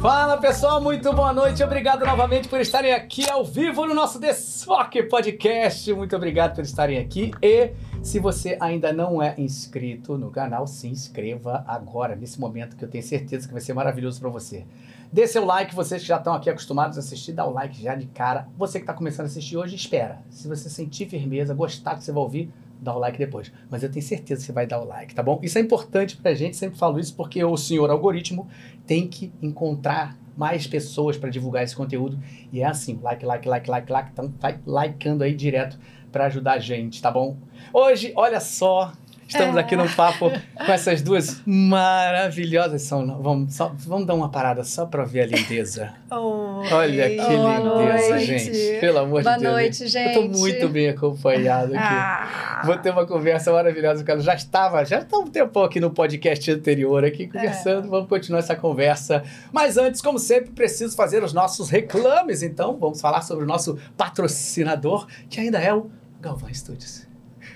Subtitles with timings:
[0.00, 1.62] Fala pessoal, muito boa noite.
[1.62, 5.90] Obrigado novamente por estarem aqui ao vivo no nosso Desfoque Podcast.
[5.94, 7.32] Muito obrigado por estarem aqui.
[7.42, 7.70] E
[8.04, 12.88] se você ainda não é inscrito no canal, se inscreva agora, nesse momento que eu
[12.88, 14.66] tenho certeza que vai ser maravilhoso para você.
[15.10, 17.94] Dê seu like, vocês que já estão aqui acostumados a assistir, dá o like já
[17.94, 18.46] de cara.
[18.58, 20.20] Você que está começando a assistir hoje, espera.
[20.28, 23.50] Se você sentir firmeza, gostar do que você vai ouvir, dá o like depois.
[23.70, 25.40] Mas eu tenho certeza que você vai dar o like, tá bom?
[25.42, 28.46] Isso é importante pra gente, sempre falo isso, porque o senhor algoritmo
[28.86, 32.18] tem que encontrar mais pessoas para divulgar esse conteúdo.
[32.52, 34.10] E é assim, like, like, like, like, like.
[34.12, 35.78] Então vai likeando aí direto
[36.14, 37.36] para ajudar a gente, tá bom?
[37.72, 38.92] Hoje, olha só,
[39.26, 39.60] Estamos é.
[39.60, 42.82] aqui no papo com essas duas maravilhosas.
[42.82, 45.92] São, vamos, só, vamos dar uma parada só para ver a lindeza.
[46.10, 46.68] Oi.
[46.72, 48.24] Olha que Boa lindeza, noite.
[48.26, 48.80] gente.
[48.80, 49.42] Pelo amor Boa de Deus.
[49.42, 50.16] Boa noite, gente.
[50.16, 51.82] Eu estou muito bem acompanhado aqui.
[51.82, 52.62] Ah.
[52.64, 54.20] Vou ter uma conversa maravilhosa com ela.
[54.20, 57.86] Já estava, já está um tempo aqui no podcast anterior aqui conversando.
[57.86, 57.90] É.
[57.90, 59.22] Vamos continuar essa conversa.
[59.50, 62.42] Mas antes, como sempre, preciso fazer os nossos reclames.
[62.42, 65.90] Então, vamos falar sobre o nosso patrocinador, que ainda é o
[66.24, 67.03] Galvão Studios.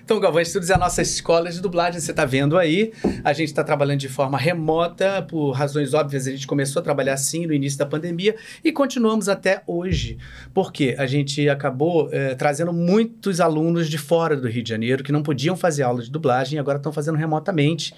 [0.09, 2.95] Então, Galvão Studios é a nossa escola de dublagem, você está vendo aí.
[3.23, 7.12] A gente está trabalhando de forma remota, por razões óbvias, a gente começou a trabalhar
[7.12, 8.34] assim no início da pandemia
[8.65, 10.17] e continuamos até hoje.
[10.55, 15.12] Porque a gente acabou é, trazendo muitos alunos de fora do Rio de Janeiro que
[15.12, 17.93] não podiam fazer aula de dublagem e agora estão fazendo remotamente.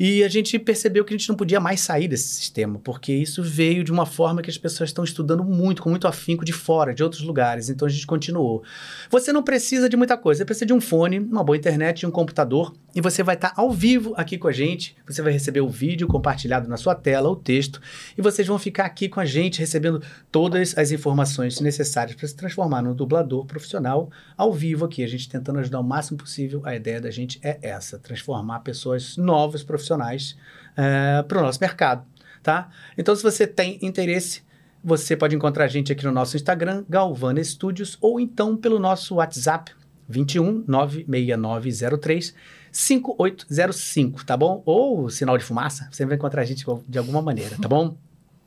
[0.00, 3.40] E a gente percebeu que a gente não podia mais sair desse sistema, porque isso
[3.40, 6.92] veio de uma forma que as pessoas estão estudando muito, com muito afinco de fora,
[6.92, 7.68] de outros lugares.
[7.68, 8.64] Então a gente continuou.
[9.10, 12.00] Você não precisa de muita coisa, você precisa de um fone, uma boa boa internet
[12.00, 14.96] e um computador e você vai estar tá ao vivo aqui com a gente.
[15.06, 17.80] Você vai receber o vídeo compartilhado na sua tela, o texto,
[18.16, 22.34] e vocês vão ficar aqui com a gente recebendo todas as informações necessárias para se
[22.34, 25.04] transformar num dublador profissional ao vivo aqui.
[25.04, 26.62] A gente tentando ajudar o máximo possível.
[26.64, 30.36] A ideia da gente é essa: transformar pessoas novas, profissionais,
[30.74, 32.06] eh, para o nosso mercado.
[32.42, 32.70] Tá?
[32.96, 34.42] Então, se você tem interesse,
[34.82, 39.16] você pode encontrar a gente aqui no nosso Instagram, Galvana Studios, ou então pelo nosso
[39.16, 39.72] WhatsApp,
[40.12, 42.34] 21 96903
[42.70, 44.62] 5805, tá bom?
[44.64, 47.96] Ou sinal de fumaça, você vai encontrar a gente de alguma maneira, tá bom?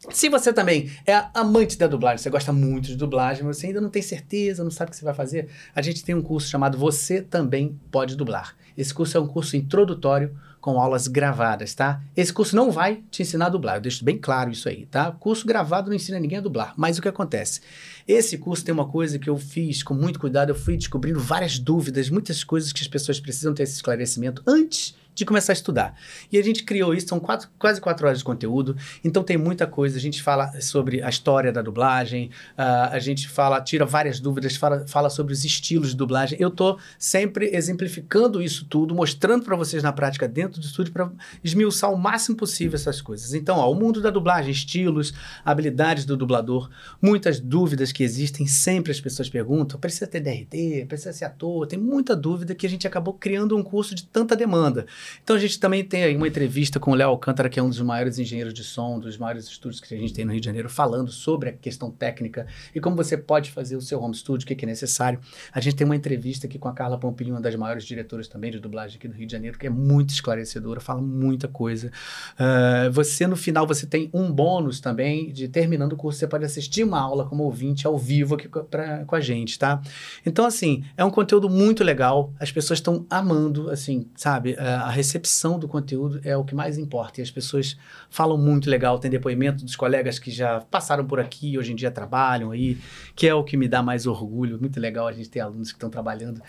[0.10, 3.82] Se você também é amante da dublagem, você gosta muito de dublagem, mas você ainda
[3.82, 6.48] não tem certeza, não sabe o que você vai fazer, a gente tem um curso
[6.48, 8.56] chamado Você Também Pode Dublar.
[8.78, 12.02] Esse curso é um curso introdutório com aulas gravadas, tá?
[12.18, 15.12] Esse curso não vai te ensinar a dublar, eu deixo bem claro isso aí, tá?
[15.12, 17.62] Curso gravado não ensina ninguém a dublar, mas o que acontece?
[18.08, 21.60] Esse curso tem uma coisa que eu fiz com muito cuidado, eu fui descobrindo várias
[21.60, 25.96] dúvidas, muitas coisas que as pessoas precisam ter esse esclarecimento antes de começar a estudar.
[26.32, 29.66] E a gente criou isso, são quatro, quase quatro horas de conteúdo, então tem muita
[29.66, 29.98] coisa.
[29.98, 34.58] A gente fala sobre a história da dublagem, uh, a gente fala, tira várias dúvidas,
[34.58, 36.38] fala, fala sobre os estilos de dublagem.
[36.40, 41.10] Eu estou sempre exemplificando isso tudo, mostrando para vocês na prática dentro do estúdio para
[41.44, 43.34] esmiuçar o máximo possível essas coisas.
[43.34, 46.70] Então, ó, o mundo da dublagem, estilos, habilidades do dublador,
[47.02, 51.80] muitas dúvidas que existem, sempre as pessoas perguntam: precisa ter DRT, precisa ser ator, tem
[51.80, 54.86] muita dúvida que a gente acabou criando um curso de tanta demanda.
[55.24, 57.70] Então a gente também tem aí uma entrevista com o Léo Alcântara, que é um
[57.70, 60.46] dos maiores engenheiros de som, dos maiores estúdios que a gente tem no Rio de
[60.46, 64.46] Janeiro, falando sobre a questão técnica e como você pode fazer o seu home studio,
[64.46, 65.20] o que, é necessário.
[65.52, 68.52] A gente tem uma entrevista aqui com a Carla Pompilho, uma das maiores diretoras também
[68.52, 71.92] de dublagem aqui do Rio de Janeiro, que é muito esclarecedora, fala muita coisa.
[72.34, 76.46] Uh, você, no final, você tem um bônus também de terminando o curso, você pode
[76.46, 79.82] assistir uma aula como ouvinte ao vivo aqui pra, com a gente, tá?
[80.26, 85.60] Então, assim, é um conteúdo muito legal, as pessoas estão amando, assim, sabe, a recepção
[85.60, 87.20] do conteúdo é o que mais importa.
[87.20, 87.78] E as pessoas
[88.10, 91.92] falam muito legal, tem depoimento dos colegas que já passaram por aqui, hoje em dia
[91.92, 92.78] trabalham aí,
[93.16, 94.60] que é o que me dá mais orgulho.
[94.60, 96.42] Muito legal a gente ter alunos que estão trabalhando.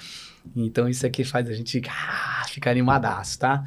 [0.55, 3.65] Então isso aqui faz a gente ah, ficar animadaço, tá?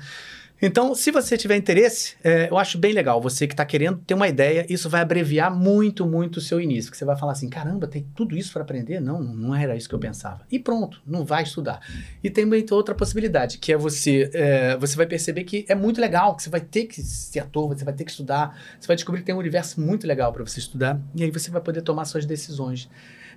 [0.61, 3.21] Então, se você tiver interesse, é, eu acho bem legal.
[3.21, 6.91] Você que está querendo ter uma ideia, isso vai abreviar muito, muito o seu início.
[6.91, 8.99] Que você vai falar assim: caramba, tem tudo isso para aprender?
[8.99, 10.45] Não, não era isso que eu pensava.
[10.51, 11.79] E pronto, não vai estudar.
[12.23, 16.35] E tem outra possibilidade, que é você, é, você vai perceber que é muito legal,
[16.35, 19.21] que você vai ter que ser ator, você vai ter que estudar, você vai descobrir
[19.21, 20.99] que tem um universo muito legal para você estudar.
[21.15, 22.89] E aí você vai poder tomar suas decisões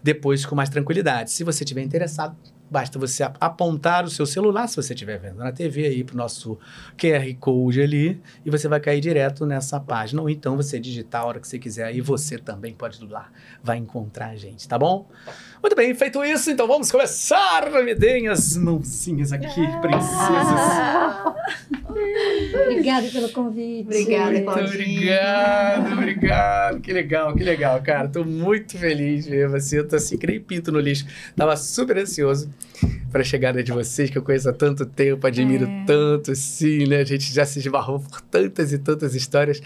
[0.03, 1.31] depois com mais tranquilidade.
[1.31, 2.37] Se você tiver interessado,
[2.73, 6.17] Basta você apontar o seu celular, se você estiver vendo na TV, aí para o
[6.17, 6.59] nosso
[6.97, 10.23] QR Code ali, e você vai cair direto nessa página.
[10.23, 13.31] Ou então você digitar a hora que você quiser, e você também pode ir lá,
[13.63, 15.07] vai encontrar a gente, tá bom?
[15.63, 17.71] Muito bem, feito isso, então vamos começar.
[17.85, 20.61] Me deem as mãozinhas aqui, princesas.
[22.67, 23.87] Obrigada pelo convite.
[23.87, 26.81] Obrigada, Muito obrigado, obrigado.
[26.81, 28.09] Que legal, que legal, cara.
[28.09, 29.79] Tô muito feliz de ver você.
[29.79, 31.07] Eu tô assim, que nem pinto no lixo.
[31.37, 32.53] Tava super ansioso
[33.13, 35.85] para a chegada de vocês, que eu conheço há tanto tempo, admiro é.
[35.87, 37.03] tanto, sim, né?
[37.03, 39.63] A gente já se esbarrou por tantas e tantas histórias.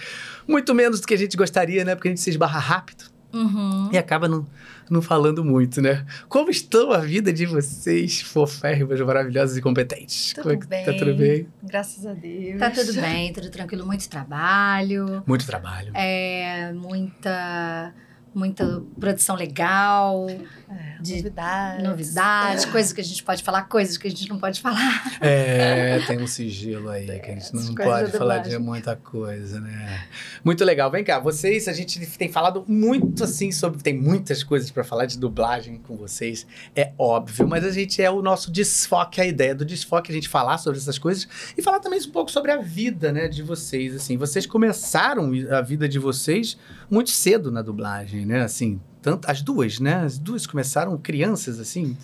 [0.47, 1.95] Muito menos do que a gente gostaria, né?
[1.95, 3.17] Porque a gente se esbarra rápido.
[3.33, 3.91] Uhum.
[3.93, 4.47] E acaba não,
[4.91, 6.07] não falando muito, né?
[6.29, 10.33] Como estão a vida de vocês, foférrimas, maravilhosas e competentes?
[10.35, 10.85] Tudo é bem.
[10.85, 11.49] Tá tudo bem?
[11.63, 12.59] Graças a Deus.
[12.59, 13.87] Tá tudo bem, tudo tranquilo.
[13.87, 15.23] Muito trabalho.
[15.27, 15.93] Muito trabalho.
[15.95, 17.93] É, muita
[18.37, 24.07] muita produção legal, é, de novidades, novidades coisas que a gente pode falar, coisas que
[24.07, 25.17] a gente não pode falar.
[25.23, 30.05] É, tem um sigilo aí que a gente não pode falar de muita coisa, né?
[30.45, 30.91] Muito legal.
[30.91, 35.07] Vem cá, vocês, a gente tem falado muito assim sobre, tem muitas coisas para falar
[35.07, 39.55] de dublagem com vocês, é óbvio, mas a gente é o nosso desfoque, a ideia
[39.55, 42.59] do desfoque a gente falar sobre essas coisas e falar também um pouco sobre a
[42.59, 44.19] vida, né, de vocês, assim.
[44.19, 46.59] Vocês começaram a vida de vocês
[46.91, 48.43] muito cedo na dublagem, né?
[48.43, 49.97] Assim, tanto, as duas, né?
[49.97, 51.97] As duas começaram crianças, assim.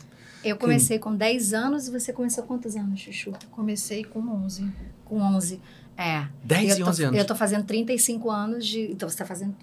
[0.45, 3.31] Eu comecei com 10 anos e você começou quantos anos, Chuchu?
[3.31, 4.69] Eu comecei com 11.
[5.05, 5.61] Com 11.
[5.97, 6.27] É.
[6.43, 7.19] 10 e 11 anos.
[7.19, 8.91] Eu tô fazendo 35 anos de.
[8.91, 9.55] Então você tá fazendo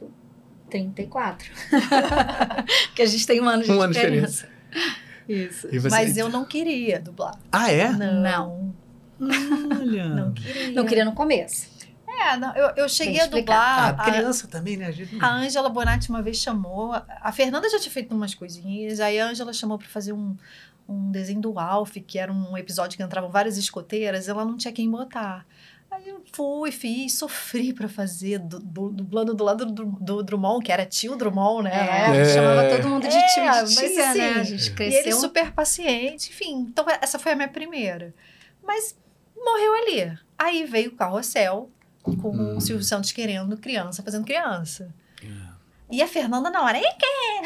[0.69, 1.49] 34.
[2.87, 4.45] Porque a gente tem um ano de um diferença.
[4.45, 4.53] Ano
[5.27, 5.67] de diferença.
[5.67, 5.89] Isso.
[5.89, 7.37] Mas eu não queria dublar.
[7.51, 7.91] Ah, é?
[7.91, 8.21] Não.
[8.21, 8.75] não.
[9.79, 10.07] Olha.
[10.07, 10.71] Não queria.
[10.71, 11.67] Não queria no começo.
[12.19, 13.99] É, não, eu, eu cheguei a dublar.
[13.99, 14.87] A criança a, também, né?
[14.87, 15.17] A, gente...
[15.23, 16.93] Ângela Bonatti uma vez chamou.
[16.93, 20.35] A Fernanda já tinha feito umas coisinhas, aí a Ângela chamou para fazer um,
[20.87, 24.73] um desenho do Alf, que era um episódio que entravam várias escoteiras, ela não tinha
[24.73, 25.45] quem botar.
[25.91, 30.71] Aí eu fui, fiz, sofri para fazer, dublando do, do lado do, do, Drummond, que
[30.71, 31.71] era tio Drummond, né?
[31.71, 32.25] É, é.
[32.25, 34.05] chamava todo mundo de é, tio de tia, mas, né?
[34.05, 34.33] assim, né?
[34.33, 34.99] A gente cresceu.
[34.99, 36.67] E ele super paciente, enfim.
[36.69, 38.13] Então, essa foi a minha primeira.
[38.63, 38.95] Mas
[39.35, 40.19] morreu ali.
[40.37, 41.71] Aí veio o Carrossel,
[42.03, 42.57] com hum.
[42.57, 44.93] o Silvio Santos querendo criança, fazendo criança.
[45.23, 45.49] É.
[45.91, 47.41] E a Fernanda na hora, ei, quem?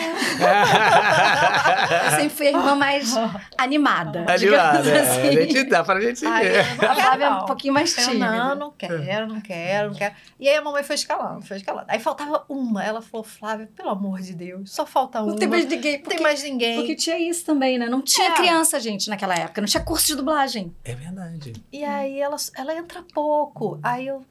[2.04, 3.14] eu sempre fui a irmã mais
[3.58, 4.26] animada.
[4.28, 5.00] Animada, é.
[5.00, 5.28] assim.
[5.28, 6.60] a gente dá pra gente ver.
[6.60, 8.30] A Flávia é um pouquinho mais tímida.
[8.30, 10.14] não, não quero, não quero, não quero.
[10.38, 11.86] E aí a mamãe foi escalando, foi escalando.
[11.88, 12.84] Aí faltava uma.
[12.84, 15.32] Ela falou, Flávia, pelo amor de Deus, só falta uma.
[15.32, 16.00] Não tem mais ninguém.
[16.00, 16.76] Porque, tem mais ninguém.
[16.80, 17.88] Porque tinha isso também, né?
[17.88, 18.36] Não tinha é.
[18.36, 19.62] criança, gente, naquela época.
[19.62, 20.76] Não tinha curso de dublagem.
[20.84, 21.54] É verdade.
[21.72, 23.80] E aí ela, ela entra pouco.
[23.82, 24.22] Aí eu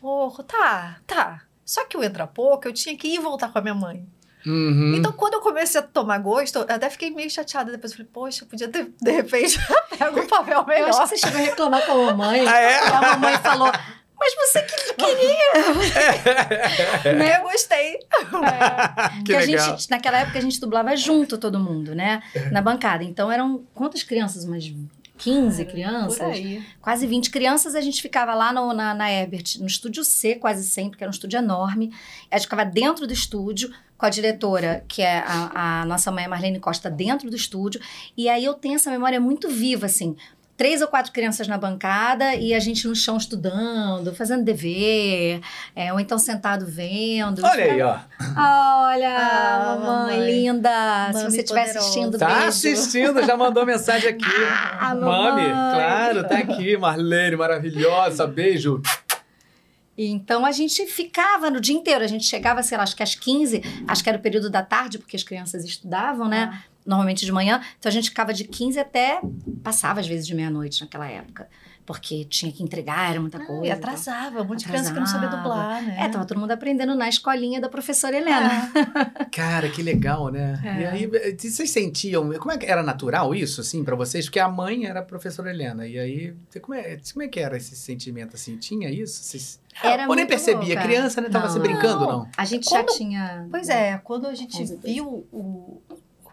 [0.00, 1.42] pouco, tá, tá.
[1.64, 4.06] Só que o entra pouco, eu tinha que ir voltar com a minha mãe.
[4.46, 4.94] Uhum.
[4.96, 7.70] Então, quando eu comecei a tomar gosto, eu até fiquei meio chateada.
[7.70, 9.58] Depois eu falei, poxa, eu podia ter, de repente,
[9.98, 10.88] pego um papel melhor.
[10.88, 12.48] Eu acho que você chegou a reclamar com a mamãe.
[12.48, 12.72] Ah, é?
[12.72, 13.70] E a mamãe falou,
[14.18, 15.52] mas você que queria.
[17.16, 17.38] né?
[17.38, 17.96] Eu gostei.
[17.96, 19.22] É.
[19.24, 19.66] Que legal.
[19.66, 22.22] a gente, naquela época, a gente dublava junto todo mundo, né?
[22.50, 23.04] Na bancada.
[23.04, 24.44] Então, eram quantas crianças?
[24.44, 24.64] Umas
[25.20, 26.18] 15 crianças,
[26.80, 30.64] quase 20 crianças, a gente ficava lá no, na, na Ebert, no estúdio C, quase
[30.64, 31.92] sempre, que era um estúdio enorme.
[32.30, 36.26] A gente ficava dentro do estúdio, com a diretora, que é a, a nossa mãe
[36.26, 37.80] Marlene Costa, dentro do estúdio.
[38.16, 40.16] E aí eu tenho essa memória muito viva, assim
[40.60, 45.40] três ou quatro crianças na bancada e a gente no chão estudando, fazendo dever,
[45.74, 47.42] é, ou então sentado vendo.
[47.42, 47.98] Olha aí, ó.
[48.36, 51.12] Olha, ah, mamãe, mamãe, linda.
[51.14, 52.44] Se você estiver assistindo, tá beijo.
[52.48, 54.24] assistindo, já mandou mensagem aqui.
[54.82, 56.76] Ah, Mami, claro, tá aqui.
[56.76, 58.82] Marlene, maravilhosa, beijo.
[59.96, 63.14] Então a gente ficava no dia inteiro, a gente chegava, sei lá, acho que às
[63.14, 66.50] 15, acho que era o período da tarde, porque as crianças estudavam, né?
[66.52, 67.60] Ah normalmente de manhã.
[67.78, 69.20] Então a gente ficava de 15 até.
[69.62, 71.48] passava às vezes de meia-noite naquela época.
[71.86, 73.66] Porque tinha que entregar, era muita não, coisa.
[73.66, 75.96] E atrasava, um monte de criança que não sabia dublar, né?
[75.98, 78.70] É, tava todo mundo aprendendo na escolinha da professora Helena.
[79.20, 79.24] É.
[79.32, 80.60] Cara, que legal, né?
[80.62, 80.80] É.
[80.80, 82.30] E aí, eh, vocês sentiam.
[82.34, 84.26] Como é que era natural isso, assim, para vocês?
[84.26, 85.84] Porque a mãe era a professora Helena.
[85.84, 88.56] E aí, como é, como é que era esse sentimento, assim?
[88.56, 89.24] Tinha isso?
[89.24, 89.58] Vocês...
[89.82, 90.82] Era Ou nem percebia, louca.
[90.82, 91.28] criança, né?
[91.28, 91.52] Tava não.
[91.52, 92.28] se brincando, não.
[92.36, 93.48] A gente quando, já tinha.
[93.50, 95.80] Pois é, quando a gente viu o,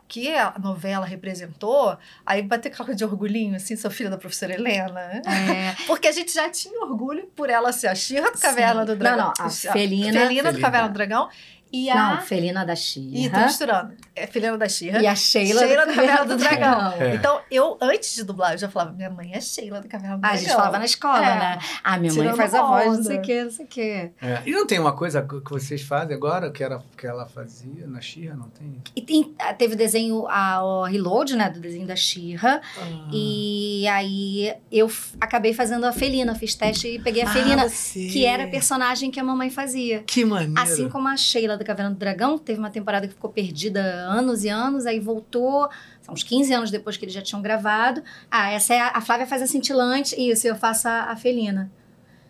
[0.08, 5.00] que a novela representou, aí bateu aquela de orgulhinho, assim, sou filha da professora Helena.
[5.00, 5.76] É.
[5.86, 9.18] Porque a gente já tinha orgulho por ela ser a Xirra do Caverna do Dragão.
[9.18, 10.20] Não, não, a Felina.
[10.20, 11.30] Felina do Caverna do Dragão.
[11.72, 11.96] E a...
[11.96, 13.18] Não, Felina da Xirra.
[13.18, 13.94] Ih, tô misturando.
[14.16, 15.02] É Felina da Xirra.
[15.02, 16.92] E a Sheila, Sheila do, do Caverna do, do Dragão.
[16.94, 17.16] É.
[17.16, 20.22] Então, eu, antes de dublar, eu já falava, minha mãe é Sheila do Caverna do
[20.22, 20.36] Dragão.
[20.36, 21.40] Ah, a gente falava na escola, é.
[21.40, 21.60] né?
[21.84, 24.12] Ah, minha Tirando mãe faz a voz, não sei o quê, não sei o quê.
[24.22, 24.42] É.
[24.46, 28.00] E não tem uma coisa que vocês fazem agora, que, era, que ela fazia na
[28.00, 28.82] Xirra, não tem?
[28.96, 32.62] E tem, ah, teve o desenho, a, o reload, né, do desenho da Xirra.
[32.78, 33.10] Ah.
[33.12, 38.08] E aí, eu acabei fazendo a Felina, fiz teste e peguei a ah, Felina, você.
[38.08, 40.04] que era a personagem que a mamãe fazia.
[40.06, 40.54] Que maneiro.
[40.58, 44.44] Assim como a Sheila do Caverna do Dragão, teve uma temporada que ficou perdida anos
[44.44, 45.70] e anos, aí voltou,
[46.10, 48.04] uns 15 anos depois que eles já tinham gravado.
[48.30, 51.72] Ah, essa é a, a Flávia faz a cintilante, isso, eu faço a, a felina.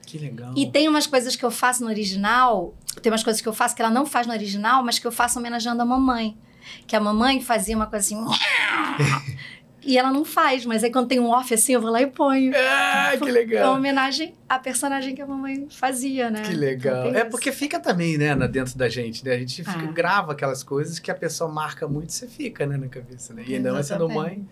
[0.05, 0.53] Que legal.
[0.55, 3.75] E tem umas coisas que eu faço no original, tem umas coisas que eu faço
[3.75, 6.37] que ela não faz no original, mas que eu faço homenageando a mamãe.
[6.85, 8.17] Que a mamãe fazia uma coisa assim.
[9.87, 12.07] E ela não faz, mas aí quando tem um off assim, eu vou lá e
[12.07, 12.51] ponho.
[12.53, 13.63] Ah, que legal.
[13.63, 16.41] É uma homenagem à personagem que a mamãe fazia, né?
[16.41, 17.07] Que legal.
[17.07, 19.35] Então, é porque fica também, né, dentro da gente, né?
[19.35, 19.91] A gente fica, ah.
[19.93, 23.45] grava aquelas coisas que a pessoa marca muito e você fica, né, na cabeça, né?
[23.47, 24.45] E ainda mais sendo mãe,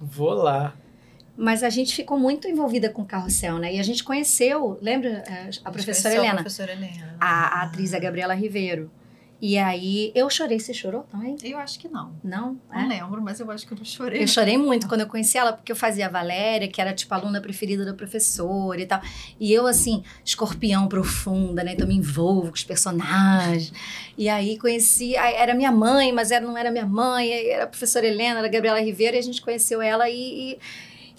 [0.00, 0.74] vou lá.
[1.36, 3.72] Mas a gente ficou muito envolvida com o carrossel, né?
[3.72, 6.32] E a gente conheceu, lembra a, a professora Helena?
[6.32, 7.16] A professora Helena.
[7.20, 8.90] A, a atriz, a Gabriela Ribeiro.
[9.44, 10.60] E aí, eu chorei.
[10.60, 11.36] Você chorou também?
[11.42, 12.14] Eu acho que não.
[12.22, 12.60] Não?
[12.70, 12.86] Não é?
[12.86, 14.22] lembro, mas eu acho que eu não chorei.
[14.22, 17.12] Eu chorei muito quando eu conheci ela, porque eu fazia a Valéria, que era, tipo,
[17.12, 19.02] a aluna preferida da professora e tal.
[19.40, 21.72] E eu, assim, escorpião profunda, né?
[21.72, 23.72] Então, me envolvo com os personagens.
[24.16, 25.16] E aí, conheci...
[25.16, 27.28] Era minha mãe, mas era, não era minha mãe.
[27.50, 29.16] Era a professora Helena, era a Gabriela Ribeiro.
[29.16, 30.52] E a gente conheceu ela e...
[30.52, 30.58] e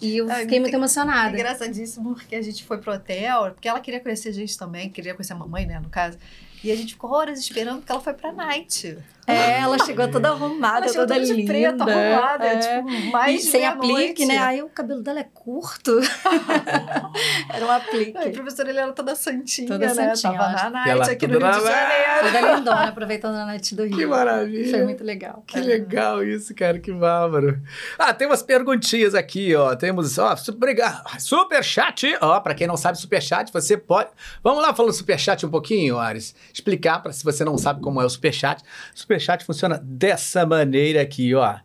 [0.01, 1.29] e eu fiquei muito emocionada.
[1.37, 4.89] É engraçadíssimo porque a gente foi pro hotel, porque ela queria conhecer a gente também,
[4.89, 6.17] queria conhecer a mamãe, né, no caso.
[6.63, 8.97] E a gente ficou horas esperando porque ela foi pra night.
[9.25, 11.53] É, ela chegou toda arrumada, ela toda, toda linda.
[11.53, 12.57] preto, arrumada, é.
[12.57, 14.37] tipo, mais e sem aplique, né?
[14.37, 15.97] Aí o cabelo dela é curto.
[17.53, 18.17] era um aplique.
[18.17, 19.93] A professora ele era toda santinha, toda né?
[19.93, 22.21] Santinha, Tava na night ela aqui no Rio de Janeiro.
[22.21, 23.97] Toda lindona, aproveitando a night do Rio.
[23.97, 24.69] Que maravilha.
[24.71, 25.43] Foi muito legal.
[25.47, 25.61] Que é.
[25.61, 27.61] legal isso, cara, que bárbaro.
[27.97, 29.75] Ah, tem umas perguntinhas aqui, ó.
[29.75, 30.75] Temos, ó, super,
[31.19, 34.09] super chat, ó, pra quem não sabe super chat, você pode...
[34.43, 36.35] Vamos lá falando super chat um pouquinho, Ares?
[36.53, 38.61] Explicar, para se você não sabe como é o super chat.
[38.93, 41.55] Super Superchat funciona dessa maneira aqui, ó.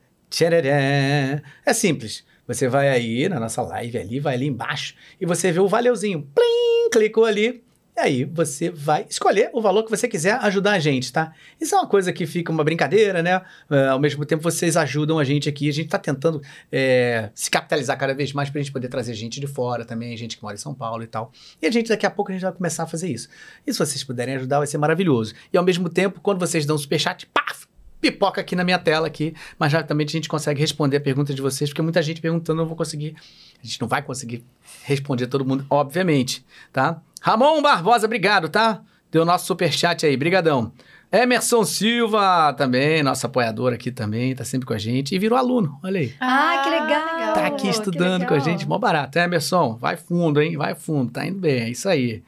[1.64, 2.25] É simples.
[2.47, 6.28] Você vai aí na nossa live ali, vai ali embaixo e você vê o valeuzinho.
[6.35, 6.90] Plim!
[6.90, 7.62] Clicou ali.
[7.99, 11.33] E aí você vai escolher o valor que você quiser ajudar a gente, tá?
[11.61, 13.38] Isso é uma coisa que fica uma brincadeira, né?
[13.69, 15.69] Uh, ao mesmo tempo vocês ajudam a gente aqui.
[15.69, 16.40] A gente está tentando
[16.71, 20.17] é, se capitalizar cada vez mais para a gente poder trazer gente de fora também,
[20.17, 21.33] gente que mora em São Paulo e tal.
[21.61, 23.28] E a gente daqui a pouco a gente vai começar a fazer isso.
[23.67, 25.35] E se vocês puderem ajudar, vai ser maravilhoso.
[25.52, 27.67] E ao mesmo tempo, quando vocês dão superchat, paf!
[28.00, 31.43] pipoca aqui na minha tela aqui, mas rapidamente a gente consegue responder a pergunta de
[31.43, 33.17] vocês, porque muita gente perguntando, eu não vou conseguir,
[33.62, 34.45] a gente não vai conseguir
[34.85, 37.00] responder todo mundo, obviamente, tá?
[37.21, 38.81] Ramon Barbosa, obrigado, tá?
[39.11, 40.73] Deu nosso super chat aí, brigadão.
[41.11, 45.79] Emerson Silva também, nosso apoiador aqui também, tá sempre com a gente e virou aluno,
[45.83, 46.15] olha aí.
[46.21, 47.35] Ah, que legal!
[47.35, 49.19] Tá aqui estudando com a gente, mó barato.
[49.19, 50.57] Emerson, vai fundo, hein?
[50.59, 52.23] Vai fundo, tá indo bem, é isso aí.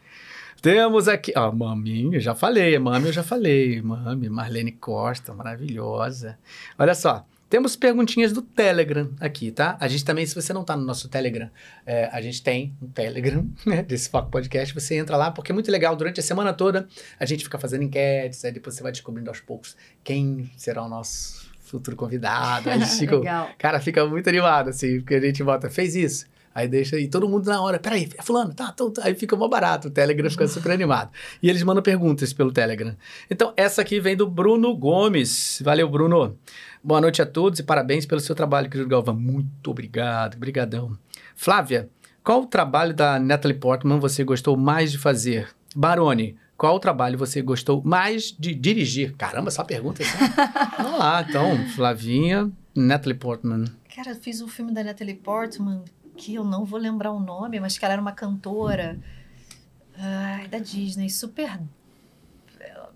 [0.62, 6.38] Temos aqui, ó, Mami, eu já falei, Mami, eu já falei, Mami, Marlene Costa, maravilhosa.
[6.78, 9.76] Olha só, temos perguntinhas do Telegram aqui, tá?
[9.80, 11.50] A gente também, se você não tá no nosso Telegram,
[11.84, 15.54] é, a gente tem um Telegram né, desse Foco Podcast, você entra lá, porque é
[15.54, 16.88] muito legal, durante a semana toda
[17.18, 20.88] a gente fica fazendo enquetes, aí depois você vai descobrindo aos poucos quem será o
[20.88, 22.70] nosso futuro convidado.
[22.70, 23.20] A gente fica,
[23.58, 27.28] cara, fica muito animado, assim, porque a gente bota, fez isso, Aí deixa aí todo
[27.28, 29.02] mundo na hora, peraí, é fulano, tá, tá, tá.
[29.04, 31.10] aí fica mó barato, o Telegram fica super animado.
[31.40, 32.96] E eles mandam perguntas pelo Telegram.
[33.30, 35.62] Então, essa aqui vem do Bruno Gomes.
[35.64, 36.36] Valeu, Bruno.
[36.82, 39.12] Boa noite a todos e parabéns pelo seu trabalho, querido Galva.
[39.12, 40.96] Muito obrigado, brigadão.
[41.36, 41.90] Flávia,
[42.24, 45.50] qual o trabalho da Natalie Portman você gostou mais de fazer?
[45.76, 49.14] Barone, qual o trabalho você gostou mais de dirigir?
[49.14, 50.16] Caramba, essa pergunta assim.
[50.82, 53.66] Vamos lá, então, Flavinha, Natalie Portman.
[53.94, 55.84] Cara, eu fiz um filme da Natalie Portman
[56.16, 58.98] que eu não vou lembrar o nome, mas que ela era uma cantora
[59.98, 61.58] ai, da Disney, super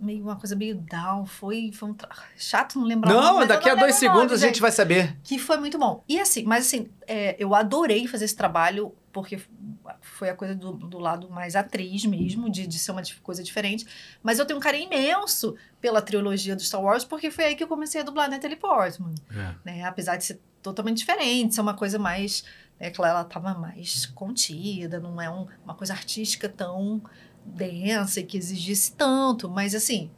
[0.01, 2.09] meio uma coisa meio down, foi, foi um tra...
[2.37, 3.13] chato não lembrar.
[3.13, 5.17] Não, nome, daqui a dois segundos nome, a gente vai saber.
[5.23, 6.03] Que foi muito bom.
[6.09, 9.41] E assim, mas assim, é, eu adorei fazer esse trabalho porque
[10.01, 13.87] foi a coisa do, do lado mais atriz mesmo, de, de ser uma coisa diferente.
[14.23, 17.63] Mas eu tenho um carinho imenso pela trilogia do Star Wars, porque foi aí que
[17.63, 19.15] eu comecei a dublar Natalie Portman.
[19.31, 19.55] É.
[19.65, 19.85] Né?
[19.85, 22.45] Apesar de ser totalmente diferente, ser uma coisa mais
[22.79, 27.01] é que ela estava mais contida, não é um, uma coisa artística tão
[27.45, 30.11] densa e que exigisse tanto, mas assim,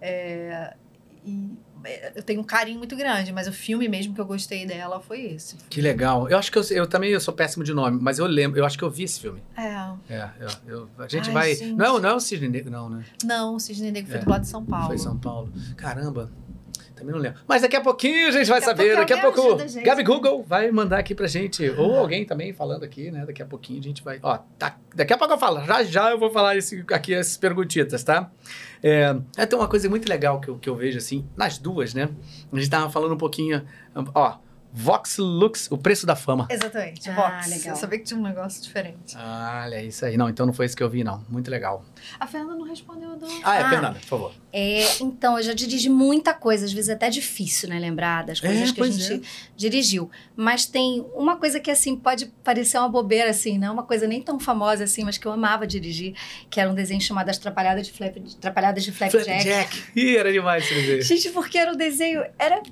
[0.00, 0.74] é,
[1.24, 1.50] e,
[1.84, 5.00] é, eu tenho um carinho muito grande, mas o filme mesmo que eu gostei dela
[5.00, 5.56] foi esse.
[5.68, 6.28] Que legal.
[6.28, 8.64] Eu acho que eu, eu também eu sou péssimo de nome, mas eu lembro, eu
[8.64, 9.42] acho que eu vi esse filme.
[9.56, 9.72] É.
[10.12, 11.54] É, eu, eu, a gente Ai, vai.
[11.54, 11.74] Gente.
[11.74, 13.04] Não, não é o Cisne Negro, não, né?
[13.24, 14.24] Não, o Cisne Negro foi é.
[14.24, 14.86] do lado de São Paulo.
[14.86, 15.52] Foi São Paulo.
[15.76, 16.30] Caramba.
[17.02, 17.40] Também não lembro.
[17.48, 18.96] Mas daqui a pouquinho a gente vai daqui saber.
[18.96, 19.56] Daqui a pouco.
[19.82, 21.68] Gabi Google vai mandar aqui pra gente.
[21.70, 23.26] Ou alguém também falando aqui, né?
[23.26, 24.20] Daqui a pouquinho a gente vai.
[24.22, 25.64] Ó, tá, daqui a pouco eu falo.
[25.64, 28.30] Já já eu vou falar esse, aqui essas perguntitas, tá?
[28.80, 31.92] É, é tem uma coisa muito legal que eu, que eu vejo assim, nas duas,
[31.92, 32.08] né?
[32.52, 33.64] A gente tava falando um pouquinho.
[34.14, 34.36] Ó,
[34.72, 36.46] Vox Lux, o preço da fama.
[36.50, 37.48] Exatamente, ah, Vox.
[37.48, 37.74] Legal.
[37.74, 39.14] Eu sabia que tinha um negócio diferente.
[39.16, 40.16] Ah, olha, isso aí.
[40.16, 41.22] Não, então não foi isso que eu vi, não.
[41.28, 41.84] Muito legal.
[42.18, 43.26] A Fernanda não respondeu do...
[43.44, 44.32] Ah, é, ah, Fernanda, por favor.
[44.52, 48.40] É, então, eu já dirigi muita coisa, às vezes é até difícil, né, lembrar das
[48.40, 49.20] coisas é, que a gente é.
[49.56, 50.10] dirigiu.
[50.34, 54.22] Mas tem uma coisa que, assim, pode parecer uma bobeira, assim, não uma coisa nem
[54.22, 56.14] tão famosa, assim, mas que eu amava dirigir,
[56.48, 59.24] que era um desenho chamado As Trapalhadas de, Flap, Trapalhadas de Flapjack.
[59.24, 59.82] Flapjack.
[59.94, 61.02] Ih, era demais esse desenho.
[61.02, 62.24] Gente, porque era um desenho...
[62.38, 62.62] Era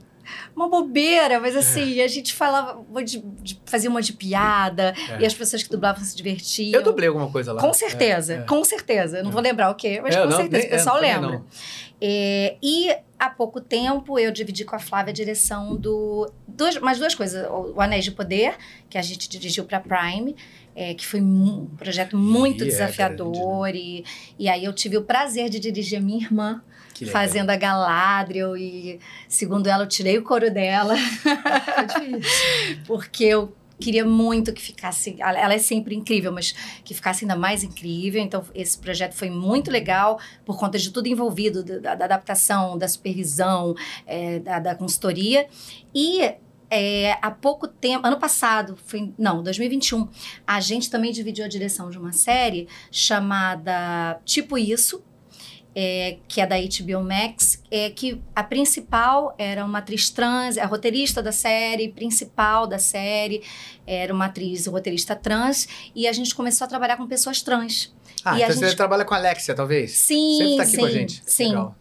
[0.55, 2.05] uma bobeira, mas assim, é.
[2.05, 5.23] a gente falava, de, de, fazia uma de piada, é.
[5.23, 6.79] e as pessoas que dublavam se divertiam.
[6.79, 7.61] Eu dublei alguma coisa lá.
[7.61, 9.19] Com certeza, é, com certeza.
[9.19, 11.43] Eu não vou lembrar o quê, mas com não, certeza, nem, o pessoal lembra.
[12.01, 16.33] e há pouco tempo eu dividi com a Flávia a direção do.
[16.49, 17.47] Duas, mais duas coisas.
[17.51, 18.57] O Anéis de Poder,
[18.89, 20.35] que a gente dirigiu para Prime.
[20.73, 23.69] É, que foi um projeto muito e desafiador.
[23.69, 24.05] É, e,
[24.39, 26.63] e aí eu tive o prazer de dirigir a minha irmã
[27.07, 30.95] fazendo a Galadriel e, segundo ela, eu tirei o couro dela.
[32.87, 35.17] porque eu queria muito que ficasse.
[35.19, 36.53] Ela é sempre incrível, mas
[36.85, 38.21] que ficasse ainda mais incrível.
[38.21, 42.87] Então, esse projeto foi muito legal por conta de tudo envolvido da, da adaptação, da
[42.87, 43.75] supervisão,
[44.07, 45.49] é, da, da consultoria.
[45.95, 46.35] E
[46.71, 50.07] é, há pouco tempo, ano passado, foi, não, 2021,
[50.47, 55.03] a gente também dividiu a direção de uma série chamada Tipo Isso,
[55.75, 60.67] é, que é da HBO Max, é que a principal era uma atriz trans, a
[60.67, 63.43] roteirista da série, principal da série,
[63.87, 67.95] era uma atriz roteirista trans, e a gente começou a trabalhar com pessoas trans.
[68.25, 68.71] Ah, e então gente...
[68.71, 69.93] você trabalha com a Alexia, talvez?
[69.93, 71.23] Sim, Sempre tá aqui sim, com a gente.
[71.25, 71.49] Sim.
[71.49, 71.77] Legal.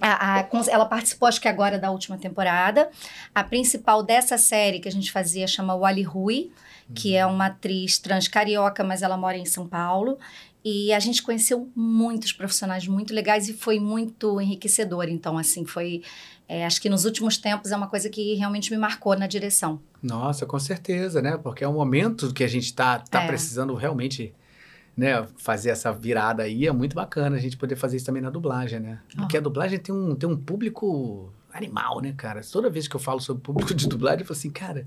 [0.00, 2.90] A, a, ela participou, acho que agora, da última temporada.
[3.34, 6.50] A principal dessa série que a gente fazia chama Wally Rui,
[6.94, 10.18] que é uma atriz trans carioca, mas ela mora em São Paulo.
[10.68, 15.04] E a gente conheceu muitos profissionais muito legais e foi muito enriquecedor.
[15.08, 16.02] Então, assim, foi.
[16.48, 19.80] É, acho que nos últimos tempos é uma coisa que realmente me marcou na direção.
[20.02, 21.36] Nossa, com certeza, né?
[21.36, 23.26] Porque é um momento que a gente está tá é.
[23.28, 24.34] precisando realmente
[24.96, 26.66] né, fazer essa virada aí.
[26.66, 28.98] É muito bacana a gente poder fazer isso também na dublagem, né?
[29.14, 32.40] Porque a dublagem tem um, tem um público animal, né, cara?
[32.42, 34.84] Toda vez que eu falo sobre público de dublagem, eu falo assim, cara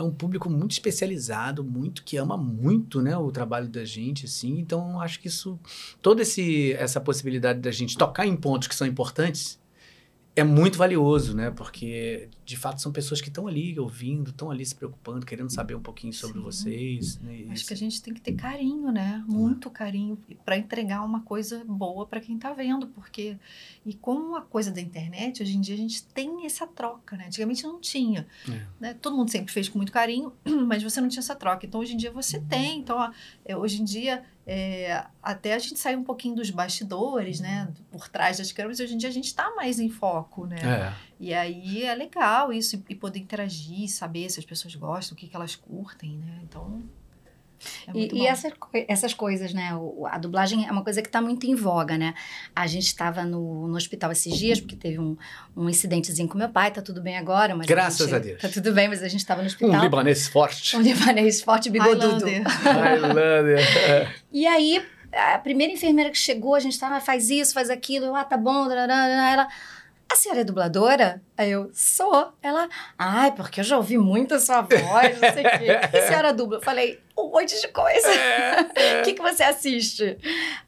[0.00, 4.58] é um público muito especializado, muito que ama muito, né, o trabalho da gente, assim.
[4.58, 5.58] Então, acho que isso,
[6.00, 9.59] toda esse, essa possibilidade da gente tocar em pontos que são importantes,
[10.40, 11.50] é muito valioso, né?
[11.50, 15.74] Porque, de fato, são pessoas que estão ali ouvindo, estão ali se preocupando, querendo saber
[15.74, 16.44] um pouquinho sobre Sim.
[16.44, 17.20] vocês.
[17.20, 17.46] Né?
[17.50, 19.24] Acho que a gente tem que ter carinho, né?
[19.28, 23.36] Muito carinho para entregar uma coisa boa para quem está vendo, porque
[23.84, 27.26] e com a coisa da internet, hoje em dia a gente tem essa troca, né?
[27.26, 28.66] Antigamente não tinha, é.
[28.80, 28.94] né?
[28.94, 30.32] Todo mundo sempre fez com muito carinho,
[30.66, 31.66] mas você não tinha essa troca.
[31.66, 32.78] Então, hoje em dia você tem.
[32.80, 33.10] Então, ó,
[33.44, 37.72] é, hoje em dia é, até a gente sair um pouquinho dos bastidores, né?
[37.90, 40.58] Por trás das câmeras, hoje em dia a gente está mais em foco, né?
[40.62, 40.92] É.
[41.18, 45.28] E aí é legal isso, e poder interagir, saber se as pessoas gostam, o que,
[45.28, 46.40] que elas curtem, né?
[46.42, 46.82] Então,
[47.86, 48.52] é e, e essas,
[48.88, 49.74] essas coisas, né?
[49.74, 52.14] O, a dublagem é uma coisa que está muito em voga, né?
[52.54, 55.16] A gente estava no, no hospital esses dias, porque teve um,
[55.56, 57.66] um incidentezinho com meu pai, tá tudo bem agora, mas.
[57.66, 58.42] Graças a, gente, a Deus.
[58.42, 59.80] Tá tudo bem, mas a gente estava no hospital.
[59.80, 60.76] Um libanês forte.
[60.76, 62.26] Um libanês forte, bigodudo.
[62.64, 63.60] Highlander.
[64.32, 68.16] e aí, a primeira enfermeira que chegou, a gente tava, faz isso, faz aquilo, eu,
[68.16, 69.48] ah, tá bom, ela
[70.10, 71.22] a senhora é dubladora?
[71.38, 72.32] Aí eu, sou.
[72.42, 72.68] Ela,
[72.98, 75.88] ai, porque eu já ouvi muito a sua voz, não sei o quê.
[75.88, 76.58] que a senhora dubla?
[76.58, 78.08] Eu falei, um monte de coisa.
[78.08, 79.02] O é, é.
[79.06, 80.18] que, que você assiste?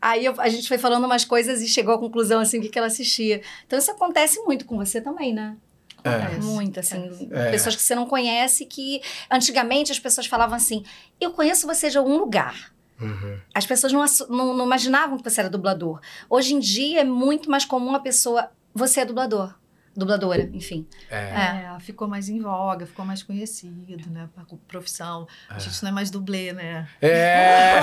[0.00, 2.68] Aí eu, a gente foi falando umas coisas e chegou à conclusão, assim, o que,
[2.68, 3.42] que ela assistia.
[3.66, 5.56] Então isso acontece muito com você também, né?
[6.04, 6.40] É.
[6.40, 7.28] Muito, assim.
[7.32, 7.50] É.
[7.50, 10.84] Pessoas que você não conhece, que antigamente as pessoas falavam assim,
[11.20, 12.72] eu conheço você de algum lugar.
[13.00, 13.40] Uhum.
[13.52, 16.00] As pessoas não, não, não imaginavam que você era dublador.
[16.30, 19.54] Hoje em dia é muito mais comum a pessoa você é dublador.
[19.94, 20.86] Dubladora, enfim.
[21.10, 21.16] É.
[21.16, 21.76] é.
[21.80, 24.28] ficou mais em voga, ficou mais conhecido, né?
[24.36, 25.26] A profissão.
[25.50, 25.54] É.
[25.54, 26.88] A gente não é mais dublê, né?
[27.00, 27.80] É,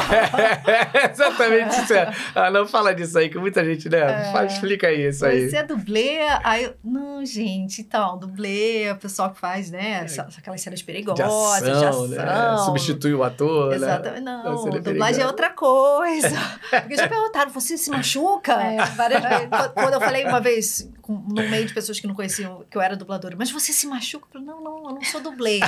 [1.12, 1.94] exatamente isso.
[2.34, 4.00] Ah, não fala disso aí, que muita gente, né?
[4.00, 4.32] É.
[4.32, 5.50] Fala, explica isso aí.
[5.50, 6.20] Você é dublê?
[6.44, 10.06] Aí, não, gente, então, dublê, o pessoal que faz, né?
[10.06, 10.22] É.
[10.38, 11.64] Aquelas cenas perigosas, de ação.
[11.64, 12.08] De ação.
[12.08, 12.58] Né?
[12.66, 14.22] Substitui o ator, Exatamente.
[14.22, 14.42] né?
[14.44, 16.36] Não, é dublagem é outra coisa.
[16.70, 18.54] Porque já perguntaram, você se machuca?
[18.54, 19.50] É, várias vezes.
[19.74, 22.96] Quando eu falei uma vez no meio de pessoas que não conheciam que eu era
[22.96, 23.36] dubladora.
[23.36, 24.28] Mas você se machuca?
[24.28, 25.60] Eu falei, não, não, eu não sou dublê.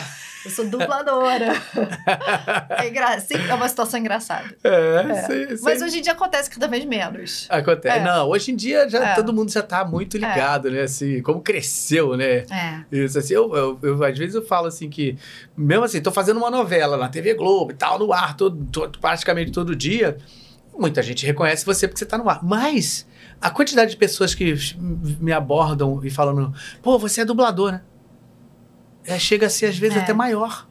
[0.46, 1.48] Eu sou dubladora.
[2.78, 3.18] é, engra...
[3.50, 4.56] é uma situação engraçada.
[4.64, 5.22] É, é.
[5.24, 5.64] Sim, sim.
[5.64, 7.48] Mas hoje em dia acontece cada vez menos.
[7.50, 7.98] Acontece.
[7.98, 8.04] É.
[8.04, 9.16] Não, hoje em dia já é.
[9.16, 10.82] todo mundo já tá muito ligado, né?
[10.82, 12.46] Assim, como cresceu, né?
[12.52, 12.84] É.
[12.92, 15.18] Isso, assim, eu, eu, eu, às vezes eu falo assim que,
[15.58, 19.00] mesmo assim, tô fazendo uma novela na TV Globo e tal, no ar, todo, todo,
[19.00, 20.18] praticamente todo dia.
[20.78, 22.44] Muita gente reconhece você porque você tá no ar.
[22.44, 23.08] Mas
[23.42, 27.82] a quantidade de pessoas que me abordam e falando, pô, você é dublador, né?
[29.04, 30.02] É, chega a ser, às vezes, é.
[30.02, 30.68] até maior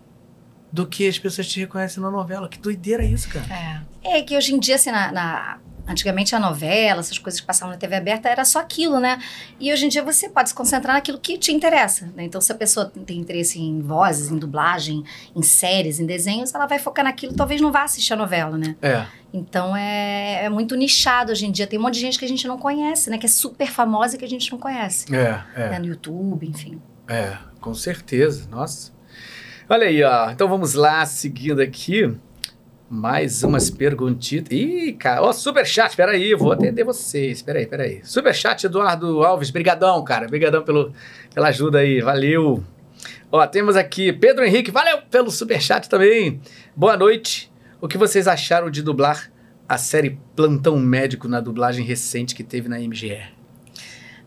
[0.73, 2.49] do que as pessoas te reconhecem na novela.
[2.49, 3.85] Que doideira isso, cara.
[4.05, 5.59] É, é que hoje em dia, assim, na, na
[5.91, 9.19] Antigamente a novela, essas coisas que passavam na TV aberta, era só aquilo, né?
[9.59, 12.23] E hoje em dia você pode se concentrar naquilo que te interessa, né?
[12.23, 15.03] Então, se a pessoa tem interesse em vozes, em dublagem,
[15.35, 18.77] em séries, em desenhos, ela vai focar naquilo, talvez não vá assistir a novela, né?
[18.81, 19.05] É.
[19.33, 21.67] Então é, é muito nichado hoje em dia.
[21.67, 23.19] Tem um monte de gente que a gente não conhece, né?
[23.19, 25.15] Que é super famosa e que a gente não conhece.
[25.15, 25.71] É, é.
[25.71, 25.79] Né?
[25.79, 26.81] No YouTube, enfim.
[27.09, 28.49] É, com certeza.
[28.51, 28.93] Nossa.
[29.69, 30.31] Olha aí, ó.
[30.31, 32.13] Então vamos lá, seguindo aqui.
[32.89, 34.51] Mais umas perguntitas.
[34.51, 35.23] Ih, cara.
[35.23, 37.41] Ó, oh, superchat, peraí, vou atender vocês.
[37.41, 38.01] Peraí, peraí.
[38.03, 39.51] Superchat, Eduardo Alves.
[39.51, 40.27] Brigadão, cara.
[40.27, 40.93] Brigadão pelo,
[41.33, 42.01] pela ajuda aí.
[42.01, 42.65] Valeu.
[43.31, 44.73] Ó, temos aqui Pedro Henrique.
[44.73, 46.41] Valeu pelo superchat também.
[46.75, 47.50] Boa noite.
[47.81, 49.31] O que vocês acharam de dublar
[49.69, 53.41] a série Plantão Médico na dublagem recente que teve na MGR?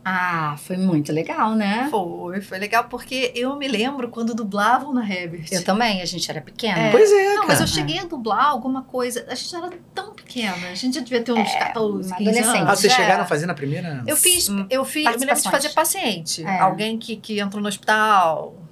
[0.05, 1.87] Ah, foi muito legal, né?
[1.89, 5.45] Foi, foi legal porque eu me lembro quando dublavam na Herbert.
[5.49, 6.77] Eu também, a gente era pequena.
[6.77, 7.47] É, pois é, Não, cara.
[7.47, 11.01] mas eu cheguei a dublar alguma coisa, a gente era tão pequena, a gente já
[11.01, 12.69] devia ter uns é, 14, 15 anos.
[12.69, 14.03] Ah, vocês chegaram a fazer na primeira?
[14.05, 16.43] Eu fiz, eu fiz, eu me lembro de fazer paciente.
[16.43, 16.59] É.
[16.59, 18.62] Alguém que, que entrou no hospital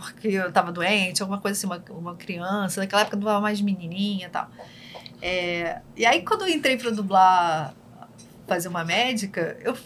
[0.00, 3.60] porque eu tava doente, alguma coisa assim, uma, uma criança, naquela época eu dublava mais
[3.60, 4.48] menininha e tal.
[5.20, 7.74] É, e aí quando eu entrei para dublar,
[8.46, 9.76] fazer uma médica, eu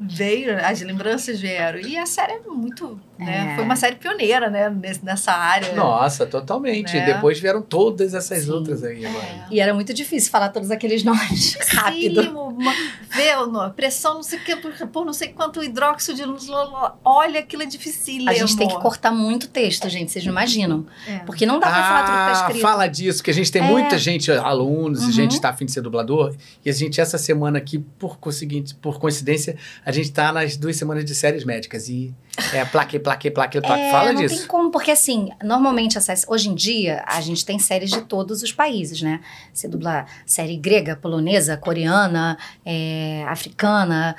[0.00, 1.80] veio, as lembranças vieram.
[1.80, 2.98] E a série é muito.
[3.18, 3.52] Né?
[3.52, 3.54] É.
[3.56, 4.74] Foi uma série pioneira, né?
[5.02, 5.72] Nessa área.
[5.74, 6.94] Nossa, totalmente.
[6.94, 7.06] Né?
[7.14, 8.50] Depois vieram todas essas Sim.
[8.52, 9.04] outras aí.
[9.04, 9.46] É.
[9.50, 12.22] E era muito difícil falar todos aqueles nomes rápido.
[12.22, 12.72] Sim, uma,
[13.10, 14.56] ver, pressão, não sei o que,
[14.86, 16.48] por não sei quanto hidróxido de.
[17.04, 17.98] Olha, aquilo é difícil.
[18.28, 20.86] A gente tem que cortar muito texto, gente, vocês não imaginam.
[21.06, 21.18] É.
[21.20, 22.62] Porque não dá pra ah, falar tudo que tá escrito.
[22.62, 23.98] Fala disso, que a gente tem muita é.
[23.98, 25.08] gente, alunos, uhum.
[25.10, 26.34] e gente tá afim de ser dublador.
[26.64, 28.16] E a gente, essa semana aqui, por,
[28.80, 29.56] por coincidência,
[29.88, 31.88] a gente tá nas duas semanas de séries médicas.
[31.88, 32.14] E
[32.52, 33.80] é plaque, plaque, plaque, plaque.
[33.80, 34.34] É, Fala não disso.
[34.34, 35.96] Não tem como, porque assim, normalmente
[36.26, 39.20] hoje em dia a gente tem séries de todos os países, né?
[39.50, 44.14] Você dubla série grega, polonesa, coreana, é, africana.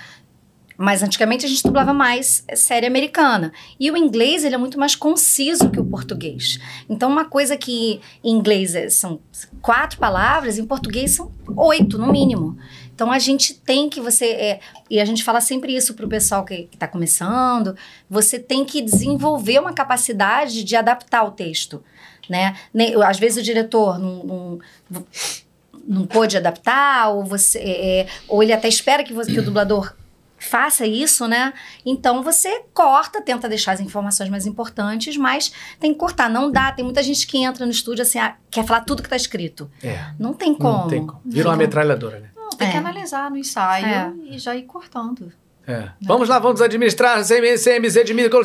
[0.76, 3.54] Mas antigamente a gente dublava mais série americana.
[3.80, 6.58] E o inglês, ele é muito mais conciso que o português.
[6.90, 9.20] Então, uma coisa que em inglês é, são
[9.62, 12.58] quatro palavras, em português são oito, no mínimo.
[13.00, 14.60] Então a gente tem que você é,
[14.90, 17.74] e a gente fala sempre isso para o pessoal que está começando.
[18.10, 21.82] Você tem que desenvolver uma capacidade de adaptar o texto,
[22.30, 22.58] né?
[23.08, 24.60] Às vezes o diretor não,
[24.90, 25.06] não,
[25.88, 29.44] não pôde adaptar ou você é, é, ou ele até espera que, você, que o
[29.44, 29.96] dublador
[30.38, 31.54] faça isso, né?
[31.86, 36.30] Então você corta, tenta deixar as informações mais importantes, mas tem que cortar.
[36.30, 36.70] Não dá.
[36.74, 39.72] Tem muita gente que entra no estúdio assim, ah, quer falar tudo que está escrito.
[39.82, 40.04] É.
[40.20, 40.80] Não tem como.
[40.80, 41.22] Não tem como.
[41.24, 42.30] Vira uma metralhadora, né?
[42.50, 42.72] Tem é.
[42.72, 44.14] que analisar no ensaio é.
[44.32, 45.32] e já ir cortando.
[45.70, 45.82] É.
[45.82, 45.94] Né?
[46.02, 47.64] Vamos lá, vamos administrar CMZ,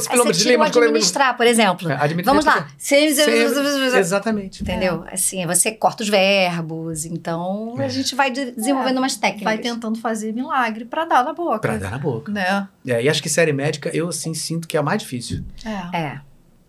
[0.08, 0.66] quilômetros de Lima.
[0.66, 1.90] administrar, por exemplo.
[1.90, 2.68] É, administrar, vamos lá.
[2.78, 4.62] CMZ, exatamente.
[4.62, 5.04] Entendeu?
[5.06, 5.14] É.
[5.14, 7.88] Assim, você corta os verbos, então a é.
[7.88, 9.44] gente vai desenvolvendo umas técnicas.
[9.44, 11.60] Vai tentando fazer milagre para dar na boca.
[11.60, 12.30] Para dar na boca.
[12.30, 12.68] Né?
[12.86, 15.42] É, e acho que série médica, eu assim sinto que é a mais difícil.
[15.64, 15.96] É.
[15.96, 16.20] É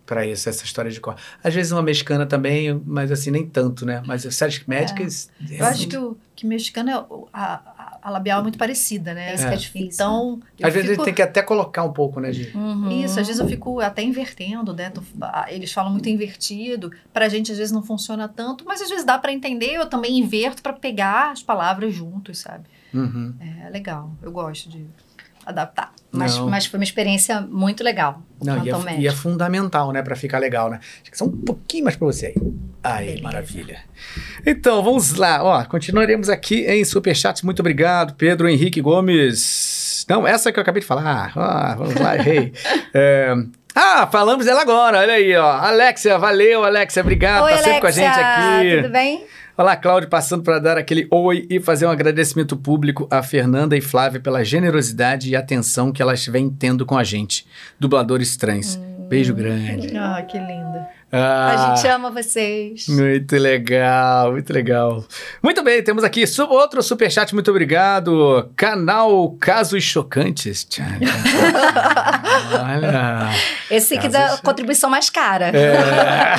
[0.06, 1.16] para isso, essa história de cor.
[1.42, 4.02] Às vezes uma mexicana também, mas assim, nem tanto, né?
[4.06, 5.28] Mas séries médicas.
[5.50, 5.60] É.
[5.60, 7.04] Eu acho que o que mexicano é.
[7.32, 9.34] A, a, labial é muito parecida, né?
[9.34, 9.48] Isso é.
[9.48, 9.88] que é difícil.
[9.92, 10.40] Então.
[10.62, 11.04] Às vezes fico...
[11.04, 12.52] tem que até colocar um pouco, né, Gi?
[12.54, 13.04] Uhum.
[13.04, 14.92] Isso, às vezes eu fico até invertendo, né?
[15.48, 16.92] Eles falam muito invertido.
[17.12, 19.72] Pra gente, às vezes, não funciona tanto, mas às vezes dá para entender.
[19.72, 22.64] Eu também inverto para pegar as palavras juntos, sabe?
[22.94, 23.34] Uhum.
[23.64, 24.12] É legal.
[24.22, 24.86] Eu gosto de
[25.44, 25.92] adaptar.
[26.18, 28.22] Mas, mas foi uma experiência muito legal.
[28.42, 30.80] Não, e é, e é, fundamental, né, para ficar legal, né?
[31.02, 32.34] Acho que só um pouquinho mais para você aí.
[32.82, 33.22] Aí, Beleza.
[33.22, 33.78] maravilha.
[34.44, 35.42] Então, vamos lá.
[35.42, 37.42] Ó, continuaremos aqui em Superchats.
[37.42, 40.04] Muito obrigado, Pedro Henrique Gomes.
[40.08, 41.32] Não, essa que eu acabei de falar.
[41.34, 42.52] Ah, vamos lá, errei.
[42.94, 43.34] é,
[43.74, 45.50] ah, falamos dela agora, olha aí, ó.
[45.50, 47.44] Alexia, valeu, Alexia, obrigado.
[47.44, 48.82] Oi, tá sempre Alexia, com a gente aqui.
[48.82, 49.24] Tudo bem?
[49.58, 53.80] Olá, Cláudio, passando para dar aquele oi e fazer um agradecimento público a Fernanda e
[53.80, 57.46] Flávia pela generosidade e atenção que elas vêm tendo com a gente,
[57.80, 58.76] dubladores trans.
[58.76, 59.08] Hum.
[59.08, 59.96] Beijo grande.
[59.96, 60.86] Ah, que linda.
[61.12, 62.88] Ah, a gente ama vocês.
[62.88, 65.04] Muito legal, muito legal.
[65.40, 68.50] Muito bem, temos aqui outro superchat, muito obrigado.
[68.56, 70.66] Canal Casos Chocantes.
[72.52, 73.30] Olha.
[73.70, 75.52] Esse aqui dá contribuição mais cara.
[75.54, 76.34] É.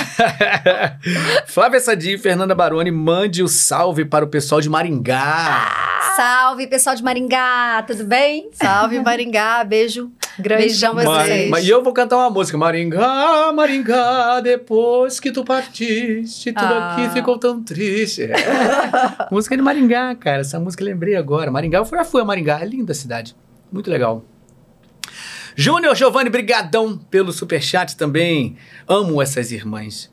[1.48, 5.88] Flávia Sadi e Fernanda Baroni, mande o salve para o pessoal de Maringá.
[6.18, 8.50] Salve, pessoal de Maringá, tudo bem?
[8.54, 10.64] Salve, Maringá, beijo grande.
[10.64, 11.50] Beijão vocês.
[11.50, 12.58] Mas eu vou cantar uma música.
[12.58, 16.94] Maringá, Maringá, depois que tu partiste, tudo ah.
[16.94, 18.24] aqui ficou tão triste.
[18.24, 18.36] É.
[19.32, 20.42] música de Maringá, cara.
[20.42, 21.52] Essa música eu lembrei agora.
[21.52, 23.36] Maringá, eu já fui a Maringá, é linda a cidade.
[23.72, 24.24] Muito legal.
[25.56, 28.56] Júnior Giovanni, brigadão pelo superchat também.
[28.88, 30.12] Amo essas irmãs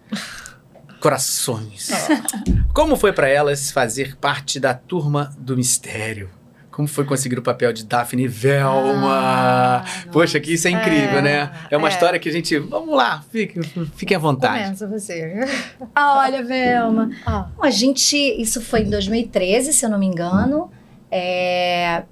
[1.05, 1.91] corações.
[2.73, 6.31] Como foi para elas fazer parte da turma do mistério?
[6.75, 9.21] Como foi conseguir o papel de Daphne Velma?
[9.23, 11.53] Ah, Poxa, que isso é incrível, é, né?
[11.71, 11.91] É uma é.
[11.93, 12.59] história que a gente.
[12.59, 13.61] Vamos lá, fique,
[13.95, 14.65] fique à vontade.
[14.65, 15.47] Começa você.
[15.95, 17.11] Ah, olha, Velma.
[17.25, 17.47] Ah.
[17.63, 18.17] A gente.
[18.17, 20.69] Isso foi em 2013, se eu não me engano.
[21.13, 22.03] É,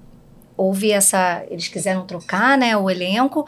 [0.55, 1.43] houve essa.
[1.49, 3.45] Eles quiseram trocar, né, o elenco.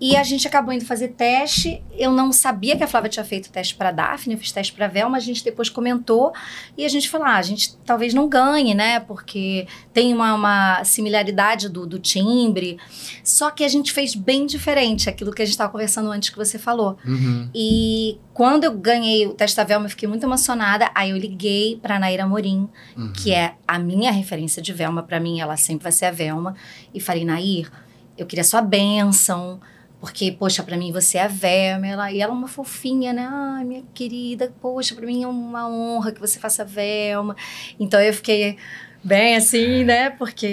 [0.00, 1.82] E a gente acabou indo fazer teste.
[1.92, 4.88] Eu não sabia que a Flávia tinha feito teste para Daphne, eu fiz teste para
[4.88, 6.32] Velma, a gente depois comentou
[6.76, 9.00] e a gente falou: ah, a gente talvez não ganhe, né?
[9.00, 12.78] Porque tem uma, uma similaridade do, do, timbre.
[13.22, 16.36] Só que a gente fez bem diferente aquilo que a gente estava conversando antes que
[16.38, 16.96] você falou.
[17.04, 17.50] Uhum.
[17.54, 20.90] E quando eu ganhei o teste da Velma, eu fiquei muito emocionada.
[20.94, 23.12] Aí eu liguei para Naira Morim, uhum.
[23.12, 25.02] que é a minha referência de Velma.
[25.02, 26.54] Para mim, ela sempre vai ser a Velma.
[26.94, 27.70] E falei: Nair,
[28.16, 29.60] eu queria sua bênção
[30.00, 32.10] porque, poxa, para mim você é a Velma.
[32.10, 33.28] E ela é uma fofinha, né?
[33.30, 37.36] Ai, minha querida, poxa, para mim é uma honra que você faça Velma.
[37.78, 38.56] Então eu fiquei
[39.02, 40.10] bem assim, né?
[40.10, 40.46] Porque.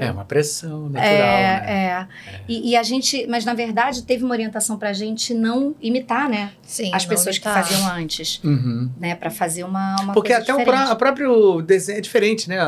[0.00, 1.04] É uma pressão natural.
[1.04, 1.64] É, né?
[1.66, 1.86] é.
[1.86, 2.06] é.
[2.48, 6.52] E, e, a gente, mas na verdade teve uma orientação pra gente não imitar, né?
[6.62, 6.90] Sim.
[6.94, 7.62] As pessoas imitar.
[7.62, 8.40] que faziam antes.
[8.42, 8.90] Uhum.
[8.98, 9.14] Né?
[9.14, 9.96] Pra fazer uma.
[10.02, 12.58] uma Porque até o, pra, o, próprio desenho é diferente, né?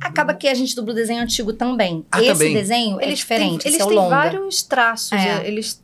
[0.00, 2.04] Acaba que a gente dubla o desenho antigo também.
[2.10, 2.54] Ah, Esse também.
[2.54, 3.62] desenho é eles é diferente.
[3.62, 4.08] Têm, eles é têm longa.
[4.08, 5.12] vários traços.
[5.12, 5.46] É.
[5.46, 5.82] Eles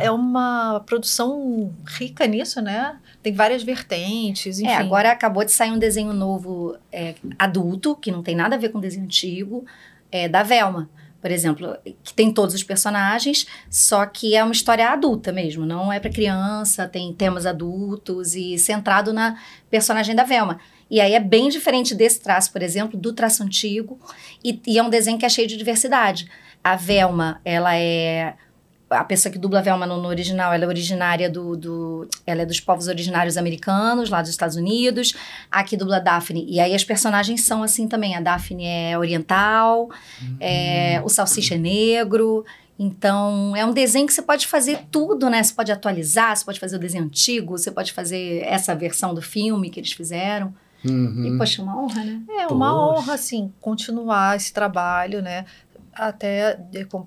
[0.00, 2.96] é, é uma produção rica nisso, né?
[3.22, 4.72] Tem várias vertentes, é, enfim.
[4.72, 8.58] É, agora acabou de sair um desenho novo é, adulto, que não tem nada a
[8.58, 9.64] ver com o desenho antigo,
[10.10, 10.88] é, da Velma,
[11.20, 15.92] por exemplo, que tem todos os personagens, só que é uma história adulta mesmo, não
[15.92, 20.58] é para criança, tem temas adultos e centrado na personagem da Velma.
[20.90, 24.00] E aí é bem diferente desse traço, por exemplo, do traço antigo,
[24.42, 26.26] e, e é um desenho que é cheio de diversidade.
[26.64, 28.34] A Velma, ela é
[28.90, 32.42] a pessoa que dubla a Velma no, no, original, ela é originária do, do, Ela
[32.42, 35.14] é dos povos originários americanos, lá dos Estados Unidos.
[35.50, 36.44] Aqui dubla a Daphne.
[36.48, 38.16] E aí as personagens são assim também.
[38.16, 39.88] A Daphne é oriental,
[40.20, 40.36] uhum.
[40.40, 42.44] é, o Salsicha é negro.
[42.78, 45.42] Então, é um desenho que você pode fazer tudo, né?
[45.42, 49.20] Você pode atualizar, você pode fazer o desenho antigo, você pode fazer essa versão do
[49.20, 50.52] filme que eles fizeram.
[50.84, 51.34] Uhum.
[51.34, 52.22] E, poxa, uma honra, né?
[52.38, 53.00] É uma poxa.
[53.00, 55.44] honra, assim, continuar esse trabalho, né?
[56.08, 56.58] Até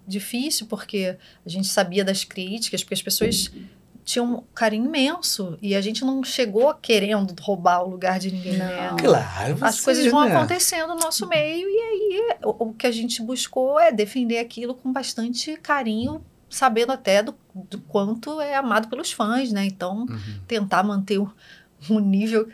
[0.08, 3.52] difícil, porque a gente sabia das críticas, porque as pessoas
[4.04, 8.58] tinham um carinho imenso e a gente não chegou querendo roubar o lugar de ninguém.
[8.58, 8.90] Né?
[8.90, 8.98] Não.
[8.98, 10.36] Claro, você, As coisas vão né?
[10.36, 14.76] acontecendo no nosso meio e aí o, o, que a gente buscou é defender aquilo
[14.76, 19.66] com bastante carinho, sabendo até do, do quanto é amado pelos fãs, né?
[19.66, 20.40] Então, uhum.
[20.48, 21.32] tentar manter o,
[21.90, 22.48] o nível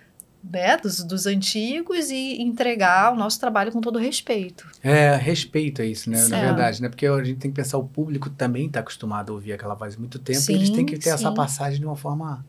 [0.44, 4.66] né, dos, dos antigos e entregar o nosso trabalho com todo respeito.
[4.84, 6.18] É, respeito é isso, né?
[6.18, 6.32] Sim.
[6.32, 6.90] Na verdade, né?
[6.90, 9.96] Porque a gente tem que pensar, o público também está acostumado a ouvir aquela voz
[9.96, 11.16] há muito tempo sim, e eles têm que ter sim.
[11.16, 12.46] essa passagem de uma forma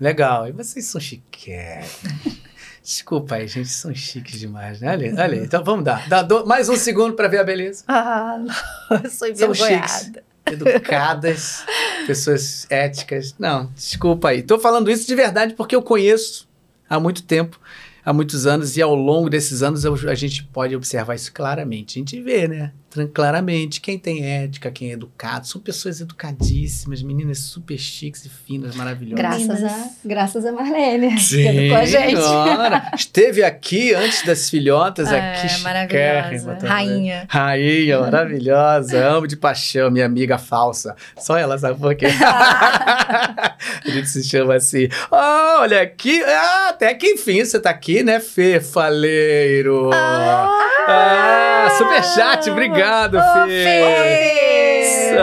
[0.00, 0.48] legal.
[0.48, 2.02] E vocês são chiquetes.
[2.82, 4.92] Desculpa aí, gente, são chiques demais, né?
[4.92, 6.08] Olha, olha então vamos dar.
[6.08, 7.82] Dá do, mais um segundo para ver a beleza.
[7.88, 9.88] Ah, não, eu sou envergonhada.
[9.88, 11.64] São chiques, educadas,
[12.06, 13.34] pessoas éticas.
[13.40, 14.42] Não, desculpa aí.
[14.42, 16.45] Tô falando isso de verdade porque eu conheço
[16.88, 17.60] há muito tempo,
[18.04, 21.98] há muitos anos, e ao longo desses anos a gente pode observar isso claramente.
[21.98, 22.72] A gente vê, né?
[23.12, 25.46] Claramente quem tem ética, quem é educado.
[25.46, 29.46] São pessoas educadíssimas, meninas super chiques e finas, maravilhosas.
[29.48, 32.16] Graças a, graças a Marlene, Sim, que educou a gente.
[32.16, 32.90] Senhora.
[32.94, 36.58] Esteve aqui antes das filhotas, é, aqui maravilhosa.
[36.66, 37.26] Rainha.
[37.28, 39.04] Rainha, maravilhosa.
[39.06, 40.94] Amo de paixão, minha amiga falsa.
[41.18, 42.06] Só ela sabe por quê.
[42.16, 43.56] a
[43.90, 44.88] gente se chama assim.
[45.10, 46.22] Oh, olha aqui.
[46.22, 49.90] Ah, até que enfim você tá aqui, né, Fê Faleiro?
[49.92, 50.48] Ah,
[50.88, 52.85] ah super chat, obrigado.
[52.86, 53.18] Obrigado,
[53.48, 53.64] Fê!
[53.64, 55.16] Fê!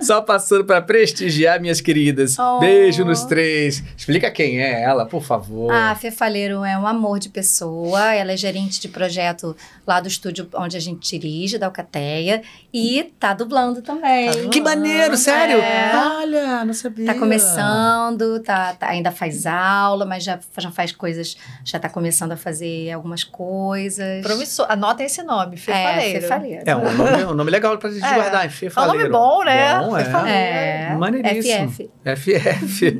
[0.00, 2.38] Só passando para prestigiar, minhas queridas.
[2.38, 2.58] Oh.
[2.58, 3.82] Beijo nos três.
[3.96, 5.72] Explica quem é ela, por favor.
[5.72, 8.14] A Fê Faleiro é um amor de pessoa.
[8.14, 9.56] Ela é gerente de projeto
[9.86, 12.42] lá do estúdio onde a gente dirige, da Alcateia.
[12.72, 14.30] E tá dublando também.
[14.30, 15.58] Tá que maneiro, sério?
[15.58, 15.92] É.
[15.94, 17.06] Olha, não sabia.
[17.06, 22.32] Tá começando, tá, tá, ainda faz aula, mas já, já faz coisas, já tá começando
[22.32, 24.22] a fazer algumas coisas.
[24.22, 24.66] Promissor.
[24.68, 26.20] Anotem esse nome, Fê é, Faleiro.
[26.20, 26.62] Fê Faleiro.
[26.66, 28.14] É um nome, um nome legal pra gente é.
[28.14, 29.04] guardar, Fê Faleiro.
[29.04, 29.78] É um nome bom, né?
[29.78, 30.90] Bom, é.
[30.92, 30.96] é.
[30.96, 31.70] Maneiríssimo.
[31.70, 31.90] FF.
[32.16, 32.98] FF.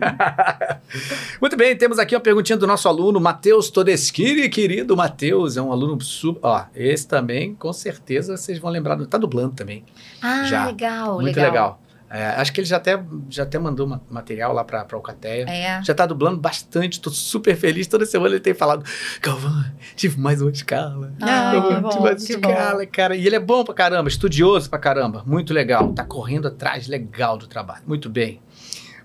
[1.41, 5.57] Muito bem, temos aqui uma perguntinha do nosso aluno, Matheus Todeschini, querido Matheus.
[5.57, 6.39] É um aluno sub...
[6.43, 8.99] Ó, esse também, com certeza, vocês vão lembrar.
[9.07, 9.85] Tá dublando também.
[10.21, 10.67] Ah, já.
[10.67, 11.45] legal, Muito legal.
[11.45, 11.86] legal.
[12.09, 15.45] É, acho que ele já até, já até mandou material lá pra, pra Alcateia.
[15.49, 15.83] É.
[15.83, 17.87] Já tá dublando bastante, tô super feliz.
[17.87, 18.85] Toda semana ele tem falado,
[19.21, 19.65] Calvão,
[19.97, 21.13] tive mais uma escala.
[21.21, 22.91] Ah, Calvão, bom, tive mais uma escala, bom.
[22.93, 23.17] cara.
[23.17, 25.23] E ele é bom pra caramba, estudioso pra caramba.
[25.27, 25.93] Muito legal.
[25.93, 27.83] Tá correndo atrás, legal do trabalho.
[27.87, 28.41] Muito bem.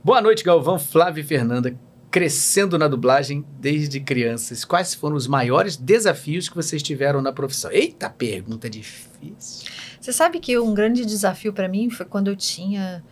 [0.04, 1.76] Boa noite, Galvão, Flávio e Fernanda.
[2.12, 7.72] Crescendo na dublagem desde crianças, quais foram os maiores desafios que vocês tiveram na profissão?
[7.72, 9.71] Eita, pergunta difícil.
[10.02, 13.04] Você sabe que um grande desafio para mim foi quando eu tinha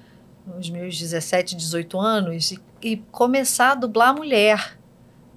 [0.57, 4.75] os meus 17, 18 anos e, e começar a dublar mulher.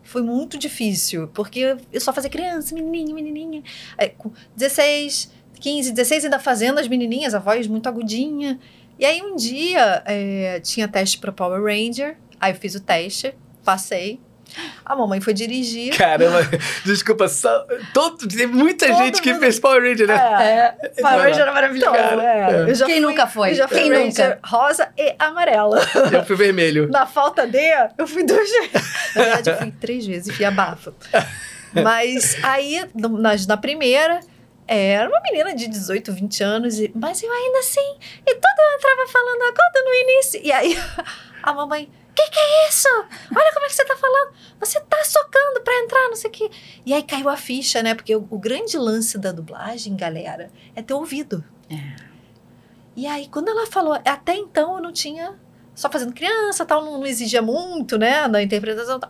[0.03, 3.63] Foi muito difícil, porque eu só fazia criança, menininha, menininha.
[3.99, 8.59] Aí, com 16, 15, 16 ainda fazendo as menininhas, a voz muito agudinha.
[8.99, 13.35] E aí um dia é, tinha teste para Power Ranger, aí eu fiz o teste,
[13.63, 14.19] passei.
[14.85, 15.97] A mamãe foi dirigir.
[15.97, 16.41] Caramba,
[16.85, 20.15] desculpa, só, todo, tem muita todo gente que fez Power Ranger, né?
[20.15, 21.93] É, é Power Ranger era maravilhoso.
[21.93, 22.71] Cara, é.
[22.71, 23.51] Eu já Quem fui, nunca foi?
[23.51, 24.39] Eu já Quem fui nunca?
[24.45, 25.81] rosa e amarela.
[26.13, 26.89] Eu fui vermelho.
[26.91, 27.59] Na falta de,
[27.97, 29.15] eu fui duas vezes.
[29.15, 30.93] Na verdade, eu fui três vezes e abafa.
[31.73, 34.21] Mas aí, na, na primeira,
[34.67, 37.97] era uma menina de 18, 20 anos, e, mas eu ainda assim.
[38.27, 40.41] E tudo eu entrava falando agora no início.
[40.43, 40.79] E aí
[41.43, 42.89] a mamãe que que é isso?
[43.35, 44.33] Olha como é que você tá falando.
[44.61, 46.51] Você tá socando pra entrar, não sei o quê.
[46.85, 47.95] E aí caiu a ficha, né?
[47.95, 51.45] Porque o, o grande lance da dublagem, galera, é ter ouvido.
[51.71, 52.13] É.
[52.95, 55.35] E aí, quando ela falou, até então eu não tinha.
[55.75, 58.29] Só fazendo criança, tal, não, não exigia muito, né?
[58.29, 59.01] Na interpretação.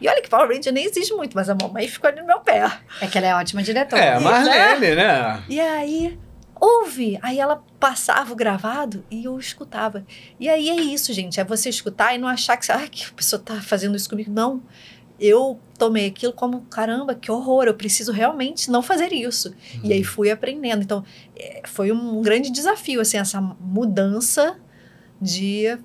[0.00, 2.40] E olha que Power Ranger nem exige muito, mas a mamãe ficou ali no meu
[2.40, 2.64] pé.
[3.00, 4.02] É que ela é ótima diretora.
[4.02, 4.96] É, a Marlene, né?
[4.96, 5.44] né?
[5.48, 6.18] E aí,
[6.62, 7.18] ouve.
[7.20, 10.06] Aí ela passava o gravado e eu escutava.
[10.38, 11.40] E aí é isso, gente.
[11.40, 14.30] É você escutar e não achar que, ah, que a pessoa tá fazendo isso comigo.
[14.30, 14.62] Não.
[15.18, 19.48] Eu tomei aquilo como, caramba, que horror, eu preciso realmente não fazer isso.
[19.48, 19.80] Uhum.
[19.84, 20.04] E aí uhum.
[20.04, 20.82] fui aprendendo.
[20.82, 21.04] Então,
[21.36, 24.56] é, foi um grande desafio, assim, essa mudança
[25.20, 25.78] de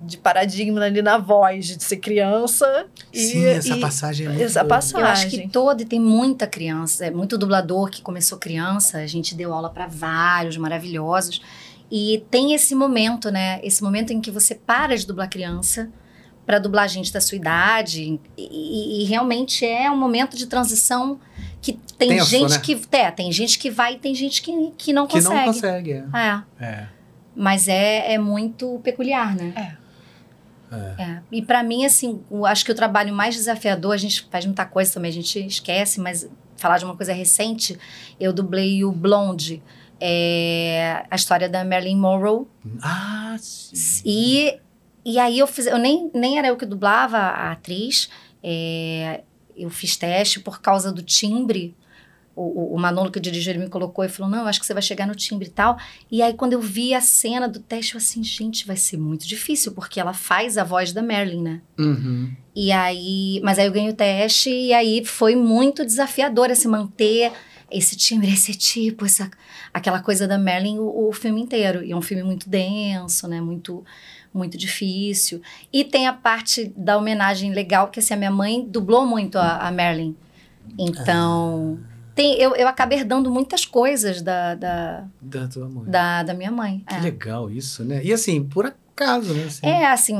[0.00, 2.86] de paradigma ali na voz, de ser criança.
[3.12, 4.68] Sim, e, essa e, passagem é muito Essa boa.
[4.68, 5.06] passagem.
[5.06, 9.34] Eu acho que toda, tem muita criança, é muito dublador que começou criança, a gente
[9.34, 11.42] deu aula para vários maravilhosos.
[11.90, 13.60] E tem esse momento, né?
[13.62, 15.90] Esse momento em que você para de dublar criança
[16.46, 18.18] para dublar gente da sua idade.
[18.36, 21.20] E, e, realmente é um momento de transição
[21.62, 22.58] que tem Tenso, gente né?
[22.58, 22.80] que.
[22.90, 25.28] É, tem gente que vai e tem gente que, que não consegue.
[25.28, 26.04] Que não consegue, é.
[26.12, 26.64] é.
[26.64, 26.88] é.
[27.36, 29.52] Mas é, é muito peculiar, né?
[29.56, 29.79] É.
[30.70, 31.02] É.
[31.02, 31.22] é.
[31.32, 34.64] E para mim, assim, eu acho que o trabalho mais desafiador, a gente faz muita
[34.64, 37.78] coisa também, a gente esquece, mas falar de uma coisa recente,
[38.18, 39.62] eu dublei o Blonde,
[40.00, 42.46] é, a história da Marilyn Monroe.
[42.82, 44.02] Ah, sim.
[44.04, 44.58] E,
[45.04, 48.10] e aí eu fiz, eu nem, nem era eu que dublava a atriz,
[48.42, 49.22] é,
[49.56, 51.74] eu fiz teste por causa do timbre
[52.40, 54.82] o, o, Manolo que dirigiu, ele me colocou e falou: Não, acho que você vai
[54.82, 55.76] chegar no timbre e tal.
[56.10, 59.26] E aí, quando eu vi a cena do teste, eu assim, gente, vai ser muito
[59.26, 61.60] difícil, porque ela faz a voz da Marilyn, né?
[61.78, 62.32] Uhum.
[62.56, 67.30] E aí, mas aí eu ganhei o teste, e aí foi muito desafiador se manter
[67.70, 69.30] esse timbre, esse tipo, essa,
[69.72, 71.84] aquela coisa da Marilyn o, o filme inteiro.
[71.84, 73.40] E é um filme muito denso, né?
[73.40, 73.84] Muito
[74.32, 75.42] muito difícil.
[75.72, 79.56] E tem a parte da homenagem legal, que assim, a minha mãe dublou muito a,
[79.66, 80.14] a Marilyn.
[80.78, 85.84] Então, ah tem, eu, eu acabei herdando muitas coisas da, da, da tua mãe.
[85.86, 86.84] Da, da minha mãe.
[86.88, 87.00] Que é.
[87.00, 88.00] legal isso, né?
[88.02, 89.44] E assim, por acaso, né?
[89.44, 89.66] Assim.
[89.66, 90.16] É, assim,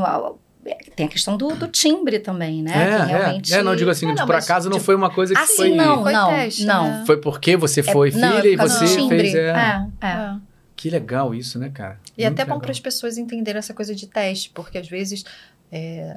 [0.95, 2.73] tem a questão do, do timbre também, né?
[2.73, 3.55] É, realmente...
[3.55, 3.59] é.
[3.59, 5.75] é, não digo assim, não, por acaso não foi uma coisa que assim, foi...
[5.75, 6.85] não, foi não, teste, não.
[6.85, 7.05] Né?
[7.07, 9.35] Foi porque você foi é, filha não, e você fez...
[9.35, 9.87] É.
[10.01, 10.37] É, é.
[10.77, 12.01] Que legal isso, né, cara?
[12.17, 15.25] E Muito até bom para as pessoas entenderem essa coisa de teste, porque às vezes
[15.71, 16.17] é,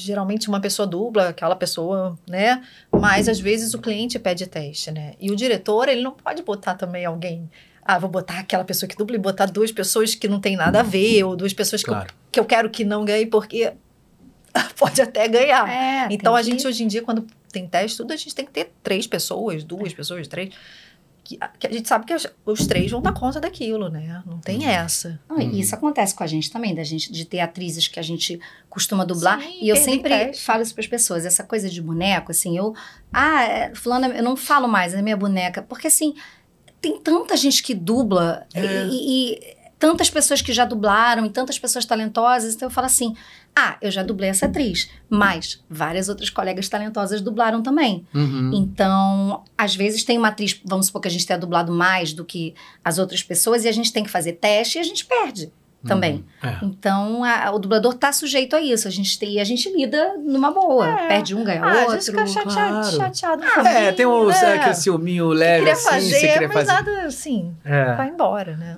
[0.00, 2.62] geralmente uma pessoa dubla, aquela pessoa, né?
[2.92, 5.14] Mas às vezes o cliente pede teste, né?
[5.20, 7.50] E o diretor, ele não pode botar também alguém.
[7.84, 10.80] Ah, vou botar aquela pessoa que dubla e botar duas pessoas que não tem nada
[10.80, 12.06] a ver, ou duas pessoas claro.
[12.06, 13.72] que, eu, que eu quero que não ganhe, porque
[14.78, 15.68] pode até ganhar.
[15.68, 18.52] É, então a gente, hoje em dia, quando tem teste, tudo, a gente tem que
[18.52, 20.54] ter três pessoas, duas pessoas, três
[21.30, 22.14] que, que a gente sabe que
[22.44, 24.22] os três vão dar conta daquilo, né?
[24.26, 24.68] Não tem uhum.
[24.68, 25.20] essa.
[25.28, 25.50] Não, uhum.
[25.52, 29.04] Isso acontece com a gente também, da gente de ter atrizes que a gente costuma
[29.04, 29.40] dublar.
[29.40, 30.44] Sim, e eu sempre teste.
[30.44, 32.74] falo isso para as pessoas, essa coisa de boneco, assim, eu.
[33.12, 35.62] Ah, é, fulana, eu não falo mais, é minha boneca.
[35.62, 36.14] Porque assim,
[36.80, 38.86] tem tanta gente que dubla é.
[38.86, 42.54] e, e tantas pessoas que já dublaram e tantas pessoas talentosas.
[42.54, 43.14] Então eu falo assim:
[43.56, 48.06] ah, eu já dublei essa atriz, mas várias outras colegas talentosas dublaram também.
[48.14, 48.52] Uhum.
[48.54, 52.24] Então, às vezes tem uma atriz, vamos supor que a gente tenha dublado mais do
[52.24, 52.54] que
[52.84, 55.52] as outras pessoas e a gente tem que fazer teste e a gente perde
[55.86, 56.24] também.
[56.42, 56.50] Uhum.
[56.50, 56.58] É.
[56.62, 58.86] Então, a, o dublador está sujeito a isso.
[58.86, 60.86] A gente, tem, a gente lida numa boa.
[60.86, 61.08] É.
[61.08, 61.92] Perde um, ganha ah, outro.
[61.92, 62.96] A gente fica chateado, claro.
[62.96, 64.54] chateado ah, É, tem um, né?
[64.54, 65.88] aquele ciúminho leve queria assim.
[65.88, 66.72] Fazer, você queria mas fazer.
[66.72, 67.94] nada assim, é.
[67.94, 68.76] vai embora, né?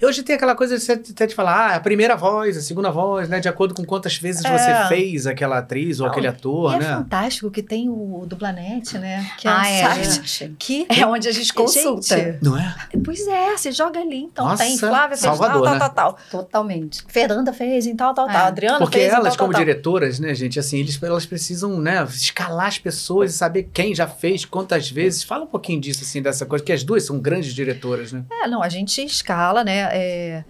[0.00, 0.06] É.
[0.06, 2.90] Hoje tem aquela coisa de você até te falar, ah, a primeira voz, a segunda
[2.90, 3.40] voz, né?
[3.40, 4.58] De acordo com quantas vezes é.
[4.58, 6.86] você fez aquela atriz ou Não, aquele ator, é né?
[6.86, 9.28] É fantástico que tem o Dublanet, né?
[9.38, 12.16] Que é ah, um site que é onde a gente consulta.
[12.16, 12.74] Gente, Não é?
[13.04, 15.78] Pois é, você joga ali, então Nossa, tem Flávia, Salvador, tal, né?
[15.80, 16.35] tal, tal, tal.
[16.36, 17.04] Totalmente.
[17.08, 18.32] Fernanda fez em tal, tal, é.
[18.32, 18.46] tal.
[18.46, 22.02] Adriana Porque fez elas, tal, como tal, diretoras, né, gente, assim, eles, elas precisam, né,
[22.04, 25.22] escalar as pessoas e saber quem já fez, quantas vezes.
[25.22, 28.24] Fala um pouquinho disso, assim, dessa coisa, que as duas são grandes diretoras, né?
[28.42, 29.88] É, não, a gente escala, né?
[29.92, 30.44] É,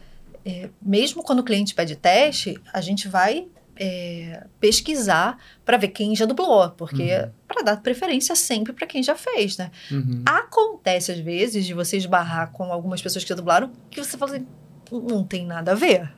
[0.45, 6.15] é, mesmo quando o cliente pede teste, a gente vai é, pesquisar para ver quem
[6.17, 7.31] já dublou, porque uhum.
[7.47, 9.71] para dar preferência sempre para quem já fez, né?
[9.91, 10.23] Uhum.
[10.25, 14.37] Acontece às vezes de você esbarrar com algumas pessoas que já dublaram que você fala
[14.37, 14.47] assim,
[14.91, 16.11] não tem nada a ver.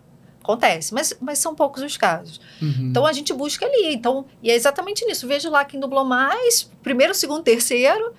[0.43, 2.41] Acontece, mas, mas são poucos os casos.
[2.63, 2.89] Uhum.
[2.89, 3.93] Então a gente busca ali.
[3.93, 5.29] Então, e é exatamente nisso.
[5.29, 8.15] Vejo lá quem dublou mais, primeiro, segundo, terceiro.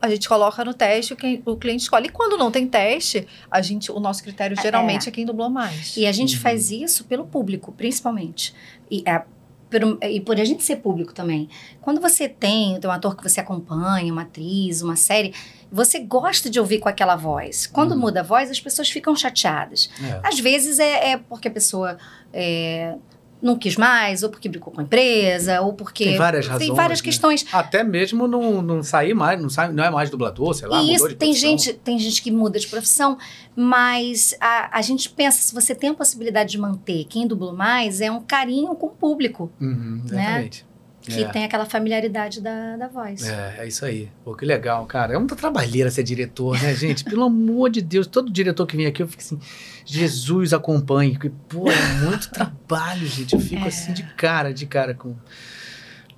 [0.00, 2.06] A gente coloca no teste, quem, o cliente escolhe.
[2.06, 4.62] E quando não tem teste, a gente, o nosso critério é.
[4.62, 5.96] geralmente é, é quem dublou mais.
[5.96, 6.42] E a gente uhum.
[6.42, 8.54] faz isso pelo público, principalmente.
[8.88, 9.24] E é,
[9.68, 11.48] por, e por a gente ser público também.
[11.80, 15.34] Quando você tem, tem um ator que você acompanha, uma atriz, uma série,
[15.70, 17.66] você gosta de ouvir com aquela voz.
[17.66, 17.98] Quando hum.
[17.98, 19.90] muda a voz, as pessoas ficam chateadas.
[20.02, 20.20] É.
[20.22, 21.98] Às vezes é, é, porque a pessoa
[22.32, 22.94] é,
[23.40, 26.04] não quis mais, ou porque brigou com a empresa, ou porque.
[26.04, 26.66] Tem várias razões.
[26.66, 27.04] Tem várias né?
[27.04, 27.46] questões.
[27.52, 30.82] Até mesmo não, não sair mais, não, sai, não é mais dublador, sei lá.
[30.82, 33.16] E isso, tem gente, tem gente que muda de profissão,
[33.54, 38.00] mas a, a gente pensa, se você tem a possibilidade de manter quem dublou mais,
[38.00, 39.50] é um carinho com o público.
[39.60, 40.22] Uhum, né?
[40.22, 40.62] exatamente.
[40.62, 40.67] Né?
[41.08, 41.28] Que é.
[41.28, 43.26] tem aquela familiaridade da, da voz.
[43.26, 44.08] É, é isso aí.
[44.24, 45.14] Pô, que legal, cara.
[45.14, 47.04] É muita trabalheira ser diretor, né, gente?
[47.04, 49.40] Pelo amor de Deus, todo diretor que vem aqui, eu fico assim,
[49.84, 51.18] Jesus acompanhe.
[51.48, 53.34] Pô, é muito trabalho, gente.
[53.34, 53.68] Eu fico é.
[53.68, 55.16] assim de cara, de cara com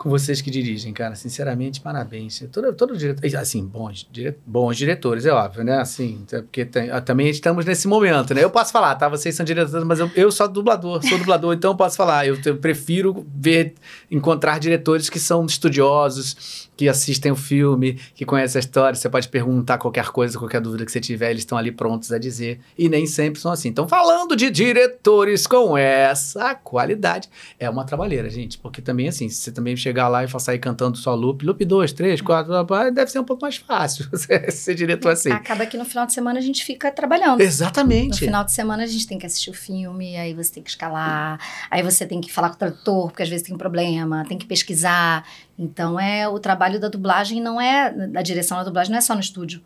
[0.00, 1.14] com vocês que dirigem, cara.
[1.14, 2.42] Sinceramente, parabéns.
[2.50, 5.76] Todo, todo diretor, assim, bons, dire, bons diretores, é óbvio, né?
[5.76, 8.42] Assim, porque tem, ah, também estamos nesse momento, né?
[8.42, 9.10] Eu posso falar, tá?
[9.10, 12.26] Vocês são diretores, mas eu, eu sou dublador, sou dublador, então eu posso falar.
[12.26, 13.74] Eu, eu prefiro ver,
[14.10, 18.94] encontrar diretores que são estudiosos, que assistem o filme, que conhecem a história.
[18.94, 22.16] Você pode perguntar qualquer coisa, qualquer dúvida que você tiver, eles estão ali prontos a
[22.16, 22.58] dizer.
[22.78, 23.68] E nem sempre são assim.
[23.68, 27.28] Então, falando de diretores com essa qualidade,
[27.58, 28.56] é uma trabalheira, gente.
[28.56, 31.92] Porque também, assim, se você também chegar lá e sair cantando só loop, loop 2,
[31.92, 32.64] 3, 4,
[32.94, 34.08] deve ser um pouco mais fácil
[34.50, 35.30] ser diretor assim.
[35.30, 37.42] Acaba que no final de semana a gente fica trabalhando.
[37.42, 38.12] Exatamente.
[38.12, 40.70] No final de semana a gente tem que assistir o filme, aí você tem que
[40.70, 41.38] escalar,
[41.70, 44.46] aí você tem que falar com o tradutor, porque às vezes tem problema, tem que
[44.46, 45.26] pesquisar.
[45.62, 49.14] Então, é o trabalho da dublagem não é, da direção da dublagem não é só
[49.14, 49.60] no estúdio,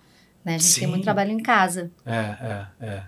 [0.44, 0.56] né?
[0.56, 0.80] A gente Sim.
[0.80, 1.88] tem muito trabalho em casa.
[2.04, 3.02] É, é, é.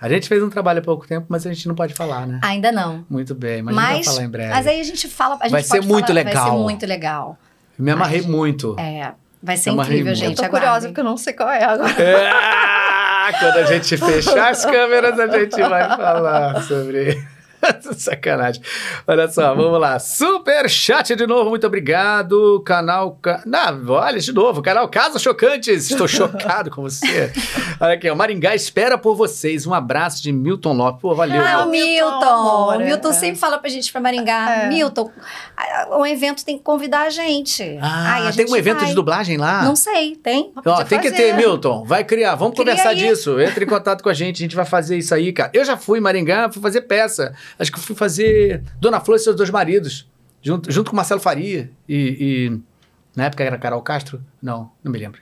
[0.00, 2.40] A gente fez um trabalho há pouco tempo, mas a gente não pode falar, né?
[2.42, 3.06] Ainda não.
[3.08, 4.50] Muito bem, mas, mas a gente vai falar em breve.
[4.50, 6.44] Mas aí a gente fala, a gente vai ser muito falar, legal.
[6.44, 7.38] Vai ser muito legal.
[7.78, 8.76] Eu me amarrei mas, muito.
[8.80, 10.36] É, vai ser incrível, gente.
[10.36, 11.92] Eu tô curiosa porque eu não sei qual é agora.
[12.02, 17.24] É, quando a gente fechar as câmeras, a gente vai falar sobre
[17.96, 18.62] Sacanagem.
[19.06, 19.98] Olha só, vamos lá.
[19.98, 22.62] Super chat de novo, muito obrigado.
[22.64, 23.18] Canal.
[23.22, 23.42] Ca...
[23.46, 25.90] Não, olha de novo, canal Casa Chocantes.
[25.90, 27.32] Estou chocado com você.
[27.80, 29.66] Olha aqui, o Maringá espera por vocês.
[29.66, 31.00] Um abraço de Milton Lopes.
[31.00, 31.42] Pô, valeu.
[31.44, 32.76] Ah, o Milton.
[32.76, 33.12] O Milton é.
[33.12, 34.64] sempre fala pra gente pra Maringá.
[34.64, 34.68] É.
[34.68, 35.10] Milton,
[35.90, 37.78] o evento tem que convidar a gente.
[37.80, 38.88] Ah, Ai, a tem um evento vai.
[38.88, 39.62] de dublagem lá?
[39.62, 40.52] Não sei, tem.
[40.64, 41.84] Ó, tem que ter, Milton.
[41.84, 42.34] Vai criar.
[42.34, 42.96] Vamos Cria conversar aí.
[42.96, 43.40] disso.
[43.40, 44.36] Entre em contato com a gente.
[44.36, 45.50] A gente vai fazer isso aí, cara.
[45.52, 47.34] Eu já fui em Maringá, fui fazer peça.
[47.58, 50.08] Acho que eu fui fazer Dona Flor e seus dois maridos,
[50.40, 52.60] junto, junto com Marcelo Faria e, e
[53.14, 54.22] na época era Carol Castro?
[54.42, 55.20] Não, não me lembro.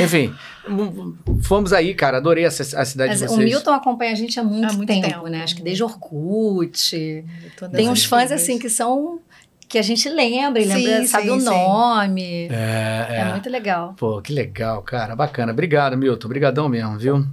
[0.00, 0.32] Enfim,
[1.42, 2.18] fomos aí, cara.
[2.18, 3.32] Adorei a, a cidade Mas de vocês.
[3.32, 5.42] O Milton acompanha a gente há muito, há muito tempo, tempo, né?
[5.42, 7.24] Acho que desde Orkut.
[7.72, 9.20] Tem uns fãs, assim, que são...
[9.68, 11.30] Que a gente lembra, sim, lembra, sim, sabe sim.
[11.30, 12.48] o nome.
[12.48, 13.16] É, é.
[13.20, 13.92] é muito legal.
[13.98, 15.14] Pô, que legal, cara.
[15.14, 15.52] Bacana.
[15.52, 16.26] Obrigado, Milton.
[16.26, 17.26] Obrigadão mesmo, viu?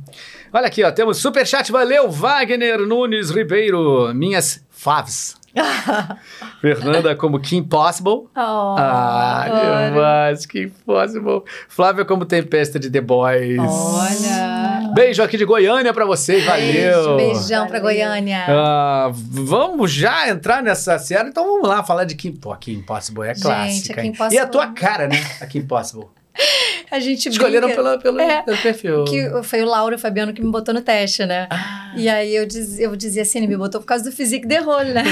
[0.56, 5.36] Olha aqui, ó, temos superchat, valeu, Wagner Nunes Ribeiro, minhas faves.
[6.62, 8.30] Fernanda como Kim Possible.
[8.34, 11.42] Oh, ah, demais, Kim Possible.
[11.68, 13.60] Flávia como Tempesta de The Boys.
[13.60, 14.94] Olha.
[14.94, 17.18] Beijo aqui de Goiânia para vocês, valeu.
[17.18, 18.46] Beijão para Goiânia.
[18.48, 23.28] Ah, vamos já entrar nessa série, então vamos lá falar de Kim, Pô, Kim Possible,
[23.28, 24.02] é clássica.
[24.02, 24.36] Gente, Kim Possible...
[24.38, 26.08] E a tua cara, né, a Kim Possible.
[26.92, 29.06] A gente Escolheram pelo, pelo, é, pelo, perfil.
[29.06, 31.48] Que foi o Lauro Fabiano que me botou no teste, né?
[31.50, 31.94] Ah.
[31.96, 34.58] E aí eu, diz, eu dizia assim, ele me botou por causa do physique de
[34.60, 35.04] role, né?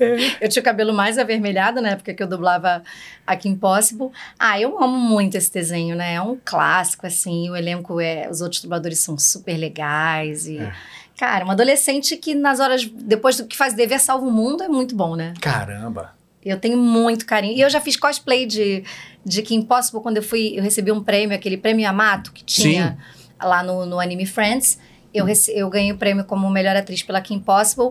[0.00, 0.16] É.
[0.44, 2.82] eu tinha o cabelo mais avermelhado na época que eu dublava
[3.26, 4.10] aqui em Possible.
[4.38, 6.14] Ah, eu amo muito esse desenho, né?
[6.14, 7.48] É um clássico, assim.
[7.50, 8.28] O elenco é...
[8.30, 10.58] Os outros dubladores são super legais e...
[10.58, 10.72] É.
[11.18, 12.84] Cara, uma adolescente que nas horas...
[12.84, 15.34] Depois do que faz dever salva o mundo é muito bom, né?
[15.40, 16.21] Caramba!
[16.44, 17.56] Eu tenho muito carinho.
[17.56, 18.84] E eu já fiz cosplay de,
[19.24, 20.52] de Kim Possible quando eu fui.
[20.56, 23.46] Eu recebi um prêmio, aquele prêmio Yamato que tinha Sim.
[23.46, 24.78] lá no, no Anime Friends.
[25.14, 27.90] Eu, rece, eu ganhei o prêmio como melhor atriz pela Kim Possible.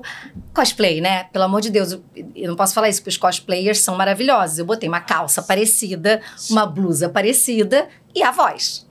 [0.53, 1.25] Cosplay, né?
[1.25, 2.03] Pelo amor de Deus, eu,
[2.35, 4.57] eu não posso falar isso, porque os cosplayers são maravilhosos.
[4.57, 8.87] Eu botei uma calça parecida, uma blusa parecida e a voz.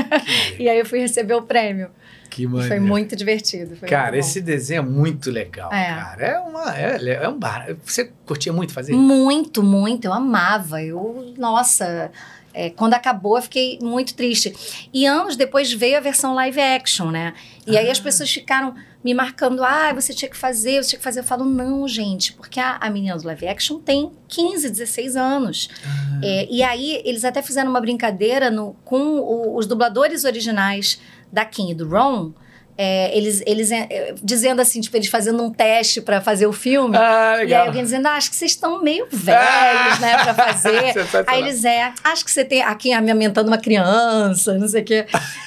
[0.58, 1.90] e aí eu fui receber o prêmio.
[2.36, 2.68] Que maneiro.
[2.68, 3.76] Foi muito divertido.
[3.76, 5.86] Foi cara, muito esse desenho é muito legal, é.
[5.86, 6.22] cara.
[6.22, 7.74] É, uma, é, é um bar.
[7.82, 9.00] Você curtia muito fazer isso?
[9.00, 10.04] Muito, muito.
[10.04, 10.82] Eu amava.
[10.82, 12.10] Eu, nossa...
[12.52, 14.88] É, quando acabou, eu fiquei muito triste.
[14.92, 17.34] E anos depois veio a versão live action, né?
[17.66, 17.80] E ah.
[17.80, 18.02] aí as ah.
[18.02, 18.74] pessoas ficaram
[19.04, 21.20] me marcando, ah, você tinha que fazer, você tinha que fazer.
[21.20, 25.68] Eu falo, não, gente, porque a, a menina do live action tem 15, 16 anos.
[25.84, 26.20] Ah.
[26.22, 30.98] É, e aí eles até fizeram uma brincadeira no, com o, os dubladores originais
[31.32, 32.32] da Kim e do Ron,
[32.78, 36.96] é, eles, eles é, dizendo assim, tipo, eles fazendo um teste para fazer o filme.
[36.96, 37.36] Ah.
[37.42, 40.94] E aí alguém dizendo, ah, acho que vocês estão meio velhos, ah, né, para fazer.
[41.26, 45.06] aí eles, é, acho que você tem aqui amamentando uma criança, não sei o quê,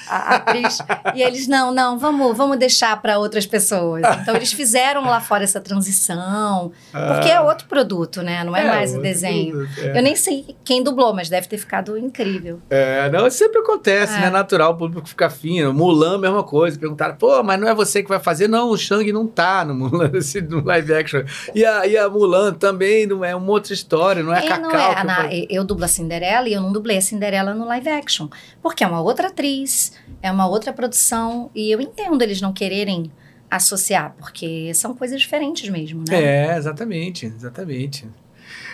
[0.09, 0.79] a, a atriz.
[1.15, 4.03] e eles, não, não, vamos, vamos deixar para outras pessoas.
[4.21, 7.43] Então eles fizeram lá fora essa transição, porque é ah.
[7.43, 9.51] outro produto, né, não é, é mais o desenho.
[9.51, 9.97] Produto, é.
[9.97, 12.59] Eu nem sei quem dublou, mas deve ter ficado incrível.
[12.69, 14.29] É, não, sempre acontece, né, é.
[14.29, 15.73] natural, o público fica fino.
[15.73, 18.47] Mulan, mesma coisa, perguntaram, pô, mas não é você que vai fazer.
[18.47, 20.11] Não, o Shang não tá no Mulan,
[20.49, 21.23] no live action.
[21.53, 25.05] E a, e a Mulan também não é uma outra história, não é Cacau.
[25.05, 27.89] Não é, eu, eu dublo a Cinderela e eu não dublei a Cinderela no live
[27.89, 28.27] action.
[28.61, 31.49] Porque é uma outra atriz, é uma outra produção.
[31.53, 33.11] E eu entendo eles não quererem
[33.49, 36.23] associar, porque são coisas diferentes mesmo, né?
[36.23, 38.07] É, exatamente, exatamente.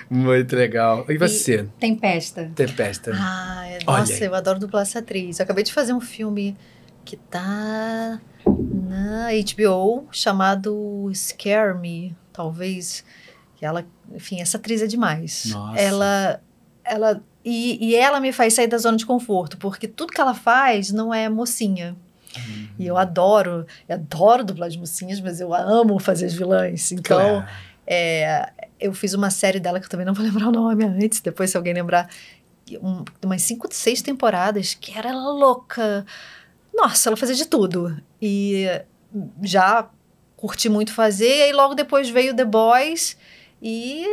[0.10, 1.06] Muito legal.
[1.10, 1.62] E você?
[1.62, 2.52] E Tempesta.
[2.56, 3.12] Tempesta.
[3.16, 5.40] Ai, nossa, eu adoro dublar essa atriz.
[5.40, 6.56] Eu acabei de fazer um filme
[7.04, 13.04] que tá na HBO chamado Scare Me, talvez.
[13.56, 15.46] Que ela, enfim, essa atriz é demais.
[15.48, 15.80] Nossa.
[15.80, 16.42] Ela,
[16.84, 20.34] ela e, e ela me faz sair da zona de conforto, porque tudo que ela
[20.34, 21.96] faz não é mocinha.
[22.36, 22.68] Uhum.
[22.80, 26.92] E eu adoro, eu adoro dublar de mocinhas, mas eu amo fazer as vilãs.
[26.92, 27.48] Então, claro.
[27.86, 31.22] é, eu fiz uma série dela que eu também não vou lembrar o nome antes,
[31.22, 32.10] depois se alguém lembrar,
[32.82, 36.04] um, umas cinco, seis temporadas, que era louca,
[36.74, 37.96] nossa, ela fazia de tudo.
[38.20, 38.66] E
[39.44, 39.88] já
[40.36, 41.30] curti muito fazer.
[41.30, 43.16] E aí logo depois veio The Boys
[43.62, 44.04] e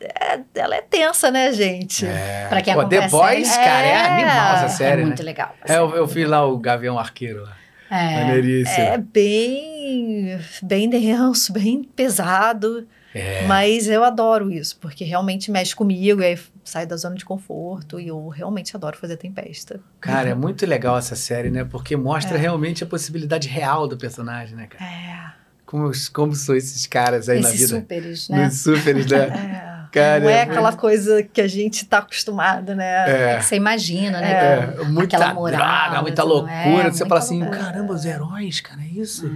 [0.00, 2.06] é, ela é tensa, né, gente?
[2.06, 2.46] É.
[2.48, 5.02] Pra quem Pô, The Boys, série, cara, é, é animal essa série.
[5.02, 5.24] É muito né?
[5.24, 5.54] legal.
[5.66, 7.56] É, eu, eu fiz lá o Gavião Arqueiro lá.
[7.88, 12.86] É, é bem, bem denso, bem pesado.
[13.14, 13.46] É.
[13.46, 17.98] Mas eu adoro isso, porque realmente mexe comigo, e aí sai da zona de conforto,
[17.98, 19.80] e eu realmente adoro fazer tempesta.
[20.00, 21.64] Cara, é muito legal essa série, né?
[21.64, 22.40] Porque mostra é.
[22.40, 24.84] realmente a possibilidade real do personagem, né, cara?
[24.84, 25.32] É.
[25.64, 27.80] Como, como são esses caras aí esses na vida?
[27.80, 28.46] Superes, né?
[28.48, 29.18] Os superes, né?
[29.72, 29.75] é.
[29.96, 33.32] Cara, não é, é aquela coisa que a gente está acostumado, né?
[33.34, 33.38] É.
[33.38, 34.76] Que você imagina, né?
[34.78, 34.84] É.
[34.84, 36.82] Muita Aquela moral, droga, muita loucura.
[36.82, 37.60] É, você fala assim, loucura.
[37.60, 39.30] caramba, os heróis, cara, é isso?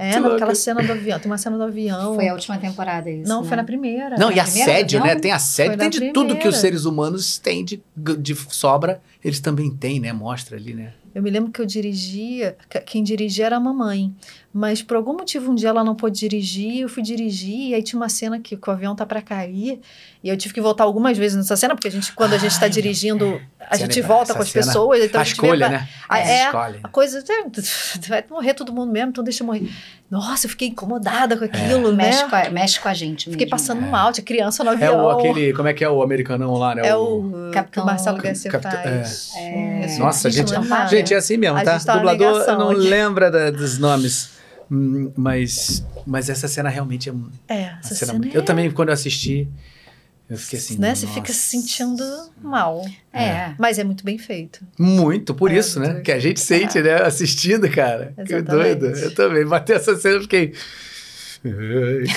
[0.00, 1.20] É, é naquela cena do avião.
[1.20, 2.16] Tem uma cena do avião.
[2.16, 3.48] Foi a última temporada isso, Não, né?
[3.48, 4.16] foi na primeira.
[4.18, 5.14] Não, e assédio, né?
[5.14, 6.14] Tem assédio, tem de primeira.
[6.14, 10.12] tudo que os seres humanos têm de, de sobra, eles também têm, né?
[10.12, 10.94] Mostra ali, né?
[11.14, 14.14] Eu me lembro que eu dirigia, quem dirigia era a mamãe.
[14.56, 17.82] Mas por algum motivo um dia ela não pôde dirigir, eu fui dirigir, e aí
[17.82, 19.78] tinha uma cena que, que o avião tá para cair,
[20.24, 22.52] e eu tive que voltar algumas vezes nessa cena, porque a gente, quando a gente
[22.52, 25.04] está dirigindo, a gente volta com as cena, pessoas.
[25.04, 25.88] Então a, a escolha, né?
[26.08, 26.80] A, é, é escolhe.
[26.82, 27.22] a coisa.
[28.08, 29.70] Vai morrer todo mundo mesmo, então deixa eu morrer.
[30.10, 31.48] Nossa, eu fiquei incomodada com é.
[31.48, 31.92] aquilo, é.
[31.92, 32.04] né?
[32.06, 33.24] Mexe com a, mexe com a gente.
[33.24, 33.50] Fiquei mesmo.
[33.50, 33.90] passando é.
[33.90, 34.94] mal, tinha criança no avião.
[34.94, 35.52] É o, aquele.
[35.52, 36.88] Como é que é o americanão lá, né?
[36.88, 39.32] É o, o Capitão Marcelo Garcia faz.
[39.36, 39.98] É.
[39.98, 40.50] Nossa, gente,
[40.88, 41.76] gente, é assim mesmo, tá?
[41.76, 44.34] O dublador não lembra da, dos nomes.
[44.70, 47.12] Hum, mas, mas essa cena realmente é.
[47.48, 48.36] É, essa cena, cena é...
[48.36, 49.48] Eu também, quando eu assisti,
[50.28, 50.78] eu fiquei assim.
[50.78, 50.94] Né?
[50.94, 52.04] Você fica se sentindo
[52.42, 52.84] mal.
[53.12, 53.24] É.
[53.24, 53.54] é.
[53.58, 54.66] Mas é muito bem feito.
[54.78, 56.00] Muito, por é, isso, né?
[56.00, 56.82] Que a gente sente, é.
[56.82, 56.94] né?
[57.02, 58.12] Assistindo, cara.
[58.18, 58.26] Exatamente.
[58.26, 58.86] Que doido.
[58.86, 59.46] Eu também.
[59.46, 60.52] Bateu essa cena, eu fiquei.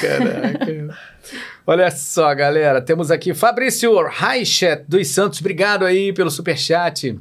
[0.02, 0.97] Caraca.
[1.68, 2.82] Olha só, galera.
[2.82, 5.39] Temos aqui Fabrício Reichet dos Santos.
[5.39, 7.18] Obrigado aí pelo superchat.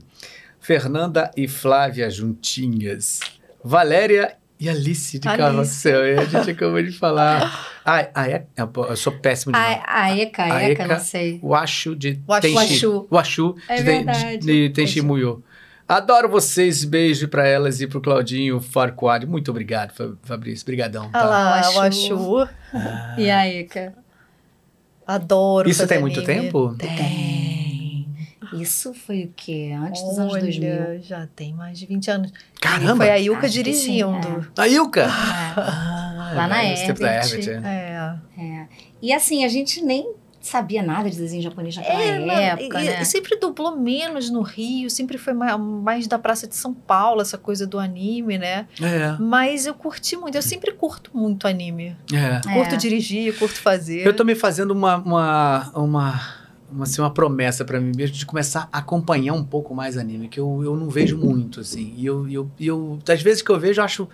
[0.59, 3.20] Fernanda e Flávia juntinhas.
[3.62, 5.43] Valéria e Alice de Alice.
[5.43, 6.21] Carrossel.
[6.21, 7.69] a gente acabou de falar.
[7.91, 8.45] Ah, ah é?
[8.55, 9.81] Eu sou péssimo de nome.
[9.87, 11.41] A, Eka, a Eka, não sei.
[11.43, 12.87] O Ashu de Tenshi.
[12.87, 15.43] O Ashu é de, de, de Tenshi Muyo.
[15.89, 16.85] Adoro vocês.
[16.85, 19.25] Beijo para elas e pro Claudinho Farquad.
[19.25, 20.65] Muito obrigado, Fabrício.
[20.65, 21.11] Obrigadão.
[21.11, 21.25] Tá?
[21.25, 22.49] Olá, o Achu.
[22.75, 23.15] Ah.
[23.17, 23.95] E a Eka.
[25.07, 26.75] Adoro Isso tem muito tempo?
[26.77, 27.58] Tem.
[28.53, 29.75] Isso foi o quê?
[29.79, 31.03] Antes dos Olha, anos 2000?
[31.03, 32.33] já tem mais de 20 anos.
[32.61, 32.97] Caramba!
[32.97, 34.23] foi a Ilka dirigindo.
[34.23, 34.63] Sim, é.
[34.63, 35.03] A Ilka?
[35.03, 36.09] É.
[36.29, 37.49] Ah, Lá na Herbert.
[37.65, 38.19] É.
[38.39, 38.67] é.
[39.01, 43.03] E assim, a gente nem sabia nada de desenho japonês naquela é, época, e, né?
[43.03, 47.21] E sempre dublou menos no Rio, sempre foi mais, mais, da Praça de São Paulo,
[47.21, 48.67] essa coisa do anime, né?
[48.81, 49.17] É.
[49.19, 51.97] Mas eu curti muito, eu sempre curto muito anime.
[52.13, 52.41] É.
[52.53, 52.79] Curto É.
[52.79, 54.07] dirigir, curto fazer.
[54.07, 56.21] Eu tô me fazendo uma, uma, uma,
[56.71, 60.29] uma, assim, uma promessa pra mim mesmo de começar a acompanhar um pouco mais anime,
[60.29, 61.95] que eu, eu não vejo muito, assim.
[61.97, 64.09] E eu, eu, eu, às vezes que eu vejo, eu acho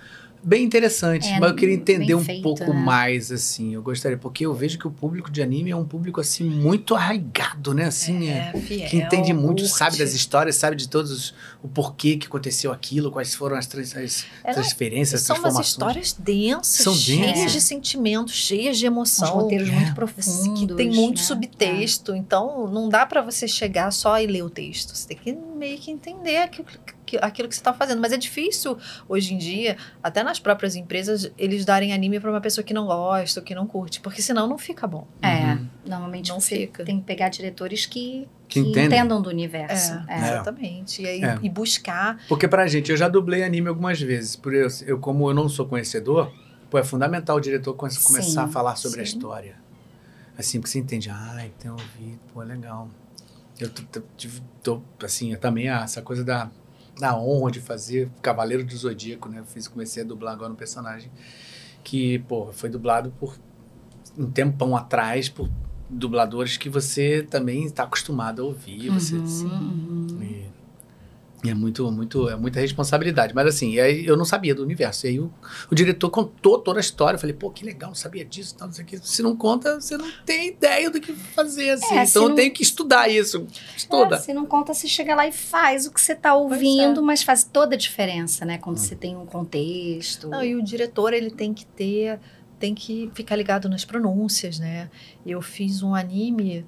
[0.44, 2.80] bem interessante, É, mas eu queria entender um feito, pouco né?
[2.80, 3.74] mais, assim.
[3.74, 6.94] Eu gostaria, porque eu vejo que o público de anime é um público, assim, muito
[6.94, 7.86] arraigado, né?
[7.86, 9.68] Assim, é, é, fiel, que entende muito, curte.
[9.76, 13.66] sabe das histórias, sabe de todos os, o porquê que aconteceu aquilo, quais foram as,
[13.66, 15.68] trans, as É, não, transferências, as São umas transformações.
[15.68, 17.52] histórias densas, São cheias densas.
[17.52, 19.34] de sentimentos, cheias de emoção.
[19.34, 19.72] roteiros É.
[19.72, 20.58] muito profundos.
[20.60, 21.22] que tem muito né?
[21.24, 24.94] subtexto, então não dá pra você chegar só e ler o texto.
[24.96, 28.00] Você tem que meio que entender aquilo, que- aquilo que você está fazendo.
[28.00, 28.76] Mas é difícil
[29.08, 32.86] hoje em dia, até nas próprias empresas, eles darem anime pra uma pessoa que não
[32.86, 35.06] gosta, que não curte, porque senão não fica bom.
[35.22, 35.66] É, Uhum.
[35.86, 36.84] normalmente Não você fica.
[36.84, 39.92] tem que pegar diretores que, Que que entendam do universo.
[40.08, 40.18] É, É.
[40.18, 41.02] exatamente.
[41.02, 41.38] E, aí, É.
[41.42, 42.18] e buscar.
[42.28, 44.36] Porque pra gente, eu já dublei anime algumas vezes.
[44.36, 46.32] Por eu, eu como eu não sou conhecedor,
[46.70, 49.16] pô, é fundamental o diretor come- começar a Sim, falar sobre a sim.
[49.16, 49.56] história.
[50.36, 52.88] Assim, porque você entende, ah, tem ouvido, pô, legal.
[53.58, 54.02] Eu tô, tô-
[54.62, 56.50] tô, assim, também ah, essa coisa da,
[56.98, 59.40] da honra de fazer Cavaleiro do Zodíaco, né?
[59.40, 61.10] Eu fiz, comecei a dublar agora um personagem
[61.82, 63.36] que, pô, foi dublado por
[64.16, 65.50] um tempão atrás por
[65.90, 68.90] dubladores que você também está acostumado a ouvir.
[68.90, 70.22] Você, Uhum, uhum.
[70.22, 70.43] e
[71.50, 73.34] é muito, muito, é muita responsabilidade.
[73.34, 75.06] Mas assim, aí eu não sabia do universo.
[75.06, 75.32] E aí o,
[75.70, 77.16] o diretor contou toda a história.
[77.16, 78.98] Eu falei, pô, que legal, não sabia disso, tal, não sei o quê.
[79.02, 81.96] Se não conta, você não tem ideia do que fazer, assim.
[81.96, 83.46] É, então eu não- tenho que estudar isso.
[83.76, 84.16] Estuda.
[84.16, 86.32] É, se não conta, você chega lá e faz o que você tá é.
[86.32, 88.58] ouvindo, mas faz toda a diferença, né?
[88.58, 90.28] Quando você tem um contexto.
[90.28, 92.18] Não, e o diretor, ele tem que ter.
[92.58, 94.88] Tem que ficar ligado nas pronúncias, né?
[95.26, 96.64] Eu fiz um anime.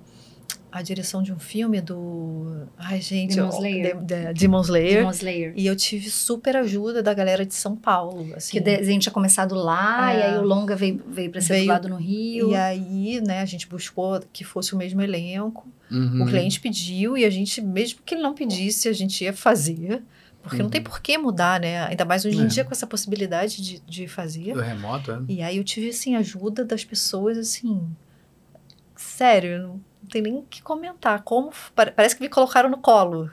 [0.78, 2.66] A direção de um filme do.
[2.76, 3.34] Ai, gente.
[3.34, 3.96] Demon Slayer.
[3.96, 4.98] de- de- Demon Slayer.
[4.98, 5.52] Demon Slayer.
[5.56, 8.34] E eu tive super ajuda da galera de São Paulo.
[8.36, 8.52] Assim.
[8.52, 10.18] Que o desenho tinha começado lá, É.
[10.18, 12.50] e aí o longa veio, veio pra ser Veio- dublado no Rio.
[12.50, 15.66] E aí, né, a gente buscou que fosse o mesmo elenco.
[15.90, 16.22] Uhum.
[16.24, 20.02] O cliente pediu e a gente, mesmo que ele não pedisse, a gente ia fazer.
[20.42, 21.84] Porque não tem por que mudar, né?
[21.86, 22.46] Ainda mais hoje em É.
[22.46, 24.52] dia com essa possibilidade de, de fazer.
[24.52, 25.18] Do remoto, é.
[25.28, 27.80] E aí eu tive, assim, ajuda das pessoas, assim...
[28.94, 31.22] Sério, não tem nem o que comentar.
[31.22, 31.50] Como...
[31.74, 33.28] pare- Parece que me colocaram no colo,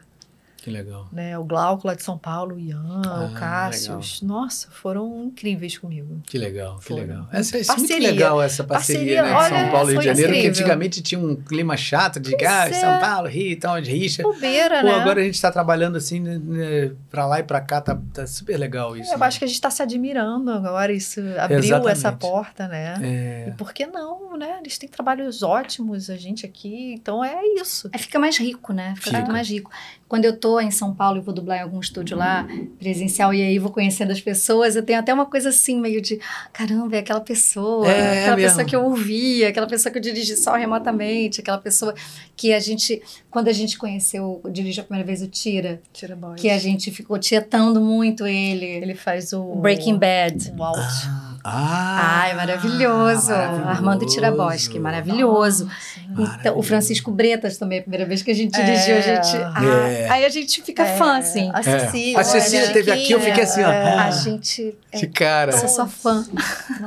[0.57, 1.07] Que legal.
[1.11, 1.37] né?
[1.37, 4.21] O Glauco lá de São Paulo, o Ian, Ah, o Cássius.
[4.21, 6.21] Nossa, foram incríveis comigo.
[6.25, 7.01] Que legal, que Foi.
[7.01, 7.27] legal.
[7.33, 9.33] Essa, essa é muito legal essa parceria, Parceria, né?
[9.57, 10.51] olha, São Paulo e Rio de Janeiro, que incrível.
[10.61, 12.73] antigamente tinha um clima chato de ah, é.
[12.73, 14.23] São Paulo, Rio, então, de rixa.
[14.23, 14.95] Bobeira, Pô, né?
[14.95, 18.25] agora a gente tá trabalhando assim, né, né, pra lá e pra cá, tá, tá
[18.25, 19.11] super legal isso.
[19.13, 19.25] Eu né?
[19.25, 21.91] acho que a gente está se admirando agora, isso abriu Exatamente.
[21.91, 22.95] essa porta, né?
[23.03, 24.57] É, E por que não, né?
[24.59, 27.89] Eles têm trabalhos ótimos, a gente aqui, então é isso.
[27.93, 28.93] Aí fica mais rico, né?
[28.95, 29.17] Fica, Fica.
[29.19, 29.71] muito mais rico.
[30.07, 33.41] Quando eu tô em São Paulo e vou dublar em algum estúdio lá, presencial, e
[33.41, 36.19] aí vou conhecendo as pessoas, eu tenho até uma coisa assim, meio de
[36.51, 38.49] caramba, é aquela pessoa, É, aquela mesmo.
[38.49, 41.95] pessoa que eu ouvia, aquela pessoa que eu dirigi só remotamente, aquela pessoa
[42.35, 46.39] que a gente, quando a gente conheceu, dirige a primeira vez o Tira, Tira boys.
[46.39, 48.65] que a gente ficou tietando muito ele.
[48.65, 50.53] Ele faz o Breaking Bad.
[50.57, 50.77] O alt.
[51.07, 53.29] Ah, ah, Ai, maravilhoso.
[53.31, 53.67] maravilhoso.
[53.69, 55.65] Armando Tiraboski, maravilhoso.
[55.65, 55.99] Nossa.
[55.99, 56.63] Então, o Maravilhoso.
[56.67, 58.63] Francisco Bretas também, a primeira vez que a gente É.
[58.63, 59.35] dirigiu, a gente.
[59.37, 60.09] Ah, É.
[60.09, 61.51] Aí a gente fica fã, assim.
[61.53, 62.19] A Cecília.
[62.19, 63.69] A Cecília olha, teve aqui, eu fiquei assim, ó.
[63.69, 63.97] é.
[63.99, 64.77] A gente.
[64.91, 65.51] É, Que cara.
[65.51, 66.25] eu sou só fã.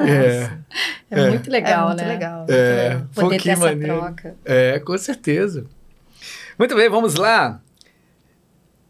[0.00, 0.50] É,
[1.10, 1.28] É, É.
[1.30, 2.08] muito legal, é muito né?
[2.08, 2.38] legal.
[2.38, 2.88] muito É.
[2.88, 3.02] legal.
[3.14, 3.94] Poder que ter essa maneiro.
[3.98, 4.34] troca.
[4.44, 5.64] é, com certeza.
[6.58, 7.60] Muito bem, vamos lá.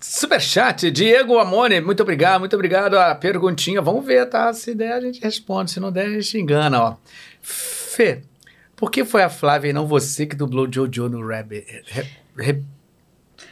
[0.01, 2.99] Superchat, Diego Amone, muito obrigado, muito obrigado.
[2.99, 4.53] A perguntinha, vamos ver, tá?
[4.53, 6.97] Se der, a gente responde, se não der, a gente engana, ó.
[7.41, 8.23] Fê,
[8.77, 11.67] por que foi a Flávia e não você que dublou Jojo no Rabbit?
[11.87, 12.63] Re- Re-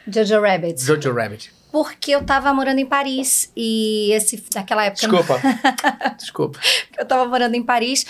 [0.07, 0.83] Jojo Rabbit.
[0.83, 1.51] Jojo Rabbit.
[1.71, 5.41] Porque eu tava morando em Paris e esse naquela época Desculpa.
[6.17, 6.59] Desculpa.
[6.97, 8.05] eu tava morando em Paris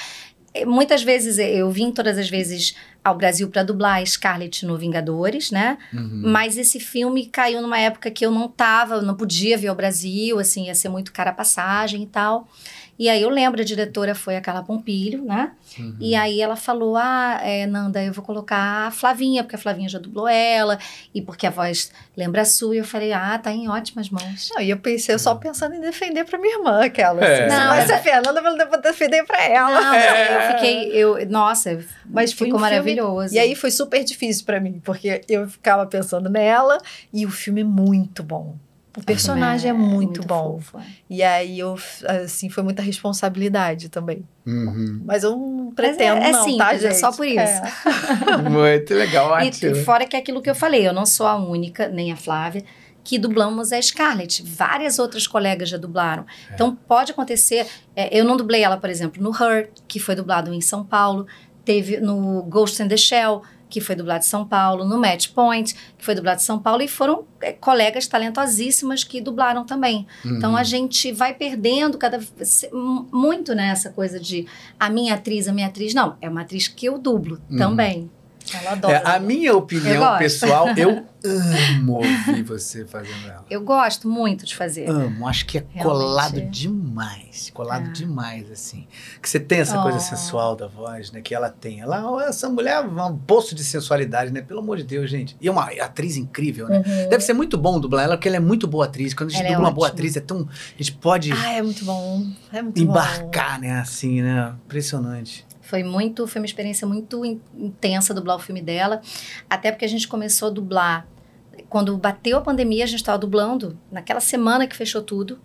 [0.67, 2.75] muitas vezes eu vim todas as vezes
[3.05, 5.77] ao Brasil para dublar Scarlett no Vingadores, né?
[5.93, 6.23] Uhum.
[6.25, 10.39] Mas esse filme caiu numa época que eu não tava, não podia vir ao Brasil,
[10.39, 12.47] assim, ia ser muito cara a passagem e tal.
[12.97, 15.51] E aí eu lembro, a diretora foi a Carla Pompilho, né?
[15.77, 15.97] Uhum.
[15.99, 19.89] E aí ela falou: Ah, é, Nanda, eu vou colocar a Flavinha, porque a Flavinha
[19.89, 20.79] já dublou ela,
[21.13, 22.75] e porque a voz lembra a sua.
[22.75, 24.49] E eu falei: Ah, tá em ótimas mãos.
[24.55, 25.39] Não, e eu pensei eu só uhum.
[25.39, 27.23] pensando em defender pra minha irmã, aquela.
[27.23, 27.45] É.
[27.45, 29.81] Assim, não, mas a Fernanda vou defender pra ela.
[29.81, 30.35] Não, é.
[30.35, 33.29] eu fiquei, eu, nossa, mas ficou um maravilhoso.
[33.29, 36.77] Filme, e aí foi super difícil pra mim, porque eu ficava pensando nela,
[37.13, 38.55] e o filme é muito bom.
[38.97, 40.59] O personagem é, é, muito, muito bom.
[40.59, 40.85] Fofo, é.
[41.09, 41.75] E aí eu,
[42.23, 44.25] assim, foi muita responsabilidade também.
[44.45, 45.01] Uhum.
[45.05, 46.85] Mas eu não pretendo, é, é não, simples, tá, gente?
[46.85, 47.39] É só por isso.
[47.39, 47.63] É.
[48.49, 49.75] muito legal, ótimo.
[49.75, 52.15] E fora que é aquilo que eu falei, eu não sou a única, nem a
[52.15, 52.63] Flávia,
[53.03, 54.41] que dublamos a Scarlett.
[54.43, 56.25] Várias outras colegas já dublaram.
[56.49, 56.53] É.
[56.53, 57.67] Então, pode acontecer...
[58.11, 61.27] eu não dublei ela, por exemplo, no Her, que foi dublado em São Paulo.
[61.65, 63.43] Teve no Ghost in the Shell
[63.75, 66.81] que foi dublado em São Paulo, no Match Point, que foi dublado em São Paulo,
[66.81, 70.07] e foram é, colegas talentosíssimas que dublaram também.
[70.23, 70.37] Uhum.
[70.37, 72.17] Então a gente vai perdendo cada
[73.11, 74.47] muito nessa coisa de
[74.79, 75.93] a minha atriz, a minha atriz.
[75.93, 77.57] Não, é uma atriz que eu dublo uhum.
[77.57, 78.09] também.
[78.53, 78.97] Ela adora.
[78.97, 83.45] É, a minha opinião pessoal, eu amo ouvir você fazendo ela.
[83.49, 84.89] Eu gosto muito de fazer.
[84.89, 85.83] Amo, acho que é Realmente.
[85.83, 87.51] colado demais.
[87.53, 87.91] Colado é.
[87.91, 88.87] demais, assim.
[89.21, 89.83] Que você tem essa oh.
[89.83, 91.21] coisa sensual da voz, né?
[91.21, 91.81] Que ela tem.
[91.81, 94.41] Ela, essa mulher é um poço de sensualidade, né?
[94.41, 95.35] Pelo amor de Deus, gente.
[95.41, 96.77] E é uma atriz incrível, né?
[96.77, 97.09] Uhum.
[97.09, 99.13] Deve ser muito bom dublar ela, porque ela é muito boa atriz.
[99.13, 100.47] Quando a gente ela é dubla é uma boa atriz, é tão.
[100.47, 101.31] A gente pode.
[101.31, 102.25] Ah, é muito bom.
[102.53, 103.67] É muito embarcar, bom.
[103.67, 103.79] né?
[103.79, 104.53] Assim, né?
[104.65, 105.45] Impressionante.
[105.65, 109.01] Foi muito, foi uma experiência muito intensa dublar o filme dela,
[109.49, 111.07] até porque a gente começou a dublar
[111.69, 115.39] quando bateu a pandemia, a gente estava dublando naquela semana que fechou tudo.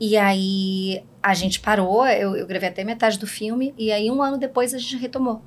[0.00, 4.22] E aí a gente parou, eu, eu gravei até metade do filme, e aí um
[4.22, 5.42] ano depois a gente retomou.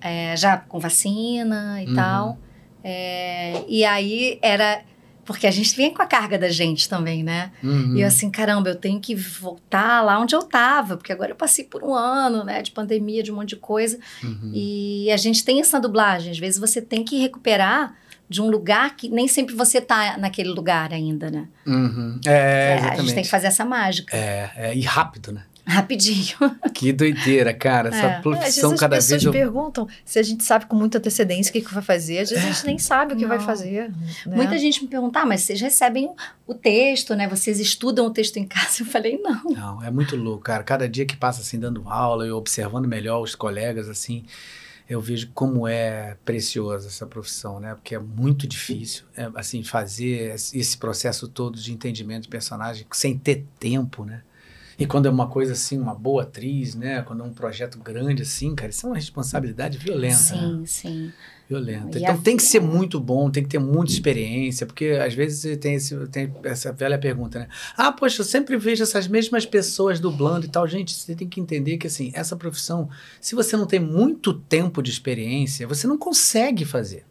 [0.00, 1.94] É, já com vacina e uhum.
[1.94, 2.38] tal.
[2.84, 4.82] É, e aí era
[5.26, 7.50] porque a gente vem com a carga da gente também, né?
[7.62, 7.96] Uhum.
[7.96, 11.36] E eu assim, caramba, eu tenho que voltar lá onde eu tava, porque agora eu
[11.36, 13.98] passei por um ano, né, de pandemia, de um monte de coisa.
[14.22, 14.52] Uhum.
[14.54, 17.94] E a gente tem essa dublagem, às vezes você tem que recuperar
[18.28, 21.46] de um lugar que nem sempre você tá naquele lugar ainda, né?
[21.66, 22.18] Uhum.
[22.26, 24.16] É, é, a gente tem que fazer essa mágica.
[24.16, 25.42] É, é, e rápido, né?
[25.66, 26.36] Rapidinho.
[26.76, 27.88] Que doideira, cara.
[27.88, 28.20] Essa é.
[28.20, 29.04] profissão é, cada vez.
[29.04, 29.32] As pessoas eu...
[29.32, 32.18] perguntam se a gente sabe com muita antecedência o que, que vai fazer.
[32.18, 32.48] Às vezes é.
[32.48, 33.30] a gente nem sabe o que Não.
[33.30, 33.88] vai fazer.
[34.26, 34.36] Né?
[34.36, 36.10] Muita gente me pergunta, ah, mas vocês recebem
[36.46, 37.26] o texto, né?
[37.26, 38.82] Vocês estudam o texto em casa?
[38.82, 39.42] Eu falei, não.
[39.44, 40.62] Não, é muito louco, cara.
[40.62, 44.24] Cada dia que passa assim, dando aula e observando melhor os colegas, assim
[44.88, 47.74] eu vejo como é preciosa essa profissão, né?
[47.74, 53.18] Porque é muito difícil, é, assim, fazer esse processo todo de entendimento de personagem sem
[53.18, 54.22] ter tempo, né?
[54.78, 57.02] E quando é uma coisa assim, uma boa atriz, né?
[57.02, 60.16] Quando é um projeto grande assim, cara, isso é uma responsabilidade violenta.
[60.16, 60.62] Sim, né?
[60.66, 61.12] sim.
[61.48, 61.98] Violenta.
[61.98, 62.18] E então a...
[62.18, 65.96] tem que ser muito bom, tem que ter muita experiência, porque às vezes tem, esse,
[66.08, 67.48] tem essa velha pergunta, né?
[67.76, 70.66] Ah, poxa, eu sempre vejo essas mesmas pessoas dublando e tal.
[70.66, 74.82] Gente, você tem que entender que assim, essa profissão, se você não tem muito tempo
[74.82, 77.04] de experiência, você não consegue fazer.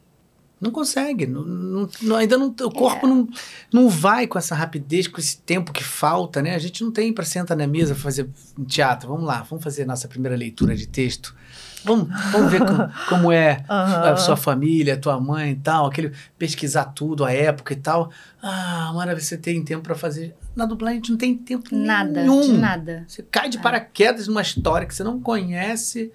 [0.66, 3.10] Não consegue, não, não, ainda não, o corpo é.
[3.10, 3.30] não,
[3.72, 6.56] não vai com essa rapidez, com esse tempo que falta, né?
[6.56, 8.28] A gente não tem para sentar na mesa fazer
[8.68, 9.10] teatro.
[9.10, 11.36] Vamos lá, vamos fazer nossa primeira leitura de texto.
[11.84, 14.14] Vamos, vamos ver como, como é uhum.
[14.14, 18.12] a sua família, a tua mãe e tal, aquele pesquisar tudo, a época e tal.
[18.42, 20.36] Ah, maravilha, você tem tempo para fazer.
[20.56, 22.42] Na dublagem a gente não tem tempo nada, nenhum.
[22.42, 23.06] De nada.
[23.08, 23.62] Você cai de é.
[23.62, 26.12] paraquedas numa história que você não conhece.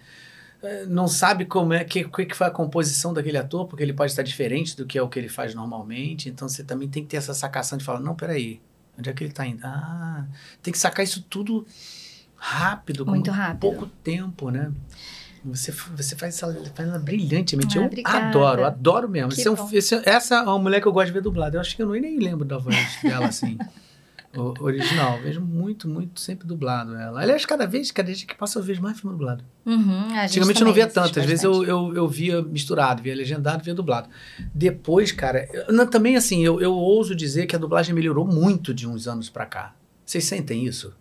[0.63, 4.13] É, não sabe como é que, que foi a composição daquele ator, porque ele pode
[4.13, 6.29] estar diferente do que é o que ele faz normalmente.
[6.29, 8.61] Então você também tem que ter essa sacação de falar, não, peraí,
[8.99, 9.61] onde é que ele está indo?
[9.65, 10.27] Ah,
[10.63, 11.67] tem que sacar isso tudo
[12.37, 14.71] rápido, muito rápido, pouco tempo, né?
[15.45, 17.79] Você, você faz, essa, faz ela brilhantemente.
[17.79, 18.27] Ah, eu obrigada.
[18.27, 19.33] adoro, adoro mesmo.
[19.33, 21.57] Esse é um, esse, essa é uma mulher que eu gosto de ver dublada.
[21.57, 23.57] Eu acho que eu nem lembro da voz dela assim.
[24.37, 25.19] O original.
[25.21, 27.21] Vejo muito, muito sempre dublado ela.
[27.21, 29.45] Aliás, cada vez, cada dia que passa, eu vejo mais filme dublado.
[29.67, 31.19] Uhum, Antigamente eu não via tanto.
[31.19, 34.09] Às vezes eu, eu, eu via misturado, via legendado, via dublado.
[34.55, 38.87] Depois, cara, eu, também assim, eu, eu ouso dizer que a dublagem melhorou muito de
[38.87, 39.75] uns anos para cá.
[40.07, 40.95] Vocês sentem isso?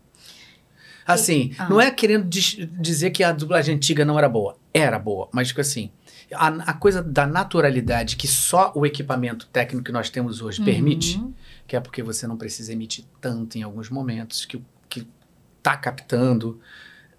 [1.06, 1.70] Assim, ah.
[1.70, 4.58] não é querendo dizer que a dublagem antiga não era boa.
[4.74, 5.92] Era boa, mas tipo assim,
[6.34, 10.66] a, a, coisa da naturalidade que só o equipamento técnico que nós temos hoje uhum.
[10.66, 11.20] permite
[11.70, 15.08] que é porque você não precisa emitir tanto em alguns momentos, que que
[15.62, 16.60] tá captando,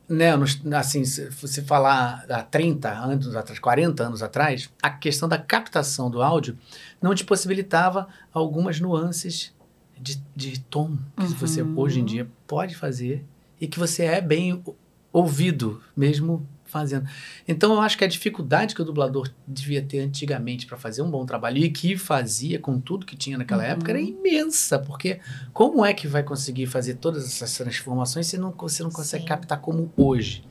[0.08, 0.32] né,
[0.76, 6.10] assim, se você falar há 30 anos atrás, 40 anos atrás, a questão da captação
[6.10, 6.58] do áudio
[7.00, 9.54] não te possibilitava algumas nuances
[9.96, 11.28] de, de tom que uhum.
[11.28, 13.24] você hoje em dia pode fazer
[13.60, 14.64] e que você é bem
[15.12, 17.06] ouvido, mesmo fazendo.
[17.46, 21.10] Então eu acho que a dificuldade que o dublador devia ter antigamente para fazer um
[21.10, 23.70] bom trabalho e que fazia com tudo que tinha naquela uhum.
[23.70, 25.20] época era imensa, porque
[25.52, 29.28] como é que vai conseguir fazer todas essas transformações se não, você não consegue Sim.
[29.28, 30.44] captar como hoje?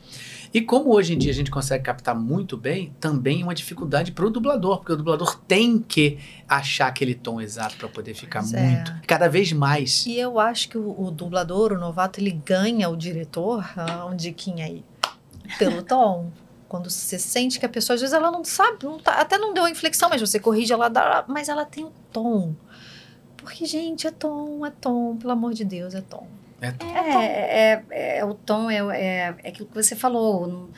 [0.51, 4.11] E como hoje em dia a gente consegue captar muito bem, também é uma dificuldade
[4.11, 6.17] para o dublador, porque o dublador tem que
[6.47, 8.61] achar aquele tom exato para poder ficar pois é.
[8.61, 9.01] muito, é.
[9.05, 10.05] cada vez mais.
[10.07, 14.15] E eu acho que o, o, dublador, o novato, ele ganha o diretor, ah, um
[14.15, 14.84] diquinho aí,
[15.58, 16.32] pelo tom.
[16.68, 19.54] Quando você sente que a pessoa, às vezes, ela não sabe, não tá, até não
[19.56, 22.54] deu a inflexão, mas você corrige ela, dá, mas ela tem o tom.
[23.38, 26.28] Porque, gente, é tom, é tom, pelo amor de Deus, é tom.
[26.62, 26.86] É, tom.
[26.86, 30.70] é, é, é, é o tom, é, é, é aquilo que você falou.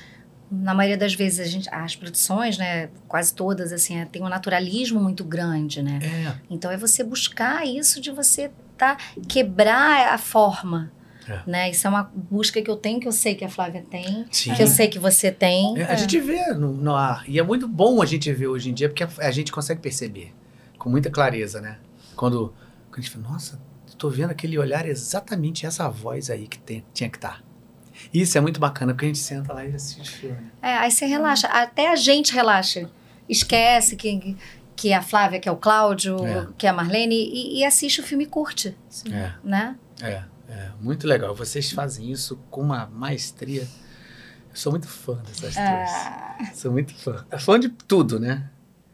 [0.49, 4.30] Na maioria das vezes, a gente, as produções, né, quase todas, assim, é, tem um
[4.30, 5.99] naturalismo muito grande, né?
[6.01, 6.34] É.
[6.49, 8.97] Então, é você buscar isso de você tá,
[9.28, 10.91] quebrar a forma.
[11.28, 11.41] É.
[11.45, 11.69] Né?
[11.69, 14.53] Isso é uma busca que eu tenho, que eu sei que a Flávia tem, Sim.
[14.53, 15.80] que eu sei que você tem.
[15.80, 17.24] É, a gente vê no, no, ar.
[17.28, 19.82] E é muito bom a gente ver hoje em dia, porque a, a gente consegue
[19.82, 20.34] perceber
[20.78, 21.78] com muita clareza, né?
[22.15, 22.53] Quando,
[22.89, 23.59] quando a gente fala, nossa,
[24.01, 27.38] tô vendo aquele olhar exatamente essa voz aí que tem, tinha que estar.
[27.38, 27.43] Tá.
[28.11, 30.51] Isso é muito bacana, porque a gente senta lá e assiste filme.
[30.59, 31.47] É, aí você relaxa.
[31.47, 32.89] Até a gente relaxa.
[33.30, 34.36] Esquece que,
[34.76, 36.47] que é a Flávia, que é o Cláudio, é.
[36.57, 38.76] que é a Marlene, e, e, assiste o filme e curte.
[39.11, 39.34] É.
[39.43, 39.76] Né?
[40.01, 40.71] É, é.
[40.79, 41.33] Muito legal.
[41.33, 43.61] Vocês fazem isso com uma maestria.
[43.61, 46.35] Eu sou muito fã dessas ah.
[46.37, 46.57] duas.
[46.57, 47.25] Sou muito fã.
[47.39, 48.49] Fã de tudo, né?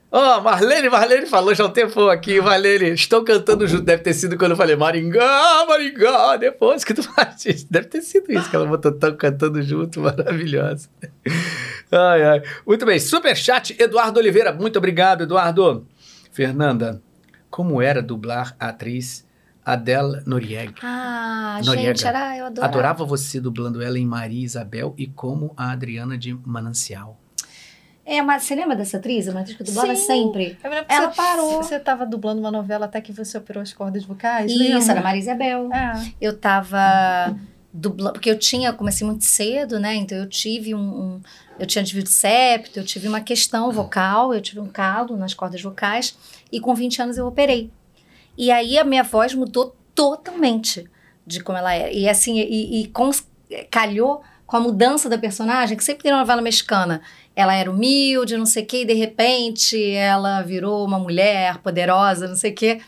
[0.10, 3.84] Ó, oh, Marlene, Marlene falou já um tempo aqui, Marlene, estou cantando junto.
[3.84, 8.32] Deve ter sido quando eu falei Maringá, Maringá, depois que tu faz Deve ter sido
[8.32, 10.88] isso que ela botou tão cantando junto, maravilhosa.
[11.92, 12.42] Ai, ai.
[12.66, 15.86] Muito bem, superchat, Eduardo Oliveira, muito obrigado, Eduardo.
[16.32, 17.02] Fernanda,
[17.50, 19.27] como era dublar a atriz
[19.68, 20.76] Adela Noriega?
[20.82, 21.90] Ah, Noriega.
[21.90, 22.74] gente, era, eu adorava.
[22.74, 27.20] Adorava você dublando ela em Maria Isabel e como a Adriana de Manancial.
[28.06, 29.28] É, mas você lembra dessa atriz?
[29.28, 30.06] Uma atriz que dublava Sim.
[30.08, 30.58] sempre.
[30.88, 31.62] Ela você, parou.
[31.62, 34.50] Você estava dublando uma novela até que você operou as cordas vocais?
[34.50, 34.92] Isso, lembra?
[34.92, 35.70] era Maria Isabel.
[35.74, 36.14] É.
[36.22, 37.36] Eu estava
[37.74, 39.96] dublando, porque eu tinha, comecei muito cedo, né?
[39.96, 41.22] Então eu tive um, um
[41.60, 45.62] eu tinha desvio septo, eu tive uma questão vocal, eu tive um calo nas cordas
[45.62, 46.18] vocais
[46.50, 47.70] e com 20 anos eu operei.
[48.38, 50.90] E aí a minha voz mudou totalmente
[51.26, 51.92] de como ela era.
[51.92, 53.10] E assim, e, e com,
[53.72, 57.02] calhou com a mudança da personagem, que sempre tem uma novela mexicana
[57.38, 62.28] ela era humilde, não sei o quê, e de repente ela virou uma mulher poderosa,
[62.28, 62.82] não sei o quê.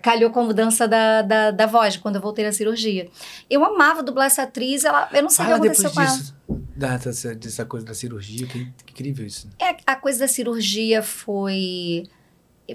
[0.00, 3.08] Calhou com a mudança da, da, da voz quando eu voltei na cirurgia.
[3.50, 6.36] Eu amava dublar essa atriz, ela, eu não sei Fala o que aconteceu com disso,
[6.48, 6.98] ela.
[6.98, 9.50] Dessa, dessa coisa da cirurgia, que, que incrível isso.
[9.60, 12.04] É, a coisa da cirurgia foi,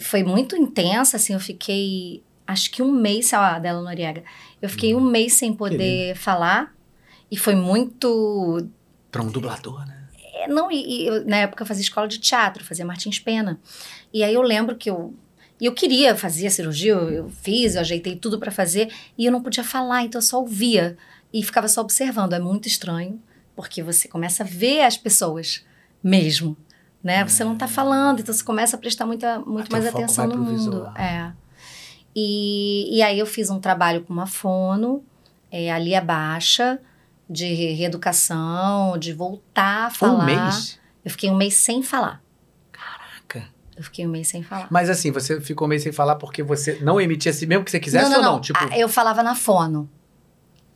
[0.02, 4.24] foi muito intensa, assim, eu fiquei acho que um mês, sei lá, dela Noriega.
[4.62, 6.74] Eu fiquei um mês sem poder falar
[7.30, 8.68] e foi muito.
[9.12, 9.96] Para um dublador, né?
[10.48, 13.60] não, e, e na época eu fazia escola de teatro, fazia Martins Pena.
[14.14, 15.14] E aí eu lembro que eu
[15.60, 19.26] e eu queria fazer a cirurgia, eu, eu fiz, eu ajeitei tudo para fazer e
[19.26, 20.98] eu não podia falar, então eu só ouvia
[21.34, 22.34] e ficava só observando.
[22.34, 23.22] É muito estranho,
[23.56, 25.66] porque você começa a ver as pessoas
[26.04, 26.58] mesmo,
[27.06, 27.24] né?
[27.24, 30.38] Você não tá falando, então você começa a prestar muita, muito Até mais atenção no
[30.38, 30.58] mundo.
[30.58, 30.98] Visual.
[30.98, 31.32] É.
[32.16, 35.04] E, e aí eu fiz um trabalho com uma fono,
[35.52, 36.64] é, ali abaixo,
[37.30, 37.46] de
[37.76, 40.24] reeducação, de voltar a falar.
[40.24, 40.80] Um mês?
[41.04, 42.24] Eu fiquei um mês sem falar.
[42.72, 43.50] Caraca.
[43.78, 44.68] Eu fiquei um mês sem falar.
[44.72, 47.70] Mas assim, você ficou um mês sem falar porque você não emitia assim mesmo que
[47.70, 48.34] você quisesse não, não, ou não?
[48.34, 48.42] não?
[48.42, 48.60] Tipo...
[48.60, 49.88] Ah, eu falava na fono.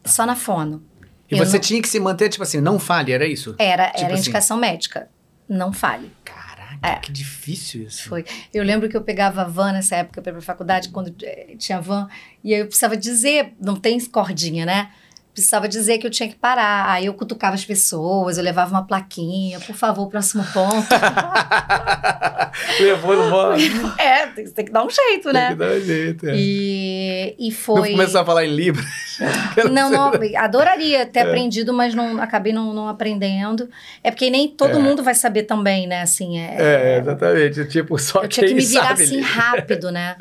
[0.05, 0.83] Só na fono.
[1.27, 1.59] E eu você não...
[1.59, 3.55] tinha que se manter, tipo assim, não fale, era isso?
[3.57, 4.21] Era, tipo era assim.
[4.21, 5.09] indicação médica.
[5.49, 6.11] Não fale.
[6.23, 6.95] Caraca, é.
[6.97, 8.07] que difícil isso.
[8.07, 8.23] Foi.
[8.53, 11.81] Eu lembro que eu pegava a van nessa época para pra faculdade, quando eh, tinha
[11.81, 12.07] van,
[12.43, 14.91] e aí eu precisava dizer, não tem cordinha, né?
[15.33, 16.89] Precisava dizer que eu tinha que parar.
[16.89, 20.87] Aí eu cutucava as pessoas, eu levava uma plaquinha, por favor, próximo ponto.
[22.79, 23.59] Levou no modo.
[23.97, 25.47] É, tem, tem, que dar um jeito, né?
[25.49, 26.33] Tem que dar um jeito, é.
[26.35, 27.89] E, e foi...
[27.89, 28.85] Não começar a falar em Libras?
[29.71, 31.21] não, não, adoraria ter é.
[31.23, 33.69] aprendido, mas não, acabei não, não aprendendo.
[34.03, 34.81] É porque nem todo é.
[34.81, 36.01] mundo vai saber também, né?
[36.01, 37.65] Assim, é, é, exatamente.
[37.65, 40.15] Tipo, só eu tinha que me virar assim rápido, né?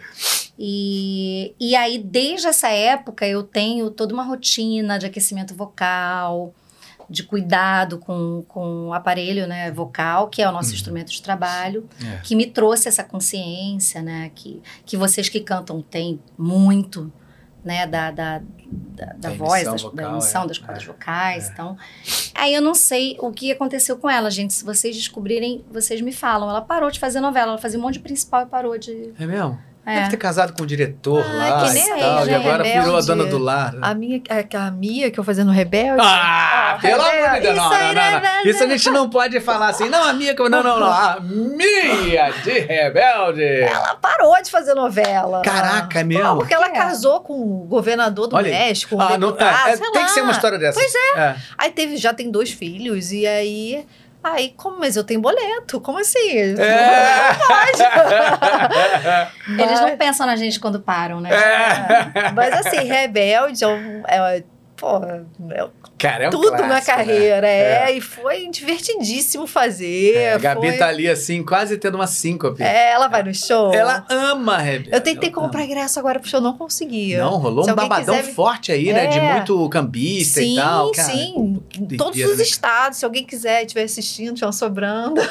[0.59, 6.53] E, e aí, desde essa época, eu tenho toda uma rotina de aquecimento vocal,
[7.09, 10.75] de cuidado com, com o aparelho né, vocal, que é o nosso uhum.
[10.75, 12.19] instrumento de trabalho, é.
[12.23, 14.31] que me trouxe essa consciência, né?
[14.35, 17.11] Que, que vocês que cantam têm muito,
[17.65, 17.87] né?
[17.87, 21.49] Da, da, da, da voz, das, vocal, da emissão é, das cordas é, vocais.
[21.49, 21.53] É.
[21.53, 21.77] Então,
[22.35, 24.53] aí eu não sei o que aconteceu com ela, gente.
[24.53, 26.51] Se vocês descobrirem, vocês me falam.
[26.51, 29.15] Ela parou de fazer novela, ela fazia um monte de principal e parou de...
[29.19, 29.68] É mesmo?
[29.89, 30.01] É.
[30.01, 32.18] Deve ter casado com o diretor ah, lá que nem e tal.
[32.18, 32.80] Aí, e agora rebelde.
[32.80, 33.74] virou a dona do lar.
[33.80, 36.03] A minha, a, a Mia que eu fazendo Rebelde.
[36.03, 37.57] Ah, oh, pelo amor de Deus.
[37.57, 39.89] Não, não, não, não, Isso a gente não pode falar assim.
[39.89, 40.51] Não, a Mia que eu.
[40.51, 40.86] Não, não, não.
[40.89, 43.62] A Mia de Rebelde.
[43.62, 45.41] Ela parou de fazer novela.
[45.41, 46.36] Caraca, é mesmo?
[46.36, 49.76] porque ela casou com o governador do Olha, México, um ah, deputado, não, é, é,
[49.91, 50.78] Tem que ser uma história dessa.
[50.78, 51.18] Pois é.
[51.18, 51.36] é.
[51.57, 53.86] Aí teve, já tem dois filhos, e aí
[54.33, 56.31] Aí, como, mas eu tenho boleto, como assim?
[56.31, 56.55] É.
[57.33, 57.83] Não pode.
[59.62, 61.31] Eles não pensam na gente quando param, né?
[61.33, 62.31] É.
[62.33, 63.68] Mas assim, rebelde é,
[64.09, 64.45] é
[64.79, 65.68] pô, é
[65.99, 67.49] Cara, é um tudo clássico, na carreira, né?
[67.49, 67.91] é.
[67.91, 67.97] é.
[67.97, 70.14] E foi divertidíssimo fazer.
[70.14, 70.76] É, a Gabi foi...
[70.76, 72.62] tá ali assim, quase tendo uma síncope.
[72.62, 73.74] É, ela vai no show.
[73.74, 74.91] Ela ama Rebelde.
[74.93, 77.18] Eu tentei comprar ingresso agora pro show, não conseguia.
[77.18, 78.33] Não, rolou Se um babadão quiser...
[78.33, 78.93] forte aí, é.
[78.93, 79.07] né?
[79.09, 79.35] De é.
[79.35, 80.93] muito cambista sim, e tal.
[80.93, 81.97] Cara, sim, sim.
[81.97, 82.43] Todos os né?
[82.45, 82.99] estados.
[82.99, 85.20] Se alguém quiser estiver assistindo, estiver sobrando.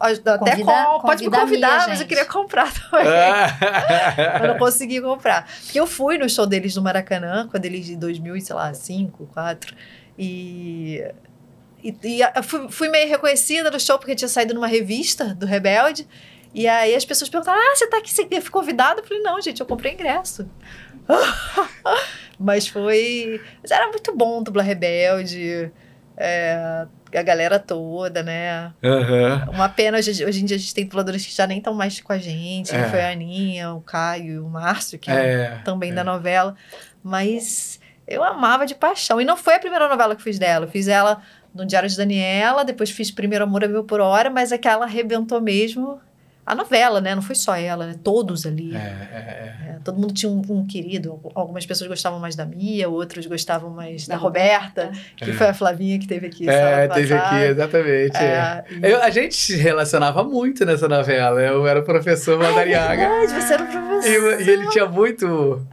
[0.00, 3.06] Até Convida, com, pode me convidar, mas eu queria comprar também.
[4.40, 5.48] eu não consegui comprar.
[5.64, 9.26] Porque eu fui no show deles no Maracanã, quando eles de 2000, sei lá, 5,
[9.32, 9.74] 4.
[10.18, 11.04] E,
[11.82, 16.06] e, e fui, fui, meio reconhecida no show porque tinha saído numa revista do Rebelde.
[16.54, 19.00] E aí as pessoas perguntaram: Ah, você tá aqui, você foi convidado?
[19.00, 20.48] Eu falei: Não, gente, eu comprei ingresso.
[22.38, 23.40] Mas foi.
[23.62, 25.70] Mas era muito bom dublar Rebelde.
[26.16, 28.72] É, a galera toda, né?
[28.82, 29.54] Uhum.
[29.54, 32.00] Uma pena, hoje, hoje em dia a gente tem dubladores que já nem estão mais
[32.00, 32.74] com a gente.
[32.74, 32.88] É.
[32.88, 36.04] Foi a Aninha, o Caio, o Márcio, que é, é também da é.
[36.04, 36.54] novela.
[37.02, 37.77] Mas
[38.08, 39.20] eu amava de paixão.
[39.20, 40.64] E não foi a primeira novela que fiz dela.
[40.64, 41.22] Eu fiz ela
[41.54, 45.40] no Diário de Daniela, depois fiz Primeiro Amor a Mil por Hora, mas aquela arrebentou
[45.40, 46.00] mesmo
[46.48, 47.14] a novela, né?
[47.14, 47.94] Não foi só ela, né?
[48.02, 48.74] todos ali.
[48.74, 49.70] É, é, é.
[49.70, 51.20] é todo mundo tinha um, um, querido.
[51.34, 54.38] Algumas pessoas gostavam mais da Mia, outros gostavam mais da, da Roberta,
[54.86, 56.48] Roberta, que foi a Flavinha que teve aqui.
[56.48, 58.16] É, teve aqui, exatamente.
[58.16, 58.90] É, e...
[58.90, 61.38] Eu, a gente se relacionava muito nessa novela.
[61.40, 63.02] Eu era o professor Madariaga.
[63.02, 64.40] É verdade, você era o professor.
[64.40, 65.66] E, e, ele tinha muito,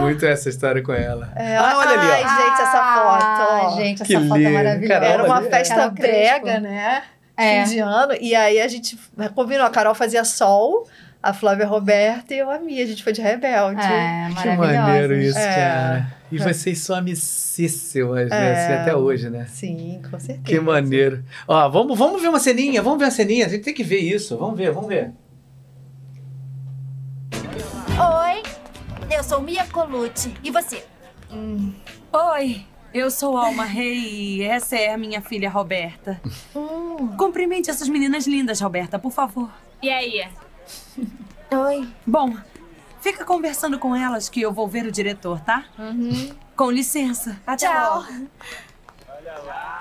[0.00, 1.32] muito essa história com ela.
[1.36, 2.28] ah, olha ali, ó.
[2.28, 3.52] Ai, gente, essa foto.
[3.52, 4.48] Ai, gente, essa que foto lindo.
[4.48, 5.04] é maravilhosa.
[5.04, 7.02] Era uma festa brega, né?
[7.36, 7.64] É.
[7.64, 8.14] fim de ano.
[8.20, 8.98] E aí a gente
[9.34, 10.88] combinou, a Carol fazia sol,
[11.22, 12.84] a Flávia Roberta e eu a Mia.
[12.84, 13.80] A gente foi de rebelde.
[13.80, 15.54] É, que maneiro isso, é.
[15.54, 16.16] cara.
[16.30, 18.52] E vocês são amicíssimas, né?
[18.52, 18.76] Assim, é.
[18.80, 19.46] até hoje, né?
[19.48, 20.42] Sim, com certeza.
[20.42, 21.24] Que maneiro.
[21.46, 23.46] Ó, vamos, vamos ver uma ceninha, vamos ver uma ceninha.
[23.46, 24.36] A gente tem que ver isso.
[24.36, 25.12] Vamos ver, vamos ver.
[27.98, 28.42] Oi,
[29.10, 30.34] eu sou Mia Colucci.
[30.42, 30.84] E você?
[31.32, 31.72] Hum.
[32.12, 36.20] Oi, eu sou Alma Rei e essa é a minha filha Roberta.
[36.54, 37.14] Hum.
[37.16, 39.50] Cumprimente essas meninas lindas, Roberta, por favor.
[39.82, 40.26] E aí?
[41.50, 41.88] Oi.
[42.06, 42.34] Bom,
[43.00, 45.64] fica conversando com elas que eu vou ver o diretor, tá?
[45.78, 46.34] Uhum.
[46.56, 47.38] Com licença.
[47.46, 48.00] Até Tchau.
[48.00, 48.26] Logo.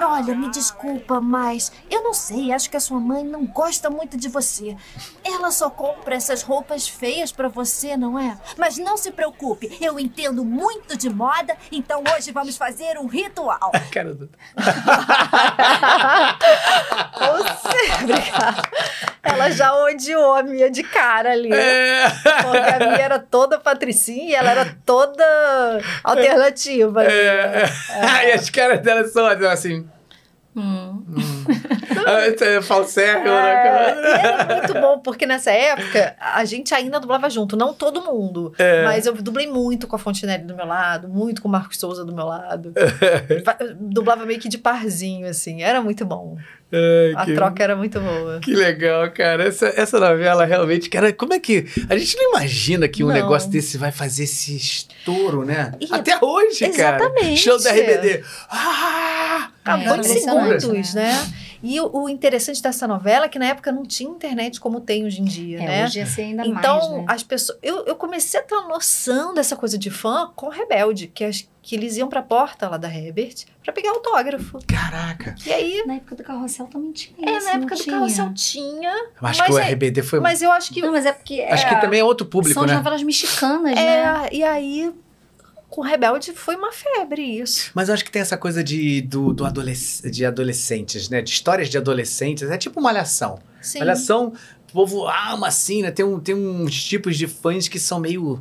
[0.02, 4.18] Olha, me desculpa, mas eu não sei, acho que a sua mãe não gosta muito
[4.18, 4.76] de você.
[5.24, 8.38] Ela só compra essas roupas feias para você, não é?
[8.58, 13.72] Mas não se preocupe, eu entendo muito de moda, então hoje vamos fazer um ritual.
[13.92, 14.30] Quero.
[17.16, 18.70] Você, obrigada.
[19.24, 21.52] Ela já odiou a Mia de cara ali.
[21.52, 22.08] É.
[22.44, 27.04] Porque a Mia era toda patricinha e ela era toda alternativa.
[27.04, 27.64] É.
[27.90, 28.30] é.
[28.30, 29.86] E as caras dela são assim.
[30.56, 31.04] Hum.
[31.10, 31.16] hum.
[32.08, 37.58] Ah, Falsérrimo, né, é, Era muito bom, porque nessa época a gente ainda dublava junto,
[37.58, 38.54] não todo mundo.
[38.58, 38.84] É.
[38.86, 42.06] Mas eu dublei muito com a Fontenelle do meu lado, muito com o Marcos Souza
[42.06, 42.74] do meu lado.
[43.82, 45.62] dublava meio que de parzinho, assim.
[45.62, 46.38] Era muito bom.
[47.16, 48.40] A que, troca era muito boa.
[48.40, 49.48] Que legal, cara.
[49.48, 51.66] Essa, essa novela realmente, cara, como é que.
[51.90, 53.14] A gente não imagina que um não.
[53.14, 55.74] negócio desse vai fazer esse estouro, né?
[55.80, 56.78] E, Até hoje, exatamente.
[56.78, 56.98] cara.
[56.98, 57.42] Exatamente.
[57.42, 58.24] Show da RBD.
[58.50, 59.50] Ah!
[59.64, 61.12] Acabou é, de segundos, né?
[61.62, 65.06] E o, o, interessante dessa novela é que na época não tinha internet como tem
[65.06, 65.86] hoje em dia, é, né?
[65.86, 67.06] Hoje ia ser ainda então, mais, né?
[67.08, 67.58] as pessoas.
[67.62, 71.48] Eu, eu comecei a ter uma noção dessa coisa de fã com Rebelde, que, as,
[71.62, 74.60] que eles iam pra porta lá da Herbert pra pegar autógrafo.
[74.68, 75.36] Caraca!
[75.46, 75.84] E aí.
[75.86, 77.16] Na época do carrossel também tinha.
[77.28, 77.96] É, na época do tinha.
[77.96, 78.94] carrossel tinha.
[79.22, 80.20] Eu acho que o é, RBD foi.
[80.20, 80.82] Mas eu acho que.
[80.82, 81.42] Não, mas é porque.
[81.42, 82.70] Acho é, que também é outro público, são né?
[82.70, 84.30] São novelas mexicanas, é, né?
[84.32, 84.94] E aí
[85.70, 87.72] com Rebelde foi uma febre isso.
[87.74, 91.22] Mas eu acho que tem essa coisa de, do, do adolesc de adolescentes, né?
[91.22, 92.50] De histórias de adolescentes.
[92.50, 93.40] É tipo malhação.
[93.62, 93.80] Sim.
[93.80, 94.34] Malhação,
[94.70, 95.92] o povo ama assim, né?
[95.92, 98.40] Tem, um, tem uns tipos de fãs que são meio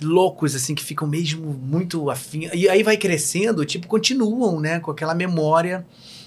[0.00, 2.48] loucos, assim, que ficam mesmo muito afim.
[2.54, 4.80] E aí vai crescendo, tipo, continuam, né?
[4.80, 5.84] Com aquela memória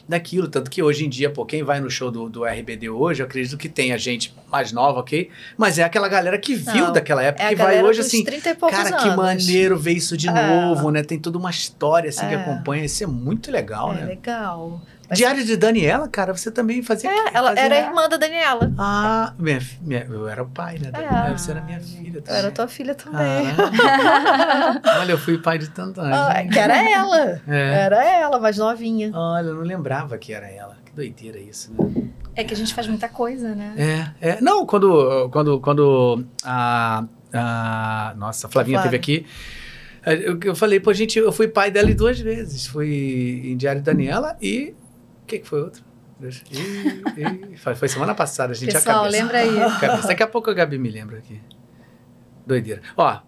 [0.08, 0.48] daquilo.
[0.48, 3.26] Tanto que hoje em dia, pô, quem vai no show do, do RBD hoje, eu
[3.26, 5.30] acredito que tem a gente mais nova, ok?
[5.58, 8.24] Mas é aquela galera que viu Não, daquela época é que vai hoje assim.
[8.24, 9.04] Cara, anos.
[9.04, 10.32] que maneiro ver isso de é.
[10.32, 11.04] novo, né?
[11.04, 12.30] Tem toda uma história assim é.
[12.30, 12.86] que acompanha.
[12.86, 14.02] Isso é muito legal, é né?
[14.04, 14.82] É legal.
[15.10, 17.10] Mas Diário de Daniela, cara, você também fazia.
[17.10, 17.64] É, ela fazia...
[17.64, 18.74] era irmã da Daniela.
[18.78, 20.92] Ah, minha, minha, eu era o pai, né?
[20.94, 21.32] É.
[21.32, 22.22] Você era minha filha.
[22.22, 22.34] Também.
[22.34, 23.22] Eu era tua filha também.
[23.22, 27.42] Ah, olha, eu fui pai de tanta ah, Que era ela.
[27.48, 27.72] É.
[27.86, 29.12] Era ela, mais novinha.
[29.14, 30.78] Olha, eu não lembrava que era ela.
[30.86, 32.10] Que doideira isso, né?
[32.36, 34.14] É que a gente faz muita coisa, né?
[34.22, 34.42] É, é.
[34.42, 39.26] Não, quando, quando, quando a, a nossa, a Flavinha esteve aqui,
[40.06, 42.68] eu, eu falei, pô, gente, eu fui pai dela duas vezes.
[42.68, 44.76] Fui em Diário Daniela e
[45.26, 45.84] o que, que foi outro?
[46.22, 49.56] E, e, foi semana passada, a gente Pessoal, lembra aí.
[49.82, 50.08] Cabeça.
[50.08, 51.42] Daqui a pouco a Gabi me lembra aqui.
[52.46, 52.82] Doideira.
[52.96, 53.20] Ó,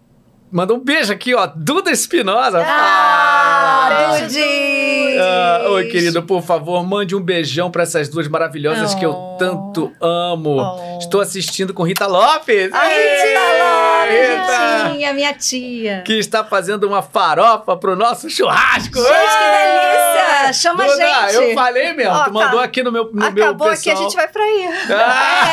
[0.50, 1.46] Manda um beijo aqui, ó.
[1.46, 2.60] Duda Espinosa.
[2.60, 4.18] Ah, ah!
[5.20, 8.98] Ah, oi, querido, por favor, mande um beijão para essas duas maravilhosas oh.
[8.98, 9.36] que eu oh.
[9.38, 10.56] tanto amo.
[10.58, 10.98] Oh.
[10.98, 12.72] Estou assistindo com Rita Lopes.
[12.72, 13.87] A Rita Lopes!
[14.08, 16.02] Rita, minha tia.
[16.04, 18.98] Que está fazendo uma farofa pro nosso churrasco.
[18.98, 20.52] Gente, que delícia!
[20.52, 21.42] Chama Duda, a gente.
[21.42, 22.12] eu falei mesmo.
[22.12, 22.64] Ó, tu mandou tá.
[22.64, 23.72] aqui no meu no Acabou meu pessoal.
[23.72, 24.68] aqui, a gente vai pra aí.
[24.90, 25.48] Ah,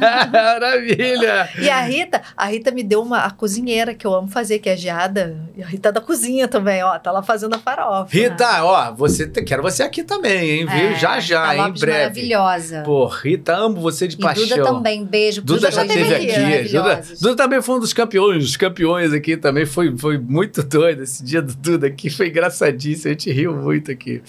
[0.00, 0.26] é.
[0.30, 1.48] Maravilha!
[1.58, 4.68] E a Rita, a Rita me deu uma a cozinheira que eu amo fazer, que
[4.68, 5.36] é geada.
[5.56, 6.98] E a Rita da cozinha também, ó.
[6.98, 8.08] Tá lá fazendo a farofa.
[8.10, 10.66] Rita, ó, você quero você aqui também, hein?
[10.66, 10.90] Viu?
[10.90, 11.98] É, já, já, em breve.
[11.98, 12.82] maravilhosa.
[12.84, 14.46] Pô, Rita, amo você de e paixão.
[14.46, 15.42] Duda também, beijo.
[15.42, 16.68] Duda já esteve aqui.
[16.68, 19.66] Duda, Duda também foi um dos campeões, os campeões aqui também.
[19.66, 22.08] Foi, foi muito doido esse dia do Duda aqui.
[22.10, 24.22] Foi engraçadíssimo, a gente riu muito aqui.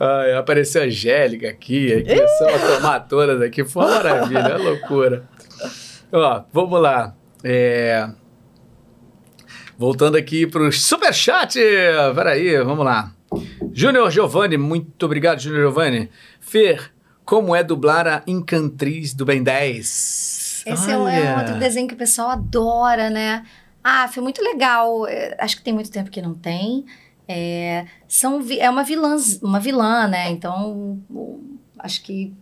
[0.00, 3.64] Ai, apareceu a Angélica aqui, começou a aqui.
[3.64, 5.28] Foi uma maravilha, é loucura.
[6.12, 7.14] Ó, vamos lá.
[7.44, 8.08] É...
[9.76, 11.58] Voltando aqui para o superchat.
[12.14, 13.12] Peraí, vamos lá.
[13.72, 16.10] Júnior Giovanni, muito obrigado, Júnior Giovanni.
[16.40, 16.92] Fer,
[17.24, 20.27] como é dublar a Encantriz do Ben 10?
[20.66, 23.44] Esse é, é um outro desenho que o pessoal adora, né?
[23.82, 25.06] Ah, foi muito legal.
[25.06, 26.84] É, acho que tem muito tempo que não tem.
[27.26, 30.30] É, são, é uma vilã, uma vilã, né?
[30.30, 30.98] Então,
[31.78, 32.34] acho que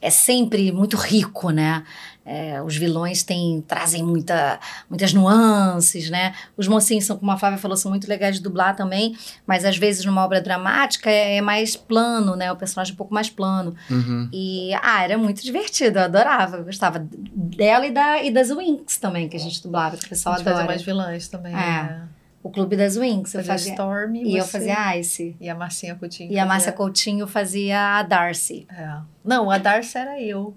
[0.00, 1.84] é sempre muito rico, né?
[2.24, 6.34] É, os vilões têm, trazem muita, muitas nuances, né?
[6.56, 9.16] Os mocinhos são, como a Flávia falou, são muito legais de dublar também,
[9.46, 12.52] mas às vezes numa obra dramática é, é mais plano, né?
[12.52, 13.74] O personagem é um pouco mais plano.
[13.90, 14.28] Uhum.
[14.32, 18.98] E, ah, era muito divertido, eu adorava, eu gostava dela e, da, e das Winx
[18.98, 20.64] também, que a gente dublava, que o pessoal adora.
[20.64, 21.56] mais vilãs também, é.
[21.56, 22.08] né?
[22.42, 23.34] O Clube das Winx.
[23.34, 25.36] Eu fazia Storm e, eu fazia Ice.
[25.40, 26.26] E a Marcinha Coutinho.
[26.26, 26.42] E fazia...
[26.42, 28.66] a Márcia Coutinho fazia a Darcy.
[28.68, 28.96] É.
[29.24, 30.52] Não, a Darcy era eu.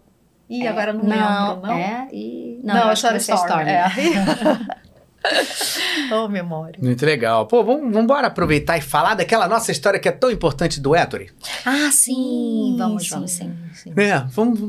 [0.50, 1.74] E é, agora não, não lembro, não?
[1.74, 2.60] É, e...
[2.64, 3.40] Não, não acho que Storm.
[3.42, 3.68] Storm.
[3.68, 3.86] É.
[6.14, 6.80] oh, memória.
[6.82, 7.48] Muito legal.
[7.48, 10.96] Pô, vamos, vamos embora aproveitar e falar daquela nossa história que é tão importante do
[10.96, 11.32] Ettore.
[11.66, 12.76] Ah, sim.
[12.78, 13.56] vamos, sim, vamos sim.
[13.74, 13.94] sim.
[13.98, 14.60] É, vamos,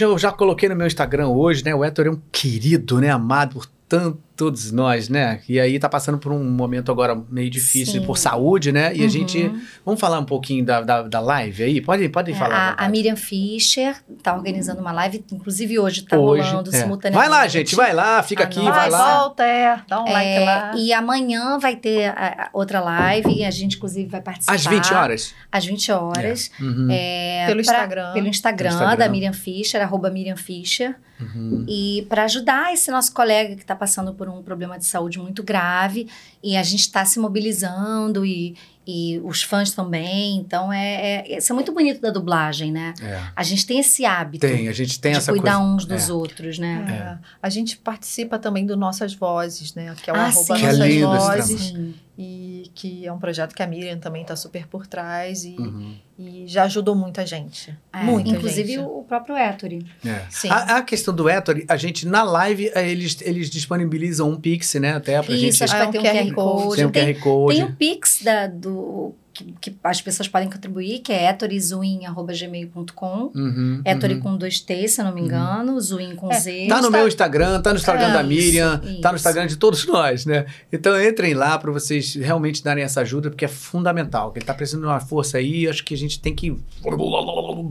[0.00, 1.74] eu já coloquei no meu Instagram hoje, né?
[1.74, 3.10] O Ettore é um querido, né?
[3.10, 5.40] Amado por tanto todos nós, né?
[5.48, 8.06] E aí tá passando por um momento agora meio difícil Sim.
[8.06, 8.94] por saúde, né?
[8.94, 9.06] E uhum.
[9.06, 9.52] a gente.
[9.84, 11.80] Vamos falar um pouquinho da, da, da live aí?
[11.80, 12.74] Pode, pode é, falar.
[12.76, 16.80] A, a, Miriam Fischer tá organizando uma live, inclusive hoje tá hoje, rolando é.
[16.80, 17.30] simultaneamente.
[17.30, 19.20] Vai lá, gente, vai lá, fica aqui, vai, vai lá.
[19.20, 20.72] Volta, é, dá um é, like lá.
[20.76, 24.54] E amanhã vai ter a, a outra live, e a gente, inclusive, vai participar.
[24.54, 25.34] Às 20 horas?
[25.50, 26.50] Às 20 horas.
[26.58, 26.62] É.
[26.62, 26.88] Uhum.
[26.90, 28.12] É, pelo, pra, Instagram.
[28.12, 28.68] pelo Instagram.
[28.68, 30.96] Pelo Instagram da Miriam Fischer, arroba Miriam Fischer.
[31.20, 31.64] Uhum.
[31.68, 35.42] E para ajudar esse nosso colega que está passando por um problema de saúde muito
[35.42, 36.08] grave,
[36.42, 38.56] e a gente está se mobilizando e,
[38.86, 40.36] e os fãs também.
[40.36, 42.94] Então, é, é, isso é muito bonito da dublagem, né?
[43.00, 43.20] É.
[43.34, 44.46] A gente tem esse hábito.
[44.46, 45.66] Tem, a gente tem de essa cuidar coisa.
[45.66, 46.12] uns dos é.
[46.12, 47.18] outros, né?
[47.20, 47.26] É.
[47.42, 49.94] A gente participa também do Nossas Vozes, né?
[50.02, 50.62] Que é o ah, arroba sim.
[50.62, 51.74] Nossas que é lindo Vozes.
[52.16, 55.96] E que é um projeto que a Miriam também está super por trás e, uhum.
[56.16, 57.76] e já ajudou muita gente.
[57.92, 58.84] É, muita inclusive gente.
[58.84, 59.84] o próprio Ettore.
[60.04, 60.24] É.
[60.30, 60.48] Sim.
[60.48, 64.74] A, a, questão do Ettore, a gente na live, eh, eles, eles disponibilizam um Pix,
[64.74, 64.94] né?
[64.94, 65.64] Até pra Isso, gente.
[65.64, 66.76] acho que vai ter um QR Code.
[66.76, 67.56] Tem um QR Code.
[67.56, 73.32] Tem o Pix da, do que, que, as pessoas podem contribuir, que é etorizuin.gmail.com.
[73.34, 74.20] Uhum, Ettore uhum.
[74.20, 75.26] com dois T, se eu não me uhum.
[75.26, 75.80] engano, uhum.
[75.80, 76.66] Zuin com é, Z.
[76.68, 79.56] Tá no meu Instagram, tá no Instagram é, da Miriam, isso, tá no Instagram de
[79.56, 80.46] todos nós, né?
[80.72, 84.30] Então entrem lá para vocês realmente darem essa ajuda, porque é fundamental.
[84.30, 86.56] Que ele tá precisando de uma força aí, acho que a gente tem que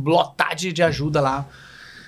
[0.06, 1.48] lotar de, de ajuda lá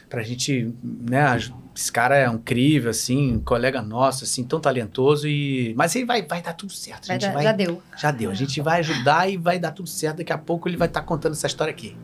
[0.09, 1.39] pra gente, né,
[1.75, 5.73] esse cara é incrível, assim, colega nosso, assim, tão talentoso e...
[5.75, 7.07] Mas ele vai, vai dar tudo certo.
[7.07, 7.83] Vai dar, vai, já deu.
[7.97, 8.31] Já deu.
[8.31, 10.17] A gente vai ajudar e vai dar tudo certo.
[10.17, 11.95] Daqui a pouco ele vai estar tá contando essa história aqui.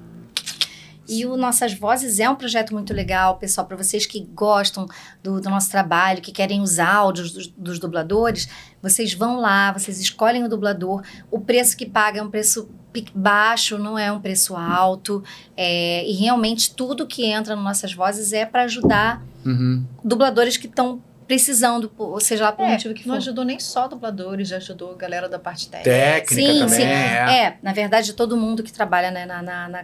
[1.08, 4.88] E o Nossas Vozes é um projeto muito legal, pessoal, para vocês que gostam
[5.22, 8.48] do, do, nosso trabalho, que querem os áudios dos, dos, dubladores,
[8.82, 12.70] vocês vão lá, vocês escolhem o dublador, o preço que paga é um preço
[13.14, 15.24] baixo, não é um preço alto,
[15.56, 19.86] é, e realmente tudo que entra no Nossas Vozes é para ajudar uhum.
[20.04, 23.10] dubladores que estão precisando, ou seja lá por é, motivo que for.
[23.10, 25.90] Não ajudou nem só dubladores, já ajudou a galera da parte técnica.
[25.90, 26.80] Técnica sim, também.
[26.80, 27.46] Sim, é.
[27.46, 27.58] é.
[27.64, 29.84] na verdade, todo mundo que trabalha né, na, na, na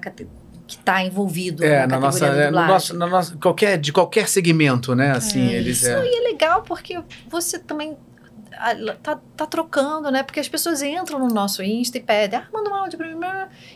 [0.68, 4.28] que está envolvido é, na, na nossa, é, no nosso, na nossa, qualquer, de qualquer
[4.28, 5.12] segmento, né?
[5.12, 6.06] Assim, é, eles isso, é...
[6.06, 7.96] e é legal porque você também
[9.02, 10.24] tá, tá trocando, né?
[10.24, 13.18] Porque as pessoas entram no nosso Insta e pedem, ah, manda um áudio pra mim.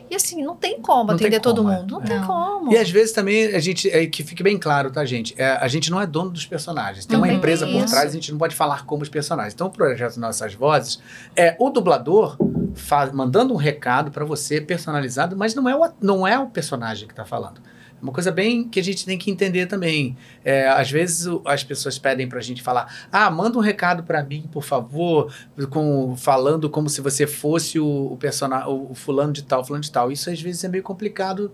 [0.10, 1.91] E assim, não tem como não atender tem todo como, mundo.
[1.91, 2.06] Não, é.
[2.06, 2.74] tem como.
[2.74, 5.34] E às vezes também a gente, é, que fique bem claro, tá, gente?
[5.38, 7.06] É, a gente não é dono dos personagens.
[7.06, 7.80] Tem não uma tem empresa isso.
[7.80, 9.53] por trás, a gente não pode falar como os personagens.
[9.53, 10.99] Então o projeto Nossas Vozes
[11.36, 12.38] é o dublador
[12.76, 17.08] faz, mandando um recado para você personalizado, mas não é o, não é o personagem
[17.08, 17.62] que tá falando.
[18.02, 20.18] Uma coisa bem que a gente tem que entender também.
[20.44, 24.23] É, às vezes as pessoas pedem para a gente falar: ah, manda um recado para
[24.23, 25.34] mim, por favor,
[25.69, 29.84] com, falando como se você fosse o, o personagem, o, o fulano de tal, fulano
[29.84, 30.11] de tal.
[30.11, 31.53] Isso às vezes é meio complicado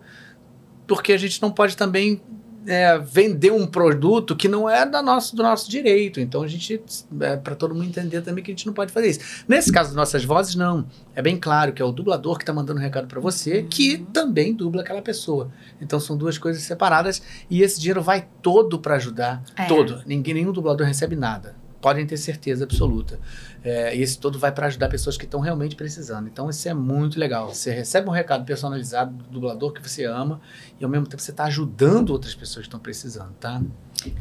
[0.88, 2.22] porque a gente não pode também
[2.68, 6.19] é, vender um produto que não é da nosso, do nosso direito.
[6.19, 6.81] Então a gente,
[7.22, 9.44] é, para todo mundo entender também que a gente não pode fazer isso.
[9.48, 10.85] Nesse caso das nossas vozes, não.
[11.15, 14.06] É bem claro que é o dublador que está mandando um recado para você, que
[14.14, 15.49] também dubla aquela pessoa.
[15.81, 19.41] Então são duas coisas separadas e esse dinheiro vai todo para ajudar.
[19.56, 19.65] É.
[19.65, 20.03] Todo.
[20.06, 21.56] Ninguém, nenhum dublador recebe nada.
[21.82, 23.20] Podem ter certeza absoluta.
[23.64, 26.28] É, e esse todo vai para ajudar pessoas que estão realmente precisando.
[26.28, 27.54] Então, isso é muito legal.
[27.54, 30.41] Você recebe um recado personalizado do dublador que você ama
[30.80, 33.62] e, ao mesmo tempo, você está ajudando outras pessoas que estão precisando, tá?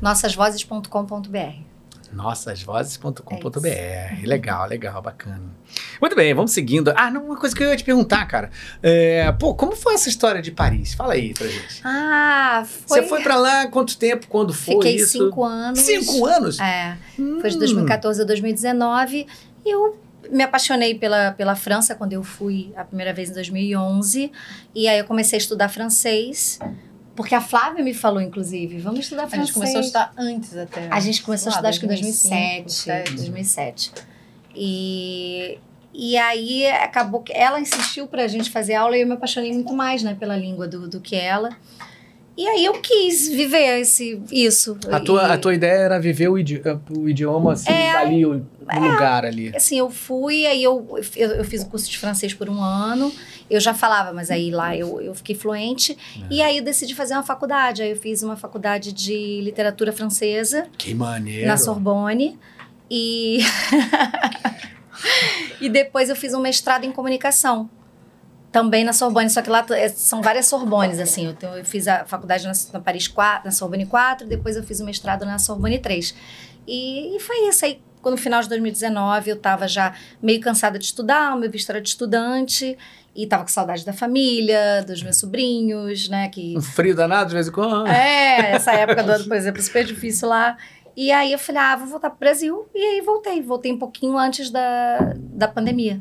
[0.00, 1.75] Nossasvozes.com.br
[2.12, 3.66] nossasvozes.com.br.
[3.66, 5.42] É legal, legal, bacana.
[6.00, 6.92] Muito bem, vamos seguindo.
[6.96, 8.50] Ah, não, uma coisa que eu ia te perguntar, cara.
[8.82, 10.94] É, pô, como foi essa história de Paris?
[10.94, 11.80] Fala aí pra gente.
[11.84, 13.02] Ah, foi.
[13.02, 14.26] Você foi pra lá quanto tempo?
[14.28, 15.12] Quando foi Fiquei isso?
[15.12, 15.80] cinco anos.
[15.80, 16.60] Cinco anos?
[16.60, 16.96] É.
[17.18, 17.38] Hum.
[17.40, 19.26] Foi de 2014 a 2019.
[19.64, 19.98] E eu
[20.30, 24.32] me apaixonei pela, pela França quando eu fui a primeira vez em 2011.
[24.74, 26.58] E aí eu comecei a estudar francês.
[27.16, 29.40] Porque a Flávia me falou, inclusive, vamos estudar francês.
[29.40, 30.88] A gente começou a estudar antes até.
[30.90, 32.62] A gente começou a estudar acho que em 2007.
[32.62, 33.14] 2007.
[33.14, 33.92] 2007.
[34.54, 35.58] E,
[35.92, 39.72] e aí acabou que ela insistiu pra gente fazer aula e eu me apaixonei muito
[39.72, 41.50] mais, né, pela língua do, do que ela.
[42.36, 44.76] E aí eu quis viver esse, isso.
[44.90, 45.32] A tua, e...
[45.32, 46.60] a tua ideia era viver o, idi
[46.90, 49.56] o idioma assim, é, ali, no é, lugar ali.
[49.56, 53.10] Assim, eu fui, aí eu, eu, eu, fiz o curso de francês por um ano.
[53.48, 55.96] Eu já falava, mas aí lá eu, eu fiquei fluente.
[56.22, 56.26] É.
[56.30, 57.82] E aí eu decidi fazer uma faculdade.
[57.82, 60.66] Aí eu fiz uma faculdade de literatura francesa.
[60.76, 61.46] Que maneiro!
[61.46, 62.38] Na Sorbonne.
[62.90, 63.40] E...
[65.60, 67.70] e depois eu fiz um mestrado em comunicação
[68.56, 71.26] também na Sorbonne, só que lá é, são várias Sorbones, assim.
[71.26, 74.62] Eu, tenho, eu fiz a faculdade na, na, Paris 4, na Sorbonne 4, depois eu
[74.62, 76.14] fiz o mestrado na Sorbonne 3.
[76.66, 77.66] E, e foi isso.
[77.66, 79.92] Aí, no final de 2019, eu estava já
[80.22, 82.78] meio cansada de estudar, o meu visto era de estudante,
[83.16, 86.28] e estava com saudade da família, dos meus sobrinhos, né?
[86.28, 86.56] Que...
[86.56, 87.86] Um frio danado de vez em quando.
[87.88, 90.56] É, essa época do ano, por exemplo, super difícil lá.
[90.94, 92.66] E aí eu falei, ah, vou voltar pro Brasil.
[92.74, 93.40] E aí voltei.
[93.42, 95.98] Voltei um pouquinho antes da, da pandemia.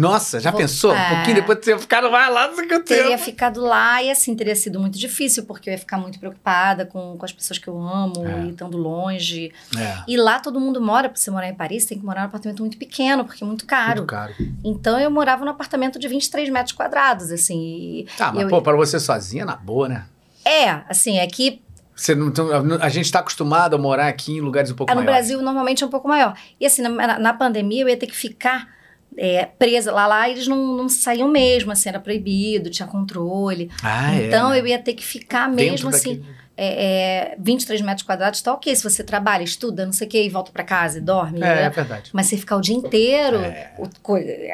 [0.00, 0.94] Nossa, já Vou, pensou?
[0.94, 1.12] É...
[1.12, 4.34] Um pouquinho depois de ter ficado lá do que eu Teria ficado lá e assim,
[4.34, 7.68] teria sido muito difícil, porque eu ia ficar muito preocupada com, com as pessoas que
[7.68, 8.46] eu amo é.
[8.46, 9.52] e estando longe.
[9.76, 9.98] É.
[10.08, 12.60] E lá todo mundo mora, pra você morar em Paris, tem que morar num apartamento
[12.60, 13.98] muito pequeno, porque é muito caro.
[13.98, 14.32] Muito caro.
[14.64, 18.06] Então eu morava num apartamento de 23 metros quadrados, assim.
[18.16, 18.48] Tá, mas eu...
[18.48, 20.06] pô, pra você sozinha, na boa, né?
[20.46, 21.60] É, assim, é que
[21.94, 22.32] você não,
[22.80, 25.06] a gente está acostumado a morar aqui em lugares um pouco é, maiores.
[25.06, 26.34] No Brasil, normalmente é um pouco maior.
[26.58, 28.79] E assim, na, na pandemia, eu ia ter que ficar
[29.16, 33.70] é, presa lá, lá eles não, não saíam mesmo, assim, era proibido, tinha controle.
[33.82, 36.22] Ah, é, então é, eu ia ter que ficar mesmo assim.
[36.62, 38.76] É, é, 23 metros quadrados tá ok.
[38.76, 41.38] Se você trabalha, estuda, não sei o que, e volta para casa e dorme.
[41.38, 41.62] É, né?
[41.62, 42.10] é verdade.
[42.12, 43.72] Mas você ficar o dia inteiro, é.
[43.78, 43.86] o,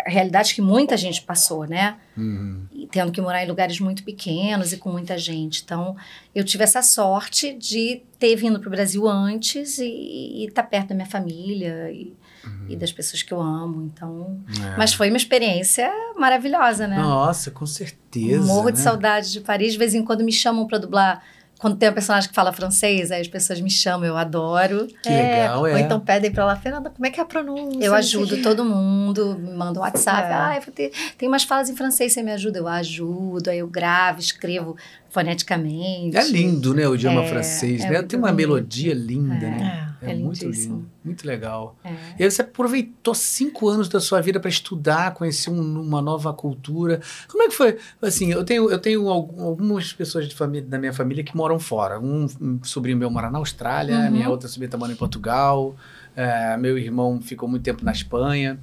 [0.06, 1.96] a realidade que muita gente passou, né?
[2.16, 2.62] Uhum.
[2.72, 5.62] E tendo que morar em lugares muito pequenos e com muita gente.
[5.64, 5.96] Então,
[6.32, 10.90] eu tive essa sorte de ter vindo para o Brasil antes e estar tá perto
[10.90, 11.90] da minha família.
[11.90, 12.14] E,
[12.46, 12.66] uhum.
[12.68, 13.90] e das pessoas que eu amo.
[13.92, 14.76] Então, é.
[14.76, 16.96] mas foi uma experiência maravilhosa, né?
[16.96, 18.46] Nossa, com certeza.
[18.46, 18.72] Morro né?
[18.72, 19.72] de saudade de Paris.
[19.72, 21.22] De vez em quando me chamam para dublar
[21.58, 24.88] quando tem um personagem que fala francês, aí as pessoas me chamam, eu adoro.
[25.02, 25.72] Que é, legal, é.
[25.72, 27.82] Ou então pedem pra ela, Fernanda, como é que é a pronúncia?
[27.82, 30.28] Eu ajudo todo mundo, me mandam um WhatsApp.
[30.28, 30.34] É.
[30.34, 32.58] Ah, tem umas falas em francês, você me ajuda?
[32.58, 34.76] Eu ajudo, aí eu gravo, escrevo
[35.08, 36.16] foneticamente.
[36.16, 38.02] É lindo, né, o idioma é, francês, é né?
[38.02, 38.36] Tem uma lindo.
[38.36, 39.85] melodia linda, né?
[40.00, 41.76] É, é, muito lindo, muito legal.
[41.84, 41.94] É.
[42.18, 46.32] E aí você aproveitou cinco anos da sua vida para estudar, conhecer um, uma nova
[46.32, 47.00] cultura.
[47.28, 47.78] Como é que foi?
[48.02, 51.98] Assim, eu tenho, eu tenho algumas pessoas de família, da minha família que moram fora.
[51.98, 54.10] Um, um sobrinho meu mora na Austrália, uhum.
[54.10, 55.74] minha outra sobrinha está morando em Portugal,
[56.14, 58.58] é, meu irmão ficou muito tempo na Espanha.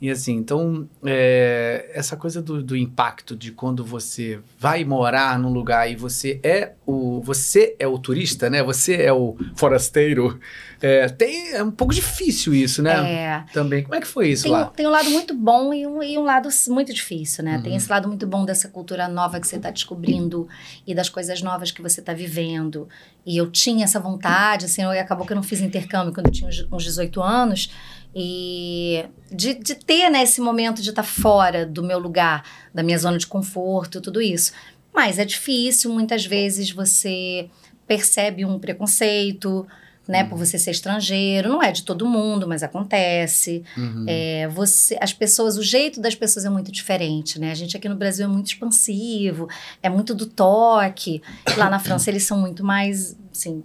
[0.00, 5.52] E assim, então, é, essa coisa do, do, impacto de quando você vai morar num
[5.52, 8.62] lugar e você é o você é o turista, né?
[8.62, 10.38] Você é o forasteiro.
[10.80, 13.12] É, tem, é um pouco difícil isso, né?
[13.12, 13.44] É.
[13.52, 13.82] Também.
[13.82, 14.66] Como é que foi isso tem, lá?
[14.66, 17.56] Tem um lado muito bom e um, e um lado muito difícil, né?
[17.56, 17.62] Uhum.
[17.64, 20.46] Tem esse lado muito bom dessa cultura nova que você está descobrindo
[20.86, 22.88] e das coisas novas que você está vivendo.
[23.26, 26.32] E eu tinha essa vontade, assim, eu, acabou que eu não fiz intercâmbio quando eu
[26.32, 27.70] tinha uns 18 anos.
[28.14, 32.82] E de, de ter né, esse momento de estar tá fora do meu lugar, da
[32.82, 34.52] minha zona de conforto, tudo isso.
[34.94, 37.48] Mas é difícil, muitas vezes você
[37.86, 39.66] percebe um preconceito,
[40.08, 40.30] né, uhum.
[40.30, 43.62] por você ser estrangeiro, não é de todo mundo, mas acontece.
[43.76, 44.06] Uhum.
[44.08, 47.50] É, você, as pessoas, o jeito das pessoas é muito diferente, né?
[47.50, 49.48] A gente aqui no Brasil é muito expansivo,
[49.82, 51.22] é muito do toque.
[51.58, 53.62] Lá na França eles são muito mais, assim,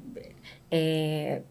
[0.70, 1.42] é,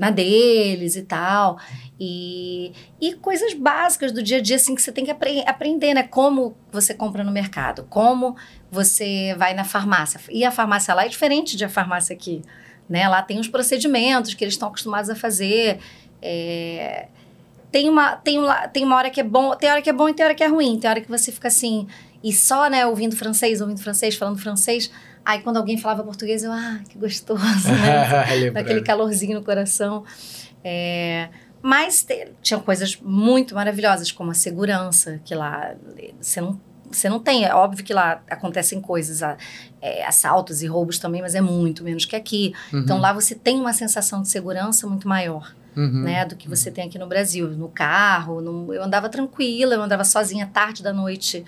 [0.00, 1.58] na deles e tal.
[2.00, 5.92] E, e coisas básicas do dia a dia, assim, que você tem que apre aprender,
[5.92, 6.02] né?
[6.02, 8.34] Como você compra no mercado, como
[8.70, 10.18] você vai na farmácia.
[10.30, 12.40] E a farmácia lá é diferente de a farmácia aqui,
[12.88, 13.06] né?
[13.06, 15.78] Lá tem os procedimentos que eles estão acostumados a fazer.
[16.22, 17.08] É...
[17.70, 20.08] Tem uma, tem, uma, tem uma hora que é bom, tem hora que é bom
[20.08, 20.78] e tem hora que é ruim.
[20.80, 21.86] Tem hora que você fica assim,
[22.24, 24.90] e só, né, ouvindo francês, ouvindo francês, falando francês
[25.24, 28.50] Aí quando alguém falava português, eu, ah, que gostoso, né?
[28.52, 30.04] Daquele calorzinho no coração.
[30.64, 31.28] É,
[31.62, 35.74] mas te, tinha coisas muito maravilhosas, como a segurança, que lá
[36.20, 36.60] você não,
[36.90, 37.44] você não tem.
[37.44, 39.20] É óbvio que lá acontecem coisas,
[39.80, 42.54] é, assaltos e roubos também, mas é muito menos que aqui.
[42.72, 42.80] Uhum.
[42.80, 45.54] Então lá você tem uma sensação de segurança muito maior.
[45.76, 46.02] Uhum.
[46.02, 49.80] Né, do que você tem aqui no Brasil, no carro, no, eu andava tranquila, eu
[49.80, 51.44] andava sozinha tarde da noite,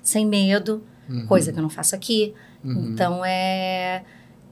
[0.00, 1.26] sem medo, uhum.
[1.26, 2.32] coisa que eu não faço aqui.
[2.64, 2.90] Uhum.
[2.92, 4.02] Então é,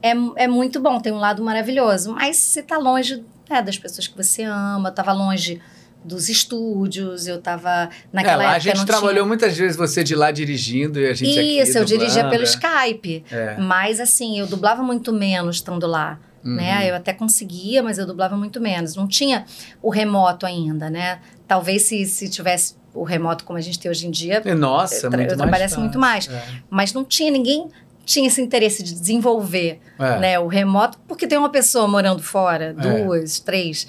[0.01, 2.13] é, é muito bom, tem um lado maravilhoso.
[2.13, 5.61] Mas você está longe é, das pessoas que você ama, estava longe
[6.03, 8.71] dos estúdios, eu estava naquela é, lá época.
[8.71, 9.25] A gente trabalhou tinha...
[9.25, 13.23] muitas vezes você de lá dirigindo e a gente Isso, eu dirigia pelo Skype.
[13.31, 13.57] É.
[13.57, 16.19] Mas assim, eu dublava muito menos estando lá.
[16.43, 16.55] Uhum.
[16.55, 16.89] Né?
[16.89, 18.95] Eu até conseguia, mas eu dublava muito menos.
[18.95, 19.45] Não tinha
[19.81, 21.19] o remoto ainda, né?
[21.47, 24.41] Talvez se, se tivesse o remoto como a gente tem hoje em dia.
[24.55, 26.27] Nossa, eu, tra eu trabalhasse muito mais.
[26.27, 26.43] É.
[26.69, 27.69] Mas não tinha ninguém
[28.05, 30.19] tinha esse interesse de desenvolver é.
[30.19, 33.03] né, o remoto, porque tem uma pessoa morando fora, é.
[33.03, 33.87] duas, três.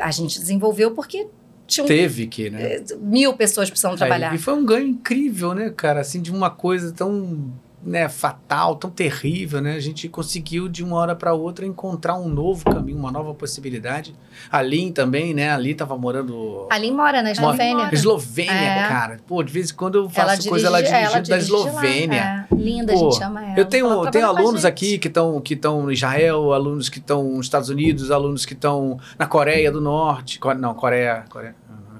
[0.00, 1.26] A gente desenvolveu porque
[1.66, 2.74] tinha um, Teve que, né?
[2.76, 4.34] Eh, mil pessoas precisando trabalhar.
[4.34, 6.00] e foi um ganho incrível, né, cara?
[6.00, 7.52] Assim, de uma coisa tão
[7.86, 9.74] né, fatal, tão terrível, né?
[9.74, 14.12] A gente conseguiu de uma hora para outra encontrar um novo caminho, uma nova possibilidade.
[14.50, 15.52] A Lin também, né?
[15.52, 16.66] A Lin tava morando.
[16.68, 17.88] A Lin mora na Eslovênia.
[17.92, 18.88] Eslovênia, é.
[18.88, 19.20] cara.
[19.24, 22.46] Pô, de vez em quando eu faço ela dirige, coisa ela dirigindo ela da Eslovênia.
[22.50, 22.54] É.
[22.56, 23.58] Linda, Pô, a gente chama ela.
[23.58, 27.46] Eu tenho, tenho alunos aqui que estão que estão no Israel, alunos que estão nos
[27.46, 31.54] Estados Unidos, alunos que estão na Coreia do Norte, não, Coreia, Coreia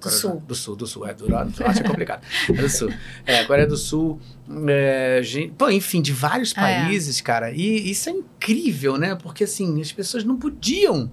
[0.07, 0.43] do Sul.
[0.47, 1.07] Do Sul, do Sul.
[1.07, 2.23] É, do Norte é complicado.
[2.49, 2.93] É do Sul.
[3.25, 4.21] É, Coreia do Sul.
[4.69, 6.55] É, gente, pô, enfim, de vários é.
[6.55, 7.23] países, é.
[7.23, 7.51] cara.
[7.51, 9.15] E isso é incrível, né?
[9.15, 11.11] Porque, assim, as pessoas não podiam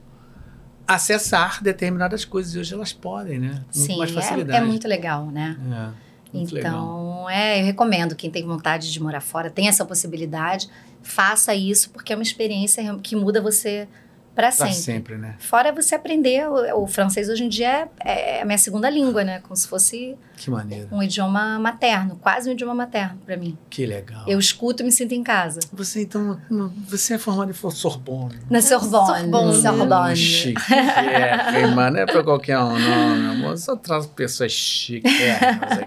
[0.87, 2.53] acessar determinadas coisas.
[2.55, 3.63] E hoje elas podem, né?
[3.73, 4.59] Com Sim, mais é, facilidade.
[4.59, 5.57] É, é muito legal, né?
[5.99, 6.13] É.
[6.33, 7.29] Muito então, legal.
[7.29, 10.67] é, eu recomendo quem tem vontade de morar fora, tem essa possibilidade,
[11.03, 13.87] faça isso, porque é uma experiência que muda você
[14.35, 14.73] para sempre.
[14.73, 15.35] sempre, né?
[15.39, 19.23] Fora você aprender, o, o, francês hoje em dia é, é, a minha segunda língua,
[19.23, 19.39] né?
[19.39, 20.88] Como se fosse que maneiro.
[20.91, 23.57] um idioma materno, quase um idioma materno para mim.
[23.69, 24.23] Que legal.
[24.27, 25.60] Eu escuto e me sinto em casa.
[25.72, 26.39] Você então,
[26.88, 28.39] você é formada em Sorbonne.
[28.49, 29.19] Na Sorbonne.
[29.19, 29.61] Sorbonne.
[29.61, 30.15] Sorbonne.
[30.15, 33.57] Chique, é, não é para qualquer um, não, meu amor.
[33.57, 35.11] Só traz pessoas chiques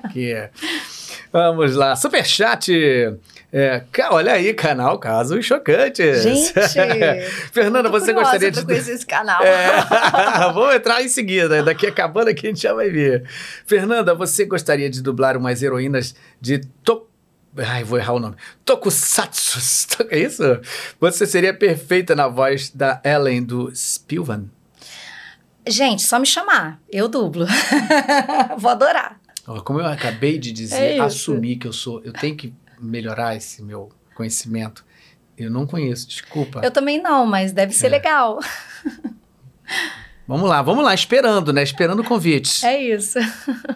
[0.04, 0.34] aqui.
[1.32, 2.70] Vamos lá, superchat.
[3.58, 6.22] É, olha aí, canal Casos Chocantes.
[6.22, 6.52] Gente!
[7.50, 8.62] Fernanda, você gostaria de.
[8.62, 9.42] conhecer esse canal.
[9.42, 9.80] É,
[10.52, 11.62] vamos entrar em seguida.
[11.62, 13.26] Daqui acabando aqui a gente já vai ver.
[13.64, 17.08] Fernanda, você gostaria de dublar umas heroínas de to...
[17.56, 18.36] Ai, vou errar o nome.
[18.62, 19.56] Tokusatsu.
[20.10, 20.42] É isso?
[21.00, 24.50] Você seria perfeita na voz da Ellen do Spilvan.
[25.66, 26.78] Gente, só me chamar.
[26.92, 27.46] Eu dublo.
[28.58, 29.18] vou adorar.
[29.64, 32.02] Como eu acabei de dizer, é assumir que eu sou.
[32.04, 34.84] Eu tenho que melhorar esse meu conhecimento.
[35.36, 36.60] Eu não conheço, desculpa.
[36.62, 37.90] Eu também não, mas deve ser é.
[37.90, 38.40] legal.
[40.28, 41.62] Vamos lá, vamos lá, esperando, né?
[41.62, 42.64] Esperando convites.
[42.64, 43.16] É isso.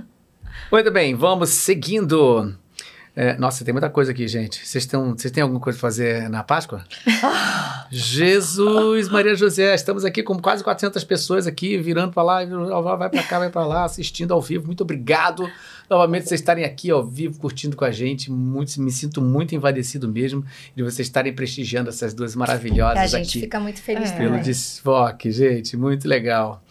[0.70, 2.56] Muito bem, vamos seguindo.
[3.14, 4.66] É, nossa, tem muita coisa aqui, gente.
[4.66, 6.84] Vocês têm, alguma coisa para fazer na Páscoa?
[7.90, 12.44] Jesus, Maria José, estamos aqui com quase 400 pessoas aqui, virando para lá,
[12.96, 14.66] vai para cá, vai para lá, assistindo ao vivo.
[14.66, 15.50] Muito obrigado
[15.90, 18.30] novamente vocês estarem aqui ao vivo, curtindo com a gente.
[18.30, 20.44] Muito, me sinto muito envadecido mesmo
[20.74, 23.16] de vocês estarem prestigiando essas duas maravilhosas aqui.
[23.16, 24.16] A gente aqui, fica muito feliz é.
[24.16, 25.76] Pelo desfoque, gente.
[25.76, 26.62] Muito legal.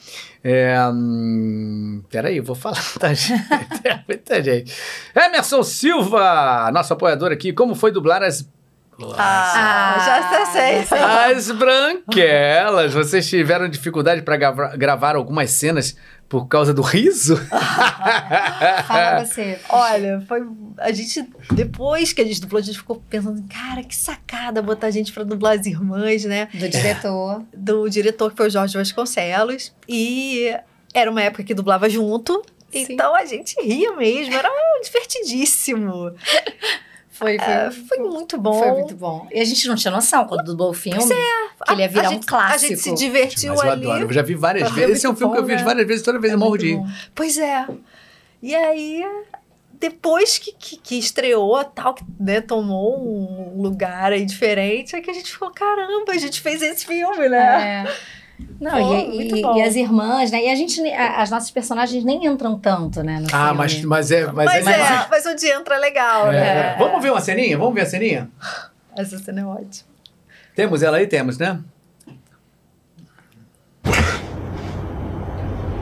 [0.42, 3.44] É, hum, peraí, eu vou falar, tá, gente?
[3.84, 4.74] É muita gente.
[5.14, 7.52] Emerson Silva, nosso apoiador aqui.
[7.52, 8.48] Como foi dublar as
[9.18, 10.98] ah, ah, já sei.
[11.00, 12.94] As branquelas.
[12.94, 14.36] Vocês tiveram dificuldade para
[14.76, 15.96] gravar algumas cenas
[16.30, 17.36] por causa do riso?
[18.88, 19.60] Fala você.
[19.68, 20.48] Olha, foi.
[20.78, 24.88] A gente, depois que a gente dublou, a gente ficou pensando, cara, que sacada botar
[24.88, 26.48] a gente para dublar as irmãs, né?
[26.54, 27.44] Do diretor.
[27.52, 29.74] Do diretor, que foi o Jorge Vasconcelos.
[29.88, 30.56] E
[30.94, 32.44] era uma época que dublava junto.
[32.72, 32.86] Sim.
[32.90, 34.50] Então a gente ria mesmo, era
[34.84, 36.14] divertidíssimo.
[37.20, 38.54] Foi, foi, é, foi muito bom.
[38.54, 39.28] Foi muito bom.
[39.30, 40.98] E a gente não tinha noção quando dublou o filme.
[40.98, 41.66] Pois é.
[41.66, 42.66] Que ele ia virar a um gente, clássico.
[42.66, 43.86] A gente se divertiu Mas eu ali.
[43.86, 44.06] adoro.
[44.06, 44.98] Eu já vi várias vezes.
[44.98, 45.64] Esse é um filme bom, que eu vi né?
[45.66, 46.80] várias vezes, toda vez é eu morro de.
[47.14, 47.68] Pois é.
[48.42, 49.06] E aí,
[49.74, 55.12] depois que, que, que, estreou, tal, que né, tomou um lugar aí diferente, é que
[55.12, 57.86] a gente ficou, caramba, a gente fez esse filme, né?
[57.86, 58.19] É.
[58.60, 60.44] Não, Pô, e, e, e, as irmãs, né?
[60.44, 63.24] E a gente, as nossas personagens nem entram tanto, né?
[63.32, 64.26] ah, mas, mas é.
[64.32, 66.32] Mas, mas, é, é, mas onde entra é legal, é.
[66.34, 66.76] né?
[66.78, 67.58] Vamos ver uma ceninha?
[67.58, 68.30] Vamos ver a ceninha?
[68.98, 69.90] Essa cena é ótima.
[70.56, 71.08] Temos ela aí?
[71.08, 71.60] Temos, né?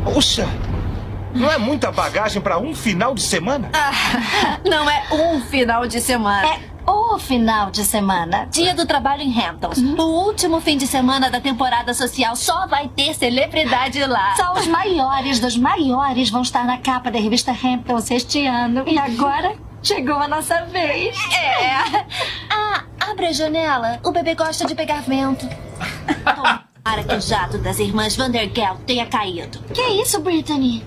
[0.04, 0.46] Poxa!
[1.38, 3.70] Não é muita bagagem para um final de semana?
[3.74, 6.48] Ah, não é um final de semana.
[6.48, 6.60] É
[6.90, 8.48] o final de semana.
[8.50, 9.78] Dia do trabalho em Hamptons.
[9.78, 9.96] Uhum.
[10.00, 12.36] O último fim de semana da temporada social.
[12.36, 14.36] Só vai ter celebridade lá.
[14.38, 18.84] Só os maiores dos maiores vão estar na capa da revista Hamptons este ano.
[18.88, 21.16] E agora chegou a nossa vez.
[21.34, 22.06] É.
[22.50, 24.00] Ah, abre a janela.
[24.04, 25.48] O bebê gosta de pegar vento.
[26.84, 29.60] Para que o jato das irmãs Vandergeld tenha caído.
[29.74, 30.86] Que isso, Brittany?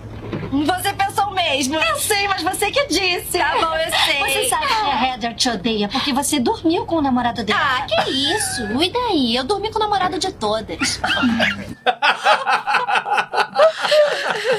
[0.50, 1.76] Você pensou mesmo.
[1.76, 3.38] Eu sei, mas você que disse.
[3.38, 4.18] Tá bom, eu sei.
[4.20, 7.60] Você sabe que a Heather te odeia porque você dormiu com o namorado dela.
[7.60, 8.62] Ah, que isso?
[8.82, 9.36] E daí?
[9.36, 11.00] Eu dormi com o namorado de todas.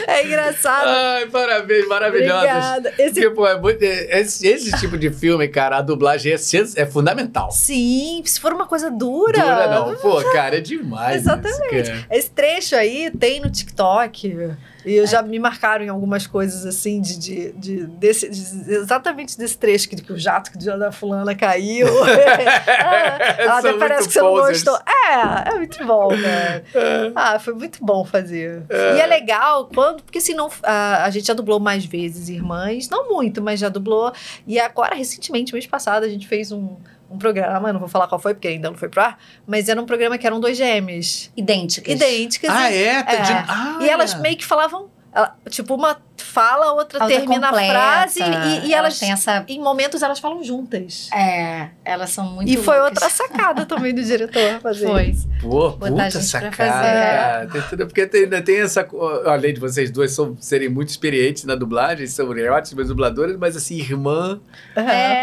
[0.07, 0.87] É engraçado.
[0.87, 2.37] Ai, parabéns, maravilhosa.
[2.37, 2.93] Obrigada.
[2.97, 3.21] Esse...
[3.21, 7.51] Tipo, é muito, esse, esse, tipo de filme, cara, a dublagem é, é, fundamental.
[7.51, 9.39] Sim, se for uma coisa dura.
[9.39, 9.95] Dura não.
[9.95, 11.17] Pô, cara, é demais.
[11.17, 11.91] Exatamente.
[11.91, 14.51] Isso, Esse trecho aí tem no TikTok.
[14.85, 15.07] E eu é.
[15.07, 19.89] já me marcaram em algumas coisas assim, de, de, de, desse, de exatamente desse trecho
[19.89, 21.87] que, que o jato que da fulana caiu.
[23.37, 24.77] ela até parece que você não gostou.
[24.77, 26.63] É, é muito bom, né?
[26.81, 27.11] É.
[27.15, 28.63] Ah, foi muito bom fazer.
[28.69, 28.97] É.
[28.97, 32.89] E é legal quando, porque assim, não, a, a gente já dublou mais vezes Irmãs,
[32.89, 34.11] não muito, mas já dublou.
[34.47, 36.75] E agora, recentemente, mês passado, a gente fez um
[37.11, 39.81] um programa, não vou falar qual foi, porque ainda não foi pro ar, mas era
[39.81, 41.31] um programa que eram dois gêmeos.
[41.35, 41.93] Idênticas.
[41.93, 42.49] Idênticas.
[42.49, 42.85] Ah, é?
[42.85, 43.03] é.
[43.03, 43.31] De...
[43.31, 47.71] Ah, e elas meio que falavam ela, tipo, uma fala, a outra, outra termina completa,
[47.71, 49.43] a frase e, e elas, elas essa...
[49.47, 51.09] em momentos, elas falam juntas.
[51.13, 55.13] É, elas são muito E foi outra sacada também do diretor fazer Foi.
[55.41, 57.49] Pô, puta sacada.
[57.51, 58.87] Tem tudo, porque tem, tem essa...
[59.25, 63.77] Além de vocês duas são, serem muito experientes na dublagem, são ótimas dubladoras, mas assim,
[63.77, 64.39] irmã...
[64.75, 64.81] É.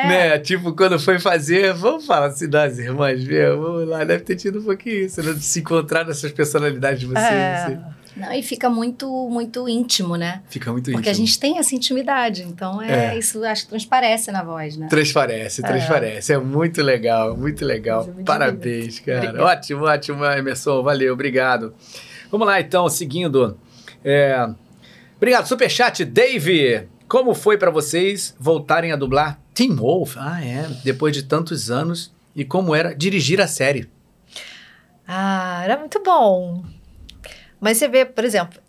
[0.08, 0.38] Né?
[0.40, 4.58] Tipo, quando foi fazer, vamos falar assim das irmãs mesmo, vamos lá, deve ter tido
[4.58, 5.32] um pouquinho isso, né?
[5.32, 7.24] De se encontrar nessas personalidades de vocês.
[7.24, 7.54] É.
[7.54, 7.97] Assim.
[8.18, 10.42] Não, e fica muito, muito íntimo, né?
[10.48, 11.02] Fica muito Porque íntimo.
[11.02, 14.76] Porque a gente tem essa intimidade, então é, é, isso acho que transparece na voz,
[14.76, 14.88] né?
[14.88, 16.32] Transparece, transparece.
[16.32, 18.06] É, é muito legal, muito legal.
[18.26, 19.18] Parabéns, cara.
[19.18, 19.44] Obrigada.
[19.44, 20.82] Ótimo, ótimo, Emerson.
[20.82, 21.74] Valeu, obrigado.
[22.30, 23.56] Vamos lá, então, seguindo.
[24.04, 24.48] É...
[25.16, 26.88] Obrigado, Superchat, Dave.
[27.06, 30.16] Como foi para vocês voltarem a dublar Teen Wolf?
[30.18, 30.68] Ah, é.
[30.84, 32.12] Depois de tantos anos.
[32.34, 33.88] E como era dirigir a série?
[35.06, 36.62] Ah, era muito bom.
[37.60, 38.60] Mas você vê, por exemplo,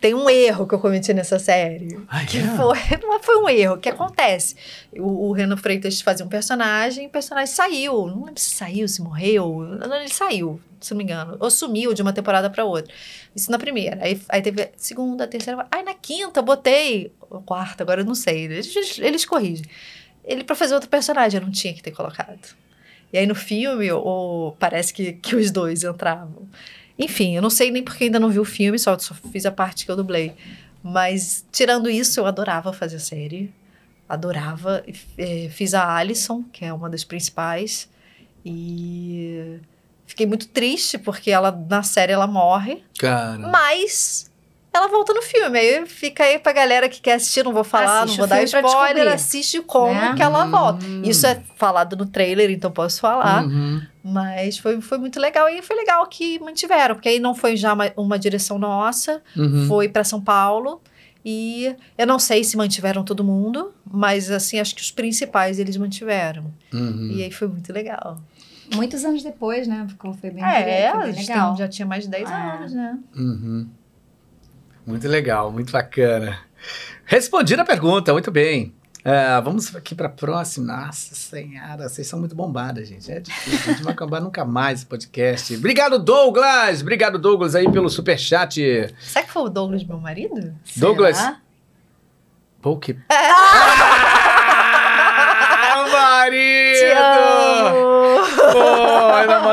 [0.00, 1.98] tem um erro que eu cometi nessa série.
[2.08, 4.54] Ai, que foi, não foi um erro, que acontece.
[4.92, 8.06] O, o Renan Freitas fazia um personagem, o personagem saiu.
[8.06, 9.62] Não lembro se saiu, se morreu.
[9.62, 11.36] Não, ele saiu, se não me engano.
[11.40, 12.92] Ou sumiu de uma temporada para outra.
[13.34, 14.04] Isso na primeira.
[14.04, 15.66] Aí, aí teve segunda, terceira.
[15.70, 17.10] Aí na quinta, botei.
[17.30, 18.44] Ou quarta, agora eu não sei.
[18.44, 19.64] Eles, eles corrigem.
[20.24, 22.54] Ele, para fazer outro personagem, eu não tinha que ter colocado.
[23.12, 26.48] E aí no filme, ou, parece que, que os dois entravam.
[26.98, 29.52] Enfim, eu não sei nem porque ainda não vi o filme, só, só fiz a
[29.52, 30.34] parte que eu dublei.
[30.82, 33.52] Mas, tirando isso, eu adorava fazer série.
[34.08, 34.84] Adorava.
[35.18, 37.88] É, fiz a Alison, que é uma das principais.
[38.44, 39.58] E
[40.06, 42.82] fiquei muito triste porque ela na série ela morre.
[42.98, 43.48] Cara.
[43.48, 44.30] Mas
[44.76, 45.58] ela volta no filme.
[45.58, 48.42] Aí fica aí pra galera que quer assistir, não vou falar, assiste não vou dar
[48.42, 50.14] spoiler, assiste como né?
[50.16, 50.84] que ela volta.
[50.84, 51.02] Hum.
[51.04, 53.44] Isso é falado no trailer, então posso falar.
[53.44, 53.82] Uhum.
[54.04, 55.48] Mas foi, foi muito legal.
[55.48, 59.66] E foi legal que mantiveram, porque aí não foi já uma, uma direção nossa, uhum.
[59.66, 60.80] foi para São Paulo.
[61.28, 65.76] E eu não sei se mantiveram todo mundo, mas assim, acho que os principais eles
[65.76, 66.44] mantiveram.
[66.72, 67.10] Uhum.
[67.12, 68.20] E aí foi muito legal.
[68.74, 69.84] Muitos anos depois, né?
[69.88, 71.48] Ficou, foi bem, é, foi bem legal.
[71.50, 72.54] Tem, já tinha mais de 10 ah.
[72.54, 72.98] anos, né?
[73.16, 73.68] Uhum.
[74.86, 76.38] Muito legal, muito bacana.
[77.04, 78.72] Respondida a pergunta, muito bem.
[79.00, 80.76] Uh, vamos aqui para a próxima.
[80.76, 83.10] Nossa senhora, vocês são muito bombadas, gente.
[83.10, 85.56] É difícil, a gente vai acabar nunca mais esse podcast.
[85.56, 86.82] Obrigado, Douglas!
[86.82, 88.94] Obrigado, Douglas, aí pelo superchat.
[89.00, 90.54] Será que foi o Douglas, meu marido?
[90.76, 91.18] Douglas.
[92.60, 92.96] Pô, que...
[93.08, 93.86] ah,
[95.92, 96.78] marido!
[96.78, 98.26] Te amo!
[98.52, 98.95] Pô,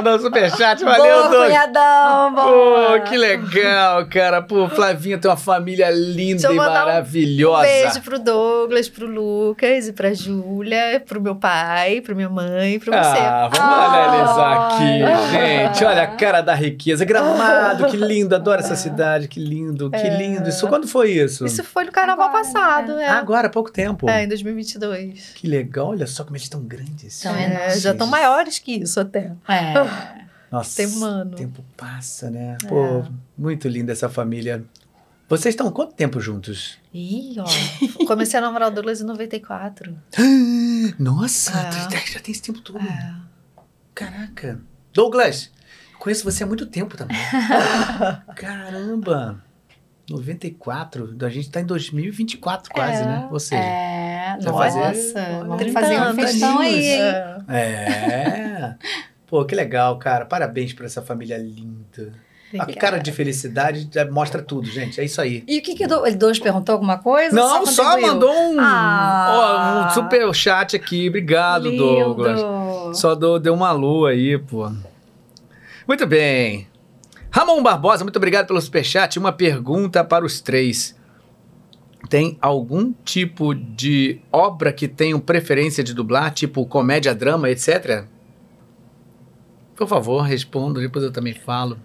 [0.02, 0.84] um superchat.
[0.84, 1.48] Valeu, Boa, Douglas.
[1.48, 2.36] cunhadão.
[2.36, 4.42] Pô, que legal, cara.
[4.42, 7.60] Pô, Flavinha tem uma família linda e maravilhosa.
[7.60, 12.80] Um beijo pro Douglas, pro Lucas e pra Júlia, pro meu pai, pro minha mãe,
[12.80, 13.20] pro você.
[13.20, 15.86] Ah, vamos analisar aqui, gente.
[15.86, 17.06] Olha a cara da riqueza.
[17.06, 18.36] Gramado, que lindo.
[18.36, 19.28] Adoro essa cidade.
[19.28, 20.18] Que lindo, que é.
[20.18, 20.50] lindo.
[20.50, 21.46] Isso quando foi isso?
[21.46, 23.08] Isso foi no carnaval Agora, passado, é.
[23.08, 24.10] Ah, agora, há pouco tempo.
[24.10, 25.34] É, em 2022.
[25.36, 25.90] Que legal.
[25.90, 27.14] Olha só como eles estão grandes.
[27.14, 29.32] São é, já estão maiores que isso até.
[29.48, 29.74] É.
[30.52, 31.32] Nossa, Tem um ano.
[31.32, 32.58] o tempo passa, né?
[32.64, 32.68] É.
[32.68, 33.04] Pô,
[33.38, 34.64] muito linda essa família.
[35.28, 36.78] Vocês estão quanto tempo juntos?
[36.94, 38.06] Ih, ó.
[38.06, 39.98] Comecei a namorar o Douglas em 94.
[41.00, 42.12] Nossa, é.
[42.12, 42.78] já tem esse tempo todo.
[42.80, 43.16] É.
[43.96, 44.62] Caraca.
[44.94, 45.52] Douglas,
[45.98, 47.18] conheço você há muito tempo também.
[48.36, 49.44] Caramba.
[50.10, 53.28] 94, a gente tá em 2024 quase, é, né?
[53.32, 55.14] Ou seja, é, nossa, fazer,
[55.48, 56.86] vamos fazer uma festão aí.
[57.48, 58.76] É.
[59.34, 60.26] Pô, que legal, cara.
[60.26, 62.14] Parabéns para essa família linda.
[62.60, 65.02] A cara de felicidade mostra tudo, gente.
[65.02, 65.44] É isso aí.
[65.48, 67.36] E o que que ele Dois perguntou alguma coisa?
[67.36, 71.10] Não, só, só mandou um, ah, ó, um super chat aqui.
[71.10, 71.84] Obrigado, lindo.
[71.84, 72.42] Douglas.
[72.96, 74.72] Só do, deu uma lua aí, pô.
[75.88, 76.68] Muito bem.
[77.32, 79.18] Ramon Barbosa, muito obrigado pelo superchat.
[79.18, 80.96] Uma pergunta para os três.
[82.08, 88.06] Tem algum tipo de obra que tenham preferência de dublar, tipo comédia, drama, etc?
[89.84, 91.78] Por favor, responda, depois eu também falo.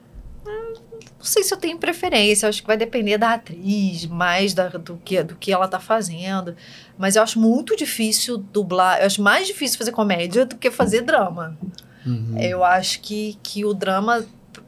[0.44, 5.00] Não sei se eu tenho preferência, acho que vai depender da atriz, mais da, do,
[5.04, 6.54] que, do que ela tá fazendo.
[6.96, 11.02] Mas eu acho muito difícil dublar, eu acho mais difícil fazer comédia do que fazer
[11.02, 11.58] drama.
[12.06, 12.38] Uhum.
[12.40, 14.24] Eu acho que, que o drama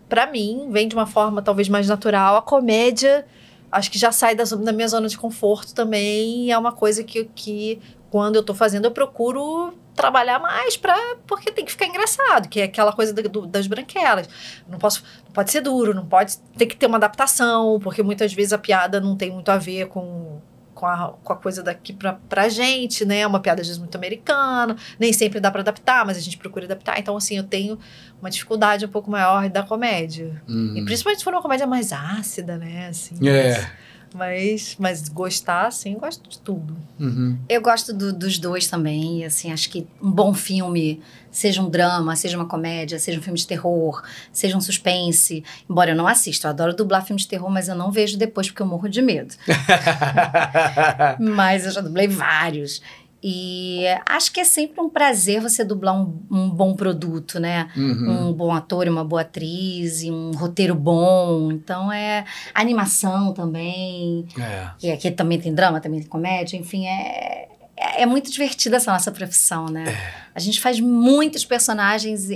[0.09, 2.37] para mim, vem de uma forma talvez mais natural.
[2.37, 3.25] A comédia,
[3.71, 6.51] acho que já sai da, da minha zona de conforto também.
[6.51, 7.79] É uma coisa que, que
[8.11, 10.97] quando eu tô fazendo, eu procuro trabalhar mais para
[11.27, 14.29] porque tem que ficar engraçado, que é aquela coisa do, das branquelas.
[14.69, 18.33] Não posso, não pode ser duro, não pode ter que ter uma adaptação, porque muitas
[18.33, 20.41] vezes a piada não tem muito a ver com
[20.81, 23.27] com a, com a coisa daqui pra, pra gente, né?
[23.27, 26.65] Uma piada às vezes muito americana, nem sempre dá para adaptar, mas a gente procura
[26.65, 26.99] adaptar.
[26.99, 27.79] Então, assim, eu tenho
[28.19, 30.43] uma dificuldade um pouco maior da comédia.
[30.49, 30.75] Uhum.
[30.79, 32.89] E principalmente se for uma comédia mais ácida, né?
[32.89, 33.59] Assim, é.
[33.59, 33.71] Mas,
[34.15, 36.77] mas, mas gostar, assim, gosto de tudo.
[36.99, 37.39] Uhum.
[37.49, 39.25] Eu gosto do, dos dois também.
[39.25, 41.01] Assim, acho que um bom filme,
[41.31, 45.45] seja um drama, seja uma comédia, seja um filme de terror, seja um suspense.
[45.69, 48.49] Embora eu não assista, eu adoro dublar filme de terror, mas eu não vejo depois
[48.49, 49.35] porque eu morro de medo.
[51.19, 52.83] mas eu já dublei vários.
[53.23, 57.69] E acho que é sempre um prazer você dublar um, um bom produto, né?
[57.77, 58.29] Uhum.
[58.29, 61.53] Um bom ator e uma boa atriz, e um roteiro bom.
[61.53, 62.25] Então é
[62.55, 64.27] animação também.
[64.39, 64.71] É.
[64.83, 68.91] E aqui também tem drama, também tem comédia, enfim, é, é, é muito divertida essa
[68.91, 69.85] nossa profissão, né?
[69.89, 70.31] É.
[70.35, 72.29] A gente faz muitos personagens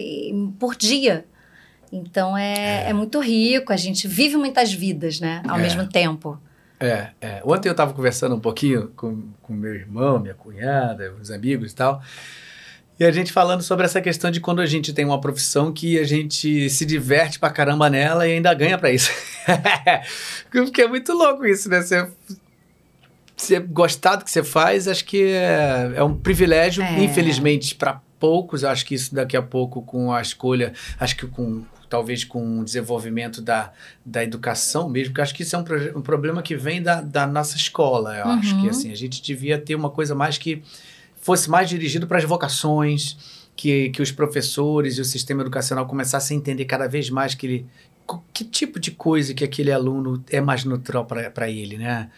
[0.58, 1.24] por dia.
[1.90, 2.90] Então é, é.
[2.90, 5.42] é muito rico, a gente vive muitas vidas, né?
[5.48, 5.62] Ao é.
[5.62, 6.38] mesmo tempo.
[6.84, 7.42] É, é.
[7.44, 11.74] Ontem eu estava conversando um pouquinho com, com meu irmão, minha cunhada, os amigos e
[11.74, 12.02] tal.
[12.98, 15.98] E a gente falando sobre essa questão de quando a gente tem uma profissão que
[15.98, 19.10] a gente se diverte pra caramba nela e ainda ganha para isso.
[20.50, 21.82] Porque é muito louco isso, né?
[21.82, 22.08] Você,
[23.36, 27.02] você gostar do que você faz, acho que é, é um privilégio, é.
[27.02, 28.62] infelizmente, para poucos.
[28.62, 32.64] Acho que isso daqui a pouco, com a escolha, acho que com, talvez com o
[32.64, 33.72] desenvolvimento da,
[34.04, 37.26] da educação mesmo, porque acho que isso é um, um problema que vem da, da
[37.26, 38.16] nossa escola.
[38.16, 38.32] Eu uhum.
[38.32, 40.62] acho que assim, a gente devia ter uma coisa mais que
[41.20, 43.16] fosse mais dirigido para as vocações,
[43.56, 47.46] que, que os professores e o sistema educacional começassem a entender cada vez mais que
[47.46, 47.66] ele,
[48.32, 52.10] que tipo de coisa que aquele aluno é mais neutral para ele, né?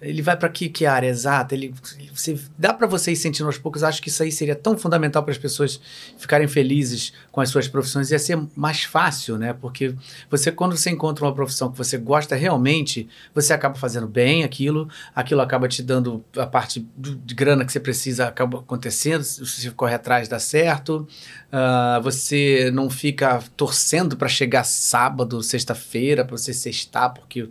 [0.00, 1.54] Ele vai para que, que área exata?
[1.54, 1.74] Ele,
[2.12, 3.82] você, dá para você ir sentindo aos poucos.
[3.82, 5.80] Acho que isso aí seria tão fundamental para as pessoas
[6.18, 8.10] ficarem felizes com as suas profissões.
[8.10, 9.52] Ia ser mais fácil, né?
[9.52, 9.94] Porque
[10.30, 14.88] você, quando você encontra uma profissão que você gosta realmente, você acaba fazendo bem aquilo,
[15.14, 19.22] aquilo acaba te dando a parte de grana que você precisa, acaba acontecendo.
[19.22, 21.08] Se você corre atrás, dá certo.
[21.52, 27.48] Uh, você não fica torcendo para chegar sábado, sexta-feira, para você sextar, porque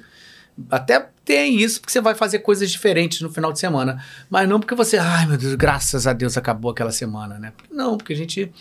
[0.70, 4.04] Até tem isso, porque você vai fazer coisas diferentes no final de semana.
[4.30, 7.54] Mas não porque você, ai meu Deus, graças a Deus acabou aquela semana, né?
[7.72, 8.52] Não, porque a gente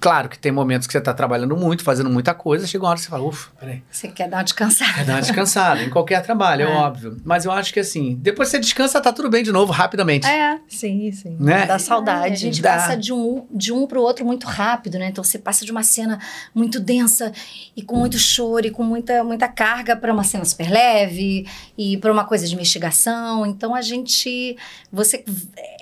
[0.00, 2.98] Claro que tem momentos que você está trabalhando muito, fazendo muita coisa, chega uma hora
[2.98, 3.82] que você fala, ufa, peraí.
[3.90, 4.92] Você quer dar uma descansada.
[4.92, 6.64] Quer dar uma descansada, em qualquer trabalho, é.
[6.64, 6.74] é.
[6.74, 7.16] óbvio.
[7.24, 10.26] Mas eu acho que assim, depois você descansa, tá tudo bem de novo, rapidamente.
[10.26, 11.36] É, sim, sim.
[11.38, 11.66] Né?
[11.66, 12.30] Dá saudade.
[12.30, 12.74] É, a gente dá.
[12.74, 15.08] passa de um, de um pro outro muito rápido, né?
[15.08, 16.18] Então você passa de uma cena
[16.52, 17.32] muito densa
[17.76, 21.46] e com muito choro e com muita, muita carga para uma cena super leve
[21.78, 23.46] e para uma coisa de investigação.
[23.46, 24.56] Então a gente,
[24.92, 25.24] você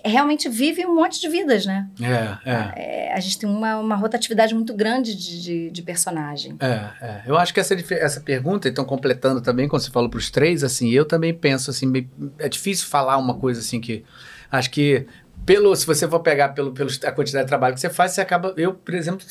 [0.05, 1.89] realmente vive um monte de vidas, né?
[2.01, 2.73] É, é.
[2.77, 6.57] é a gente tem uma, uma uma rotatividade muito grande de, de, de, personagem.
[6.61, 7.23] É, é.
[7.27, 10.63] Eu acho que essa, essa pergunta, então completando também, quando você falou para os três,
[10.65, 11.91] assim, eu também penso assim,
[12.39, 14.05] é difícil falar uma coisa assim que
[14.51, 15.07] acho que
[15.45, 18.21] pelo se você for pegar pelo, pelo a quantidade de trabalho que você faz, você
[18.21, 19.25] acaba, eu, por exemplo,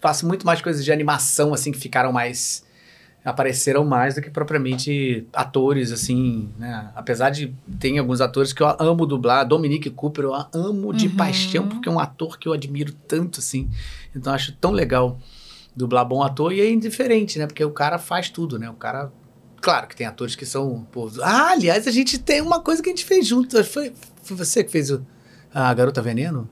[0.00, 2.64] faço muito mais coisas de animação assim que ficaram mais
[3.24, 6.90] apareceram mais do que propriamente atores, assim, né?
[6.94, 11.16] Apesar de tem alguns atores que eu amo dublar, Dominique Cooper eu amo de uhum.
[11.16, 13.70] paixão, porque é um ator que eu admiro tanto, assim.
[14.14, 15.18] Então acho tão legal
[15.74, 17.46] dublar bom ator e é indiferente, né?
[17.46, 18.70] Porque o cara faz tudo, né?
[18.70, 19.12] O cara.
[19.60, 20.86] Claro que tem atores que são.
[20.92, 23.62] Pô, ah, aliás, a gente tem uma coisa que a gente fez junto.
[23.64, 23.92] Foi,
[24.22, 25.04] foi você que fez o,
[25.52, 26.48] a Garota Veneno?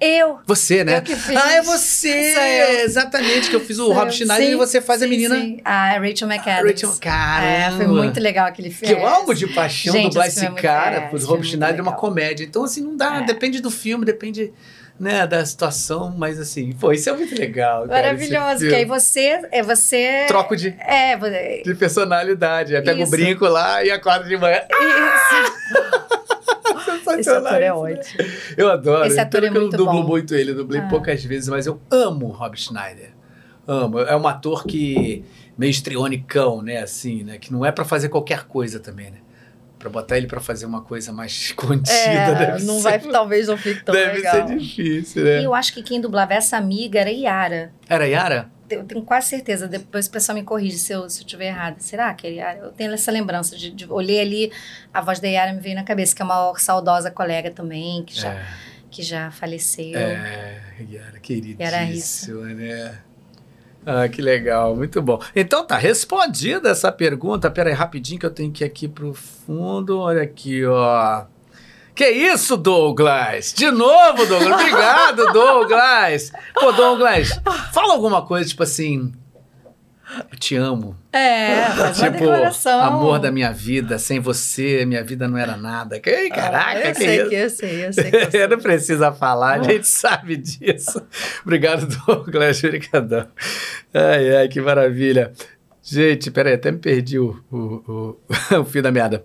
[0.00, 0.40] Eu.
[0.46, 0.98] Você, né?
[0.98, 1.36] Eu que fiz.
[1.36, 2.82] Ah, é você!
[2.84, 5.34] Exatamente, que eu fiz o Rob Schneider sim, e você faz sim, a menina.
[5.36, 5.60] Sim.
[5.64, 6.72] Ah, Rachel McAdams.
[6.72, 7.46] Rachel, cara.
[7.46, 8.94] É, foi muito legal aquele filme.
[8.94, 11.10] Que eu amo de paixão Gente, dublar esse, esse é cara.
[11.12, 12.44] É, o Rob Schneider é uma comédia.
[12.44, 13.24] Então, assim, não dá, é.
[13.24, 14.52] depende do filme, depende
[15.00, 17.86] né, da situação, mas assim, pô, isso é muito legal.
[17.86, 21.62] Maravilhoso, que aí você é você troco de é, você...
[21.64, 24.60] de personalidade, aí pega o brinco lá e acorda de manhã.
[24.70, 25.60] Isso.
[27.18, 28.24] Esse ator é ótimo.
[28.56, 29.06] Eu adoro.
[29.06, 30.08] Esse ator é muito eu dublo bom.
[30.08, 30.88] muito ele, dublei ah.
[30.88, 33.10] poucas vezes, mas eu amo Rob Schneider.
[33.66, 34.00] Amo.
[34.00, 35.24] É um ator que
[35.56, 39.18] meio estrionicão, né, assim, né, que não é para fazer qualquer coisa também, né?
[39.80, 41.90] Pra botar ele para fazer uma coisa mais contida.
[41.90, 44.46] É, não ser, vai, talvez não fique tão deve legal.
[44.46, 45.40] Deve ser difícil, né?
[45.40, 47.72] E eu acho que quem dublava essa amiga era Yara.
[47.88, 48.50] Era Yara?
[48.68, 51.76] Eu tenho quase certeza, depois o pessoal me corrige se eu, se eu estiver errada.
[51.80, 52.58] Será que é Yara?
[52.58, 54.52] Eu tenho essa lembrança de, de olhei ali,
[54.92, 58.14] a voz da Yara me veio na cabeça, que é uma saudosa colega também, que
[58.14, 58.46] já, é.
[58.90, 59.98] que já faleceu.
[59.98, 62.98] É, Yara, queridíssima, Yara né?
[63.84, 65.20] Ah, que legal, muito bom.
[65.34, 67.50] Então tá respondida essa pergunta.
[67.50, 69.98] Pera aí, rapidinho que eu tenho que ir aqui pro fundo.
[69.98, 71.24] Olha aqui, ó.
[71.94, 73.52] Que isso, Douglas?
[73.52, 74.60] De novo, Douglas.
[74.60, 76.30] Obrigado, Douglas.
[76.54, 77.40] Pô, Douglas,
[77.72, 79.12] fala alguma coisa, tipo assim,
[80.30, 80.96] eu te amo.
[81.12, 82.30] É, tipo,
[82.68, 86.00] amor da minha vida, sem você, minha vida não era nada.
[86.00, 88.58] Que, ah, caraca, ah, eu que sei que eu sei, eu sei que eu não
[88.58, 91.02] precisa falar, a gente sabe disso.
[91.42, 93.26] Obrigado, Douglas, obrigadão.
[93.94, 95.32] Ai, ai, que maravilha.
[95.82, 98.16] Gente, peraí, até me perdi o, o, o,
[98.60, 99.24] o fio da meada.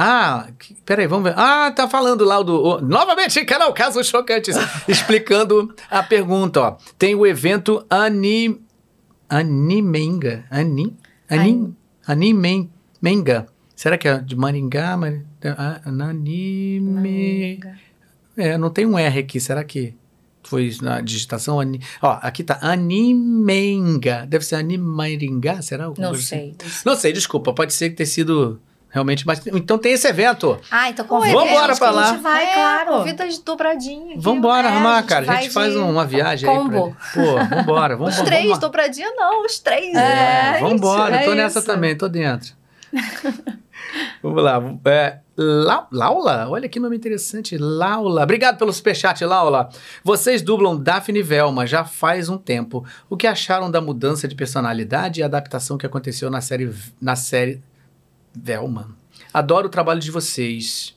[0.00, 0.46] Ah,
[0.86, 1.34] peraí, vamos ver.
[1.36, 2.54] Ah, tá falando lá do.
[2.54, 4.56] O, novamente, canal Casos Chocantes,
[4.86, 6.76] explicando a pergunta, ó.
[6.96, 8.64] Tem o evento Anim
[9.28, 10.44] Animenga.
[10.50, 10.96] Anim?
[11.28, 11.76] Anim?
[12.06, 13.46] Animenga.
[13.76, 14.96] Será que é de Maringá?
[14.96, 15.22] Mar,
[15.84, 17.60] anime.
[18.36, 19.38] É, não tem um R aqui.
[19.38, 19.94] Será que
[20.42, 21.60] foi na digitação?
[21.60, 24.26] Ani, ó, aqui tá Animenga.
[24.26, 25.92] Deve ser Animaringá, será?
[25.96, 26.82] Não sei, assim?
[26.84, 27.12] não sei.
[27.12, 27.52] desculpa.
[27.52, 28.60] Pode ser que tenha sido
[28.90, 30.58] Realmente, mas então tem esse evento.
[30.70, 32.04] Ah, então com Vamos embora pra lá.
[32.04, 32.92] A gente vai, é, claro.
[32.92, 34.16] Convida de dobradinha.
[34.18, 35.30] Vamos embora é, arrumar, cara.
[35.30, 35.78] A gente faz de...
[35.78, 36.86] uma viagem Combo.
[36.86, 36.92] aí.
[36.92, 37.22] Pra...
[37.22, 37.96] Pô, vamos embora.
[37.96, 38.58] Vamos, os três, vamos...
[38.58, 39.94] dobradinha não, os três.
[39.94, 41.16] É, é vamos embora.
[41.16, 42.54] É tô nessa também, tô dentro.
[44.22, 44.58] vamos lá.
[44.86, 46.48] É, La Laula?
[46.48, 47.58] Olha que nome interessante.
[47.58, 48.22] Laula.
[48.22, 49.68] Obrigado pelo superchat, Laula.
[50.02, 52.86] Vocês dublam Daphne e Velma já faz um tempo.
[53.10, 57.62] O que acharam da mudança de personalidade e adaptação que aconteceu na série, na série
[58.34, 58.96] Velma.
[59.32, 60.96] Adoro o trabalho de vocês.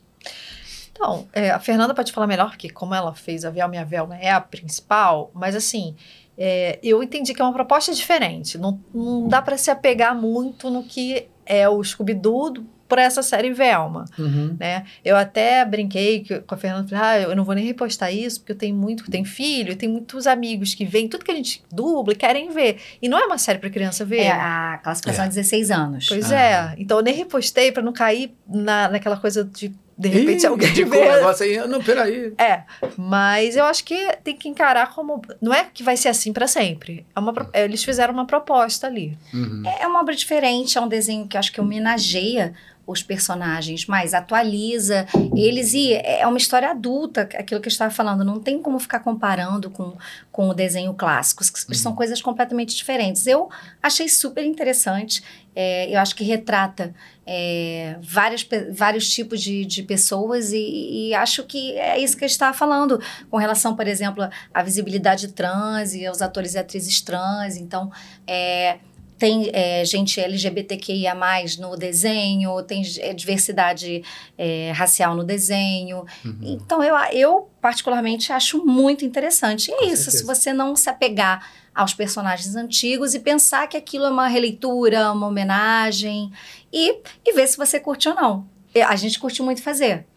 [0.91, 3.83] Então, é, a Fernanda pode falar melhor, porque como ela fez a Velma e a
[3.83, 5.95] Velma é a principal, mas assim,
[6.37, 8.57] é, eu entendi que é uma proposta diferente.
[8.57, 13.53] Não, não dá para se apegar muito no que é o Scooby-Doo por essa série
[13.53, 14.57] Velma, uhum.
[14.59, 14.83] né?
[15.03, 18.51] Eu até brinquei com a Fernanda, falei, ah, eu não vou nem repostar isso, porque
[18.51, 22.11] eu tenho muito, tenho filho, tenho muitos amigos que veem tudo que a gente dubla
[22.11, 22.81] e querem ver.
[23.01, 24.23] E não é uma série para criança ver.
[24.23, 25.29] É a classificação é.
[25.29, 26.07] 16 anos.
[26.09, 26.37] Pois ah.
[26.37, 26.75] é.
[26.77, 30.73] Então eu nem repostei para não cair na, naquela coisa de de repente Ih, alguém
[30.73, 30.97] de vê.
[30.97, 32.33] um negócio aí, não, peraí.
[32.35, 32.63] É,
[32.97, 35.21] mas eu acho que tem que encarar como.
[35.39, 37.05] Não é que vai ser assim para sempre.
[37.15, 39.15] É uma, eles fizeram uma proposta ali.
[39.31, 39.61] Uhum.
[39.79, 42.51] É uma obra diferente, é um desenho que eu acho que homenageia
[42.85, 45.05] os personagens, mas atualiza
[45.35, 48.99] eles e é uma história adulta, aquilo que eu estava falando, não tem como ficar
[48.99, 49.95] comparando com,
[50.31, 51.73] com o desenho clássico, uhum.
[51.73, 53.27] são coisas completamente diferentes.
[53.27, 53.49] Eu
[53.81, 55.23] achei super interessante,
[55.55, 56.93] é, eu acho que retrata
[57.25, 62.27] é, várias, vários tipos de, de pessoas e, e, acho que é isso que a
[62.27, 62.99] gente estava falando
[63.29, 67.91] com relação, por exemplo, à visibilidade trans e aos atores e atrizes trans, então...
[68.25, 68.79] É,
[69.21, 71.13] tem é, gente LGBTQIA+,
[71.59, 74.03] no desenho, tem é, diversidade
[74.35, 76.07] é, racial no desenho.
[76.25, 76.39] Uhum.
[76.41, 79.69] Então, eu, eu particularmente acho muito interessante.
[79.69, 80.17] E é isso, certeza.
[80.17, 85.11] se você não se apegar aos personagens antigos e pensar que aquilo é uma releitura,
[85.11, 86.31] uma homenagem,
[86.73, 88.49] e, e ver se você curte ou não.
[88.87, 90.07] A gente curte muito fazer.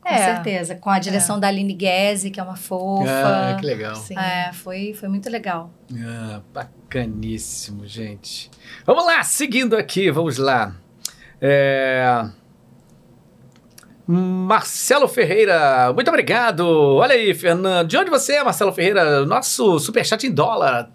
[0.00, 0.18] Com é.
[0.18, 0.74] certeza.
[0.74, 1.40] Com a direção é.
[1.40, 3.10] da Aline Guese, que é uma fofa.
[3.10, 3.96] Ah, que legal.
[3.96, 4.18] Sim.
[4.18, 5.70] É, foi, foi muito legal.
[5.94, 8.50] Ah, bacaníssimo, gente.
[8.86, 10.74] Vamos lá, seguindo aqui, vamos lá.
[11.40, 12.30] É...
[14.12, 16.66] Marcelo Ferreira, muito obrigado.
[16.66, 17.86] Olha aí, Fernando.
[17.86, 19.24] De onde você é, Marcelo Ferreira?
[19.24, 20.90] Nosso superchat em dólar.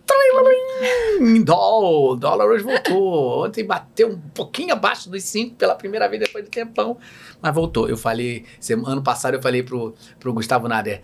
[1.22, 2.20] Em dólar.
[2.20, 3.46] dólar hoje voltou.
[3.46, 6.98] Ontem bateu um pouquinho abaixo dos 5 pela primeira vez depois de tempão.
[7.42, 7.88] Mas voltou.
[7.88, 8.44] Eu falei,
[8.86, 11.02] ano passado eu falei pro, pro Gustavo Nader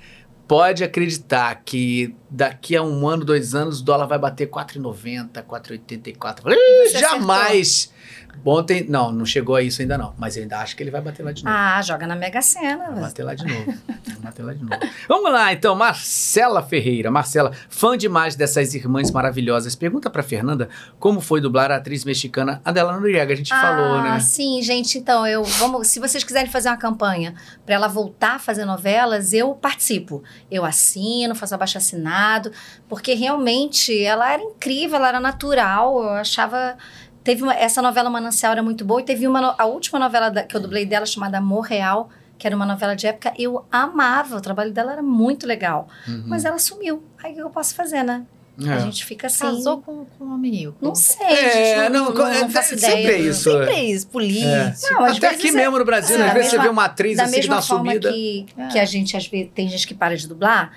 [0.52, 6.54] pode acreditar que daqui a um ano, dois anos, o dólar vai bater 4,90, 4,84.
[6.92, 7.90] Jamais!
[7.90, 8.21] Acertou.
[8.44, 11.02] Ontem, não, não chegou a isso ainda não, mas eu ainda acho que ele vai
[11.02, 11.56] bater lá de novo.
[11.56, 12.92] Ah, joga na Mega Sena.
[12.92, 13.66] Vai bater lá de novo.
[13.88, 14.82] vai bater lá de novo.
[15.08, 17.12] Vamos lá, então, Marcela Ferreira.
[17.12, 19.76] Marcela, fã demais dessas irmãs maravilhosas.
[19.76, 23.34] Pergunta pra Fernanda como foi dublar a atriz mexicana Adela Noriega.
[23.34, 24.20] A gente ah, falou, né?
[24.20, 24.98] sim, gente.
[24.98, 27.36] Então, eu vamos, se vocês quiserem fazer uma campanha
[27.66, 30.24] para ela voltar a fazer novelas, eu participo.
[30.50, 32.52] Eu assino, faço abaixo assinado,
[32.88, 36.02] porque realmente ela era incrível, ela era natural.
[36.02, 36.78] Eu achava
[37.24, 40.44] Teve uma, essa novela Manancial era muito boa e teve uma a última novela da,
[40.44, 44.38] que eu dublei dela chamada Amor Real, que era uma novela de época, eu amava,
[44.38, 45.88] o trabalho dela era muito legal.
[46.08, 46.24] Uhum.
[46.26, 47.04] Mas ela sumiu.
[47.24, 48.26] Aí o que eu posso fazer, né?
[48.60, 48.74] É.
[48.74, 49.40] A gente fica assim.
[49.40, 50.76] Casou com, com um homem rico.
[50.82, 52.96] Não sei, é, não, não, não, não faço ideia.
[52.96, 53.52] Sempre é isso.
[53.52, 54.48] Sempre é isso, político.
[54.48, 54.76] É.
[54.92, 56.28] Não, Até aqui é, mesmo no Brasil, né?
[56.28, 58.12] Às vezes mesma, você vê uma atriz da assim mesma que forma sumida.
[58.12, 60.72] Que, que a gente, às vezes, tem gente que para de dublar.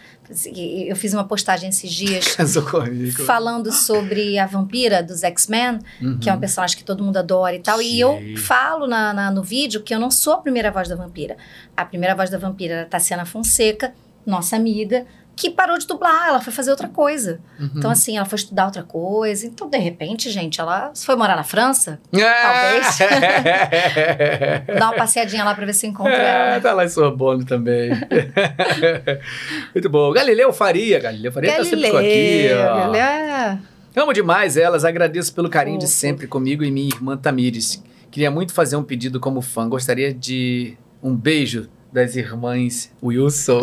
[0.88, 2.34] Eu fiz uma postagem esses dias
[3.26, 6.18] falando sobre a vampira dos X-Men, uhum.
[6.18, 7.78] que é um personagem que todo mundo adora e tal.
[7.78, 7.84] Sim.
[7.84, 10.96] E eu falo na, na, no vídeo que eu não sou a primeira voz da
[10.96, 11.36] vampira.
[11.76, 13.92] A primeira voz da vampira era a Tassiana Fonseca,
[14.24, 15.04] nossa amiga,
[15.36, 17.40] que parou de dublar, ela foi fazer outra coisa.
[17.58, 17.70] Uhum.
[17.76, 19.46] Então, assim, ela foi estudar outra coisa.
[19.46, 22.00] Então, de repente, gente, ela foi morar na França?
[22.10, 22.98] Talvez.
[24.78, 26.60] Dá uma passeadinha lá pra ver se encontra é, ela.
[26.60, 27.90] Tá lá em Sorbonne também.
[29.74, 30.12] Muito bom.
[30.12, 31.00] Galileu Faria.
[31.00, 32.48] Galileu Faria Galileu, tá sempre aqui.
[32.54, 32.76] Ó.
[32.76, 33.00] Galileu.
[33.00, 33.58] É-
[33.96, 34.84] Amo demais elas.
[34.84, 37.82] Agradeço pelo carinho de sempre comigo e minha irmã Tamires.
[38.10, 39.68] Queria muito fazer um pedido como fã.
[39.68, 43.60] Gostaria de um beijo das irmãs Wilson.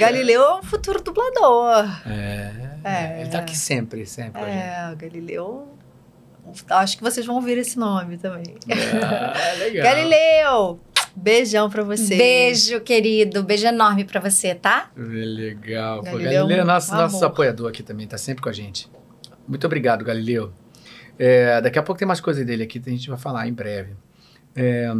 [0.00, 1.84] Galileu é um futuro dublador.
[2.04, 2.50] É,
[2.82, 3.20] é.
[3.20, 4.42] Ele tá aqui sempre, sempre.
[4.42, 5.68] É, o Galileu.
[6.68, 8.56] Acho que vocês vão ouvir esse nome também.
[8.68, 9.84] Ah, legal.
[9.84, 10.80] Galileu!
[11.14, 12.16] Beijão pra você.
[12.16, 13.44] Beijo, querido.
[13.44, 14.90] Beijo enorme pra você, tá?
[14.96, 16.02] Legal.
[16.02, 18.90] Galileu, Galileu é nosso, nosso apoiador aqui também, tá sempre com a gente.
[19.46, 20.52] Muito obrigado, Galileu.
[21.16, 23.94] É, daqui a pouco tem mais coisa dele aqui, a gente vai falar em breve.
[24.56, 24.92] É,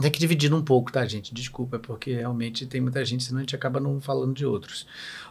[0.00, 1.34] tem que dividir um pouco, tá, gente?
[1.34, 4.86] Desculpa, porque realmente tem muita gente, senão a gente acaba não falando de outros.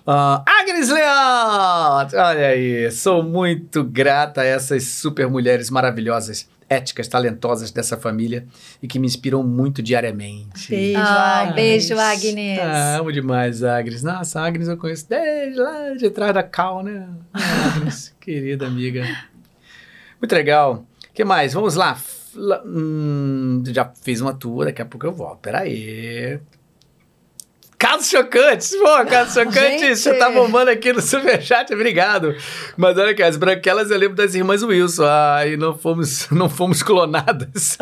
[0.06, 2.08] Uh, Agnes Leão!
[2.14, 8.46] Olha aí, sou muito grata a essas super mulheres maravilhosas, éticas, talentosas dessa família
[8.82, 10.70] e que me inspiram muito diariamente.
[10.70, 11.56] Beijo, ah, Agnes.
[11.56, 12.60] Beijo, Agnes.
[12.60, 14.04] Ah, amo demais a Agnes.
[14.04, 17.08] Nossa, a Agnes eu conheço desde lá de trás da Cal, né?
[17.34, 19.04] Agnes, querida amiga.
[20.22, 20.86] Muito legal.
[21.10, 21.54] O que mais?
[21.54, 21.98] Vamos lá.
[22.36, 25.40] Hum, já fiz uma tour, daqui a pouco eu volto.
[25.40, 26.40] Peraí.
[27.80, 32.36] Casos chocantes, pô, casos chocantes, você tá bombando aqui no Superchat, obrigado.
[32.76, 36.50] Mas olha aqui, as branquelas eu lembro das irmãs Wilson, ah, e não fomos, não
[36.50, 37.78] fomos clonadas.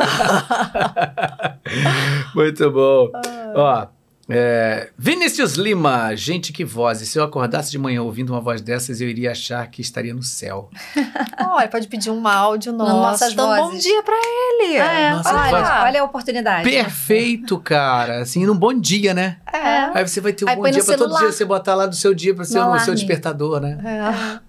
[2.35, 3.09] Muito bom.
[3.15, 3.53] Ah.
[3.55, 3.96] Ó,
[4.29, 6.97] é, Vinícius Lima, gente que voz.
[6.97, 10.21] se eu acordasse de manhã ouvindo uma voz dessas, eu iria achar que estaria no
[10.21, 10.69] céu.
[11.39, 12.91] Olha, pode pedir um áudio nosso.
[12.91, 14.75] Nossas então, bom dia pra ele.
[14.75, 16.69] É, olha, olha a oportunidade.
[16.69, 18.21] Perfeito, cara.
[18.21, 19.37] Assim, num bom dia, né?
[19.51, 19.97] É.
[19.97, 21.95] Aí você vai ter um Aí bom dia pra todo dia você botar lá do
[21.95, 23.77] seu dia pra ser o seu despertador, né?
[24.43, 24.47] É.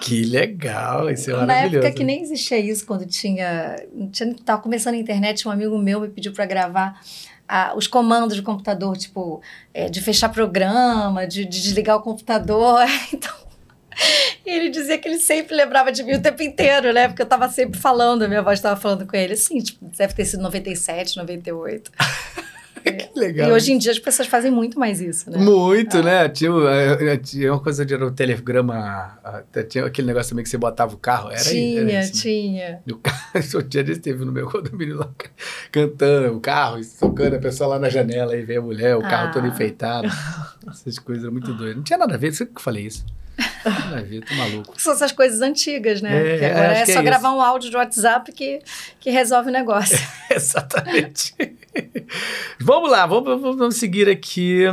[0.00, 1.78] Que legal, isso é Na maravilhoso.
[1.80, 3.76] Na época que nem existia isso, quando tinha,
[4.10, 4.34] tinha.
[4.44, 7.00] Tava começando a internet, um amigo meu me pediu para gravar
[7.48, 9.40] a, os comandos do computador, tipo,
[9.72, 12.80] é, de fechar programa, de, de desligar o computador.
[13.12, 13.34] Então,
[14.44, 17.08] ele dizia que ele sempre lembrava de mim o tempo inteiro, né?
[17.08, 19.32] Porque eu tava sempre falando, minha voz estava falando com ele.
[19.32, 21.90] Assim, tipo, deve ter sido 97, 98.
[22.92, 23.48] que legal.
[23.48, 25.38] E hoje em dia as pessoas fazem muito mais isso, né?
[25.38, 26.02] Muito, ah.
[26.02, 26.28] né?
[26.28, 29.18] Tinha, eh, eh, tinha uma coisa de um telegrama,
[29.68, 32.12] tinha aquele negócio também que você botava o carro, era Tinha, era assim.
[32.12, 32.82] tinha.
[32.86, 35.10] E o carro, dia desse teve no meu condomínio lá,
[35.72, 39.28] cantando o carro, tocando a pessoa lá na janela, aí vem a mulher, o carro
[39.28, 39.32] ah.
[39.32, 40.08] todo enfeitado.
[40.68, 41.76] Essas coisas muito doidas.
[41.76, 43.04] Não tinha nada a ver, sempre que eu falei isso.
[43.64, 44.80] A ver, tô maluco.
[44.80, 46.38] São essas coisas antigas, né?
[46.38, 48.60] É, agora é, é só é gravar um áudio de WhatsApp que,
[49.00, 49.98] que resolve o negócio.
[50.30, 51.34] Exatamente.
[52.58, 54.64] vamos lá, vamos, vamos seguir aqui.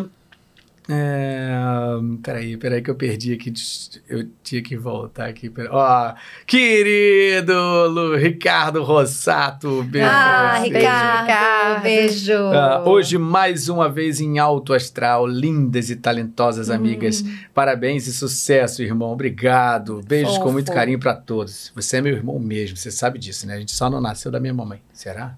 [0.90, 1.50] É,
[2.22, 3.54] peraí, peraí que eu perdi aqui.
[4.08, 5.52] Eu tinha que voltar aqui.
[5.70, 6.14] Ó,
[6.46, 7.54] querido
[7.88, 9.84] Lu, Ricardo Rossato.
[9.84, 10.08] Beijo.
[10.10, 12.34] Ah, Ricardo, beijo.
[12.34, 15.26] Ah, hoje, mais uma vez em alto astral.
[15.26, 16.74] Lindas e talentosas hum.
[16.74, 17.24] amigas.
[17.54, 19.12] Parabéns e sucesso, irmão.
[19.12, 20.02] Obrigado.
[20.06, 20.48] Beijos Fofo.
[20.48, 21.72] com muito carinho para todos.
[21.76, 23.56] Você é meu irmão mesmo, você sabe disso, né?
[23.56, 24.82] A gente só não nasceu da minha mamãe.
[24.92, 25.38] Será?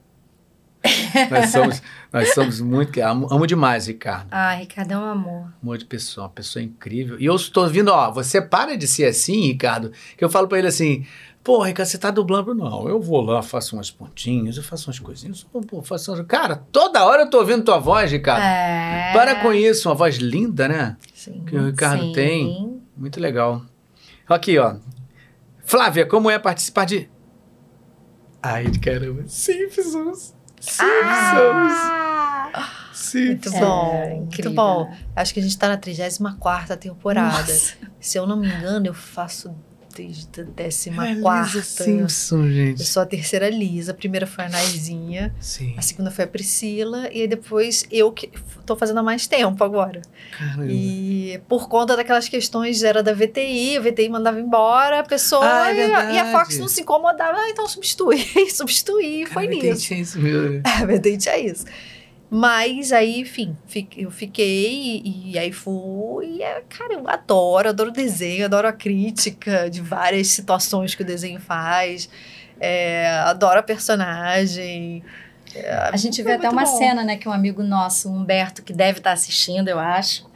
[1.32, 1.82] Nós, somos,
[2.12, 3.00] nós somos muito.
[3.02, 4.28] Amo, amo demais, Ricardo.
[4.32, 5.54] Ah, Ricardo é um amor.
[5.62, 7.20] Amor de pessoa, uma pessoa incrível.
[7.20, 10.60] E eu estou vindo, ó, você para de ser assim, Ricardo, que eu falo para
[10.60, 11.06] ele assim.
[11.44, 12.56] Pô, Ricardo, você tá dublando?
[12.56, 15.46] Não, eu vou lá, faço umas pontinhas, eu faço umas coisinhas.
[15.68, 16.26] Pô, faço umas...
[16.26, 18.42] Cara, toda hora eu tô ouvindo tua voz, Ricardo.
[18.42, 19.14] É...
[19.14, 20.98] Para com isso, uma voz linda, né?
[21.14, 21.44] Sim.
[21.46, 22.14] Que o Ricardo sim.
[22.14, 22.82] tem.
[22.98, 23.62] Muito legal.
[24.28, 24.78] Aqui, ó.
[25.64, 27.10] Flávia, como é participar de.
[28.42, 29.24] Ai, caramba.
[29.28, 30.35] Simpsons.
[30.72, 31.74] Simpsons.
[32.54, 33.54] Ah, Simpsons.
[33.54, 34.96] Muito bom, é, muito bom.
[35.16, 37.38] Acho que a gente está na 34 temporada.
[37.38, 37.76] Nossa.
[38.00, 39.56] Se eu não me engano, eu faço
[40.56, 41.62] décima é quarta.
[41.62, 42.80] Simpson, gente.
[42.80, 43.92] Eu sou a terceira Lisa.
[43.92, 45.34] A primeira foi a Naizinha.
[45.40, 45.74] Sim.
[45.78, 47.10] A segunda foi a Priscila.
[47.12, 48.32] E aí depois eu que
[48.66, 50.02] tô fazendo há mais tempo agora.
[50.38, 50.68] Caramba.
[50.70, 55.72] E por conta daquelas questões, era da VTI, a VTI mandava embora a pessoa ah,
[55.72, 57.38] é e, a, e, a Fox não se incomodava.
[57.38, 58.26] Ah, então substitui.
[58.52, 59.68] substitui, foi nisso.
[59.68, 60.62] A VTI tinha isso mesmo.
[60.66, 61.66] A VTI tinha isso.
[62.30, 63.56] Mas aí, enfim,
[63.96, 66.38] eu fiquei e, aí fui.
[66.38, 71.04] E, é, cara, eu adoro, adoro o desenho, adoro a crítica de várias situações que
[71.04, 72.10] o desenho faz.
[72.60, 75.04] É, adoro a personagem.
[75.54, 76.78] É, a gente vê até uma bom.
[76.78, 80.30] cena, né, que um amigo nosso, Humberto, que deve estar assistindo, eu acho,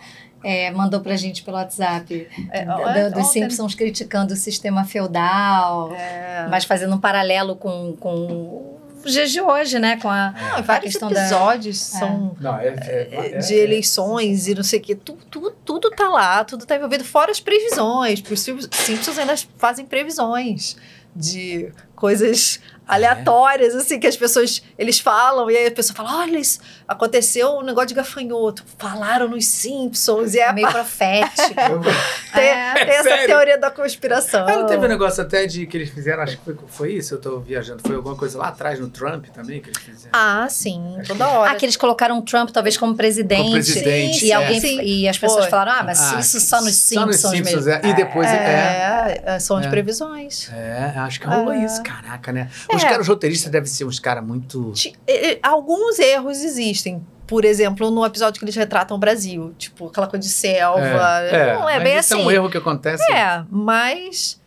[0.43, 6.47] é, mandou pra gente pelo WhatsApp é, do, dos Simpsons criticando o sistema feudal, é.
[6.49, 9.97] mas fazendo um paralelo com, com dias de hoje, né?
[9.97, 11.99] Com a, não, vários a episódios da...
[11.99, 12.43] são é.
[12.43, 14.95] Não, é, é, é, de eleições e não sei o quê.
[14.95, 18.23] Tudo, tudo, tudo tá lá, tudo tá envolvido, fora as previsões.
[18.29, 20.75] Os Simpsons ainda fazem previsões
[21.15, 22.59] de coisas
[22.89, 27.51] aleatórias, assim, que as pessoas, eles falam, e aí a pessoa fala, olha, isso aconteceu
[27.57, 31.53] um negócio de gafanhoto, falaram nos Simpsons, e é meio profético.
[32.33, 33.27] tem, é, tem essa sério?
[33.27, 34.47] teoria da conspiração.
[34.47, 37.13] Ah, não teve um negócio até de que eles fizeram, acho que foi, foi isso,
[37.13, 40.09] eu tô viajando, foi alguma coisa lá atrás no Trump também que eles fizeram.
[40.11, 41.31] Ah, sim, acho toda que...
[41.31, 41.51] hora.
[41.51, 43.41] Ah, que eles colocaram o Trump talvez como presidente.
[43.41, 44.35] Como presidente, e, é.
[44.35, 44.81] alguém, sim.
[44.81, 45.51] e as pessoas foi.
[45.51, 47.85] falaram, ah, mas ah, isso só nos Simpsons, só nos Simpsons mesmo.
[47.85, 47.89] É.
[47.91, 48.33] E depois é...
[48.33, 50.49] é, é são as previsões.
[50.51, 52.49] É, acho que rolou isso, caraca, né?
[52.83, 54.73] Os caras roteiristas devem ser uns caras muito.
[55.41, 57.05] Alguns erros existem.
[57.27, 59.53] Por exemplo, no episódio que eles retratam o Brasil.
[59.57, 60.81] Tipo, aquela coisa de selva.
[60.81, 62.15] É, não é, é bem assim.
[62.15, 62.33] É um assim.
[62.33, 63.03] erro que acontece.
[63.13, 64.41] É, mas.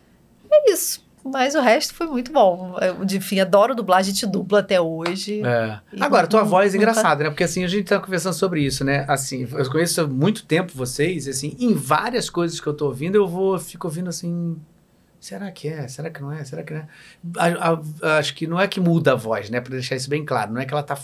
[0.51, 1.03] É isso.
[1.23, 2.75] Mas o resto foi muito bom.
[2.81, 5.41] Eu, enfim, adoro dublagem, te dubla até hoje.
[5.41, 5.79] É.
[6.01, 7.29] Agora, tua voz é engraçada, né?
[7.29, 9.05] Porque assim, a gente tá conversando sobre isso, né?
[9.07, 13.15] Assim, eu conheço há muito tempo vocês, assim, em várias coisas que eu tô ouvindo,
[13.15, 14.57] eu vou, fico ouvindo assim,
[15.23, 15.87] Será que é?
[15.87, 16.43] Será que não é?
[16.43, 16.87] Será que não é?
[17.37, 17.79] A,
[18.09, 19.61] a, acho que não é que muda a voz, né?
[19.61, 20.51] Para deixar isso bem claro.
[20.51, 20.99] Não é que ela tá.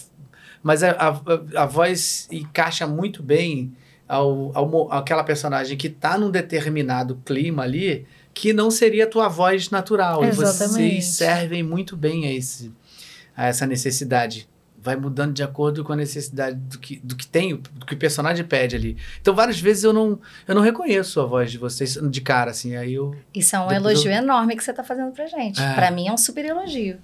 [0.62, 3.72] Mas a, a, a voz encaixa muito bem
[4.06, 9.30] ao, ao, àquela personagem que tá num determinado clima ali que não seria a tua
[9.30, 10.22] voz natural.
[10.26, 10.98] Exatamente.
[10.98, 12.74] E vocês servem muito bem a, esse,
[13.38, 14.49] a essa necessidade
[14.82, 17.98] vai mudando de acordo com a necessidade do que, do que tem, do que o
[17.98, 18.98] personagem pede ali.
[19.22, 22.76] Então, várias vezes eu não, eu não reconheço a voz de vocês de cara, assim,
[22.76, 23.16] aí eu...
[23.34, 24.18] Isso é um elogio eu...
[24.18, 25.62] enorme que você está fazendo pra gente.
[25.62, 25.74] É.
[25.74, 26.98] Pra mim é um super elogio.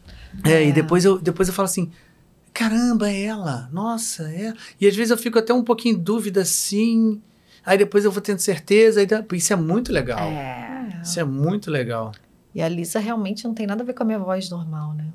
[0.44, 1.92] É, é, e depois eu, depois eu falo assim,
[2.54, 4.54] caramba, é ela, nossa, é...
[4.80, 7.22] E às vezes eu fico até um pouquinho em dúvida, assim...
[7.66, 10.20] Aí depois eu vou tendo certeza, aí isso é muito legal.
[10.20, 11.02] É.
[11.04, 12.12] Isso é muito legal.
[12.54, 15.08] E a Lisa realmente não tem nada a ver com a minha voz normal, né?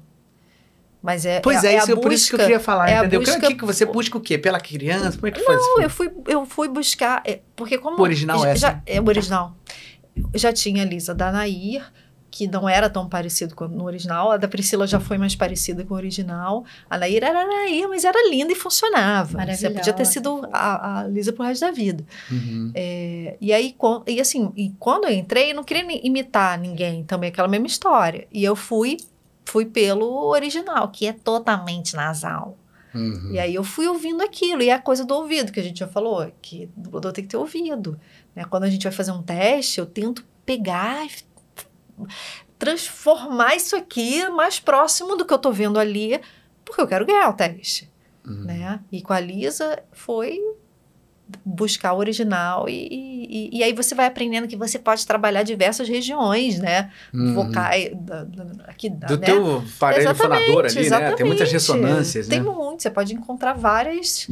[1.03, 3.21] Mas é, pois é, é, é isso, por isso que eu queria falar, é entendeu?
[3.21, 3.41] Busca...
[3.41, 4.37] Que, que você busca o quê?
[4.37, 5.17] Pela criança?
[5.17, 7.23] Como é que foi Não, eu fui, eu fui buscar.
[7.27, 7.99] É, porque como.
[7.99, 9.57] O original é já, É o original.
[10.35, 11.83] Já tinha a Lisa da Nair,
[12.31, 14.31] que não era tão parecido com no original.
[14.31, 16.65] A da Priscila já foi mais parecida com o original.
[16.89, 19.45] A Naira era a Naira, mas era linda e funcionava.
[19.47, 22.05] Você podia ter sido a, a Lisa pro resto da vida.
[22.31, 22.71] Uhum.
[22.75, 23.75] É, e aí,
[24.07, 28.27] e assim, e quando eu entrei, eu não queria imitar ninguém também, aquela mesma história.
[28.31, 28.99] E eu fui,
[29.45, 32.59] fui pelo original, que é totalmente nasal.
[32.95, 33.31] Uhum.
[33.33, 34.62] E aí eu fui ouvindo aquilo.
[34.62, 37.25] E é a coisa do ouvido, que a gente já falou, que o dublador tem
[37.25, 37.99] que ter ouvido.
[38.35, 38.45] Né?
[38.45, 41.07] Quando a gente vai fazer um teste, eu tento pegar
[42.59, 46.21] transformar isso aqui mais próximo do que eu tô vendo ali,
[46.65, 47.91] porque eu quero ganhar o teste.
[48.25, 48.45] Uhum.
[48.45, 48.81] Né?
[48.93, 50.39] E com a Lisa foi
[51.44, 52.89] buscar o original e,
[53.31, 56.90] e, e, aí você vai aprendendo que você pode trabalhar diversas regiões, né?
[57.12, 57.35] Uhum.
[57.35, 59.27] Vocais da, da, aqui, do né?
[59.27, 61.11] teu aparelho fonador ali, exatamente.
[61.11, 61.16] né?
[61.16, 62.51] Tem muitas ressonâncias, Tem né?
[62.51, 64.28] muito, você pode encontrar várias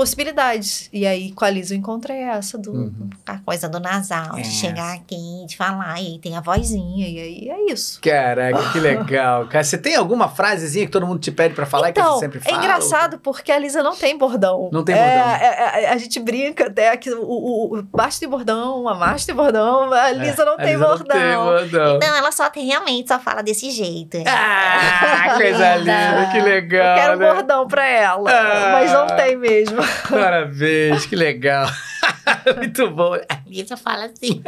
[0.00, 0.88] possibilidades.
[0.94, 3.10] E aí, com a Liz, eu encontrei essa do uhum.
[3.26, 4.40] a coisa do nasal, é.
[4.40, 8.00] de chegar aqui, de falar, e aí tem a vozinha, e aí é isso.
[8.00, 9.46] Caraca, que legal.
[9.48, 12.20] Cara, você tem alguma frasezinha que todo mundo te pede para falar então, que você
[12.20, 12.56] sempre fala?
[12.56, 14.70] É engraçado porque a Lisa não tem bordão.
[14.72, 15.10] Não tem bordão.
[15.10, 18.94] É, é, é, a gente brinca até que o, o, o baixo tem bordão, a
[18.94, 21.20] macho tem bordão, a é, Lisa não, tem, Lisa bordão.
[21.20, 21.96] não tem bordão.
[21.96, 24.16] Então ela só tem realmente, só fala desse jeito.
[24.26, 26.86] Ah, coisa linda, que legal.
[26.86, 27.34] Eu quero né?
[27.34, 28.72] bordão pra ela, ah.
[28.72, 29.89] mas não tem mesmo.
[30.08, 31.68] Parabéns, que legal.
[32.56, 33.14] Muito bom.
[33.14, 34.42] A Lisa fala assim.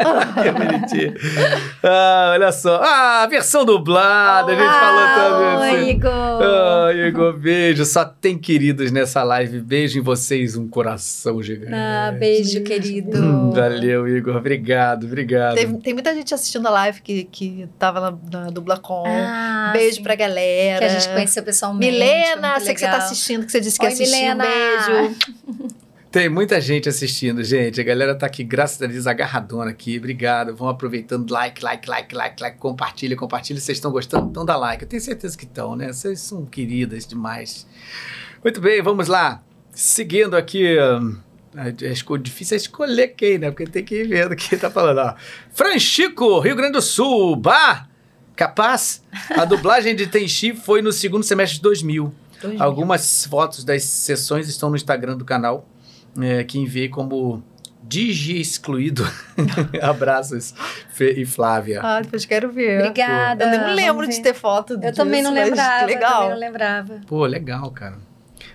[1.83, 2.81] ah, olha só.
[2.83, 4.53] Ah, a versão dublada.
[4.53, 5.81] Oh, a gente falou também.
[5.81, 5.91] Assim.
[5.91, 6.43] Igor.
[6.43, 7.85] Ah, Igor, beijo.
[7.85, 9.61] Só tem queridos nessa live.
[9.61, 11.75] Beijo em vocês, um coração gigante.
[11.75, 13.19] Ah, beijo, querido.
[13.19, 14.37] Hum, valeu, Igor.
[14.37, 15.57] Obrigado, obrigado.
[15.57, 19.05] Tem, tem, muita gente assistindo a live que, que tava na, na Dublacom.
[19.07, 20.03] Ah, beijo sim.
[20.03, 20.79] pra galera.
[20.79, 21.93] Que a gente conheceu pessoalmente.
[21.93, 24.17] Milena, sei que você tá assistindo, que você disse que Oi, assistiu.
[24.17, 24.45] Milena.
[24.45, 25.83] Um beijo.
[26.13, 27.81] Tem muita gente assistindo, gente.
[27.81, 29.97] A galera tá aqui, graças a Deus, agarradona aqui.
[29.97, 30.55] Obrigado.
[30.55, 31.31] Vão aproveitando.
[31.31, 32.59] Like, like, like, like, like.
[32.59, 33.59] Compartilha, compartilha.
[33.59, 34.29] Vocês estão gostando?
[34.29, 34.83] Então dá like.
[34.83, 35.91] Eu tenho certeza que estão, né?
[35.91, 37.67] Vocês são queridas demais.
[38.45, 39.43] Muito bem, vamos lá.
[39.71, 40.77] Seguindo aqui.
[41.97, 43.51] Ficou difícil escolher quem, né?
[43.51, 44.99] Porque tem que ir vendo quem tá falando.
[44.99, 45.15] Ó.
[45.55, 47.37] Franchico, Rio Grande do Sul.
[47.37, 47.89] Bah!
[48.37, 49.03] Capaz?
[49.31, 52.13] A dublagem de Tenchi foi no segundo semestre de 2000.
[52.43, 52.63] 2000.
[52.63, 55.72] Algumas fotos das sessões estão no Instagram do canal
[56.21, 57.43] é, que enviei como
[57.83, 59.05] Digi excluído.
[59.83, 60.55] Abraços,
[60.91, 61.81] Fê e Flávia.
[61.83, 62.81] Ah, depois quero ver.
[62.81, 63.45] Obrigada.
[63.45, 65.87] Eu nem lembro de ter foto Eu também não lembrava.
[65.87, 66.13] Legal.
[66.13, 67.01] também não lembrava.
[67.07, 67.99] Pô, legal, cara.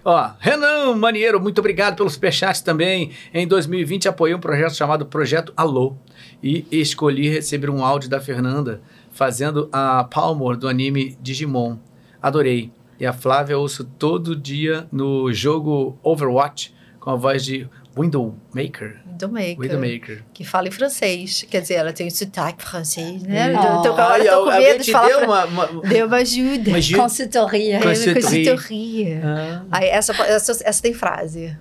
[0.03, 3.11] Ó, Renan Manieiro, muito obrigado pelo superchat também.
[3.33, 5.97] Em 2020 apoiei um projeto chamado Projeto Alô
[6.41, 8.81] e escolhi receber um áudio da Fernanda
[9.11, 11.77] fazendo a Palmor do anime Digimon.
[12.21, 12.71] Adorei.
[12.99, 16.73] E a Flávia ouço todo dia no jogo Overwatch
[17.07, 17.65] com a voz de
[17.97, 18.99] Windowmaker.
[19.05, 19.57] Windowmaker.
[19.57, 20.23] Windowmaker.
[20.33, 21.45] Que fala em francês.
[21.49, 23.53] Quer dizer, ela tem um sotaque francês, né?
[23.57, 23.77] Oh.
[23.77, 25.07] Eu tô, agora eu tô com medo de falar.
[25.07, 26.69] Deu uma, uma, deu uma ajuda.
[26.69, 27.01] Uma ajuda.
[27.01, 27.79] Consultoria.
[27.81, 29.21] Consultoria.
[29.23, 29.65] Ah.
[29.71, 31.57] Aí essa, essa, essa tem frase.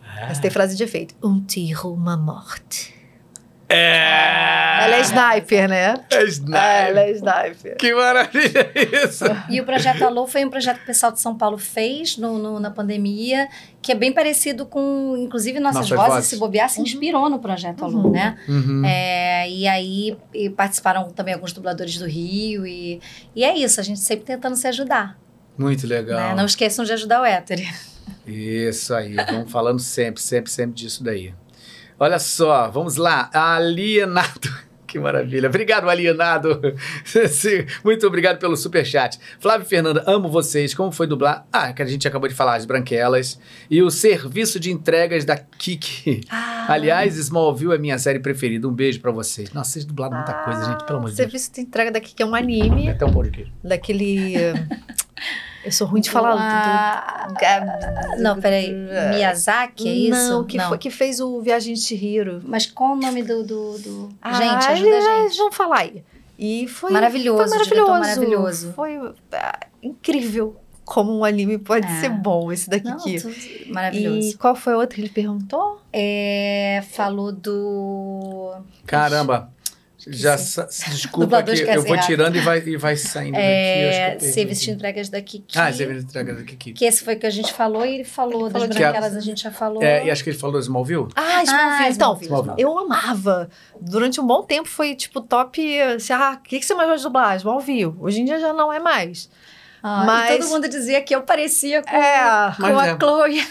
[0.00, 0.30] Ah.
[0.30, 1.16] Essa tem frase de efeito.
[1.20, 2.94] Um tiro, uma morte.
[3.74, 4.84] É...
[4.84, 5.94] Ela é sniper, né?
[6.10, 6.62] É sniper.
[6.62, 7.76] É, ela é sniper.
[7.76, 8.70] Que maravilha
[9.04, 9.24] isso!
[9.48, 12.38] E o Projeto Alô foi um projeto que o pessoal de São Paulo fez no,
[12.38, 13.48] no na pandemia,
[13.80, 17.38] que é bem parecido com, inclusive, nossas, nossas vozes, vozes, se bobear, se inspirou no
[17.38, 18.10] Projeto Alô, uhum.
[18.10, 18.36] né?
[18.48, 18.82] Uhum.
[18.84, 23.00] É, e aí e participaram também alguns dubladores do Rio, e,
[23.34, 25.18] e é isso, a gente sempre tentando se ajudar.
[25.56, 26.30] Muito legal.
[26.30, 26.34] Né?
[26.34, 27.62] Não esqueçam de ajudar o hétero.
[28.26, 31.32] Isso aí, vamos falando sempre, sempre, sempre disso daí.
[32.04, 33.30] Olha só, vamos lá.
[33.32, 34.64] Alienado.
[34.86, 35.48] Que maravilha.
[35.48, 36.60] Obrigado, Alienado.
[37.82, 39.18] Muito obrigado pelo super chat.
[39.40, 40.72] Flávio Fernanda, amo vocês.
[40.72, 41.44] Como foi dublar?
[41.52, 43.40] Ah, que a gente acabou de falar, as branquelas.
[43.68, 46.20] E o serviço de entregas da Kiki.
[46.30, 46.66] Ah.
[46.68, 48.68] Aliás, Smallville é minha série preferida.
[48.68, 49.52] Um beijo para vocês.
[49.52, 51.28] Nossa, vocês dublaram muita ah, coisa, gente, pelo amor de Deus.
[51.28, 52.86] Serviço de entrega da Kiki é um anime.
[52.86, 53.52] É até um pão de queijo.
[53.64, 54.34] Daquele...
[55.64, 56.36] Eu sou ruim de falar.
[56.36, 57.28] Ah,
[58.16, 58.22] do...
[58.22, 58.72] Não, peraí.
[59.10, 60.30] Miyazaki, é isso?
[60.30, 60.68] Não, que, Não.
[60.68, 62.42] Foi, que fez o Viagem de Chihiro.
[62.44, 63.42] Mas qual o nome do...
[63.42, 64.08] do, do...
[64.20, 65.38] Ah, gente, ajuda a gente.
[65.38, 66.04] Vamos falar aí.
[66.38, 67.90] E foi maravilhoso, foi maravilhoso.
[67.92, 68.72] maravilhoso.
[68.74, 72.00] Foi ah, incrível como um anime pode é.
[72.00, 72.88] ser bom, esse daqui.
[72.88, 72.98] Não,
[73.72, 74.28] maravilhoso.
[74.28, 75.80] E qual foi o outro que ele perguntou?
[75.92, 78.54] É, falou do...
[78.86, 79.50] Caramba,
[80.08, 80.36] já
[80.90, 84.26] desculpa que eu vou tirando e vai, e vai saindo é, daqui.
[84.26, 85.58] Serviço de entregas da Kiki.
[85.58, 86.72] Ah, serviço de entregas da Kiki.
[86.72, 89.18] Que esse foi que a gente falou e ele falou ele das falou branquelas, a,
[89.18, 89.82] a gente já falou.
[89.82, 91.08] É, e acho que ele falou do Smallville.
[91.14, 91.84] Ah, Smallville.
[91.84, 92.56] Ah, então, Smallville.
[92.58, 93.48] eu amava.
[93.80, 95.80] Durante um bom tempo foi tipo top.
[95.80, 97.36] Assim, ah, o que, que você mais gosta de dublar?
[97.36, 97.94] Smallville.
[97.98, 99.28] Hoje em dia já não é mais.
[99.82, 102.96] Ah, Mas todo mundo dizia que eu parecia com, é, com a é.
[102.96, 103.46] Chloe.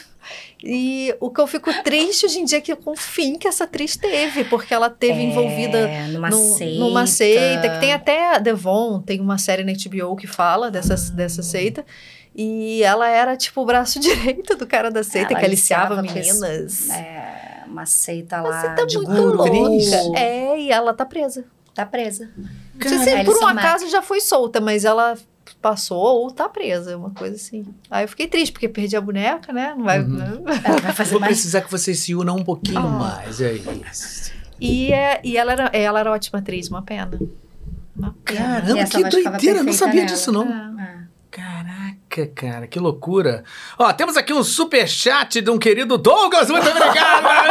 [0.65, 3.49] E o que eu fico triste hoje em dia é que com o fim que
[3.49, 6.79] essa atriz teve, porque ela teve é, envolvida numa, no, seita.
[6.79, 11.15] numa seita, que tem até Devon, tem uma série na HBO que fala dessa, ah.
[11.15, 11.85] dessa seita.
[12.33, 16.89] E ela era, tipo, o braço direito do cara da seita, ela que aliciava meninas.
[16.89, 18.49] É, uma seita lá.
[18.49, 20.17] Uma seita de muito louca.
[20.17, 21.43] É, e ela tá presa.
[21.75, 22.29] Tá presa.
[22.89, 25.17] Não sei se por um acaso já foi solta, mas ela
[25.61, 27.65] passou ou tá presa, uma coisa assim.
[27.89, 29.73] Aí eu fiquei triste, porque perdi a boneca, né?
[29.77, 30.07] Não vai, uhum.
[30.07, 30.43] não...
[30.81, 31.33] vai fazer Vou mais.
[31.33, 32.89] precisar que vocês se unam um pouquinho oh.
[32.89, 34.31] mais, é isso.
[34.59, 37.19] E, é, e ela, era, ela era ótima atriz, uma pena.
[37.95, 38.61] Uma pena.
[38.61, 40.05] Caramba, que doideira, eu não sabia nela.
[40.07, 40.43] disso não.
[40.79, 41.03] É.
[42.13, 43.43] Caraca, cara, que loucura.
[43.77, 46.47] Ó, temos aqui um super chat de um querido Douglas.
[46.47, 47.25] Muito obrigado!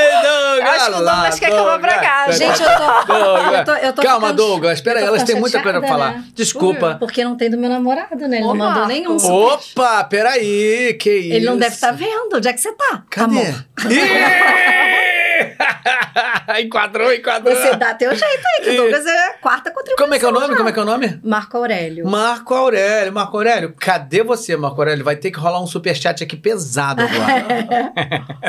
[0.00, 0.74] Ei, Douglas!
[0.74, 2.32] Acho que o Douglas quer que eu vá pra casa.
[2.32, 3.14] Gente, eu tô.
[3.54, 4.72] eu tô, eu tô Calma, ficando, Douglas.
[4.74, 6.14] Espera aí, elas têm muita coisa pra falar.
[6.14, 6.24] Né?
[6.34, 6.96] Desculpa.
[6.98, 8.38] Porque não tem do meu namorado, né?
[8.38, 8.88] Ele Ô, não mandou Marco.
[8.88, 9.16] nenhum.
[9.16, 11.34] Opa, peraí, que isso?
[11.34, 12.34] Ele não deve estar tá vendo.
[12.34, 13.04] Onde é que você tá?
[13.08, 13.38] Cadê?
[13.38, 13.64] Amor.
[16.60, 17.54] enquadrou, enquadrou.
[17.54, 20.04] Você dá teu jeito aí, que o Douglas é quarta contribuição.
[20.04, 20.48] Como é que é o nome?
[20.48, 20.56] Já.
[20.56, 21.20] Como é que é o nome?
[21.22, 22.06] Marco Aurélio.
[22.06, 23.74] Marco Aurélio, Marco Aurélio.
[23.78, 25.04] Cadê você, Marco Aurélio?
[25.04, 27.92] Vai ter que rolar um superchat aqui pesado agora.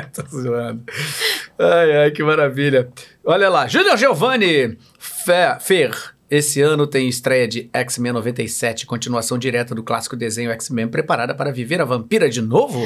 [0.14, 0.84] Tô zoando.
[1.57, 2.89] Ai, ai, que maravilha.
[3.26, 6.18] Olha lá, Júnior Giovanni Fer.
[6.30, 11.51] Esse ano tem estreia de X-Men 97, continuação direta do clássico desenho X-Men, preparada para
[11.51, 12.80] viver a vampira de novo?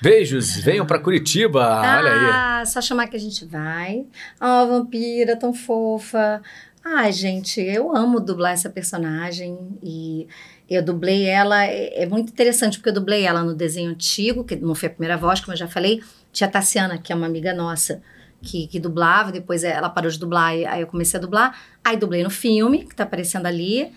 [0.00, 2.30] Beijos, venham para Curitiba, ah, olha aí.
[2.32, 4.04] Ah, só chamar que a gente vai.
[4.40, 6.40] Oh, vampira tão fofa.
[6.84, 10.28] Ai, gente, eu amo dublar essa personagem e
[10.70, 14.54] eu dublei ela, é, é, muito interessante porque eu dublei ela no desenho antigo, que
[14.54, 16.00] não foi a primeira voz, como eu já falei,
[16.32, 18.00] tinha a Tassiana, que é uma amiga nossa,
[18.46, 21.58] que, que dublava, depois ela parou de dublar, aí eu comecei a dublar.
[21.84, 23.92] Aí dublei no filme, que tá aparecendo ali,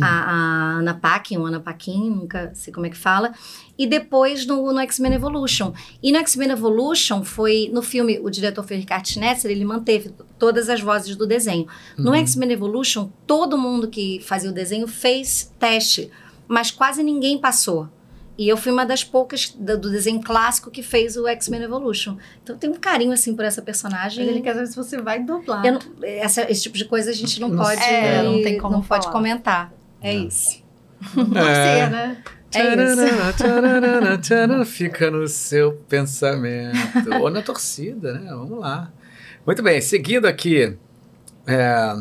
[0.00, 3.32] a, a Ana Paquin, ou Ana Paquin, nunca sei como é que fala.
[3.76, 5.72] E depois no, no X-Men Evolution.
[6.02, 10.68] E no X-Men Evolution foi, no filme, o diretor foi Ricardo Schnetzer, ele manteve todas
[10.68, 11.66] as vozes do desenho.
[11.98, 12.04] Uhum.
[12.04, 16.10] No X-Men Evolution, todo mundo que fazia o desenho fez teste,
[16.46, 17.88] mas quase ninguém passou.
[18.40, 22.16] E eu fui uma das poucas do, do desenho clássico que fez o X-Men Evolution.
[22.42, 24.24] Então tem um carinho, assim, por essa personagem.
[24.24, 25.62] Mas ele quer saber se você vai dublar.
[25.62, 27.82] Não, essa, esse tipo de coisa a gente não, não pode...
[27.82, 29.02] É, não tem como Não falar.
[29.02, 29.70] pode comentar.
[30.00, 30.26] É não.
[30.26, 30.64] isso.
[31.36, 31.90] É.
[31.90, 32.16] né?
[32.54, 32.74] É
[34.22, 34.64] isso.
[34.64, 37.12] Fica no seu pensamento.
[37.20, 38.30] Ou na torcida, né?
[38.30, 38.90] Vamos lá.
[39.44, 40.78] Muito bem, seguindo aqui.
[41.46, 41.94] É...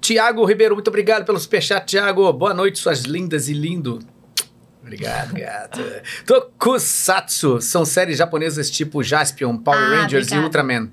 [0.00, 2.32] Tiago Ribeiro, muito obrigado pelo superchat, Tiago.
[2.32, 3.98] Boa noite, suas lindas e lindo.
[4.88, 5.80] Obrigado, gato.
[6.24, 10.36] Tokusatsu são séries japonesas tipo Jaspion, Power ah, Rangers obrigada.
[10.36, 10.92] e Ultraman.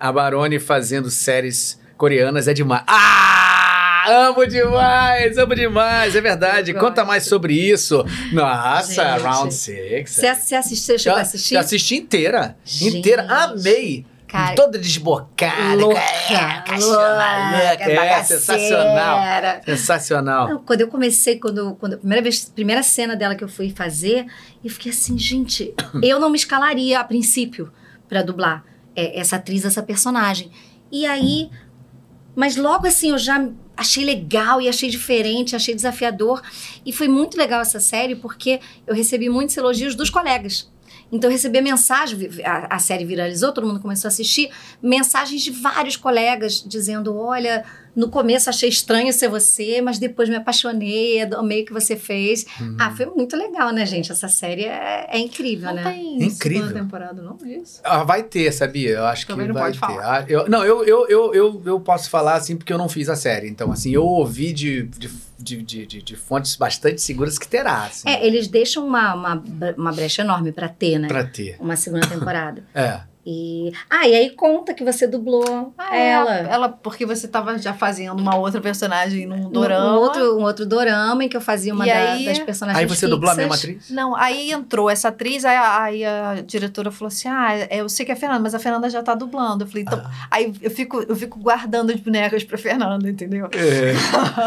[0.00, 2.82] A Barone fazendo séries coreanas é demais.
[2.88, 4.04] Ah!
[4.08, 6.72] Amo demais, amo demais, é verdade.
[6.72, 8.04] Conta mais sobre isso.
[8.32, 9.22] Nossa, Gente.
[9.22, 10.10] Round Six.
[10.10, 11.56] Você assistiu, chegou a assistir?
[11.56, 12.56] assisti inteira.
[12.64, 12.98] Gente.
[12.98, 14.06] Inteira, amei.
[14.28, 15.74] Cara, toda desbocada.
[15.74, 19.18] Louca, é, louca, é, sensacional.
[19.64, 20.48] Sensacional.
[20.50, 23.70] Não, quando eu comecei, quando, quando a primeira vez, primeira cena dela que eu fui
[23.70, 24.26] fazer,
[24.62, 27.72] eu fiquei assim, gente, eu não me escalaria a princípio
[28.06, 28.64] para dublar
[28.94, 30.50] é, essa atriz, essa personagem.
[30.92, 31.48] E aí,
[32.36, 36.42] mas logo assim eu já achei legal e achei diferente, achei desafiador.
[36.84, 40.70] E foi muito legal essa série porque eu recebi muitos elogios dos colegas
[41.10, 44.50] então eu recebi mensagem, a, a, série viralizou, todo mundo começou a assistir,
[44.82, 47.64] mensagens de vários colegas dizendo: olha,
[47.96, 52.46] no começo achei estranho ser você, mas depois me apaixonei, amei o que você fez.
[52.60, 52.76] Uhum.
[52.78, 54.12] Ah, foi muito legal, né, gente?
[54.12, 55.82] Essa série é, é incrível, não né?
[55.84, 56.72] Tem é incrível.
[56.72, 57.80] temporada, não é isso?
[57.82, 58.90] Ah, vai ter, sabia?
[58.90, 59.86] Eu acho Também que não vai pode ter.
[59.86, 60.20] Falar.
[60.20, 63.08] Ah, eu, não, eu, eu, eu, eu, eu posso falar assim porque eu não fiz
[63.08, 63.48] a série.
[63.48, 65.08] Então, assim, eu ouvi de, de
[65.38, 67.84] de, de, de, de, fontes bastante seguras que terá.
[67.84, 68.08] Assim.
[68.08, 69.44] É, eles deixam uma, uma,
[69.76, 71.08] uma brecha enorme para ter, né?
[71.08, 71.56] Para ter.
[71.60, 72.64] Uma segunda temporada.
[72.74, 73.00] é.
[73.30, 76.34] E, ah, e aí conta que você dublou ah, é, ela.
[76.34, 79.92] Ela, porque você estava já fazendo uma outra personagem num dorama.
[79.92, 82.86] Um outro, um outro dorama em que eu fazia uma da, aí, das personagens Aí
[82.86, 83.10] você fixas.
[83.10, 83.90] dublou a mesma atriz?
[83.90, 88.06] Não, aí entrou essa atriz, aí, aí a diretora falou assim, ah, é, eu sei
[88.06, 89.64] que é a Fernanda, mas a Fernanda já tá dublando.
[89.64, 90.00] Eu falei, então...
[90.02, 90.28] Ah.
[90.30, 93.50] Aí eu fico, eu fico guardando as bonecas pra Fernanda, entendeu?
[93.52, 93.92] É.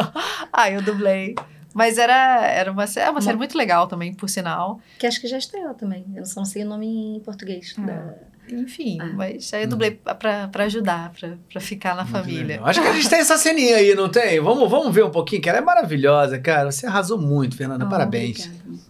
[0.51, 1.35] aí eu dublei.
[1.71, 4.79] Mas era, era uma, é uma série muito legal também, por sinal.
[4.97, 6.03] Que acho que já estreou também.
[6.15, 7.75] Eu só não sei o nome em português.
[7.77, 7.81] Ah.
[7.81, 8.30] Da...
[8.51, 9.13] Enfim, ah.
[9.15, 10.15] mas aí eu dublei hum.
[10.15, 12.43] pra, pra ajudar, pra, pra ficar na Muito família.
[12.43, 12.67] Legal.
[12.67, 14.39] Acho que a gente tem essa ceninha aí, não tem?
[14.39, 16.71] Vamos, vamos ver um pouquinho, que ela é maravilhosa, cara.
[16.71, 17.85] Você arrasou muito, Fernanda.
[17.85, 18.45] Oh, Parabéns.
[18.45, 18.81] Obrigada.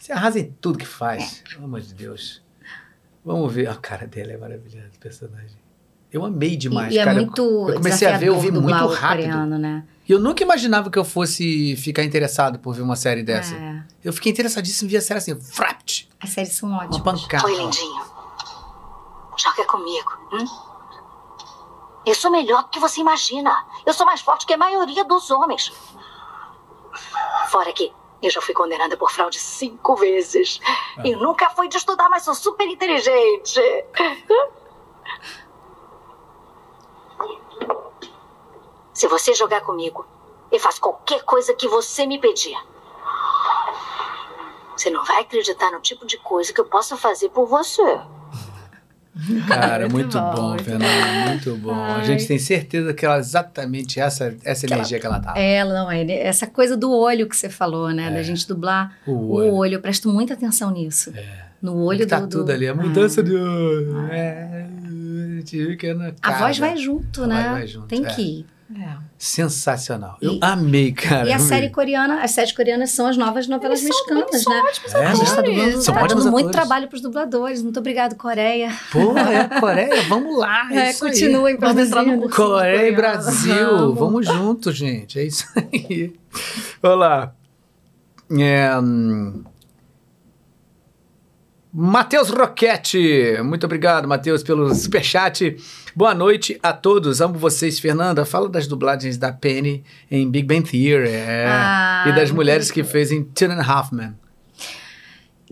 [0.00, 1.42] Você arrasa em tudo que faz.
[1.46, 1.54] É.
[1.54, 2.42] Pelo amor de Deus.
[3.24, 3.68] Vamos ver.
[3.68, 5.64] A cara dela é maravilhosa, personagem.
[6.12, 7.16] Eu amei demais, e, e é cara.
[7.16, 9.26] Muito eu comecei a ver, eu vi muito rápido.
[9.26, 9.82] Coreano, né?
[10.08, 13.54] E eu nunca imaginava que eu fosse ficar interessado por ver uma série dessa.
[13.54, 13.82] É.
[14.04, 16.08] Eu fiquei interessadíssimo em ver a série assim, frapt.
[16.20, 16.96] As séries são ótimas.
[16.96, 17.46] Uma pancada.
[17.46, 18.13] Oi, lindinho.
[19.36, 20.46] Joga comigo, hum?
[22.06, 23.66] Eu sou melhor do que você imagina.
[23.84, 25.72] Eu sou mais forte que a maioria dos homens.
[27.48, 27.92] Fora que
[28.22, 30.60] eu já fui condenada por fraude cinco vezes.
[30.66, 31.02] Ah.
[31.04, 33.60] E nunca fui de estudar, mas sou super inteligente.
[38.92, 40.06] Se você jogar comigo,
[40.52, 42.56] eu faço qualquer coisa que você me pedir.
[44.76, 48.00] Você não vai acreditar no tipo de coisa que eu posso fazer por você.
[49.46, 51.72] Cara, muito, muito bom, Fernanda, muito bom.
[51.72, 52.00] Ai.
[52.00, 55.38] A gente tem certeza que ela exatamente essa essa que energia ela, que ela tá.
[55.38, 58.10] É, não, é essa coisa do olho que você falou, né, é.
[58.10, 59.52] da gente dublar o olho.
[59.52, 59.74] o olho.
[59.74, 61.12] Eu presto muita atenção nisso.
[61.14, 61.44] É.
[61.62, 63.24] No olho tá do, tudo ali, a mudança é.
[63.24, 64.06] de olho.
[64.10, 64.66] É.
[66.22, 67.34] A voz vai junto, a né?
[67.34, 68.08] Voz vai junto, tem é.
[68.08, 68.46] que ir.
[68.72, 68.96] É.
[69.18, 70.16] Sensacional.
[70.22, 71.28] Eu amei, cara.
[71.28, 74.62] E a série coreana, as séries coreanas são as novas novelas eles mexicanas, são, né?
[74.86, 77.62] São é, a gente está dublando, são tá dando muito trabalho para os dubladores.
[77.62, 78.72] Muito obrigado, Coreia.
[78.90, 80.68] Pô, é Coreia, vamos lá.
[80.74, 82.28] É, é continuem produzindo.
[82.30, 85.18] Coreia e Brasil, vamos juntos, gente.
[85.18, 86.14] É isso aí.
[86.82, 87.34] Olá.
[88.30, 89.44] É, hum,
[91.76, 95.56] Matheus Roquete, muito obrigado, Matheus, pelo superchat.
[95.92, 97.80] Boa noite a todos, amo vocês.
[97.80, 102.70] Fernanda, fala das dublagens da Penny em Big Bang Theory é, ah, e das mulheres
[102.70, 104.14] que fez em Two and a Half Men.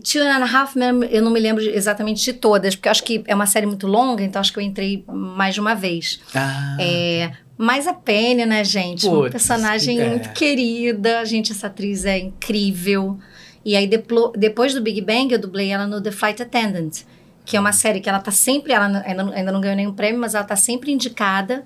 [0.01, 3.21] Two and a Half Men, eu não me lembro exatamente de todas, porque acho que
[3.27, 6.21] é uma série muito longa, então acho que eu entrei mais de uma vez.
[6.33, 6.77] Ah.
[6.79, 9.01] É, mas a Penny, né, gente?
[9.01, 10.07] Puts, uma personagem é.
[10.07, 11.25] muito querida.
[11.25, 13.19] Gente, essa atriz é incrível.
[13.65, 17.03] E aí, depois do Big Bang, eu dublei ela no The Flight Attendant,
[17.45, 20.19] que é uma série que ela tá sempre, ela ainda, ainda não ganhou nenhum prêmio,
[20.19, 21.65] mas ela tá sempre indicada.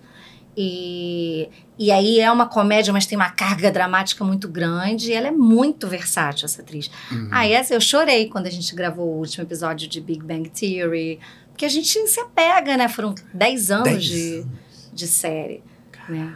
[0.55, 5.11] E, e aí é uma comédia, mas tem uma carga dramática muito grande.
[5.11, 6.89] E ela é muito versátil, essa atriz.
[7.11, 7.29] Uhum.
[7.31, 11.19] Ah, essa eu chorei quando a gente gravou o último episódio de Big Bang Theory.
[11.49, 12.87] Porque a gente se apega, né?
[12.87, 14.45] Foram 10 anos, dez de,
[14.93, 15.63] de série.
[16.09, 16.33] Né?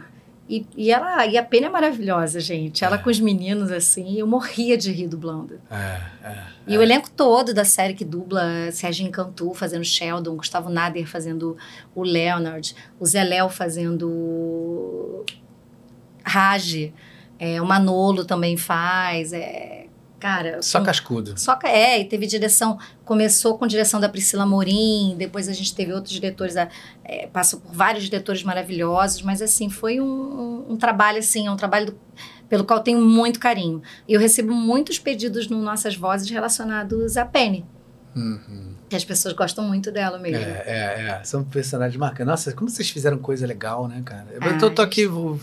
[0.52, 2.84] E, e, ela, e a Penha é maravilhosa, gente.
[2.84, 2.98] Ela é.
[2.98, 5.58] com os meninos, assim, eu morria de rir dublando.
[5.70, 10.68] É, é, e o elenco todo da série que dubla, Sérgio Cantu fazendo Sheldon, Gustavo
[10.68, 11.56] Nader fazendo
[11.94, 15.24] o Leonard, o Zé Léo fazendo
[16.22, 16.92] Raj,
[17.38, 19.32] é, o Manolo também faz.
[19.32, 19.81] É,
[20.22, 21.34] Cara, só cascudo.
[21.36, 25.92] Só é, e teve direção, começou com direção da Priscila Morim, depois a gente teve
[25.92, 31.18] outros diretores, é, passou por vários diretores maravilhosos, mas assim, foi um, um, um trabalho
[31.18, 31.98] assim, é um trabalho do,
[32.48, 33.82] pelo qual tenho muito carinho.
[34.06, 37.66] E eu recebo muitos pedidos no Nossas Vozes relacionados a Penny.
[38.14, 38.76] Uhum.
[38.88, 40.44] Que as pessoas gostam muito dela mesmo.
[40.44, 41.24] É, é, é.
[41.24, 42.26] São personagens marcantes.
[42.26, 44.28] Nossa, como vocês fizeram coisa legal, né, cara?
[44.34, 45.04] Eu ah, tô, tô aqui...
[45.04, 45.40] Vou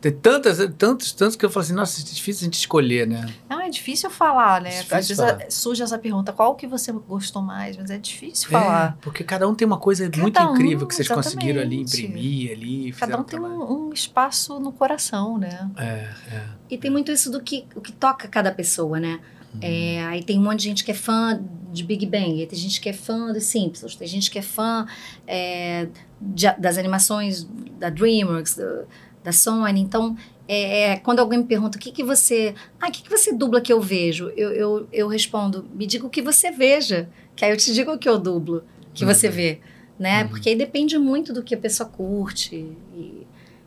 [0.00, 3.26] tem tantas, tantos, tantos que eu falo assim, nossa, é difícil a gente escolher, né?
[3.48, 4.70] Não, é difícil falar, né?
[4.70, 5.50] Difícil Às vezes falar.
[5.50, 7.76] surge essa pergunta, qual que você gostou mais?
[7.76, 8.96] Mas é difícil falar.
[8.96, 11.34] É, porque cada um tem uma coisa cada muito um, incrível que vocês exatamente.
[11.34, 12.92] conseguiram ali imprimir, ali.
[12.92, 15.68] Cada um tem um, um, espaço no coração, né?
[15.76, 16.44] É, é.
[16.70, 19.18] E tem muito isso do que, o que toca cada pessoa, né?
[19.54, 19.60] Uhum.
[19.62, 21.42] É, aí tem um monte de gente que é fã
[21.72, 24.42] de Big Bang, aí tem gente que é fã dos Simpsons, tem gente que é
[24.42, 24.86] fã
[25.26, 25.88] é,
[26.20, 27.48] de, das animações
[27.78, 28.86] da DreamWorks, do,
[29.22, 29.80] da Sony.
[29.80, 30.16] Então,
[30.46, 32.54] é, é, quando alguém me pergunta o que, que você.
[32.80, 34.32] Ah, o que, que você dubla que eu vejo?
[34.36, 37.92] Eu, eu, eu respondo, me diga o que você veja, que aí eu te digo
[37.92, 38.64] o que eu dublo,
[38.94, 39.12] que uhum.
[39.12, 39.60] você vê.
[39.98, 40.22] Né?
[40.22, 40.28] Uhum.
[40.28, 42.56] Porque aí depende muito do que a pessoa curte.
[42.94, 43.26] E,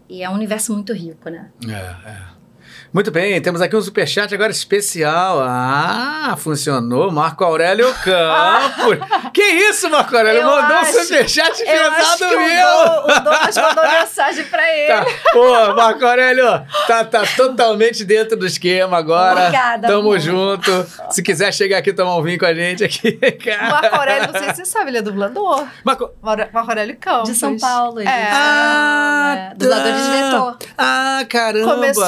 [0.09, 1.51] e é um universo muito rico, né?
[1.67, 2.30] É, é.
[2.93, 5.39] Muito bem, temos aqui um superchat agora especial.
[5.41, 7.11] Ah, funcionou.
[7.11, 8.97] Marco Aurélio Campos.
[9.33, 10.41] que isso, Marco Aurélio?
[10.41, 12.67] Eu Mandou acho, um superchat pesado meu.
[12.67, 14.87] O Douglas mandou mensagem pra ele.
[14.93, 15.05] Tá.
[15.31, 16.45] Pô, Marco Aurélio,
[16.87, 19.39] tá, tá totalmente dentro do esquema agora.
[19.41, 19.87] Obrigada.
[19.87, 20.19] Tamo amor.
[20.19, 20.85] junto.
[21.09, 23.11] Se quiser chegar aqui tomar um vinho com a gente aqui,
[23.43, 23.69] cara.
[23.71, 25.65] Marco Aurélio, não sei se você sabe, ele é dublador.
[25.83, 27.29] Marco, Marco Aurélio Campos.
[27.29, 27.99] De São Paulo.
[27.99, 28.29] Ele é.
[28.31, 29.55] Ah, é.
[29.55, 30.57] Dublador de diretor.
[30.77, 31.73] Ah, caramba.
[31.75, 32.03] Começou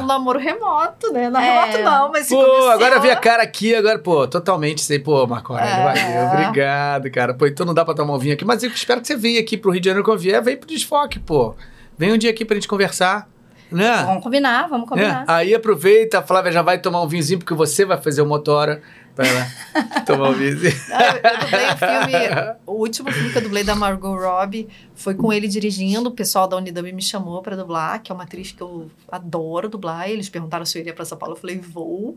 [0.00, 1.28] no namoro remoto, né?
[1.28, 1.70] Não é.
[1.70, 5.52] remoto não, mas Pô, agora vi a cara aqui, agora, pô, totalmente sei, pô, Marco
[5.52, 6.32] Aurélio, é.
[6.32, 7.34] obrigado, cara.
[7.34, 9.40] Pô, então não dá pra tomar um vinho aqui, mas eu espero que você venha
[9.40, 11.54] aqui pro Rio de Janeiro quando vier, vem pro Desfoque, pô.
[11.96, 13.28] Vem um dia aqui pra gente conversar.
[13.70, 14.02] Né?
[14.06, 15.20] Vamos combinar, vamos combinar.
[15.20, 15.24] Né?
[15.26, 18.80] Aí aproveita, a Flávia já vai tomar um vinhozinho, porque você vai fazer o Motora.
[19.18, 20.70] Vai lá, tomar um vinhozinho.
[21.24, 25.32] eu dublei o filme, o último filme que eu dublei da Margot Robbie foi com
[25.32, 26.08] ele dirigindo.
[26.08, 29.68] O pessoal da Unidub me chamou para dublar, que é uma atriz que eu adoro
[29.68, 30.08] dublar.
[30.08, 31.34] Eles perguntaram se eu iria para São Paulo.
[31.34, 32.16] Eu falei, vou.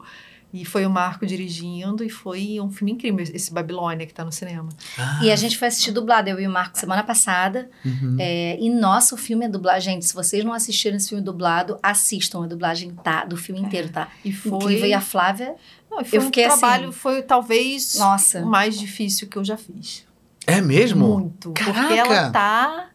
[0.53, 4.31] E foi o Marco dirigindo e foi um filme incrível, esse Babilônia que está no
[4.31, 4.69] cinema.
[4.97, 5.19] Ah.
[5.23, 7.69] E a gente foi assistir dublado, eu e o Marco, semana passada.
[7.85, 8.17] Uhum.
[8.19, 9.79] É, e nossa, o filme é dublado.
[9.79, 13.89] Gente, se vocês não assistiram esse filme dublado, assistam a dublagem tá, do filme inteiro,
[13.89, 14.09] tá?
[14.25, 14.57] E foi...
[14.57, 14.87] Incrível.
[14.87, 15.55] E a Flávia...
[15.89, 18.39] Não, foi eu fiquei um trabalho, assim, foi talvez nossa.
[18.39, 20.05] o mais difícil que eu já fiz.
[20.47, 21.05] É mesmo?
[21.05, 21.51] Muito.
[21.51, 21.81] Caraca.
[21.81, 22.90] Porque ela tá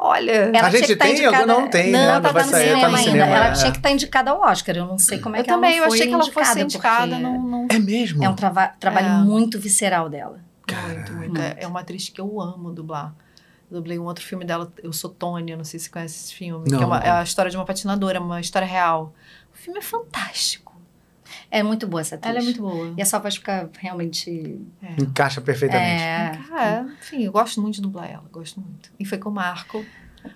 [0.00, 1.44] Olha, ela a gente tá tem indicada...
[1.44, 2.20] não tem, não, né?
[2.20, 3.10] Tá, tá no cinema, cinema ainda.
[3.10, 3.52] Cinema, ela é.
[3.52, 4.76] tinha que estar tá indicada ao Oscar.
[4.76, 6.32] Eu não sei como é eu que também, ela não foi Eu também, eu achei
[6.32, 7.18] que ela fosse indicada.
[7.18, 7.66] Não, não...
[7.68, 8.22] É mesmo?
[8.22, 8.68] É um trava...
[8.78, 9.24] trabalho é.
[9.24, 10.38] muito visceral dela.
[10.86, 11.40] Muito, muito.
[11.40, 13.12] É, é uma atriz que eu amo dublar.
[13.68, 16.70] dublei um outro filme dela, Eu Sou Tônia, não sei se você conhece esse filme.
[16.70, 16.78] Não.
[16.78, 19.12] Que é, uma, é a história de uma patinadora, uma história real.
[19.52, 20.67] O filme é fantástico.
[21.50, 22.34] É muito boa essa atriz.
[22.34, 22.94] Ela é muito boa.
[22.96, 24.60] E a sua voz fica realmente...
[24.82, 25.02] É.
[25.02, 26.02] Encaixa perfeitamente.
[26.02, 26.38] É.
[26.58, 26.84] é.
[27.00, 28.24] Enfim, eu gosto muito de dublar ela.
[28.30, 28.90] Gosto muito.
[28.98, 29.84] E foi com o Marco.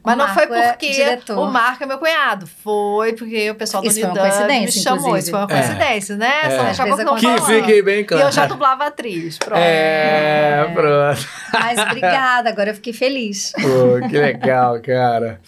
[0.04, 2.46] Mas não foi é porque é o Marco é meu cunhado.
[2.46, 4.98] Foi porque o pessoal do Isso Unidub me chamou.
[4.98, 5.18] Inclusive.
[5.18, 6.16] Isso foi uma coincidência, é.
[6.16, 6.40] né?
[6.44, 6.56] É.
[6.56, 8.22] Só deixar que, que fique bem claro.
[8.22, 9.38] E eu já dublava atriz.
[9.38, 9.58] Pronto.
[9.58, 11.28] É, é, pronto.
[11.52, 13.52] Mas obrigada, agora eu fiquei feliz.
[13.52, 15.40] Pô, que legal, cara.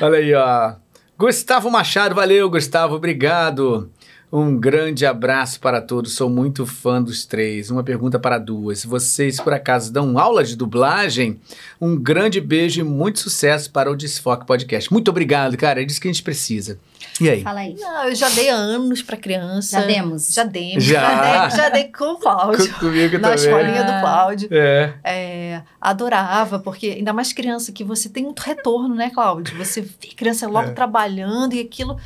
[0.00, 0.74] Olha aí, ó.
[1.18, 3.92] Gustavo Machado, valeu, Gustavo, obrigado.
[4.32, 7.70] Um grande abraço para todos, sou muito fã dos três.
[7.70, 8.82] Uma pergunta para duas.
[8.82, 11.38] Vocês, por acaso, dão aula de dublagem?
[11.78, 14.90] Um grande beijo e muito sucesso para o Desfoque Podcast.
[14.90, 15.82] Muito obrigado, cara.
[15.82, 16.78] É disso que a gente precisa.
[17.20, 17.42] E aí?
[17.42, 17.76] Fala aí.
[17.78, 19.78] Não, eu já dei anos para criança.
[19.78, 20.32] Já demos.
[20.32, 20.82] Já demos.
[20.82, 22.72] Já, já, dei, já dei com o Cláudio.
[22.78, 23.44] Comigo na também.
[23.44, 24.48] escolinha do Cláudio.
[24.50, 24.94] É.
[25.04, 25.62] é.
[25.78, 29.54] Adorava, porque ainda mais criança que você tem muito retorno, né, Cláudio?
[29.58, 30.72] Você vê criança logo é.
[30.72, 31.98] trabalhando e aquilo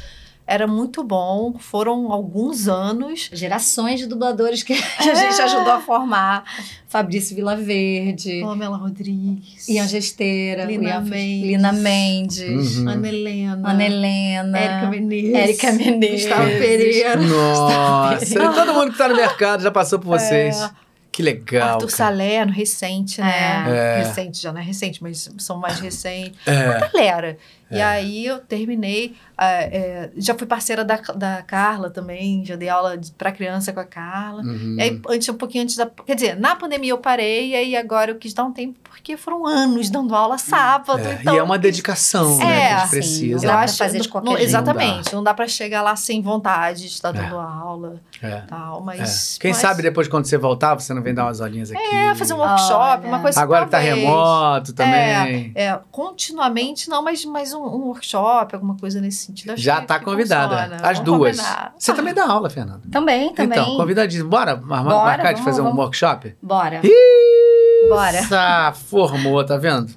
[0.47, 1.55] era muito bom.
[1.59, 3.28] Foram alguns anos.
[3.32, 5.10] Gerações de dubladores que é.
[5.10, 6.44] a gente ajudou a formar.
[6.86, 8.40] Fabrício Vilaverde.
[8.43, 9.68] Pamela Rodrigues.
[9.68, 10.64] Ian Gesteira.
[10.64, 11.43] Lina Mendes.
[11.43, 12.78] Lina Mendes.
[12.78, 12.89] Uhum.
[12.89, 13.70] Ana Helena.
[13.70, 14.59] Ana Helena.
[14.59, 15.35] Érica Menezes.
[15.35, 16.23] Érica Menezes.
[16.23, 17.16] Gustavo Pereira.
[17.16, 18.52] Nossa.
[18.55, 20.60] Todo mundo que está no mercado já passou por vocês.
[20.60, 20.86] É.
[21.16, 21.77] Que legal.
[21.77, 22.10] Arthur cara.
[22.10, 23.64] Salerno, recente, né?
[23.68, 23.98] É.
[24.02, 26.39] Recente, já não é recente, mas são mais recentes.
[26.44, 26.68] É.
[26.68, 27.39] Uma galera.
[27.70, 27.78] É.
[27.78, 32.98] E aí eu terminei, é, já fui parceira da, da Carla também, já dei aula
[33.18, 34.43] para criança com a Carla.
[34.43, 34.76] Uhum.
[34.78, 35.86] E aí, antes, um pouquinho antes da.
[35.86, 39.16] Quer dizer, na pandemia eu parei, e aí agora eu quis dar um tempo, porque
[39.16, 41.01] foram anos dando aula sábado.
[41.01, 41.14] É.
[41.14, 42.44] Então, e é uma dedicação, né?
[42.44, 43.47] Que a gente precisa.
[43.47, 46.82] Não dá pra fazer de qualquer não, Exatamente, não dá para chegar lá sem vontade
[46.82, 48.01] de estar dando aula.
[48.22, 48.43] É.
[48.43, 49.60] Tal, mas, Quem mas...
[49.60, 51.82] sabe depois, quando você voltar, você não vem dar umas olhinhas aqui.
[51.82, 55.52] É, fazer um workshop, uma coisa Agora que tá remoto também.
[55.55, 59.53] É, é, continuamente, não, mas, mas um, um workshop, alguma coisa nesse sentido.
[59.53, 60.57] Acho Já está convidada.
[60.57, 60.77] Funciona.
[60.77, 61.37] As vamos duas.
[61.37, 61.74] Combinar.
[61.78, 62.83] Você também dá aula, Fernanda?
[62.91, 63.59] Também, também.
[63.59, 64.28] Então, convidadíssimo.
[64.28, 65.77] Bora, Bora marcar vamos, de fazer vamos.
[65.77, 66.37] um workshop?
[66.43, 66.81] Bora.
[66.83, 68.73] Ih, Bora.
[68.73, 69.93] formou, tá vendo?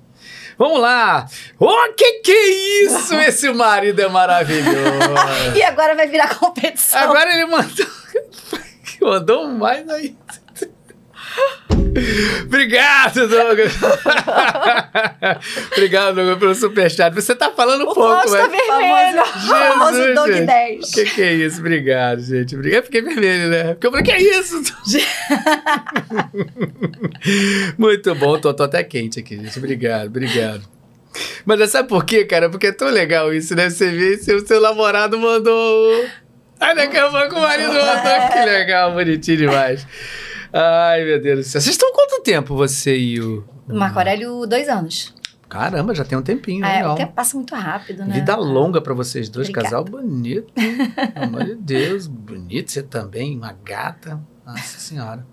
[0.59, 1.25] Vamos lá!
[1.57, 3.15] Oh, que que é isso?
[3.15, 4.75] Esse marido é maravilhoso.
[5.55, 6.99] e agora vai virar competição.
[6.99, 7.87] Agora ele mandou.
[9.01, 10.17] mandou mais aí.
[12.45, 13.73] Obrigado, Douglas.
[15.71, 17.13] Obrigado, Douglas, pelo superchat.
[17.13, 18.31] Você tá falando o pouco, mas...
[18.31, 19.23] tá vermelho.
[19.35, 20.89] Jesus, Doug 10.
[20.89, 21.59] O que, que é isso?
[21.59, 22.55] Obrigado, gente.
[22.55, 22.79] Obrigado.
[22.79, 23.73] Eu fiquei vermelho, né?
[23.73, 24.61] Porque eu falei, que é isso?
[27.77, 28.39] Muito bom.
[28.39, 29.57] Tô, tô até quente aqui, gente.
[29.57, 30.61] Obrigado, obrigado.
[31.45, 32.49] Mas sabe por quê, cara?
[32.49, 33.69] Porque é tão legal isso, né?
[33.69, 36.05] Você vê se o seu namorado mandou...
[36.59, 38.29] Ai, daqui a pouco o marido mandou.
[38.31, 39.87] Que legal, bonitinho demais.
[40.51, 41.61] Ai, meu Deus do céu.
[41.61, 43.43] Vocês estão quanto tempo, você e o.
[43.67, 45.13] Marco Aurélio, dois anos.
[45.47, 46.93] Caramba, já tem um tempinho, é, legal.
[46.93, 48.13] o tempo passa muito rápido, né?
[48.13, 49.75] Vida longa para vocês dois, Obrigada.
[49.75, 50.53] casal bonito.
[50.53, 54.21] Pelo amor de Deus, bonito você também, uma gata.
[54.45, 55.25] Nossa senhora.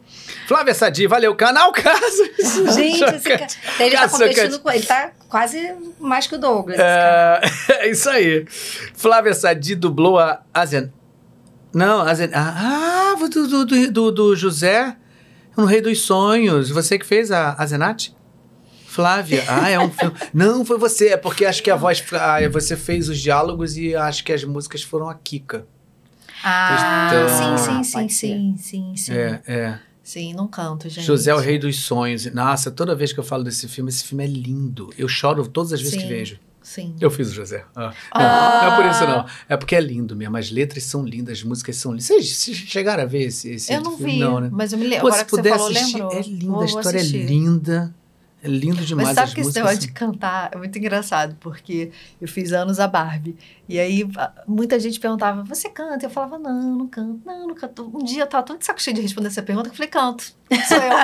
[0.46, 2.24] Flávia Sadi, valeu, canal Casa.
[2.74, 3.46] Gente, esse ca...
[3.80, 6.78] ele tá competindo com ele, tá quase mais que o Douglas.
[6.78, 7.40] É,
[7.80, 8.46] é isso aí.
[8.94, 10.92] Flávia Sadi dublou a Azen...
[11.74, 12.30] Não, Azen...
[12.34, 14.96] Ah, do, do, do, do José
[15.56, 16.70] no Rei dos Sonhos.
[16.70, 18.14] Você que fez a, a Zenate?
[18.86, 19.44] Flávia.
[19.48, 20.16] Ah, é um filme.
[20.32, 21.08] Não, foi você.
[21.08, 22.02] É porque acho que a voz.
[22.12, 25.66] Ah, você fez os diálogos e acho que as músicas foram a Kika.
[26.42, 29.12] Ah, então, sim, sim, sim, sim, sim, sim.
[29.12, 29.78] É, é.
[30.02, 31.04] Sim, não canto, gente.
[31.04, 32.26] José o Rei dos Sonhos.
[32.26, 34.92] Nossa, toda vez que eu falo desse filme, esse filme é lindo.
[34.96, 36.02] Eu choro todas as vezes sim.
[36.02, 36.38] que vejo.
[36.66, 36.96] Sim.
[37.00, 37.64] Eu fiz o José.
[37.76, 37.92] Ah.
[38.12, 39.24] Não, não, é por isso, não.
[39.48, 40.36] É porque é lindo mesmo.
[40.36, 42.06] As letras são lindas, as músicas são lindas.
[42.06, 44.14] Vocês chegaram a ver esse, esse Eu não filme?
[44.14, 44.48] vi, não, né?
[44.50, 45.06] mas eu me lembro.
[45.06, 46.12] Agora se puder você falou, assistir, lembrou.
[46.12, 47.94] É linda, a história é linda.
[48.42, 49.08] É lindo demais.
[49.10, 52.88] Mas sabe que esse negócio de cantar é muito engraçado, porque eu fiz anos a
[52.88, 53.36] Barbie.
[53.68, 54.08] E aí
[54.46, 56.06] muita gente perguntava, você canta?
[56.06, 57.90] Eu falava, não, não canto, não, não canto.
[57.92, 59.90] Um dia eu tava tão de saco cheio de responder essa pergunta que eu falei,
[59.90, 60.36] canto.
[60.68, 60.82] Sou eu.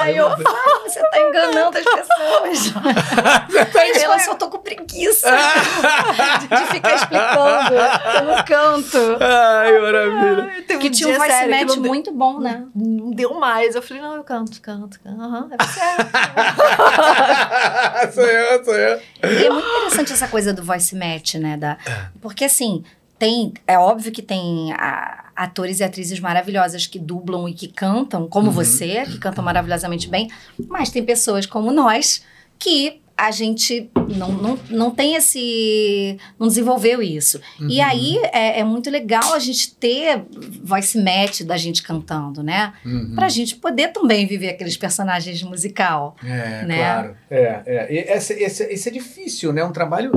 [0.00, 2.72] aí eu falo, você tá enganando as pessoas.
[3.72, 7.74] tá eu só tô com preguiça de ficar explicando.
[8.16, 8.98] Eu não canto.
[9.20, 10.52] Ai, maravilha.
[10.56, 12.66] Ai, que um tinha um voice sério, match muito bom, né?
[12.74, 13.76] Não deu mais.
[13.76, 15.20] Eu falei, não, eu canto, canto, canto.
[15.20, 15.80] Aham, é você.
[18.12, 19.00] sou eu, sou eu.
[19.22, 21.56] E é muito interessante essa coisa do voice match, né?
[21.56, 21.78] Da,
[22.20, 22.82] porque assim,
[23.18, 23.52] tem.
[23.66, 28.48] É óbvio que tem a, atores e atrizes maravilhosas que dublam e que cantam, como
[28.48, 28.52] uhum.
[28.52, 30.30] você, que cantam maravilhosamente bem,
[30.68, 32.22] mas tem pessoas como nós
[32.58, 36.18] que a gente não, não, não tem esse.
[36.38, 37.40] não desenvolveu isso.
[37.58, 37.68] Uhum.
[37.70, 40.22] E aí é, é, muito legal a gente ter
[40.62, 42.74] voice match da gente cantando, né?
[42.84, 43.14] Uhum.
[43.14, 46.14] Pra gente poder também viver aqueles personagens musical.
[46.22, 46.76] É, né?
[46.76, 47.16] claro.
[47.30, 47.94] É, é.
[47.94, 49.64] E esse, esse, esse é difícil, né?
[49.64, 50.12] Um trabalho,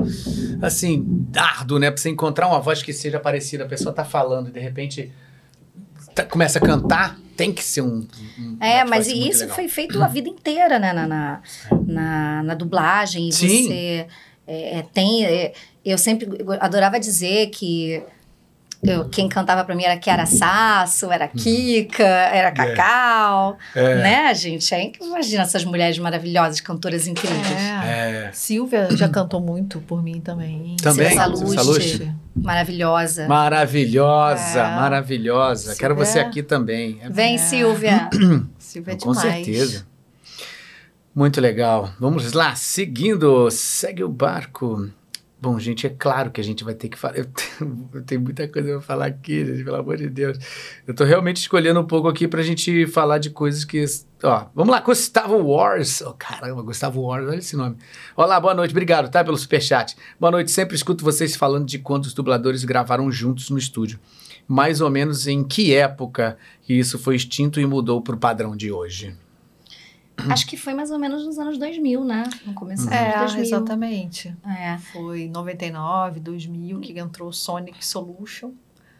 [0.61, 1.89] assim, árduo, né?
[1.89, 3.63] Pra você encontrar uma voz que seja parecida.
[3.63, 5.09] A pessoa tá falando e de repente
[6.29, 8.05] começa a cantar tem que ser um.
[8.37, 9.55] um é, mas isso legal.
[9.55, 10.91] foi feito a vida inteira, né?
[10.91, 11.41] Na, na,
[11.87, 13.29] na, na dublagem.
[13.29, 13.47] E Sim.
[13.63, 14.07] você
[14.45, 15.25] é, é, tem.
[15.25, 15.53] É,
[15.85, 16.27] eu sempre
[16.59, 18.03] adorava dizer que.
[18.81, 21.31] Eu, quem cantava pra mim era Kiara Sasso, era uhum.
[21.41, 22.51] Kika, era é.
[22.51, 23.95] Cacau, é.
[23.95, 24.73] né, gente?
[24.73, 27.51] Aí, imagina essas mulheres maravilhosas, cantoras incríveis.
[27.83, 28.27] É.
[28.27, 28.31] é.
[28.31, 30.77] Silvia já cantou muito por mim também.
[30.81, 31.09] Também?
[31.09, 32.15] Silvia Salusti.
[32.33, 33.27] Maravilhosa.
[33.27, 34.75] Maravilhosa, é.
[34.75, 35.61] maravilhosa.
[35.61, 35.79] Silvia.
[35.79, 36.99] Quero você aqui também.
[37.01, 38.09] É Vem, Silvia.
[38.57, 39.45] Silvia é Com demais.
[39.45, 39.85] certeza.
[41.13, 41.91] Muito legal.
[41.99, 44.89] Vamos lá, seguindo, segue o barco.
[45.41, 47.17] Bom, gente, é claro que a gente vai ter que falar.
[47.17, 50.37] Eu tenho, eu tenho muita coisa para falar aqui, gente, pelo amor de Deus.
[50.85, 53.85] Eu estou realmente escolhendo um pouco aqui para a gente falar de coisas que.
[54.21, 56.01] Ó, vamos lá, Gustavo Wars.
[56.01, 57.77] Oh, caramba, Gustavo Wars, olha esse nome.
[58.17, 59.23] Olá, boa noite, obrigado, tá?
[59.23, 59.95] Pelo superchat.
[60.19, 63.97] Boa noite, sempre escuto vocês falando de quando os dubladores gravaram juntos no estúdio.
[64.45, 68.57] Mais ou menos em que época que isso foi extinto e mudou para o padrão
[68.57, 69.15] de hoje?
[70.29, 72.23] Acho que foi mais ou menos nos anos 2000, né?
[72.45, 73.43] No começo dos é, anos 2000.
[73.43, 74.35] exatamente.
[74.45, 74.77] É.
[74.91, 78.51] Foi 99, 2000 que entrou o Sonic Solution.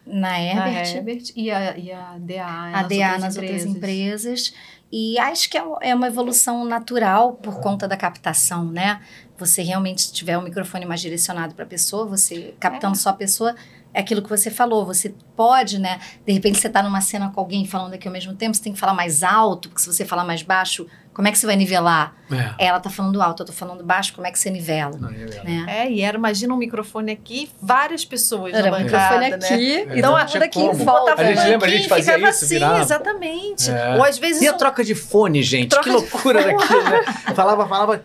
[0.06, 0.64] Na Herbert.
[0.64, 2.78] Na Herbert e, a, e a DA.
[2.78, 4.52] A DA nas outras empresas.
[4.92, 9.00] E acho que é, é uma evolução natural por conta da captação, né?
[9.38, 12.98] Você realmente tiver o um microfone mais direcionado para a pessoa, você captando é.
[12.98, 13.54] só a pessoa,
[13.92, 15.98] é aquilo que você falou, você pode, né?
[16.26, 18.72] De repente você está numa cena com alguém falando aqui ao mesmo tempo, você tem
[18.72, 21.56] que falar mais alto, porque se você falar mais baixo, como é que você vai
[21.56, 22.14] nivelar?
[22.30, 22.66] É.
[22.66, 24.96] Ela tá falando alto, eu tô falando baixo, como é que você nivela?
[24.96, 25.64] Não, né?
[25.66, 29.36] É, e era, imagina um microfone aqui, várias pessoas era na bancada, microfone né?
[29.36, 32.80] aqui, é, então ajuda aqui, botava a gente lembra, a gente fazia isso, assim, virava.
[32.80, 33.70] exatamente.
[33.70, 33.96] É.
[33.96, 34.42] Ou às vezes...
[34.42, 35.70] E a troca de fone, gente?
[35.70, 37.02] Troca que loucura daquilo, né?
[37.34, 38.04] Falava, falava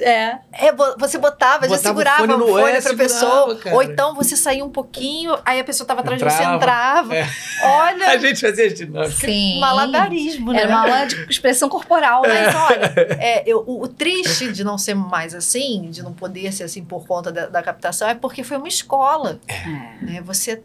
[0.00, 0.38] é.
[0.52, 3.56] é você botava, botava já segurava o fone, no fone é, pra pessoa.
[3.56, 3.76] Cara.
[3.76, 7.16] Ou então você saía um pouquinho, aí a pessoa tava atrás entrava, de você, entrava.
[7.16, 7.28] É.
[7.64, 8.08] Olha.
[8.08, 9.10] A gente fazia de novo.
[9.12, 9.60] Sim.
[9.60, 10.62] Malabarismo, né?
[10.62, 12.22] Era uma expressão corporal.
[12.22, 12.58] Mas é.
[12.58, 16.64] olha, é, eu, o, o, triste de não ser mais assim, de não poder ser
[16.64, 19.38] assim por conta da, da captação, é porque foi uma escola.
[19.46, 20.04] É.
[20.04, 20.22] Né?
[20.24, 20.62] Você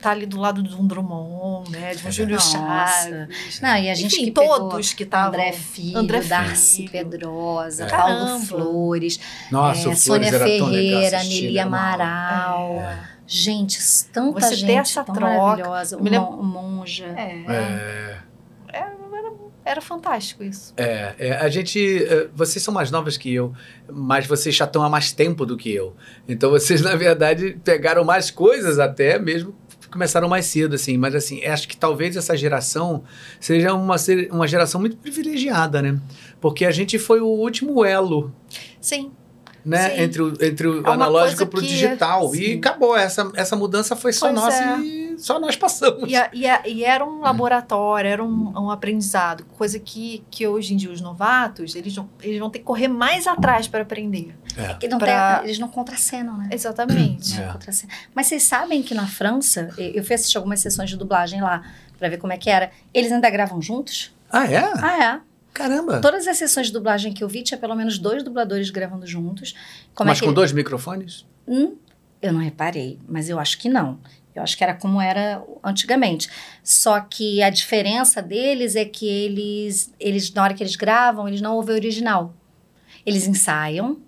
[0.00, 1.94] tá ali do lado de um Drummond, né?
[1.94, 3.60] De um é Júlio Chaves.
[3.60, 5.28] Não, e a gente Enfim, que todos que estavam.
[5.28, 7.88] André Filho, André Darcy Pedrosa, é.
[7.88, 8.44] Paulo Caramba.
[8.44, 9.20] Flores,
[9.50, 12.80] Nossa, é, Sônia Ferreira, Nili Amaral.
[12.80, 13.16] É.
[13.26, 13.78] Gente,
[14.12, 15.34] tanta Você gente essa tão troca.
[15.34, 15.96] maravilhosa.
[15.96, 17.06] Uma, monja.
[17.06, 17.44] É.
[17.48, 18.18] é.
[18.72, 19.32] Era,
[19.64, 20.72] era fantástico isso.
[20.76, 22.04] É, é, a gente.
[22.04, 23.52] Eh, vocês são mais novas que eu,
[23.90, 25.96] mas vocês já estão há mais tempo do que eu.
[26.28, 29.52] Então vocês, na verdade, pegaram mais coisas até mesmo
[29.90, 30.96] começaram mais cedo, assim.
[30.96, 33.02] Mas, assim, acho que talvez essa geração
[33.40, 33.96] seja uma,
[34.30, 35.98] uma geração muito privilegiada, né?
[36.40, 38.32] Porque a gente foi o último elo.
[38.80, 39.12] Sim.
[39.64, 39.90] Né?
[39.90, 40.02] Sim.
[40.02, 42.34] Entre o, entre o é analógico para o digital.
[42.34, 42.96] E acabou.
[42.96, 44.78] Essa, essa mudança foi só pois nossa é.
[44.80, 46.10] e só nós passamos.
[46.10, 49.44] E, a, e, a, e, era um laboratório, era um, um, aprendizado.
[49.56, 52.88] Coisa que, que hoje em dia os novatos, eles, não, eles vão ter que correr
[52.88, 54.34] mais atrás para aprender.
[54.56, 54.74] É.
[54.74, 55.36] que não pra...
[55.36, 56.48] tem, eles não contracenam, né?
[56.50, 57.40] Exatamente.
[57.40, 57.54] É.
[58.14, 61.62] Mas vocês sabem que na França, eu fui assistir algumas sessões de dublagem lá,
[61.98, 62.70] para ver como é que era.
[62.92, 64.14] Eles ainda gravam juntos?
[64.30, 64.58] Ah, é?
[64.76, 65.20] Ah, é.
[65.52, 66.00] Caramba!
[66.00, 69.54] Todas as sessões de dublagem que eu vi, tinha pelo menos dois dubladores gravando juntos.
[69.94, 70.34] Como mas é com ele...
[70.34, 71.24] dois microfones?
[71.48, 71.76] Hum,
[72.20, 73.98] eu não reparei, mas eu acho que não.
[74.36, 76.28] Eu acho que era como era antigamente.
[76.62, 81.40] Só que a diferença deles é que eles, eles na hora que eles gravam, eles
[81.40, 82.34] não ouvem o original.
[83.04, 83.98] Eles ensaiam,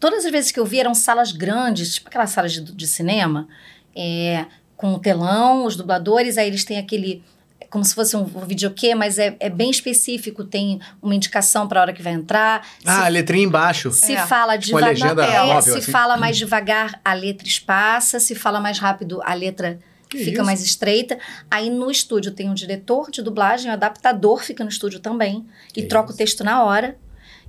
[0.00, 3.46] Todas as vezes que eu vi eram salas grandes, tipo aquelas salas de, de cinema,
[3.94, 7.22] é, com o telão, os dubladores, aí eles têm aquele
[7.70, 11.82] como se fosse um videokê, mas é, é bem específico, tem uma indicação para a
[11.82, 12.66] hora que vai entrar.
[12.84, 13.92] Ah, se, a letrinha embaixo.
[13.92, 14.26] Se é.
[14.26, 15.92] fala devagar, é, móvel, se assim.
[15.92, 19.78] fala mais devagar, a letra espaça, se fala mais rápido, a letra
[20.08, 20.44] que fica isso?
[20.44, 21.16] mais estreita.
[21.48, 25.82] Aí no estúdio tem um diretor de dublagem, o adaptador fica no estúdio também que
[25.82, 26.14] e troca isso?
[26.14, 26.98] o texto na hora.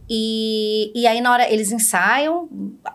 [0.07, 2.49] E, e aí, na hora, eles ensaiam,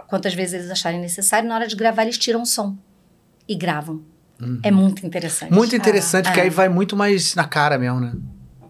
[0.07, 2.77] quantas vezes eles acharem necessário, na hora de gravar, eles tiram o som
[3.49, 4.03] e gravam.
[4.41, 4.61] Uhum.
[4.63, 5.53] É muito interessante.
[5.53, 6.45] Muito interessante, ah, que é.
[6.45, 8.13] aí vai muito mais na cara mesmo, né?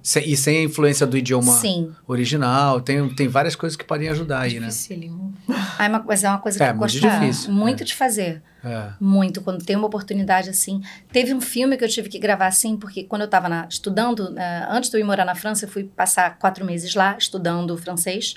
[0.03, 1.93] Sem, e sem a influência do idioma Sim.
[2.07, 2.81] original.
[2.81, 4.69] Tem, tem várias coisas que podem ajudar aí, né?
[4.69, 5.35] Dificílimo.
[5.49, 7.53] Ah, é uma, mas é uma coisa que é, eu gosto difícil.
[7.53, 7.87] muito é.
[7.87, 8.41] de fazer.
[8.65, 8.91] É.
[9.01, 9.41] Muito.
[9.41, 10.81] Quando tem uma oportunidade assim.
[11.11, 14.37] Teve um filme que eu tive que gravar assim, porque quando eu estava estudando, uh,
[14.71, 18.37] antes de eu ir morar na França, eu fui passar quatro meses lá estudando francês.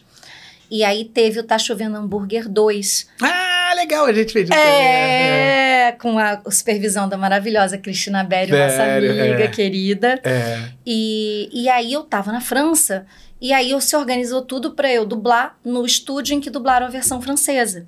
[0.71, 3.07] E aí teve o Tá Chovendo Hambúrguer 2.
[3.21, 4.57] Ah, legal, a gente fez isso.
[4.57, 9.47] É, é, com a supervisão da maravilhosa Cristina Bério, nossa amiga é.
[9.47, 10.19] querida.
[10.23, 10.69] É.
[10.85, 13.05] E, e aí eu tava na França,
[13.41, 16.89] e aí eu se organizou tudo para eu dublar no estúdio em que dublaram a
[16.89, 17.87] versão francesa.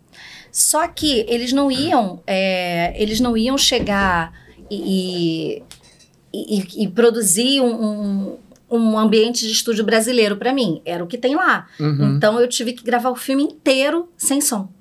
[0.52, 4.34] Só que eles não iam, é, eles não iam chegar
[4.70, 5.64] e,
[6.34, 8.38] e, e, e produzir um, um
[8.72, 10.82] um ambiente de estúdio brasileiro para mim.
[10.86, 11.68] Era o que tem lá.
[11.78, 12.16] Uhum.
[12.16, 14.72] Então eu tive que gravar o filme inteiro sem som.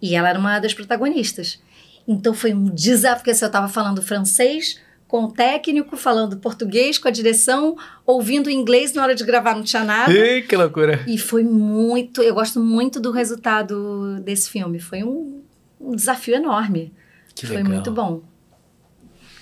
[0.00, 1.60] E ela era uma das protagonistas.
[2.06, 6.98] Então foi um desafio, porque assim, eu estava falando francês com o técnico, falando português
[6.98, 10.12] com a direção, ouvindo inglês na hora de gravar, não tinha nada.
[10.12, 11.02] Ih, que loucura!
[11.06, 14.78] E foi muito, eu gosto muito do resultado desse filme.
[14.78, 15.42] Foi um,
[15.80, 16.92] um desafio enorme.
[17.34, 17.72] Que foi legal.
[17.72, 18.22] muito bom.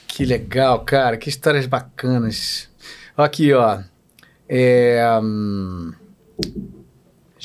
[0.06, 2.68] Que legal, cara, que histórias bacanas.
[3.16, 3.80] Aqui, ó.
[4.48, 5.92] É, um,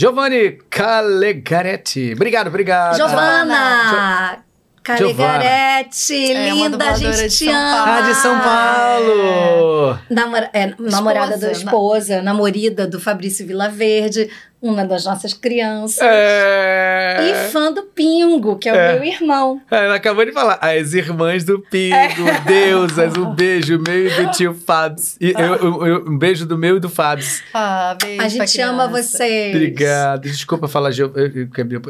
[0.02, 2.14] Giovanni Calegaretti.
[2.14, 2.96] Obrigado, obrigado.
[2.96, 4.44] Giovana!
[4.82, 7.98] Calegaretti, é, linda, a gente te ama.
[7.98, 10.00] Ah, de São Paulo.
[10.10, 10.12] É.
[10.12, 12.34] Namor é, namorada da esposa, na...
[12.34, 14.28] namorada do Fabrício Vilaverde
[14.62, 16.02] uma das nossas crianças.
[16.04, 17.48] É...
[17.48, 18.96] E fã do Pingo, que é, é.
[18.96, 19.62] o meu irmão.
[19.72, 20.60] É, ela acabou de falar.
[20.62, 22.42] As irmãs do Pingo, é.
[22.46, 25.18] deusas, um beijo meu e do tio Fabs.
[25.20, 25.42] E, ah.
[25.42, 27.42] eu, eu, um beijo do meu e do Fabs.
[27.54, 28.22] Ah, beijo.
[28.22, 29.56] A gente ama vocês.
[29.56, 30.22] Obrigado.
[30.22, 31.12] Desculpa falar, eu,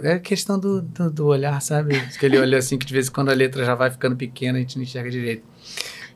[0.04, 1.98] é questão do, do, do, olhar, sabe?
[2.16, 4.62] Aquele olho assim que de vez em quando a letra já vai ficando pequena, a
[4.62, 5.44] gente não enxerga direito.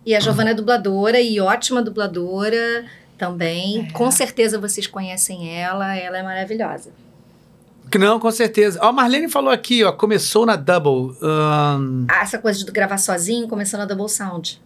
[0.05, 2.85] E a Giovana é dubladora e ótima dubladora
[3.17, 3.87] também.
[3.87, 3.91] É.
[3.91, 6.91] Com certeza vocês conhecem ela, ela é maravilhosa.
[7.97, 8.79] Não, com certeza.
[8.81, 11.15] Ó, a Marlene falou aqui, ó, começou na Double.
[11.21, 12.05] Um...
[12.09, 14.61] Ah, essa coisa de gravar sozinho começou na Double Sound.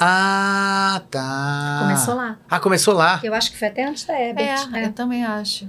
[0.00, 1.80] Ah, tá.
[1.82, 2.38] Começou lá.
[2.48, 3.20] Ah, começou lá.
[3.22, 4.68] Eu acho que foi até antes da Ebert.
[4.72, 4.86] É, é.
[4.86, 5.68] eu também acho.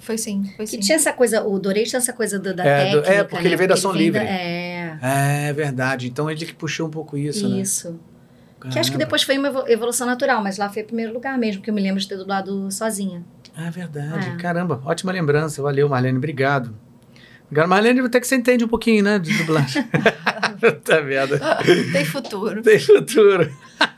[0.00, 0.78] Foi sim, foi sim.
[0.78, 3.12] Que tinha essa coisa, o Dorei tinha essa coisa do, da é, técnica.
[3.12, 3.48] é, porque né?
[3.50, 4.18] ele veio da Som Livre.
[4.18, 4.98] Da, é.
[5.02, 6.08] É verdade.
[6.08, 7.48] Então ele que puxou um pouco isso, isso.
[7.48, 7.60] né?
[7.60, 8.00] Isso.
[8.68, 11.62] Que acho que depois foi uma evolução natural, mas lá foi o primeiro lugar mesmo,
[11.62, 13.24] que eu me lembro de ter dublado sozinha.
[13.56, 14.30] Ah, verdade.
[14.30, 14.36] É.
[14.36, 15.62] Caramba, ótima lembrança.
[15.62, 16.18] Valeu, Marlene.
[16.18, 16.74] Obrigado.
[17.46, 19.82] Obrigado, Marlene, até que você entende um pouquinho, né, de dublagem.
[20.84, 21.36] tá vendo?
[21.92, 22.62] Tem futuro.
[22.62, 23.50] Tem futuro.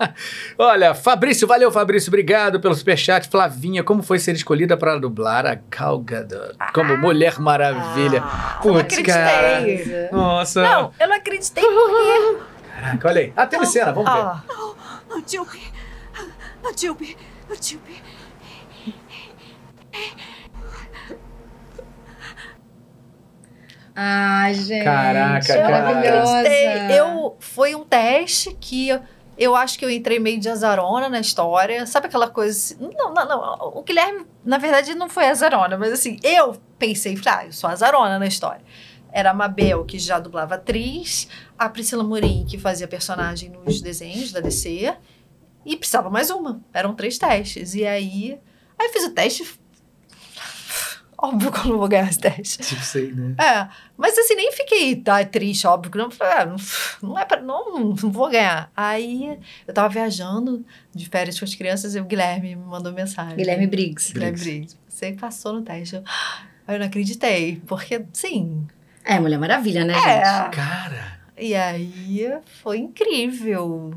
[0.57, 3.29] Olha, Fabrício, valeu, Fabrício, obrigado pelo superchat.
[3.29, 8.23] Flavinha, como foi ser escolhida para dublar a Gal Gadot como Mulher Maravilha?
[8.25, 9.67] Ah, Putz, cara.
[10.11, 10.63] Nossa.
[10.63, 13.33] Não, eu não acreditei porque Caraca, olha aí.
[13.37, 14.43] Ah, cena, vamos ver.
[15.11, 15.73] Oh, Dilby.
[16.65, 17.17] Oh, Dilby.
[17.51, 18.03] Oh, Dilby.
[23.95, 24.85] Ai, gente.
[24.85, 26.49] Caraca, maravilhosa.
[26.91, 29.01] Eu, foi um teste que eu,
[29.37, 31.87] eu acho que eu entrei meio de azarona na história.
[31.87, 32.91] Sabe aquela coisa assim?
[32.97, 33.73] Não, não, não.
[33.75, 38.19] O Guilherme, na verdade, não foi azarona, mas assim, eu pensei, ah, eu sou azarona
[38.19, 38.63] na história.
[39.13, 41.29] Era a Mabel, que já dublava atriz,
[41.59, 44.97] a Priscila Morim, que fazia personagem nos desenhos da DC,
[45.65, 46.61] e precisava mais uma.
[46.73, 47.75] Eram três testes.
[47.75, 48.39] E aí,
[48.79, 49.45] aí eu fiz o teste.
[51.17, 52.59] Óbvio que eu não vou ganhar esse teste.
[52.59, 53.37] Tipo, sei, né?
[53.39, 56.57] É, mas assim, nem fiquei tá, triste, óbvio que não, é, não,
[57.01, 58.73] não é pra, não, não vou ganhar.
[58.77, 63.37] Aí, eu tava viajando de férias com as crianças e o Guilherme me mandou mensagem.
[63.37, 64.13] Guilherme Briggs.
[64.13, 64.77] Guilherme Briggs.
[64.89, 65.95] Você passou no teste.
[65.95, 66.03] Eu,
[66.67, 68.67] aí eu não acreditei, porque, sim,
[69.05, 70.25] é, Mulher Maravilha, né, é.
[70.25, 70.57] gente?
[70.57, 71.19] Cara.
[71.37, 73.95] E aí foi incrível.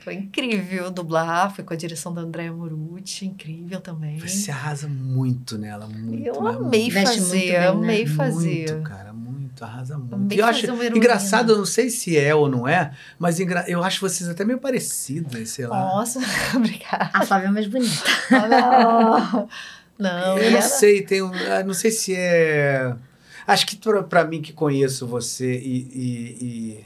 [0.00, 4.18] Foi incrível dublar, foi com a direção da Andréa Morucci, incrível também.
[4.18, 6.26] Você arrasa muito nela, muito.
[6.26, 7.68] Eu amei fazer, bem, né?
[7.68, 8.72] amei fazer.
[8.72, 10.14] Muito, cara, muito, arrasa muito.
[10.14, 14.00] Amei eu acho engraçado, eu não sei se é ou não é, mas eu acho
[14.00, 15.78] vocês até meio parecidas, sei lá.
[15.78, 16.18] Nossa,
[16.56, 17.10] obrigada.
[17.14, 18.04] A Flávia é mais bonita.
[18.32, 19.48] Ah, não.
[20.00, 20.62] não, eu não ela...
[20.62, 21.30] sei, tem um,
[21.64, 22.92] não sei se é
[23.46, 23.78] Acho que
[24.08, 26.84] para mim que conheço você e, e, e,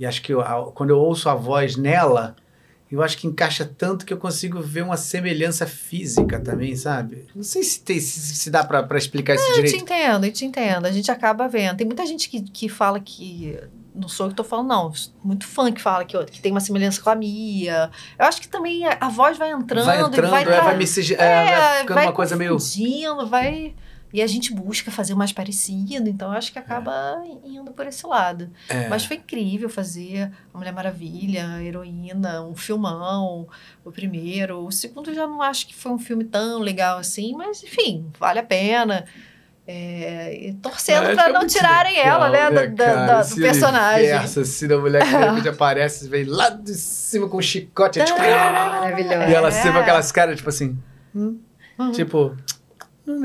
[0.00, 0.42] e acho que eu,
[0.74, 2.36] quando eu ouço a voz nela,
[2.90, 7.26] eu acho que encaixa tanto que eu consigo ver uma semelhança física também, sabe?
[7.34, 9.74] Não sei se, tem, se, se dá para explicar isso direito.
[9.74, 10.84] Eu te entendo, eu te entendo.
[10.84, 11.78] A gente acaba vendo.
[11.78, 13.58] Tem muita gente que, que fala que
[13.94, 14.92] não sou eu que tô falando, não.
[15.24, 17.90] Muito fã que fala que, que tem uma semelhança com a Mia.
[18.18, 19.86] Eu acho que também a, a voz vai entrando.
[19.86, 22.58] Vai entrando, vai, é, vai, me, é, é, vai ficando vai uma coisa meio.
[23.26, 23.74] Vai
[24.12, 27.48] e a gente busca fazer o mais parecido, então acho que acaba é.
[27.48, 28.50] indo por esse lado.
[28.68, 28.88] É.
[28.88, 33.48] Mas foi incrível fazer a Mulher Maravilha, a Heroína, um filmão,
[33.84, 34.66] o primeiro.
[34.66, 38.38] O segundo já não acho que foi um filme tão legal assim, mas enfim, vale
[38.38, 39.04] a pena.
[39.64, 44.08] É, torcendo para não tirarem legal, ela, né, né do, da, do personagem.
[44.08, 48.00] Essa assim, da mulher que de repente aparece, vem lá de cima com um chicote,
[48.00, 49.30] é, tipo, maravilhoso.
[49.30, 49.50] E ela é.
[49.52, 50.76] sempre aquelas caras, tipo assim,
[51.14, 51.38] hum,
[51.78, 51.92] uhum.
[51.92, 52.36] tipo,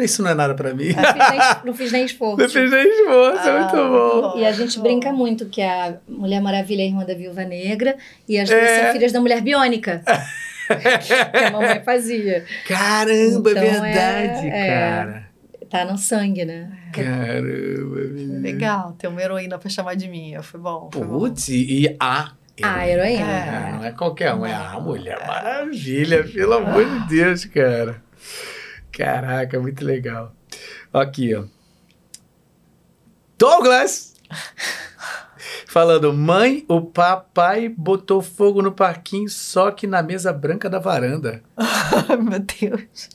[0.01, 0.89] isso não é nada pra mim.
[1.63, 2.37] Não fiz nem esforço.
[2.37, 4.39] Não fiz nem esforço, é muito ah, bom.
[4.39, 7.95] E a gente brinca muito que a Mulher Maravilha é irmã da Viúva Negra
[8.27, 8.83] e as duas é.
[8.83, 10.01] são filhas da Mulher Biônica.
[10.67, 12.43] que a mamãe fazia.
[12.67, 15.27] Caramba, é então, é verdade, é, cara.
[15.69, 16.71] Tá no sangue, né?
[16.93, 18.39] Caramba, menina.
[18.39, 20.41] Legal, ter uma heroína pra chamar de minha.
[20.41, 20.89] Foi bom.
[20.89, 22.31] Putz, e a
[22.61, 23.21] a heroína.
[23.21, 23.71] É.
[23.73, 28.01] Não é qualquer uma, é a Mulher Maravilha, pelo amor de Deus, cara.
[28.91, 30.33] Caraca, muito legal.
[30.93, 31.45] Aqui, ó.
[33.37, 34.15] Douglas!
[35.67, 41.43] Falando, mãe, o papai botou fogo no parquinho só que na mesa branca da varanda.
[42.19, 43.09] Meu Deus.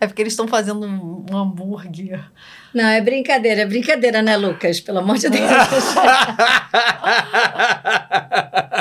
[0.00, 2.30] É porque eles estão fazendo um, um hambúrguer
[2.76, 4.80] não, é brincadeira, é brincadeira, né, Lucas?
[4.80, 5.50] Pelo amor de Deus.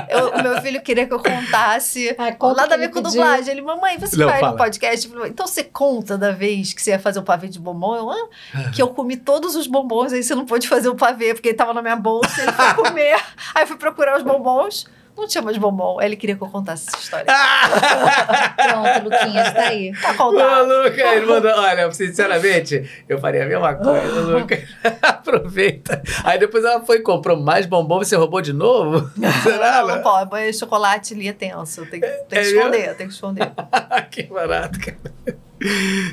[0.10, 3.54] eu, meu filho queria que eu contasse ah, lá da minha com dublagem.
[3.54, 4.52] Ele, mamãe, você Não, vai fala.
[4.52, 5.10] no podcast?
[5.28, 7.96] Então você conta da vez que você ia fazer o pavê de bombom?
[7.96, 8.28] Eu, ah,
[8.76, 11.58] que eu comi todos os bombons, aí você não pôde fazer o pavê, porque ele
[11.58, 13.16] tava na minha bolsa, ele foi comer.
[13.56, 16.02] aí eu fui procurar os bombons não tinha mais bombom.
[16.02, 17.26] Ele queria que eu contasse essa história.
[18.56, 19.92] Pronto, Luquinhas, tá aí.
[19.94, 20.70] Tá contado.
[20.70, 24.62] Ô, Luca, ele mandou, olha, sinceramente, eu faria a mesma coisa, Luca.
[25.02, 26.02] Aproveita.
[26.24, 29.10] Aí depois ela foi e comprou mais bombom, você roubou de novo?
[29.44, 29.82] Será?
[29.82, 31.86] Não, não pode, banho de chocolate ali é tenso.
[31.86, 33.52] Tem, tem que é esconder, tem que esconder.
[34.12, 34.98] que barato, cara.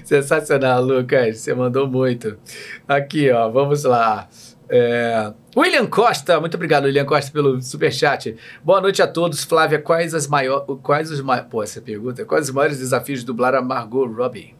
[0.04, 1.38] Sensacional, Lucas.
[1.38, 2.38] Você mandou muito.
[2.86, 4.28] Aqui, ó, vamos lá.
[4.74, 5.34] É...
[5.54, 8.34] William Costa, muito obrigado, William Costa, pelo superchat.
[8.64, 9.44] Boa noite a todos.
[9.44, 10.64] Flávia, quais as maiores.
[10.82, 11.42] Quais os ma...
[11.42, 12.24] Pô, essa pergunta.
[12.24, 14.54] Quais os maiores desafios de dublar a Margot Robbie?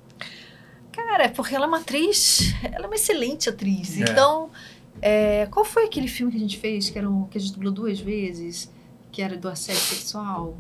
[0.93, 2.55] Cara, é porque ela é uma atriz.
[2.63, 3.99] Ela é uma excelente atriz.
[3.99, 4.03] É.
[4.03, 4.51] Então,
[5.01, 5.47] é...
[5.47, 7.25] qual foi aquele filme que a gente fez, que, era um...
[7.25, 8.71] que a gente dublou duas vezes,
[9.11, 10.59] que era do assédio sexual?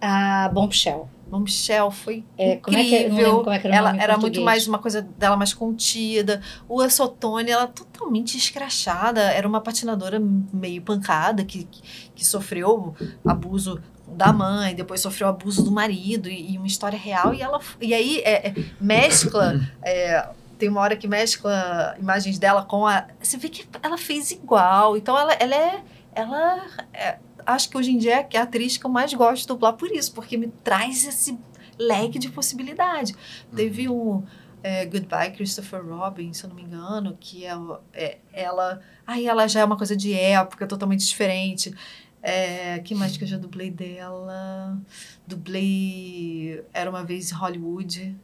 [0.00, 1.08] A Bombshell.
[1.34, 3.42] Bombshell foi é, incrível.
[3.42, 6.40] Como é que, ela era muito mais uma coisa dela mais contida.
[6.68, 9.20] O Sotone, ela totalmente escrachada.
[9.20, 11.66] Era uma patinadora meio pancada que,
[12.14, 12.94] que sofreu
[13.26, 17.34] abuso da mãe, depois sofreu abuso do marido e, e uma história real.
[17.34, 19.60] E ela e aí é, é, mescla.
[19.82, 23.08] É, tem uma hora que mescla imagens dela com a.
[23.20, 24.96] Você vê que ela fez igual.
[24.96, 25.82] Então ela, ela é.
[26.14, 29.48] Ela é, acho que hoje em dia é a atriz que eu mais gosto de
[29.48, 31.38] dublar por isso, porque me traz esse
[31.78, 33.12] leque de possibilidade.
[33.12, 33.56] Uhum.
[33.56, 34.22] Teve um
[34.62, 37.52] é, Goodbye Christopher Robin, se eu não me engano, que é,
[37.92, 38.80] é, ela.
[39.06, 41.74] Aí ela já é uma coisa de época totalmente diferente.
[42.22, 44.80] É, que mais que eu já dublei dela?
[45.26, 48.16] Dublei Era uma vez Hollywood,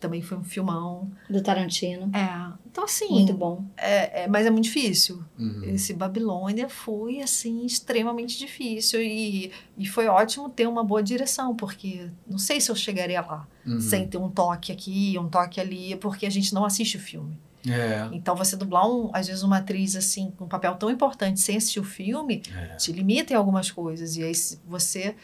[0.00, 1.10] também foi um filmão.
[1.28, 2.10] Do Tarantino.
[2.14, 2.52] É.
[2.66, 3.08] Então, assim.
[3.08, 3.64] Muito bom.
[3.76, 5.22] É, é mas é muito difícil.
[5.38, 5.64] Uhum.
[5.64, 9.02] Esse Babilônia foi, assim, extremamente difícil.
[9.02, 13.46] E, e foi ótimo ter uma boa direção, porque não sei se eu chegaria lá
[13.66, 13.80] uhum.
[13.80, 17.38] sem ter um toque aqui, um toque ali, porque a gente não assiste o filme.
[17.68, 18.08] É.
[18.12, 21.56] Então, você dublar, um, às vezes, uma atriz assim, com um papel tão importante sem
[21.56, 22.76] assistir o filme, é.
[22.76, 24.16] te limita em algumas coisas.
[24.16, 24.32] E aí
[24.66, 25.14] você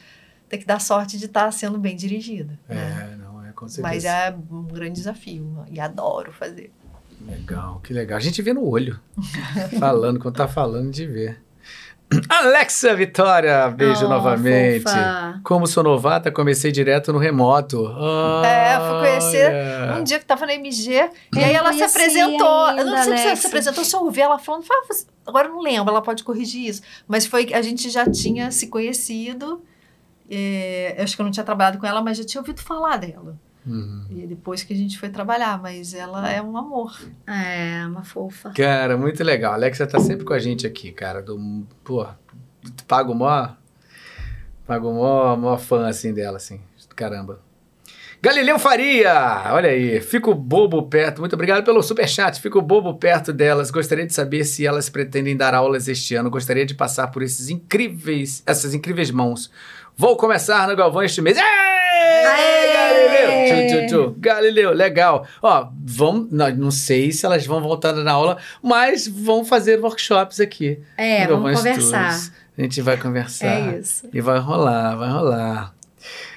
[0.48, 2.58] tem que dar sorte de estar sendo bem dirigida.
[2.68, 3.23] É, né?
[3.64, 3.94] Com certeza.
[3.94, 6.70] Mas é um grande desafio e adoro fazer.
[7.26, 8.18] Legal, que legal.
[8.18, 9.00] A gente vê no olho.
[9.78, 11.42] falando, quando tá falando, de ver.
[12.28, 14.82] Alexa Vitória, beijo oh, novamente.
[14.82, 15.40] Fofa.
[15.42, 17.80] Como sou novata, comecei direto no remoto.
[17.80, 19.98] Oh, é, fui conhecer yeah.
[19.98, 22.64] um dia que tava na MG e aí ela se apresentou.
[22.66, 24.64] Ainda, eu não sei se ela se apresentou, se eu ouvi ela falando,
[25.26, 26.82] agora eu não lembro, ela pode corrigir isso.
[27.08, 29.62] Mas foi a gente já tinha se conhecido.
[30.30, 33.36] É, acho que eu não tinha trabalhado com ela, mas já tinha ouvido falar dela.
[33.66, 34.04] Uhum.
[34.10, 36.98] E depois que a gente foi trabalhar, mas ela é um amor.
[37.26, 38.50] É, uma fofa.
[38.50, 39.52] Cara, muito legal.
[39.52, 41.22] A Alexa tá sempre com a gente aqui, cara.
[41.22, 42.06] Do, pô,
[42.86, 43.48] pago mó.
[44.66, 46.60] Pago mó, mó fã, assim, dela, assim.
[46.94, 47.40] Caramba.
[48.24, 51.20] Galileu Faria, olha aí, fico bobo perto.
[51.20, 52.40] Muito obrigado pelo superchat.
[52.40, 53.70] Fico bobo perto delas.
[53.70, 56.30] Gostaria de saber se elas pretendem dar aulas este ano.
[56.30, 59.50] Gostaria de passar por esses incríveis, essas incríveis mãos.
[59.94, 61.36] Vou começar no Galvão este mês.
[61.36, 61.73] Aê,
[62.26, 63.68] Aê Galileu!
[63.68, 64.16] Tchu, tchu, tchu.
[64.18, 65.26] Galileu, legal.
[65.42, 70.40] Ó, vão, não, não sei se elas vão voltar na aula, mas vão fazer workshops
[70.40, 70.80] aqui.
[70.96, 72.18] É, vamos conversar.
[72.56, 73.46] A gente vai conversar.
[73.46, 74.08] É isso.
[74.12, 75.74] E vai rolar, vai rolar.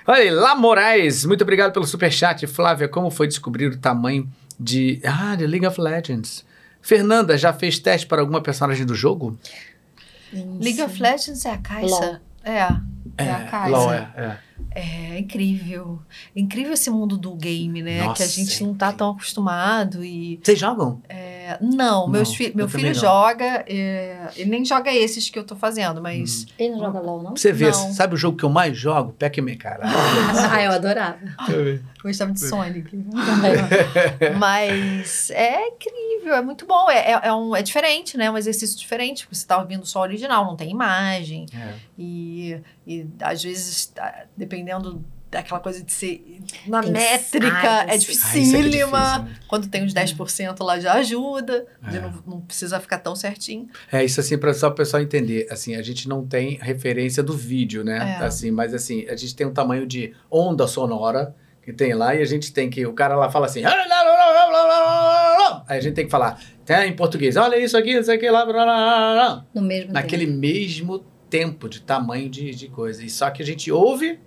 [0.07, 2.47] Olha aí, Lá Moraes, muito obrigado pelo superchat.
[2.47, 4.29] Flávia, como foi descobrir o tamanho
[4.59, 5.01] de.
[5.03, 6.45] Ah, de League of Legends.
[6.81, 9.37] Fernanda, já fez teste para alguma personagem do jogo?
[10.33, 12.21] League of Legends é a caixa?
[12.43, 12.59] É.
[13.17, 13.69] É, é a caixa.
[13.69, 14.37] LOL, é, é.
[14.71, 15.99] É incrível.
[16.35, 18.03] É incrível esse mundo do game, né?
[18.03, 20.39] Nossa, que a gente não tá tão acostumado e...
[20.43, 21.01] Vocês jogam?
[21.09, 25.43] É, não, não, meus fi meu filho joga, é, ele nem joga esses que eu
[25.43, 26.43] tô fazendo, mas...
[26.43, 26.53] Hum.
[26.59, 27.35] Ele não joga LOL, não?
[27.35, 27.93] Você vê, Não.
[27.93, 29.13] sabe o jogo que eu mais jogo?
[29.17, 29.83] Pac-Man, cara.
[30.51, 31.19] ah, eu adorava.
[32.07, 32.95] Gostava de Sonic.
[34.37, 36.89] mas é incrível, é muito bom.
[36.89, 38.29] É, é, é um, é diferente, né?
[38.31, 41.45] Um exercício diferente, porque você tá ouvindo só o original, não tem imagem.
[41.53, 41.73] É.
[41.97, 47.63] E, e às vezes, tá- dependendo daquela coisa de ser na Tem métrica, sites.
[47.63, 48.61] é Ah, isso é dificílima.
[48.61, 48.91] difícil,
[49.25, 49.35] né?
[49.49, 51.99] Quando tem uns 10% lá já ajuda, de É.
[51.99, 53.67] não, não precisa ficar tão certinho.
[53.91, 55.45] É isso assim para só o pessoal entender.
[55.51, 58.17] Assim, a gente não tem referência do vídeo, né?
[58.21, 58.25] É.
[58.25, 61.35] Assim, mas assim, a gente tem um tamanho de onda sonora
[61.67, 63.77] que tem lá e a gente tem que o cara lá fala assim, aí
[65.77, 66.39] a gente tem que falar
[66.85, 67.35] em português.
[67.35, 70.37] Olha isso aqui, isso aqui lá, blá, blá, blá, mesmo naquele tempo.
[70.37, 73.03] mesmo tempo de tamanho de, de coisa.
[73.03, 74.17] E só que a gente ouve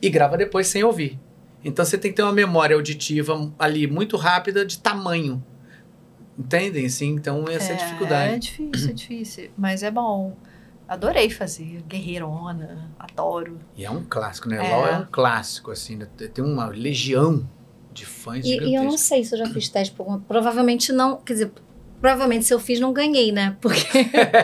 [0.00, 1.20] e grava depois sem ouvir.
[1.62, 5.44] Então você tem que ter uma memória auditiva ali muito rápida de tamanho.
[6.38, 6.88] Entendem?
[6.88, 8.38] Sim, então essa é a É dificuldade.
[8.40, 9.50] difícil, é difícil.
[9.54, 10.34] Mas é bom.
[10.92, 11.82] Adorei fazer.
[11.88, 13.58] Guerreirona, adoro.
[13.74, 14.56] E é um clássico, né?
[14.56, 14.76] É.
[14.76, 16.06] LOL é um clássico, assim, né?
[16.34, 17.48] tem uma legião
[17.94, 20.22] de fãs E, e eu não sei se eu já fiz teste por conta.
[20.28, 21.16] Provavelmente não.
[21.16, 21.52] Quer dizer,
[21.98, 23.56] provavelmente se eu fiz, não ganhei, né?
[23.58, 23.86] Porque.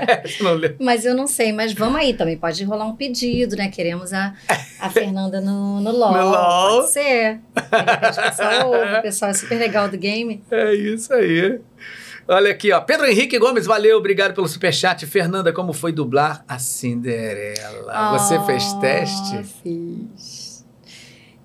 [0.80, 1.52] Mas eu não sei.
[1.52, 2.38] Mas vamos aí também.
[2.38, 3.68] Pode rolar um pedido, né?
[3.68, 4.32] Queremos a,
[4.80, 6.12] a Fernanda no, no LOL.
[6.12, 6.80] No LOL.
[6.80, 7.40] Pode ser.
[7.56, 10.42] O pessoal ouve, o pessoal é super legal do game.
[10.50, 11.60] É isso aí.
[12.30, 12.80] Olha aqui, ó.
[12.82, 15.06] Pedro Henrique Gomes, valeu, obrigado pelo superchat.
[15.06, 18.18] Fernanda, como foi dublar a Cinderela?
[18.18, 19.44] Você fez teste?
[19.62, 20.66] Fiz.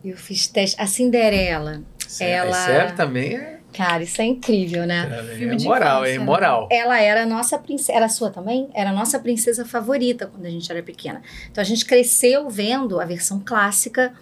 [0.03, 0.75] Eu fiz teste.
[0.81, 1.81] A Cinderela.
[2.05, 5.09] Sério, ela- sério também é, Cara, isso é incrível, né?
[5.31, 6.19] é Filme de moral, né?
[6.19, 6.67] Moral.
[6.69, 7.93] Ela era a nossa princesa.
[7.93, 8.69] Era a sua também?
[8.73, 11.21] Era a nossa princesa favorita quando a gente era pequena.
[11.49, 14.13] Então a gente cresceu vendo a versão clássica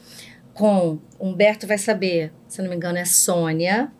[0.54, 3.92] com Humberto vai saber, se eu não me engano, é Sônia,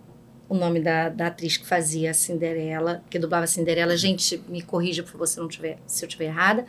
[0.52, 3.96] o nome da, da atriz que fazia a Cinderela, que dublava a Cinderela.
[3.96, 6.66] Gente, me corrija, por favor, se, eu não tiver, se eu estiver errada.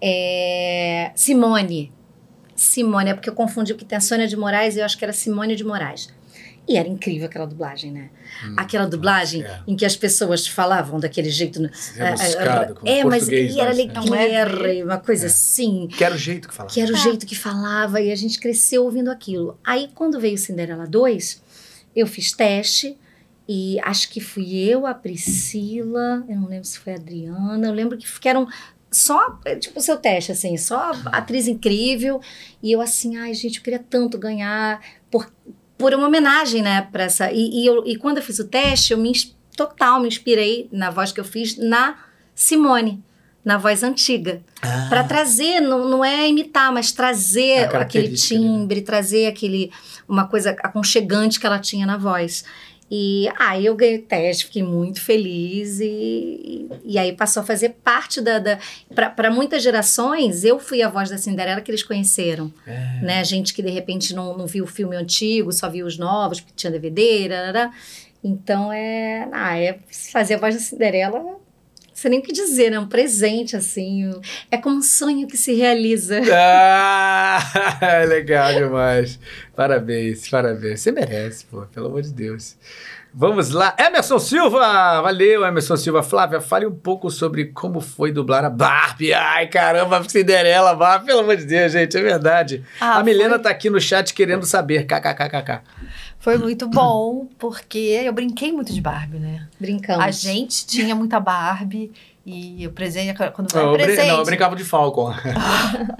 [0.00, 1.92] É, Simone.
[2.54, 5.04] Simone, é porque eu confundi, porque tem a Sônia de Moraes e eu acho que
[5.04, 6.08] era Simone de Moraes.
[6.68, 8.10] E era incrível aquela dublagem, né?
[8.46, 9.60] Hum, Aquela dublagem é.
[9.66, 11.60] em que as pessoas falavam daquele jeito.
[11.60, 11.70] né?
[11.96, 13.74] Rebuscado, com é, mas e era?
[14.04, 15.26] Não é alegre, uma coisa É.
[15.26, 15.88] assim.
[15.88, 16.72] Que era o jeito que falava.
[16.72, 19.58] Que era o jeito que falava e a gente cresceu ouvindo aquilo.
[19.64, 21.41] Aí, quando veio Cinderela 2,
[21.94, 22.96] eu fiz teste
[23.48, 27.72] e acho que fui eu, a Priscila, eu não lembro se foi a Adriana, eu
[27.72, 28.46] lembro que, eram
[28.90, 32.20] só, é, tipo, o seu teste, assim, só atriz incrível.
[32.62, 34.80] E eu assim, ai, gente, eu queria tanto ganhar
[35.10, 35.30] por,
[35.76, 37.32] por uma homenagem, né, pra essa...
[37.32, 39.12] E, e, eu, e quando eu fiz o teste, eu me,
[39.56, 41.98] total me inspirei na voz que eu fiz na
[42.34, 43.02] Simone,
[43.44, 48.14] na voz antiga Ah, para trazer, não, não é imitar, mas trazer aquele né?
[48.14, 49.70] timbre, trazer aquele
[50.12, 52.44] uma coisa aconchegante que ela tinha na voz.
[52.94, 57.46] E aí eu ganhei o teste, fiquei muito feliz e, e, e aí passou a
[57.46, 58.38] fazer parte da.
[58.38, 58.58] da
[58.94, 62.52] para muitas gerações, eu fui a voz da Cinderela que eles conheceram.
[62.66, 63.00] É.
[63.00, 63.24] Né?
[63.24, 66.52] Gente que de repente não, não viu o filme antigo, só viu os novos, porque
[66.54, 67.28] tinha DVD.
[67.28, 67.72] Rarará.
[68.22, 69.26] Então é.
[69.32, 69.78] Ah, é
[70.12, 71.40] fazer a voz da Cinderela.
[72.02, 72.80] Não sei nem o que dizer, né?
[72.80, 74.10] Um presente, assim.
[74.50, 76.20] É como um sonho que se realiza.
[76.34, 77.38] Ah,
[78.08, 79.18] legal demais.
[79.54, 80.80] Parabéns, parabéns.
[80.80, 82.56] Você merece, pô, pelo amor de Deus.
[83.14, 83.74] Vamos lá.
[83.78, 85.00] Emerson Silva!
[85.02, 86.02] Valeu, Emerson Silva.
[86.02, 89.12] Flávia, fale um pouco sobre como foi dublar a Barbie.
[89.12, 91.06] Ai, caramba, Cinderela, Barbie.
[91.06, 92.64] Pelo amor de Deus, gente, é verdade.
[92.80, 94.86] Ah, a Milena foi- tá aqui no chat querendo saber.
[94.86, 95.60] KKKKK.
[96.22, 99.48] Foi muito bom, porque eu brinquei muito de Barbie, né?
[99.58, 100.04] Brincamos.
[100.04, 101.90] A gente tinha muita Barbie
[102.24, 105.12] e o presente, quando vai eu presente, não, eu brincava de Falcon.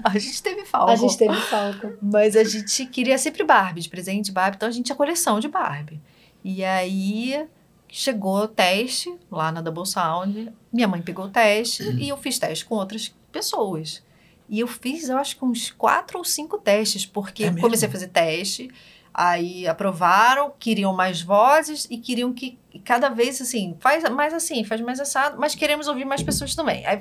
[0.01, 0.93] a gente teve falta.
[0.93, 1.91] A gente teve falco.
[2.01, 5.49] Mas a gente queria sempre Barbie, de presente Barbie, então a gente tinha coleção de
[5.49, 5.99] Barbie.
[6.41, 7.45] E aí
[7.89, 12.39] chegou o teste lá na Double Sound, minha mãe pegou o teste e eu fiz
[12.39, 14.01] teste com outras pessoas.
[14.47, 17.91] E eu fiz, eu acho que uns quatro ou cinco testes, porque é comecei a
[17.91, 18.69] fazer teste,
[19.13, 24.81] aí aprovaram, queriam mais vozes e queriam que cada vez assim, faz mais assim, faz
[24.81, 26.85] mais assado, mas queremos ouvir mais pessoas também.
[26.85, 26.99] Aí,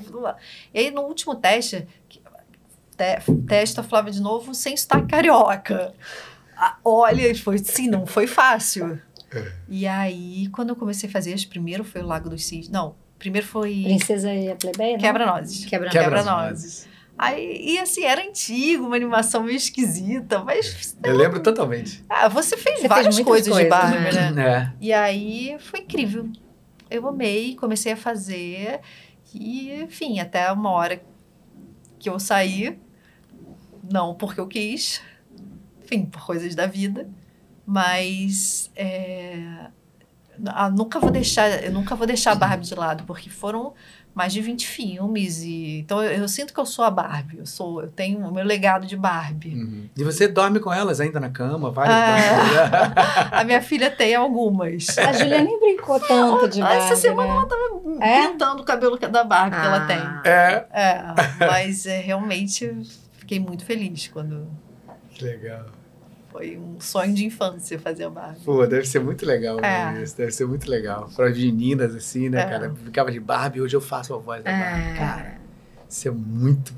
[0.74, 2.20] e aí no último teste, te,
[3.48, 5.94] testa Flávia de novo sem sotaque carioca.
[6.56, 9.00] Ah, olha, foi sim, não foi fácil.
[9.34, 9.52] É.
[9.68, 12.68] E aí, quando eu comecei a fazer, primeiro foi o Lago dos Cisnes.
[12.68, 13.82] Não, primeiro foi.
[13.84, 14.98] Princesa e a Plebeia?
[14.98, 15.64] Quebra-nozes.
[15.64, 16.02] Quebra-nozes.
[16.02, 16.88] Quebra-nozes.
[17.22, 20.98] Aí, e assim, era antigo, uma animação meio esquisita, mas...
[21.04, 22.04] Eu lembro totalmente.
[22.10, 24.30] Ah, você fez você várias fez coisas, coisas, de Barbie, né?
[24.32, 24.44] né?
[24.44, 24.72] É.
[24.80, 26.28] E aí, foi incrível.
[26.90, 28.80] Eu amei, comecei a fazer,
[29.32, 31.00] e, enfim, até uma hora
[32.00, 32.76] que eu saí,
[33.88, 35.00] não porque eu quis,
[35.80, 37.08] enfim, por coisas da vida,
[37.64, 39.68] mas é,
[40.46, 43.74] ah, nunca vou deixar, eu nunca vou deixar a Barbie de lado, porque foram
[44.14, 47.46] mais de 20 filmes e então eu, eu, sinto que eu sou a Barbie, eu
[47.46, 49.54] sou, eu tenho o meu legado de Barbie.
[49.54, 49.88] Uhum.
[49.96, 54.98] E você dorme com elas ainda na cama, várias é, A minha filha tem algumas.
[54.98, 56.76] A Julia nem brincou tanto de Barbie.
[56.76, 57.36] Essa semana né?
[57.36, 58.28] ela tava é?
[58.28, 59.60] pintando o cabelo da Barbie ah.
[59.60, 59.98] que ela tem.
[59.98, 60.22] Ah.
[60.24, 60.66] É.
[60.72, 62.70] É, mas é, realmente
[63.12, 64.46] fiquei muito feliz quando
[65.20, 65.66] Legal.
[66.32, 68.40] Foi um sonho de infância fazer a Barbie.
[68.44, 70.02] Pô, deve ser muito legal é.
[70.02, 70.16] isso.
[70.16, 71.10] Deve ser muito legal.
[71.14, 72.44] Para as meninas, assim, né, é.
[72.44, 72.74] cara?
[72.84, 74.58] ficava de Barbie, hoje eu faço a voz da é.
[74.58, 74.98] Barbie.
[74.98, 75.40] Cara,
[75.88, 76.72] isso é muito,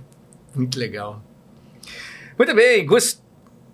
[0.54, 1.22] muito legal.
[2.36, 3.22] Muito bem, Gust...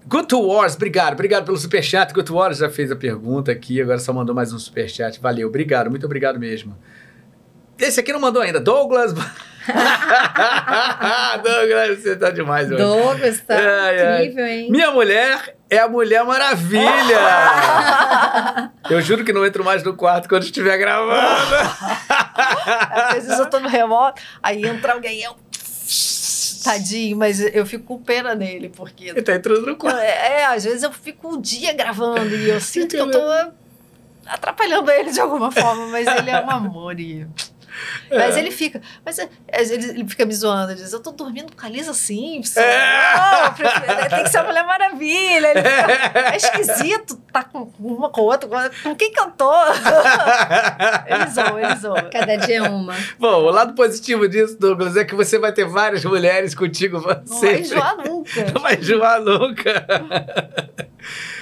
[0.06, 1.12] Good to Wars, obrigado.
[1.12, 2.12] Obrigado pelo superchat.
[2.12, 5.20] Good to Wars já fez a pergunta aqui, agora só mandou mais um superchat.
[5.20, 6.76] Valeu, obrigado, muito obrigado mesmo.
[7.80, 8.60] Esse aqui não mandou ainda.
[8.60, 9.14] Douglas.
[11.42, 12.82] Douglas, você tá demais hoje.
[12.82, 14.56] Douglas, tá é, incrível, é.
[14.56, 14.70] hein?
[14.70, 17.18] Minha mulher é a Mulher Maravilha.
[18.90, 21.54] eu juro que não entro mais no quarto quando estiver gravando.
[22.90, 25.36] Às vezes eu tô no remoto, aí entra alguém e eu...
[26.62, 29.08] Tadinho, mas eu fico com pena nele, porque...
[29.08, 29.98] Ele tá entrando no quarto.
[29.98, 33.22] É, é às vezes eu fico um dia gravando e eu sinto que eu tô
[34.26, 37.26] atrapalhando ele de alguma forma, mas ele é um amor e...
[38.10, 38.18] É.
[38.18, 41.54] Mas ele fica, mas é, ele, ele fica me zoando, ele diz, eu tô dormindo
[41.54, 42.60] com a Lisa Simpson.
[42.60, 43.14] É.
[43.16, 45.50] Não, prefiro, tem que ser a Mulher Maravilha.
[45.50, 48.48] Ele fica, é esquisito, tá com uma com outra,
[48.82, 49.52] com quem cantou?
[51.06, 52.02] ele zoa, ele zoa.
[52.02, 52.94] Cada dia é uma.
[53.18, 57.40] Bom, o lado positivo disso, Douglas, é que você vai ter várias mulheres contigo Não
[57.40, 58.52] vai enjoar nunca.
[58.52, 59.86] Não vai enjoar nunca.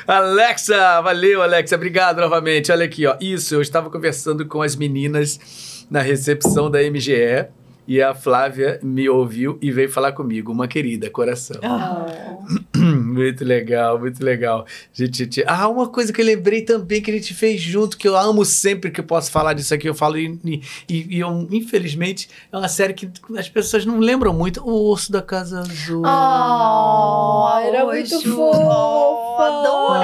[0.07, 1.77] Alexa, valeu, Alexa.
[1.77, 2.73] Obrigado novamente.
[2.73, 3.17] Olha aqui, ó.
[3.21, 7.49] Isso, eu estava conversando com as meninas na recepção da MGE
[7.89, 11.59] e a Flávia me ouviu e veio falar comigo, uma querida, coração.
[11.65, 12.77] Oh.
[12.79, 14.67] muito legal, muito legal.
[14.93, 18.07] Gente, gente, ah, uma coisa que eu lembrei também que a gente fez junto, que
[18.07, 20.39] eu amo sempre que eu posso falar disso aqui, eu falo e,
[20.87, 25.11] e, e eu, infelizmente, é uma série que as pessoas não lembram muito, O Urso
[25.11, 26.03] da Casa Azul.
[26.03, 29.41] Oh, era muito fofo.
[29.41, 30.03] Adorava.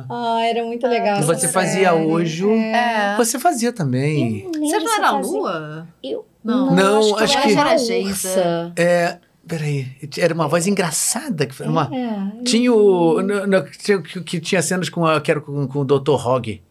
[0.39, 1.21] era muito legal.
[1.21, 2.47] Você fazia hoje.
[2.49, 3.15] É.
[3.17, 4.49] Você fazia também.
[4.53, 5.87] Você não era a Lua?
[6.03, 8.73] Eu não, não acho, acho que, era Geisa.
[8.75, 9.17] É,
[9.47, 11.45] peraí, era uma voz engraçada.
[11.45, 13.21] Que foi uma, é, tinha o.
[13.21, 16.27] No, no, que, que, tinha cenas com, a, que era com, com o Dr.
[16.27, 16.61] Hogg.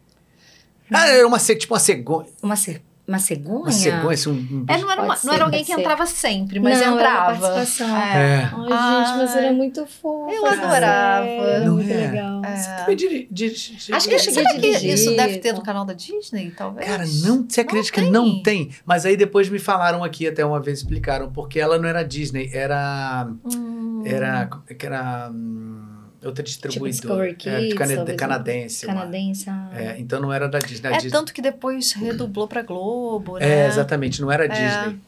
[0.92, 2.26] Ah, era uma, tipo uma cegonha.
[2.42, 2.89] Uma cegonha.
[3.10, 3.58] Uma cegonha?
[3.58, 4.64] Uma cegonha, assim, um...
[4.68, 7.32] É, não era, uma, não era alguém que entrava sempre, mas não, entrava.
[7.32, 7.96] Era participação.
[7.96, 8.16] É.
[8.16, 8.50] é.
[8.52, 10.30] Ai, Ai, gente, mas era muito fofo.
[10.30, 11.26] Eu adorava.
[11.26, 11.96] Era muito é.
[11.96, 12.44] legal.
[12.44, 12.56] É.
[12.56, 14.94] Você também diri, diri, diri, Acho que eu cheguei a dirigir.
[14.94, 16.86] Isso deve ter no canal da Disney, talvez?
[16.86, 18.70] Cara, não, você acredita que não tem?
[18.86, 22.48] Mas aí depois me falaram aqui, até uma vez explicaram, porque ela não era Disney,
[22.54, 23.28] era...
[23.44, 24.04] Hum.
[24.06, 24.48] Era...
[24.80, 25.30] Era...
[25.32, 27.34] Hum, outra distribuidora.
[27.34, 28.86] Tipo é, canad canadense.
[28.86, 29.48] Canadense.
[29.48, 29.70] Ah.
[29.74, 30.88] É, então não era da Disney.
[30.88, 31.10] É Disney...
[31.10, 33.48] tanto que depois redublou pra Globo, é, né?
[33.64, 34.48] É, exatamente, não era é.
[34.48, 35.00] Disney.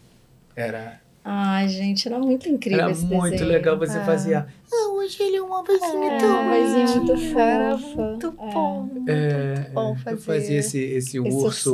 [0.56, 1.00] Era.
[1.24, 3.48] Ai, gente, era muito incrível era esse muito desenho.
[3.48, 4.04] legal, você é.
[4.04, 4.46] fazia.
[4.74, 8.02] Ah, hoje ele é uma vozinha é, tão uma vozinha muito fofa.
[8.02, 8.88] Muito bom.
[9.06, 10.16] É, muito bom fazer.
[10.16, 11.72] Eu fazia esse, esse, esse urso.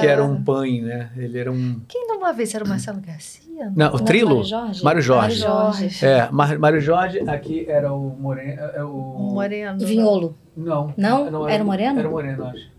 [0.00, 1.10] Que era um pãe, né?
[1.16, 1.80] Ele era um.
[1.88, 3.72] Quem não uma vez era o Marcelo Garcia?
[3.74, 4.36] Não, o Trilo?
[4.36, 4.84] Mário Jorge.
[4.84, 5.40] Mário Jorge.
[5.40, 6.04] Mário Jorge.
[6.04, 8.60] É, Mário Jorge, aqui era o Moreno.
[8.60, 8.92] É o...
[8.92, 9.86] Moreno.
[9.86, 10.36] Vinholo.
[10.56, 10.92] Não.
[10.96, 11.30] Não?
[11.30, 11.98] não era, era o Moreno?
[11.98, 12.78] Era o Moreno, acho.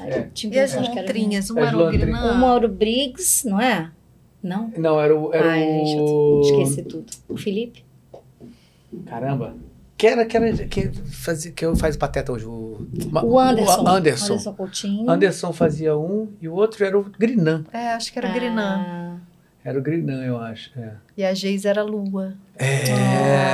[0.00, 0.30] É, é.
[0.44, 1.50] E as lontrinhas?
[1.50, 2.32] Um era o Grinã.
[2.32, 3.90] O Mauro Briggs, não é?
[4.42, 4.72] Não?
[4.76, 5.32] Não, era o.
[5.34, 5.86] Era Ai, o...
[5.86, 7.06] gente, eu esqueci tudo.
[7.28, 7.84] O Felipe?
[9.06, 9.54] Caramba.
[9.96, 12.46] Que era, que era que fazia, que faz pateta hoje?
[12.46, 12.88] O,
[13.22, 13.82] o Anderson.
[13.82, 14.32] O Anderson.
[14.32, 15.10] Anderson Coutinho.
[15.10, 17.64] Anderson fazia um e o outro era o Grinan.
[17.70, 18.34] É, acho que era o ah.
[18.34, 19.20] Grinan.
[19.62, 20.70] Era o Grinan, eu acho.
[20.78, 20.94] É.
[21.18, 22.34] E a Geis era a Lua.
[22.56, 22.88] É,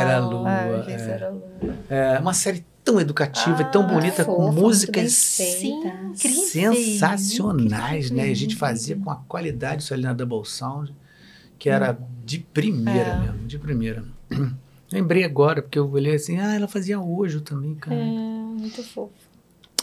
[0.01, 0.49] era a Lua.
[0.49, 1.11] Ah, a Geis é.
[1.11, 1.77] era a Lua.
[1.91, 5.83] É, uma série tão educativa ah, e tão bonita, fofa, com músicas sim,
[6.15, 8.31] sensacionais, né?
[8.31, 10.95] A gente fazia com a qualidade isso ali na Double Sound.
[11.59, 12.07] que era hum.
[12.25, 13.19] de primeira é.
[13.19, 14.05] mesmo, de primeira.
[14.91, 17.97] Lembrei agora, porque eu olhei assim, ah, ela fazia hoje também, cara.
[17.97, 19.13] É, muito fofo.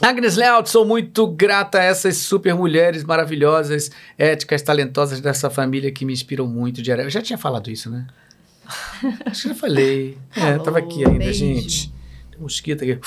[0.02, 6.04] Agnes Lealt, sou muito grata a essas super mulheres maravilhosas, éticas, talentosas dessa família que
[6.04, 7.16] me inspiram muito diariamente.
[7.16, 8.08] Eu já tinha falado isso, né?
[9.26, 10.18] Acho que já falei.
[10.36, 11.40] É, tava aqui ainda, beijo.
[11.40, 11.94] gente.
[12.32, 13.00] Tem um mosquito aqui.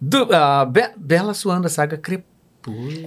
[0.00, 2.33] Do, uh, Be Bela Suanda, saga Crepúsculo.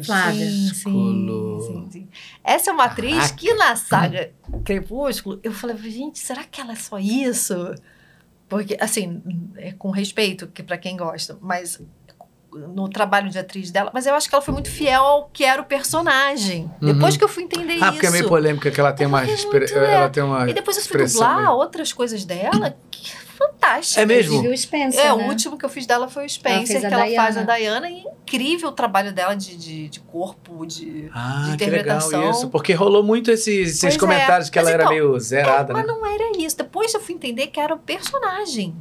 [0.04, 0.50] Flávia.
[0.50, 2.08] Sim, sim, sim,
[2.44, 3.36] Essa é uma atriz Caraca.
[3.36, 4.32] que na saga
[4.64, 7.56] Crepúsculo, eu falei, gente, será que ela é só isso?
[8.48, 9.22] Porque, assim,
[9.58, 11.82] é com respeito que para quem gosta, mas
[12.52, 15.44] no trabalho de atriz dela, mas eu acho que ela foi muito fiel ao que
[15.44, 16.72] era o personagem.
[16.82, 16.94] Uhum.
[16.94, 17.86] Depois que eu fui entender ah, isso.
[17.86, 20.84] Ah, porque é meio polêmica que ela tem uma, ela tem uma E depois eu
[20.84, 21.52] fui dublar meio...
[21.52, 24.02] outras coisas dela que fantástica.
[24.02, 24.50] É mesmo?
[24.50, 25.26] o Spencer, é, né?
[25.26, 27.24] o último que eu fiz dela foi o Spencer, ela que ela Diana.
[27.24, 27.90] faz a Diana.
[27.90, 32.10] E é incrível o trabalho dela de, de, de corpo, de, ah, de interpretação.
[32.10, 34.00] Que legal isso, porque rolou muito esses, esses é.
[34.00, 34.52] comentários é.
[34.52, 35.84] que ela então, era meio zerada, é, né?
[35.86, 36.58] Mas não era isso.
[36.58, 38.76] Depois eu fui entender que era o personagem.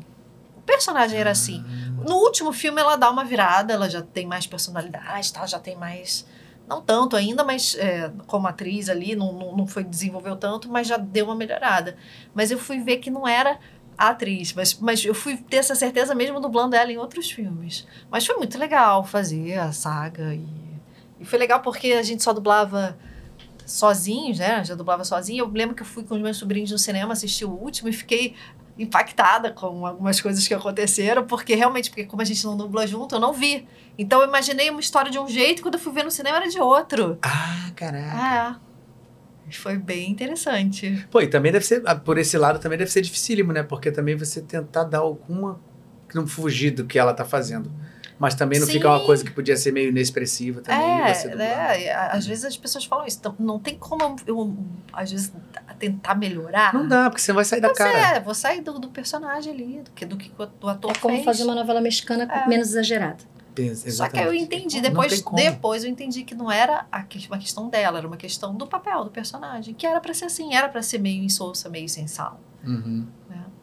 [0.56, 1.62] O personagem era assim.
[2.06, 5.46] No último filme ela dá uma virada, ela já tem mais personalidade, tá?
[5.46, 6.26] já tem mais
[6.68, 10.88] não tanto ainda, mas é, como atriz ali, não, não, não foi desenvolveu tanto, mas
[10.88, 11.96] já deu uma melhorada.
[12.34, 13.58] Mas eu fui ver que não era
[13.98, 17.86] a atriz, mas, mas eu fui ter essa certeza mesmo dublando ela em outros filmes.
[18.10, 20.46] Mas foi muito legal fazer a saga e,
[21.20, 22.96] e foi legal porque a gente só dublava
[23.64, 24.64] sozinhos, né?
[24.64, 25.44] Já dublava sozinho.
[25.44, 27.92] Eu lembro que eu fui com os meus sobrinhos no cinema assistir o último e
[27.92, 28.34] fiquei
[28.78, 33.14] impactada com algumas coisas que aconteceram, porque realmente, porque como a gente não dubla junto,
[33.14, 33.66] eu não vi.
[33.98, 36.36] Então eu imaginei uma história de um jeito, e quando eu fui ver no cinema
[36.36, 37.18] era de outro.
[37.22, 38.60] Ah, caraca.
[38.62, 38.65] É.
[39.50, 41.06] Foi bem interessante.
[41.10, 43.62] Pô, e também deve ser, ah, por esse lado, também deve ser dificílimo, né?
[43.62, 45.60] Porque também você tentar dar alguma.
[46.14, 47.70] não fugir do que ela tá fazendo.
[48.18, 48.74] Mas também não Sim.
[48.74, 51.00] fica uma coisa que podia ser meio inexpressiva também.
[51.00, 51.92] É, né?
[51.92, 53.18] Às vezes as pessoas falam isso.
[53.20, 54.56] Então, não tem como eu,
[54.92, 55.32] às vezes,
[55.78, 56.72] tentar melhorar.
[56.72, 58.16] Não dá, porque você vai sair da Mas cara.
[58.16, 61.14] É, vou sair do, do personagem ali, do que, do que o ator É como
[61.14, 61.26] fez.
[61.26, 62.48] fazer uma novela mexicana é.
[62.48, 63.22] menos exagerada.
[63.62, 63.92] Exatamente.
[63.92, 64.80] Só que eu entendi.
[64.80, 66.86] Depois, depois eu entendi que não era
[67.28, 69.74] uma questão dela, era uma questão do papel do personagem.
[69.74, 72.40] Que era para ser assim, era para ser meio insossa, meio sem sal.
[72.64, 73.06] Uhum.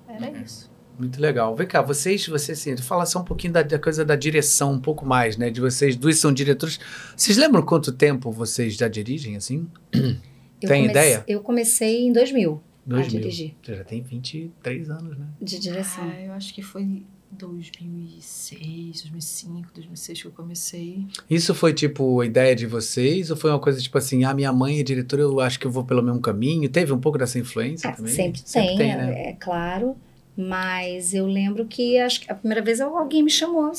[0.07, 0.71] É, era isso.
[0.97, 1.55] Muito legal.
[1.55, 4.79] Vem cá, vocês, vocês assim, fala só um pouquinho da, da, coisa da direção, um
[4.79, 5.49] pouco mais, né?
[5.49, 6.79] De vocês duas são diretores.
[7.15, 9.67] Vocês lembram quanto tempo vocês já dirigem, assim?
[10.61, 11.23] Eu tem comece, ideia?
[11.27, 13.05] Eu comecei em 2000 2000.
[13.05, 13.55] a dirigir.
[13.61, 15.27] Você já tem 23 anos, né?
[15.41, 16.03] De direção.
[16.03, 17.05] Ah, eu acho que foi
[17.37, 21.05] 2006, 2005, 2006 que eu comecei.
[21.29, 24.51] Isso foi tipo a ideia de vocês ou foi uma coisa tipo assim, ah, minha
[24.51, 26.69] mãe é diretora, eu acho que eu vou pelo mesmo caminho?
[26.69, 28.13] Teve um pouco dessa influência ah, também?
[28.13, 29.29] Sempre, sempre tem, tem né?
[29.29, 29.95] é claro.
[30.35, 33.71] Mas eu lembro que acho que a primeira vez alguém me chamou,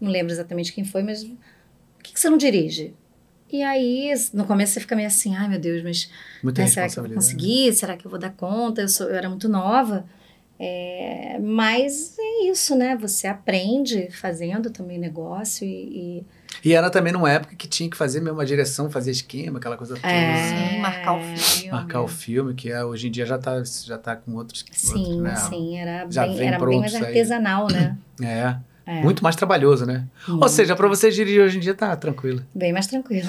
[0.00, 2.94] não lembro exatamente quem foi, mas por que, que você não dirige?
[3.52, 6.10] E aí, no começo você fica meio assim, ai meu Deus, mas
[6.42, 7.72] né, será que eu vou conseguir?
[7.74, 8.80] Será que eu vou dar conta?
[8.80, 10.06] Eu, sou, eu era muito nova.
[10.64, 12.96] É, mas é isso, né?
[12.96, 16.26] Você aprende fazendo também negócio e, e...
[16.64, 19.76] E era também numa época que tinha que fazer mesmo a direção, fazer esquema, aquela
[19.76, 20.06] coisa toda.
[20.06, 21.72] É, sim, marcar o filme.
[21.72, 24.64] Marcar o filme, que é, hoje em dia já está já tá com outros.
[24.70, 25.34] Sim, outros, né?
[25.34, 27.72] sim, era, bem, era bem mais artesanal, aí.
[27.72, 27.98] né?
[28.22, 28.71] É.
[28.92, 29.02] É.
[29.02, 30.06] Muito mais trabalhoso, né?
[30.28, 30.42] Muito.
[30.42, 32.44] Ou seja, para você dirigir hoje em dia tá tranquilo.
[32.54, 33.28] Bem mais tranquilo.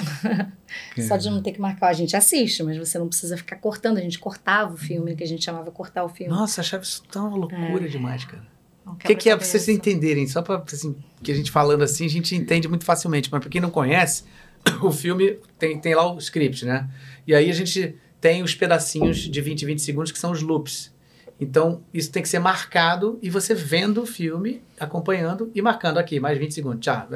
[1.08, 1.88] Só de não ter que marcar.
[1.88, 3.96] A gente assiste, mas você não precisa ficar cortando.
[3.96, 6.30] A gente cortava o filme, que a gente chamava cortar o filme.
[6.30, 7.88] Nossa, achava isso tão loucura é.
[7.88, 8.42] demais, cara.
[8.86, 10.26] O que, que é para vocês entenderem?
[10.26, 13.30] Só para assim, que a gente falando assim, a gente entende muito facilmente.
[13.32, 14.24] Mas para quem não conhece,
[14.82, 16.88] o filme tem, tem lá o script, né?
[17.26, 20.93] E aí a gente tem os pedacinhos de 20, 20 segundos que são os loops.
[21.40, 26.20] Então, isso tem que ser marcado e você vendo o filme, acompanhando e marcando aqui,
[26.20, 27.08] mais 20 segundos, tchau.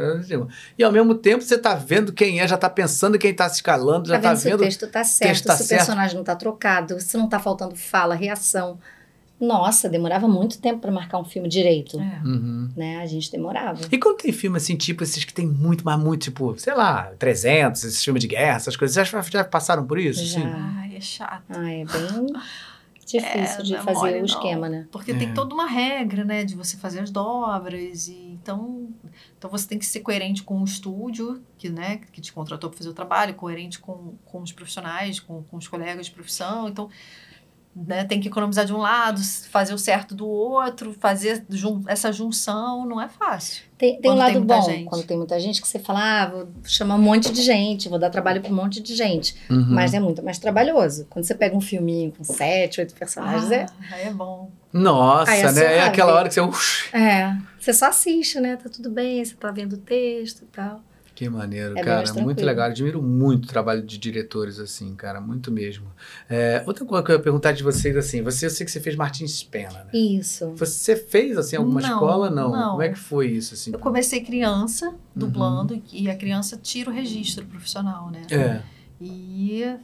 [0.77, 3.57] E ao mesmo tempo você está vendo quem é, já está pensando quem está se
[3.57, 5.67] escalando, já está vendo, tá vendo se o texto está certo, texto tá se o
[5.67, 5.79] certo.
[5.81, 8.79] personagem não está trocado, se não está faltando fala, reação.
[9.41, 12.01] Nossa, demorava muito tempo para marcar um filme direito.
[12.01, 12.21] É.
[12.25, 12.71] Uhum.
[12.77, 12.99] Né?
[12.99, 13.83] A gente demorava.
[13.91, 17.13] E quando tem filme assim, tipo esses que tem muito, mas muito, tipo, sei lá,
[17.21, 20.25] 300, esses filmes de guerra, essas coisas, vocês já, já passaram por isso?
[20.25, 20.41] Já.
[20.41, 21.45] Ai, é chato.
[21.51, 22.33] Ai, é bem
[23.09, 24.79] difícil é, de fazer mole, o esquema, não.
[24.79, 24.89] né?
[24.91, 25.15] Porque é.
[25.19, 28.89] tem toda uma regra, né, de você fazer as dobras e então,
[29.37, 32.77] então você tem que ser coerente com o estúdio que, né, que te contratou para
[32.79, 36.69] fazer o trabalho, coerente com, com os profissionais, com, com os colegas de profissão.
[36.69, 36.89] Então,
[37.87, 42.13] né, tem que economizar de um lado, fazer o certo do outro, fazer jun essa
[42.13, 43.65] junção não é fácil.
[43.77, 44.85] Tem, tem um lado tem bom, gente.
[44.87, 47.99] quando tem muita gente, que você fala, ah, vou chamar um monte de gente, vou
[47.99, 49.37] dar trabalho para um monte de gente.
[49.49, 49.67] Uhum.
[49.69, 51.07] Mas é muito mais trabalhoso.
[51.09, 53.95] Quando você pega um filminho com sete, oito personagens, é ah, é...
[53.95, 54.51] Aí é bom.
[54.73, 55.77] Nossa, é né?
[55.77, 56.41] É aquela hora que você...
[56.41, 56.89] Ux.
[56.93, 58.57] É, você só assiste, né?
[58.57, 60.81] Tá tudo bem, você tá vendo o texto e tal.
[61.19, 62.13] Que maneiro, é cara.
[62.23, 62.67] Muito legal.
[62.67, 65.21] Admiro muito o trabalho de diretores, assim, cara.
[65.21, 65.89] Muito mesmo.
[66.31, 68.79] É, outra coisa que eu ia perguntar de vocês, assim, você, eu sei que você
[68.79, 69.91] fez Martins Pena, né?
[69.93, 70.53] Isso.
[70.55, 72.31] Você fez, assim, alguma não, escola?
[72.31, 72.53] Não.
[72.53, 72.71] não.
[72.71, 73.73] Como é que foi isso, assim?
[73.73, 75.83] Eu comecei criança, dublando, uhum.
[75.93, 78.23] e a criança tira o registro profissional, né?
[78.31, 78.63] É.
[79.01, 79.77] E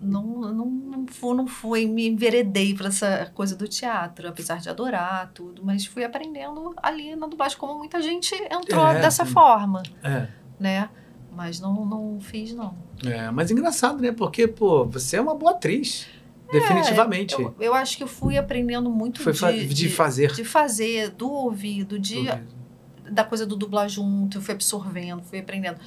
[0.00, 4.70] não, não, não, fui, não fui, me enveredei para essa coisa do teatro, apesar de
[4.70, 9.82] adorar tudo, mas fui aprendendo ali na dublagem, como muita gente entrou é, dessa forma.
[10.02, 10.88] É né?
[11.34, 12.76] Mas não, não fiz, não.
[13.04, 14.12] É, mas engraçado, né?
[14.12, 16.06] Porque, pô, você é uma boa atriz.
[16.48, 17.34] É, definitivamente.
[17.34, 20.32] Eu, eu, acho que eu fui aprendendo muito Foi de, de, de, fazer.
[20.32, 22.46] De fazer, do ouvido, de, ouvido.
[23.10, 24.38] da coisa do dublar junto.
[24.38, 25.78] Eu fui absorvendo, fui aprendendo.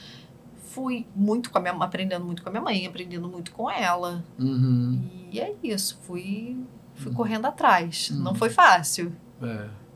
[0.66, 4.24] Fui muito com a minha aprendendo muito com a minha mãe, aprendendo muito com ela.
[4.38, 5.02] Uhum.
[5.32, 6.58] E é isso, fui,
[6.94, 7.18] fui uhum.
[7.18, 8.10] correndo atrás.
[8.12, 8.20] Uhum.
[8.20, 9.14] Não foi fácil.
[9.42, 9.86] É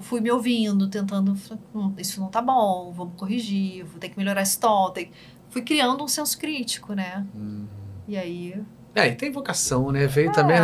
[0.00, 1.36] fui me ouvindo, tentando,
[1.74, 4.90] hum, isso não tá bom, vamos corrigir, vou ter que melhorar esse tom.
[4.90, 5.10] Tem...
[5.50, 7.24] Fui criando um senso crítico, né?
[7.34, 7.66] Uhum.
[8.08, 8.60] E aí...
[8.94, 10.06] É, e tem vocação, né?
[10.06, 10.32] Veio é.
[10.32, 10.56] também...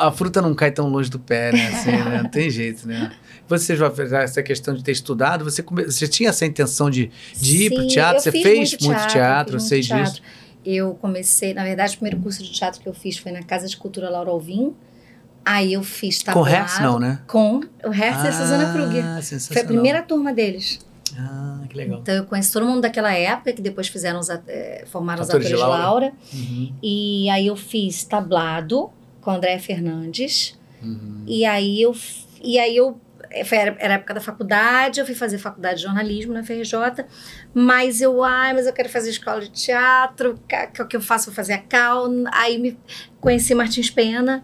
[0.00, 1.68] A fruta não cai tão longe do pé, né?
[1.68, 2.22] Assim, né?
[2.22, 3.12] Não tem jeito, né?
[3.46, 5.84] Você já fez essa questão de ter estudado, você, come...
[5.84, 8.22] você tinha essa intenção de, de ir para o teatro?
[8.22, 9.94] Você fez muito teatro, teatro eu sei disso?
[9.94, 10.22] Teatro.
[10.64, 13.66] Eu comecei, na verdade, o primeiro curso de teatro que eu fiz foi na Casa
[13.66, 14.74] de Cultura Laura Alvim,
[15.48, 16.46] Aí eu fiz tablado.
[16.46, 17.20] Com Hertz não, né?
[17.26, 19.02] Com o Hertz ah, e a Suzana Kruger.
[19.40, 20.78] Foi a primeira turma deles.
[21.16, 22.00] Ah, que legal.
[22.00, 25.46] Então eu conheço todo mundo daquela época, que depois fizeram os, é, formaram atores os
[25.46, 25.82] atores de Laura.
[25.82, 26.12] Laura.
[26.34, 26.74] Uhum.
[26.82, 28.90] E aí eu fiz tablado
[29.22, 30.58] com André Fernandes.
[30.82, 31.24] Uhum.
[31.26, 31.96] E aí eu...
[32.42, 36.32] E aí eu era, era a época da faculdade, eu fui fazer faculdade de jornalismo
[36.32, 37.04] na FRJ,
[37.52, 40.38] mas eu, ai, mas eu quero fazer escola de teatro,
[40.78, 41.26] o que eu faço?
[41.26, 42.78] Vou fazer a Cal, aí me
[43.20, 44.42] conheci Martins Pena,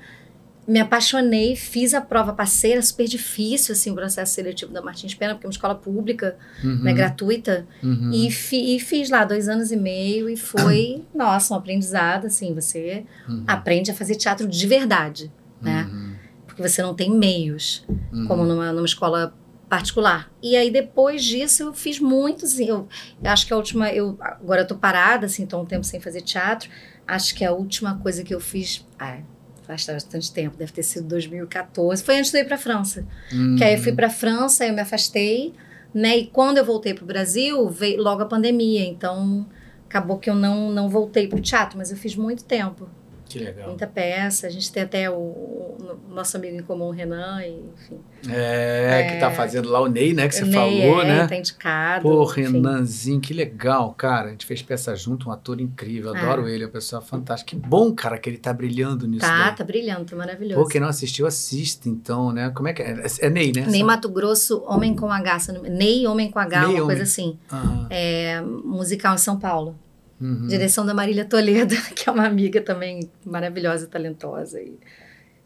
[0.67, 5.15] me apaixonei, fiz a prova, passei, era super difícil, assim, o processo seletivo da Martins
[5.15, 6.83] Pena, porque é uma escola pública, uhum.
[6.83, 8.11] né, gratuita, uhum.
[8.13, 12.55] e, fi, e, fiz lá dois anos e meio, e foi, nossa, um aprendizado, assim,
[12.55, 13.45] você uhum.
[13.47, 16.15] aprende a fazer teatro de verdade, né, uhum.
[16.47, 18.27] porque você não tem meios, uhum.
[18.27, 19.35] como numa, numa escola
[19.69, 20.31] particular.
[20.43, 22.89] E aí, depois disso, eu fiz muitos, eu,
[23.23, 26.01] eu acho que a última, eu, agora eu tô parada, assim, tô um tempo sem
[26.01, 26.71] fazer teatro,
[27.07, 29.19] acho que a última coisa que eu fiz, ah,
[29.67, 32.03] faz bastante tempo, deve ter sido 2014.
[32.03, 33.07] Foi antes de eu ir para a França.
[33.33, 33.57] Uhum.
[33.57, 35.55] Que aí eu fui para a França, eu me afastei,
[35.93, 36.19] né?
[36.19, 38.85] E quando eu voltei para o Brasil, veio logo a pandemia.
[38.85, 39.47] Então,
[39.89, 42.89] acabou que eu não, não voltei para o teatro, mas eu fiz muito tempo.
[43.29, 43.69] Que legal.
[43.69, 44.47] Muita peça.
[44.47, 48.01] A gente tem até o, o nosso amigo em comum, o Renan, e, enfim.
[48.29, 50.29] É, é, que tá fazendo lá o Ney, né?
[50.29, 51.27] Que você Ney, falou, é, né?
[51.27, 52.03] Tá indicado.
[52.03, 54.29] Pô, Renanzinho, que legal, cara.
[54.29, 56.15] A gente fez peça junto, um ator incrível.
[56.15, 56.53] Adoro é.
[56.53, 57.51] ele, é uma pessoa fantástica.
[57.51, 59.27] Que bom, cara, que ele tá brilhando nisso.
[59.27, 59.57] Tá, daí.
[59.57, 60.63] tá brilhando, tá maravilhoso.
[60.63, 62.51] Pô, quem não assistiu, assista então, né?
[62.51, 63.05] Como é que é?
[63.21, 63.67] É Ney, né?
[63.67, 65.53] Ney Mato Grosso, Homem com H.
[65.63, 66.87] Ney, Homem com H, Ney, uma homem.
[66.87, 67.39] coisa assim.
[67.53, 67.87] Uhum.
[67.91, 69.77] É, musical em São Paulo.
[70.21, 70.47] Uhum.
[70.47, 74.61] Direção da Marília Toledo, que é uma amiga também maravilhosa, talentosa.
[74.61, 74.79] E,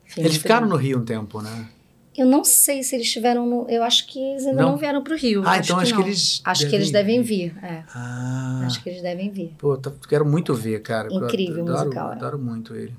[0.07, 1.69] enfim, eles ficaram no Rio um tempo, né?
[2.17, 3.67] Eu não sei se eles estiveram no.
[3.69, 5.43] Eu acho que eles ainda não, não vieram para o Rio.
[5.45, 6.03] Ah, acho então que acho não.
[6.03, 6.43] que eles.
[6.45, 7.55] Acho devem que eles devem vir.
[7.63, 7.85] É.
[7.95, 8.63] Ah.
[8.67, 9.55] Acho que eles devem vir.
[9.57, 11.09] Pô, quero muito ver, cara.
[11.13, 12.11] Incrível adoro, musical.
[12.11, 12.13] É.
[12.15, 12.95] Adoro muito ele.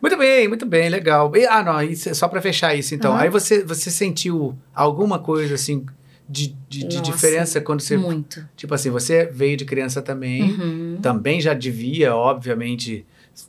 [0.00, 1.34] Muito bem, muito bem, legal.
[1.36, 3.12] E, ah, não, isso, só para fechar isso, então.
[3.12, 3.18] Uhum.
[3.18, 5.84] Aí você, você sentiu alguma coisa assim
[6.30, 7.96] de, de, de diferença quando você.
[7.96, 8.48] Muito.
[8.56, 10.98] Tipo assim, você veio de criança também, uhum.
[11.02, 13.04] também já devia, obviamente,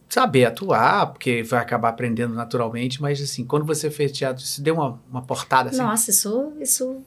[0.09, 4.73] saber atuar, porque vai acabar aprendendo naturalmente, mas assim, quando você fez teatro, isso deu
[4.73, 5.77] uma, uma portada assim?
[5.77, 7.03] Nossa, isso, isso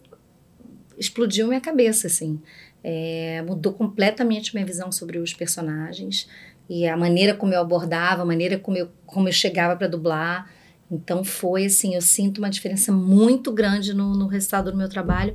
[0.97, 2.41] explodiu minha cabeça, assim.
[2.83, 6.29] É, mudou completamente minha visão sobre os personagens
[6.69, 10.49] e a maneira como eu abordava, a maneira como eu, como eu chegava para dublar.
[10.89, 15.35] Então foi assim, eu sinto uma diferença muito grande no, no resultado do meu trabalho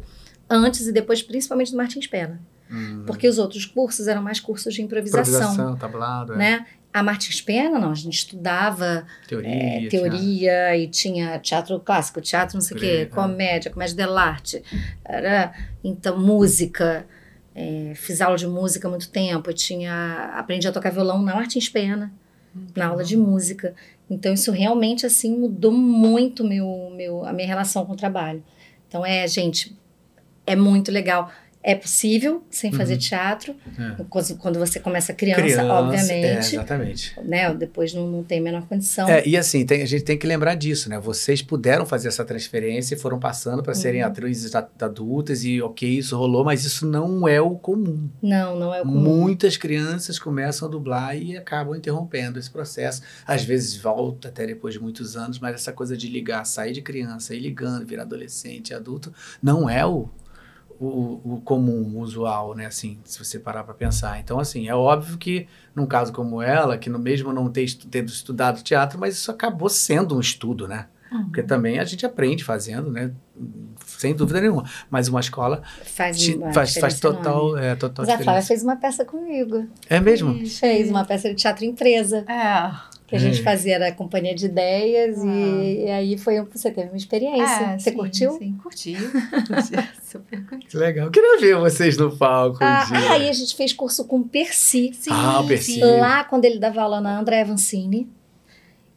[0.50, 2.42] antes e depois, principalmente do Martins Pena.
[2.70, 3.04] Uhum.
[3.06, 5.54] Porque os outros cursos eram mais cursos de improvisação.
[5.54, 6.38] Improvisação, tablado, é.
[6.38, 6.66] né?
[6.92, 12.56] A Martins Pena, não, a gente estudava teoria, é, teoria e tinha teatro clássico, teatro
[12.56, 13.06] não sei o quê, é.
[13.06, 14.64] comédia, comédia dell'arte,
[15.84, 17.06] então música.
[17.54, 21.36] É, fiz aula de música há muito tempo, eu tinha, aprendi a tocar violão na
[21.36, 22.12] Martins Pena,
[22.56, 23.76] hum, na aula de música.
[24.10, 28.42] Então isso realmente assim mudou muito meu, meu, a minha relação com o trabalho.
[28.88, 29.76] Então é, gente,
[30.52, 31.32] é muito legal.
[31.62, 33.00] É possível sem fazer uhum.
[33.00, 33.56] teatro.
[33.78, 34.04] É.
[34.40, 36.12] Quando você começa criança, criança obviamente.
[36.26, 37.20] É, exatamente.
[37.22, 37.54] Né?
[37.54, 39.10] Depois não, não tem a menor condição.
[39.10, 40.98] É, e assim, tem, a gente tem que lembrar disso, né?
[40.98, 43.80] Vocês puderam fazer essa transferência e foram passando para uhum.
[43.80, 48.10] serem atrizes adultas e ok, isso rolou, mas isso não é o comum.
[48.22, 49.02] Não, não é o comum.
[49.02, 53.02] Muitas crianças começam a dublar e acabam interrompendo esse processo.
[53.28, 56.82] Às vezes volta até depois de muitos anos, mas essa coisa de ligar, sair de
[56.82, 59.14] criança, ir ligando, virar adolescente, adulto,
[59.44, 60.08] não é o
[60.80, 62.66] o, o comum, o usual, né?
[62.66, 64.20] Assim, se você parar para pensar.
[64.20, 67.88] Então, assim, é óbvio que num caso como ela, que no mesmo não ter estu
[67.88, 70.88] tendo estudado teatro, mas isso acabou sendo um estudo, né?
[71.12, 71.26] Uhum.
[71.26, 73.12] Porque também a gente aprende fazendo, né?
[73.86, 74.64] Sem dúvida nenhuma.
[74.90, 78.76] Mas uma escola faz, te, faz, faz total, é, total Mas a Flávia fez uma
[78.76, 79.68] peça comigo.
[79.90, 80.46] É mesmo?
[80.46, 82.24] Fez uma peça de teatro empresa.
[82.28, 83.44] É que a gente é.
[83.44, 85.26] fazia era companhia de ideias ah.
[85.26, 87.66] e, e, aí foi você teve uma experiência.
[87.66, 88.32] É, você sim, curtiu?
[88.34, 88.96] Sim, curti.
[90.04, 90.68] Super curti.
[90.68, 91.10] Que legal.
[91.10, 92.60] Queria ver vocês no palco.
[92.62, 94.92] Ah, um aí a gente fez curso com o Percy.
[94.94, 95.80] Sim, ah, o Percy.
[95.82, 98.08] Lá quando ele dava aula na André Vancini.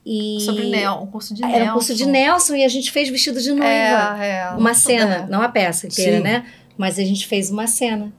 [0.05, 1.71] E Sobre Nel, um curso de Era Nelson.
[1.71, 3.65] um curso de Nelson e a gente fez vestido de noiva.
[3.65, 6.23] É, é, uma cena, não a peça inteira, Sim.
[6.23, 6.45] né?
[6.77, 8.13] Mas a gente fez uma cena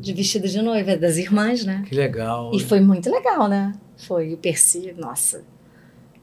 [0.00, 1.82] de vestido de noiva das irmãs, né?
[1.86, 2.52] Que legal.
[2.54, 3.72] E foi muito legal, né?
[3.96, 5.42] Foi o Percy, nossa,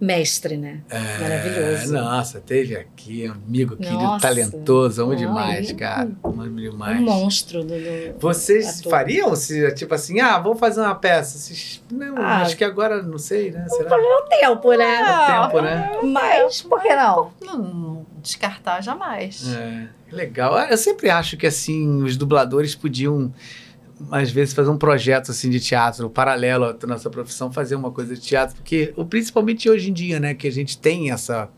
[0.03, 0.81] mestre, né?
[0.89, 1.93] É, Maravilhoso.
[1.93, 6.11] Nossa, teve aqui amigo querido, nossa, talentoso, amo demais, cara.
[6.23, 6.99] Amo demais.
[6.99, 7.69] Um monstro do.
[7.69, 8.89] do Vocês ator.
[8.89, 11.37] fariam se, tipo assim, ah, vamos fazer uma peça?
[11.37, 13.65] Vocês, não, ah, acho que agora, não sei, né?
[13.69, 13.95] Será?
[13.95, 15.01] É o tempo, né?
[15.01, 15.91] o tempo, né?
[16.03, 17.31] Mas, por que não?
[17.41, 19.55] Não, descartar jamais.
[19.55, 20.59] É, legal.
[20.59, 23.33] Eu sempre acho que, assim, os dubladores podiam
[24.11, 28.15] às vezes fazer um projeto assim de teatro paralelo à nossa profissão, fazer uma coisa
[28.15, 31.49] de teatro, porque principalmente hoje em dia, né, que a gente tem essa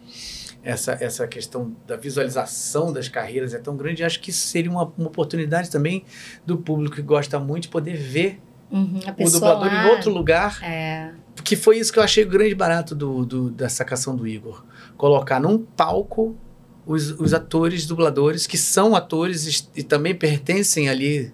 [0.65, 4.91] essa, essa questão da visualização das carreiras é tão grande, acho que isso seria uma,
[4.97, 6.03] uma oportunidade também
[6.43, 8.41] do público que gosta muito de poder ver
[8.71, 10.59] uhum, o dublador lá, em outro lugar.
[10.63, 11.11] É.
[11.43, 14.65] Que foi isso que eu achei o grande barato do, do, da sacação do Igor.
[14.97, 16.35] Colocar num palco
[16.83, 21.31] os, os atores, dubladores, que são atores e, e também pertencem ali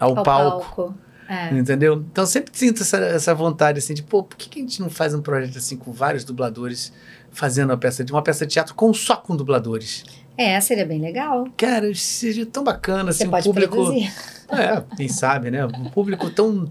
[0.00, 0.74] ao, ao palco.
[0.74, 0.94] palco.
[1.28, 1.56] É.
[1.56, 2.04] Entendeu?
[2.10, 4.90] Então sempre sinto essa, essa vontade assim de, pô, por que, que a gente não
[4.90, 6.92] faz um projeto assim com vários dubladores
[7.30, 10.04] fazendo uma peça de uma peça de teatro com só com dubladores?
[10.36, 11.46] É, seria bem legal.
[11.56, 13.76] Cara, seria tão bacana Você assim, pode o público.
[13.76, 14.12] Produzir.
[14.48, 15.64] É, quem sabe, né?
[15.64, 16.68] O público tão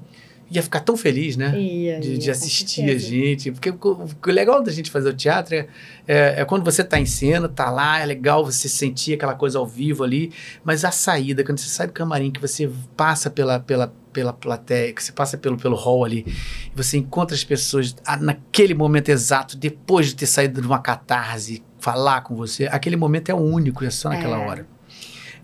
[0.52, 1.58] ia ficar tão feliz, né?
[1.60, 3.52] Ia, de, ia, de assistir a gente.
[3.52, 5.68] Porque o, o, legal da gente fazer o teatro é,
[6.08, 9.60] é, é, quando você tá em cena, tá lá, é legal você sentir aquela coisa
[9.60, 10.32] ao vivo ali,
[10.64, 14.92] mas a saída, quando você sai do camarim, que você passa pela, pela, pela plateia,
[14.92, 19.56] que você passa pelo, pelo hall ali, e você encontra as pessoas naquele momento exato,
[19.56, 23.90] depois de ter saído de uma catarse, falar com você, aquele momento é único, é
[23.90, 24.48] só naquela é.
[24.48, 24.68] hora.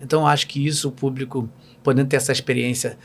[0.01, 1.49] Então, acho que isso, o público,
[1.81, 2.97] podendo ter essa experiência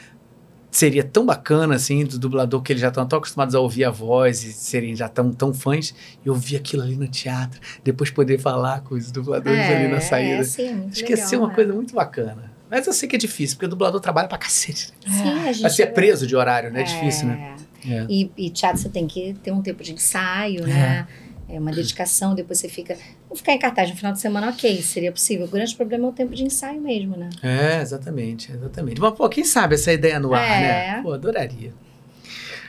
[0.70, 3.90] seria tão bacana, assim, do dublador, que eles já estão tão acostumados a ouvir a
[3.90, 8.38] voz e serem já tão, tão fãs, e ouvir aquilo ali no teatro, depois poder
[8.38, 10.42] falar com os dubladores é, ali na saída.
[10.42, 11.54] É, sim, ser uma né?
[11.54, 12.50] coisa muito bacana.
[12.70, 14.92] Mas eu sei que é difícil, porque o dublador trabalha pra cacete.
[15.04, 15.62] Sim, a gente...
[15.62, 16.82] Vai ser preso de horário, né?
[16.82, 17.56] É, difícil, né?
[17.84, 18.06] É.
[18.08, 21.06] E, e teatro você tem que ter um tempo de ensaio, né?
[21.52, 22.96] É uma dedicação, depois você fica.
[23.28, 25.46] Vou ficar em cartaz no final de semana, ok, seria possível.
[25.46, 27.28] O grande problema é o tempo de ensaio mesmo, né?
[27.42, 29.00] É, exatamente, exatamente.
[29.00, 30.60] Mas, pô, quem sabe essa ideia no ar, é.
[30.60, 31.02] né?
[31.02, 31.72] Pô, adoraria.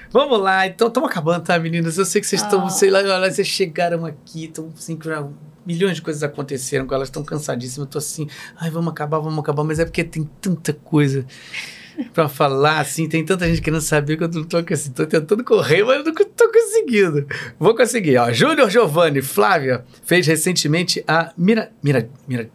[0.10, 1.98] Vamos lá, então estamos acabando, tá, meninas?
[1.98, 2.70] Eu sei que vocês estão, oh.
[2.70, 5.00] sei lá, olha, vocês chegaram aqui, estão assim,
[5.66, 8.28] milhões de coisas aconteceram, elas estão cansadíssimas, eu tô assim,
[8.58, 11.26] ai, vamos acabar, vamos acabar, mas é porque tem tanta coisa
[12.14, 13.08] pra falar, assim.
[13.08, 14.92] Tem tanta gente querendo saber que eu não tô assim.
[14.92, 17.28] Tô tentando correr, mas eu não tô conseguindo.
[17.60, 18.32] Vou conseguir, ó.
[18.32, 21.72] Júnior Giovanni, Flávia, fez recentemente a Mira...
[21.84, 22.10] Mira...
[22.28, 22.50] Mira...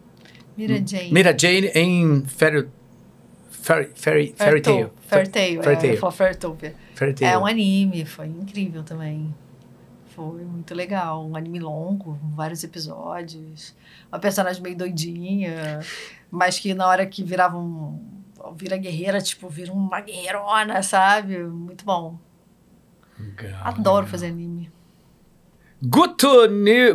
[0.57, 1.11] Mira Jane.
[1.11, 2.67] Mira Jane em Fairy...
[3.51, 3.91] Fairy...
[3.95, 4.33] Fairy...
[4.37, 4.87] Fairy Tale.
[5.07, 5.57] Fairy Tale.
[5.57, 7.31] É, Tale.
[7.31, 9.33] É um anime, foi incrível também.
[10.15, 11.27] Foi muito legal.
[11.27, 13.75] Um anime longo, vários episódios.
[14.11, 15.79] Uma personagem meio doidinha,
[16.31, 17.99] mas que na hora que virava um
[18.55, 21.37] vira guerreira, tipo, vira uma guerreirona, sabe?
[21.39, 22.17] Muito bom.
[23.19, 24.71] Legal, Adoro fazer anime.
[25.79, 26.27] Guto,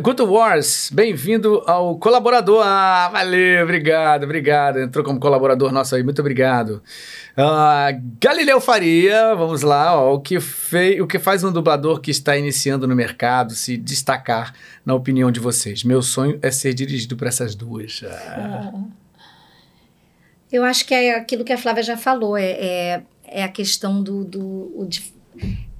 [0.01, 2.61] Guto Wars, bem-vindo ao colaborador.
[2.65, 4.79] Ah, valeu, obrigado, obrigado.
[4.79, 6.83] Entrou como colaborador nosso aí, muito obrigado.
[7.37, 12.11] Uh, Galileu Faria, vamos lá, ó, o, que fei, o que faz um dublador que
[12.11, 14.53] está iniciando no mercado se destacar,
[14.85, 15.85] na opinião de vocês?
[15.85, 18.03] Meu sonho é ser dirigido por essas duas.
[18.05, 18.69] Ah.
[18.73, 19.02] ah.
[20.53, 24.03] Eu acho que é aquilo que a Flávia já falou, é, é, é a questão
[24.03, 24.23] do.
[24.23, 24.87] do o,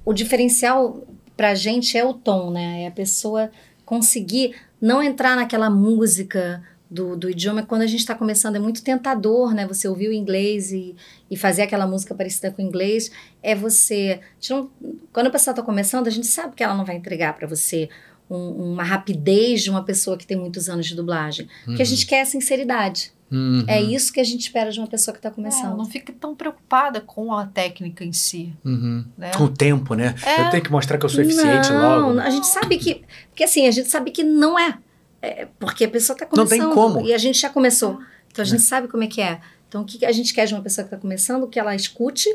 [0.04, 2.82] o diferencial para a gente é o tom, né?
[2.82, 3.52] É a pessoa
[3.84, 7.62] conseguir não entrar naquela música do, do idioma.
[7.62, 9.64] Quando a gente está começando, é muito tentador, né?
[9.64, 10.96] Você ouvir o inglês e,
[11.30, 13.12] e fazer aquela música parecida com o inglês.
[13.40, 14.18] É você.
[14.50, 14.68] Não,
[15.12, 17.88] quando a pessoa está começando, a gente sabe que ela não vai entregar para você
[18.28, 21.48] um, uma rapidez de uma pessoa que tem muitos anos de dublagem.
[21.64, 21.74] Uhum.
[21.74, 23.12] O que a gente quer é sinceridade.
[23.30, 23.64] Uhum.
[23.66, 25.72] É isso que a gente espera de uma pessoa que está começando.
[25.72, 28.52] É, não fique tão preocupada com a técnica em si.
[28.64, 29.04] Uhum.
[29.16, 29.32] Né?
[29.32, 30.14] Com o tempo, né?
[30.24, 30.42] É.
[30.42, 32.20] Eu tenho que mostrar que eu sou eficiente não, logo.
[32.20, 33.02] A gente sabe que.
[33.30, 34.78] Porque assim, a gente sabe que não é.
[35.20, 36.58] é porque a pessoa está começando.
[36.58, 37.00] Não tem como.
[37.00, 37.98] E a gente já começou.
[38.30, 38.64] Então a gente é.
[38.64, 39.40] sabe como é que é.
[39.74, 41.48] Então, o que a gente quer de uma pessoa que está começando?
[41.48, 42.28] Que ela escute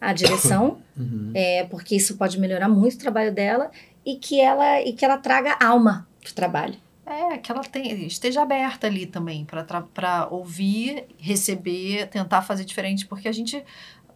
[0.00, 1.32] a direção, uhum.
[1.34, 3.72] é, porque isso pode melhorar muito o trabalho dela
[4.04, 6.74] e que ela, e que ela traga alma para o trabalho.
[7.06, 9.46] É, que ela tem, esteja aberta ali também
[9.94, 13.64] para ouvir, receber, tentar fazer diferente, porque a gente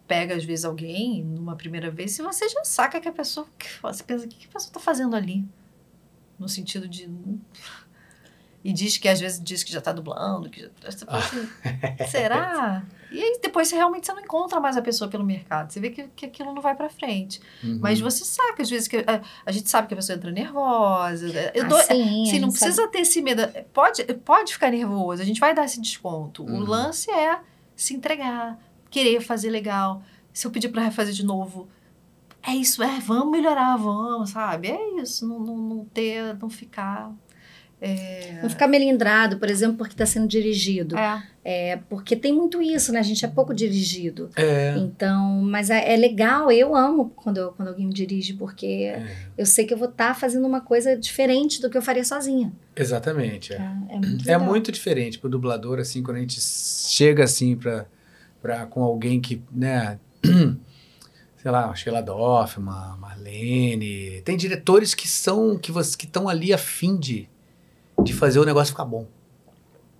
[0.05, 3.47] pega às vezes alguém numa primeira vez e você já saca que a pessoa,
[3.81, 5.45] você pensa, o que a pessoa está fazendo ali?
[6.37, 7.09] No sentido de
[8.63, 11.17] e diz que às vezes diz que já está dublando, que já, você ah.
[11.17, 11.49] assim,
[12.09, 12.83] será?
[13.11, 15.71] E aí depois você realmente você não encontra mais a pessoa pelo mercado.
[15.71, 17.41] Você vê que, que aquilo não vai para frente.
[17.63, 17.79] Uhum.
[17.81, 21.27] Mas você saca às vezes que a, a, gente sabe que a pessoa entra nervosa.
[21.53, 22.91] Eu dou, ah, sim, assim, não precisa sabe.
[22.91, 23.41] ter esse medo.
[23.73, 25.21] Pode pode ficar nervoso.
[25.21, 26.43] A gente vai dar esse desconto.
[26.43, 26.57] Uhum.
[26.57, 27.39] O lance é
[27.75, 28.59] se entregar,
[28.89, 30.03] querer fazer legal.
[30.31, 31.67] Se eu pedir para refazer de novo,
[32.43, 34.69] é isso, é, vamos melhorar, vamos, sabe?
[34.69, 37.11] É isso, não, não, não ter, não ficar
[37.81, 38.39] é...
[38.43, 40.95] Não ficar melindrado, por exemplo, porque está sendo dirigido.
[40.95, 41.23] É.
[41.43, 41.79] é.
[41.89, 42.99] Porque tem muito isso, né?
[42.99, 44.29] A gente é pouco dirigido.
[44.35, 44.75] É.
[44.77, 49.15] Então, mas é, é legal, eu amo quando, eu, quando alguém me dirige, porque é.
[49.35, 52.05] eu sei que eu vou estar tá fazendo uma coisa diferente do que eu faria
[52.05, 52.53] sozinha.
[52.75, 53.53] Exatamente.
[53.53, 57.57] É, é, muito, é muito diferente para o dublador, assim, quando a gente chega assim
[57.57, 59.97] para com alguém que, né?
[61.41, 64.21] sei lá, Sheila Doffman, Marlene.
[64.21, 67.27] Tem diretores que são que você que estão ali a fim de
[68.03, 69.07] de fazer o negócio ficar bom.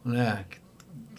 [0.04, 0.46] Né?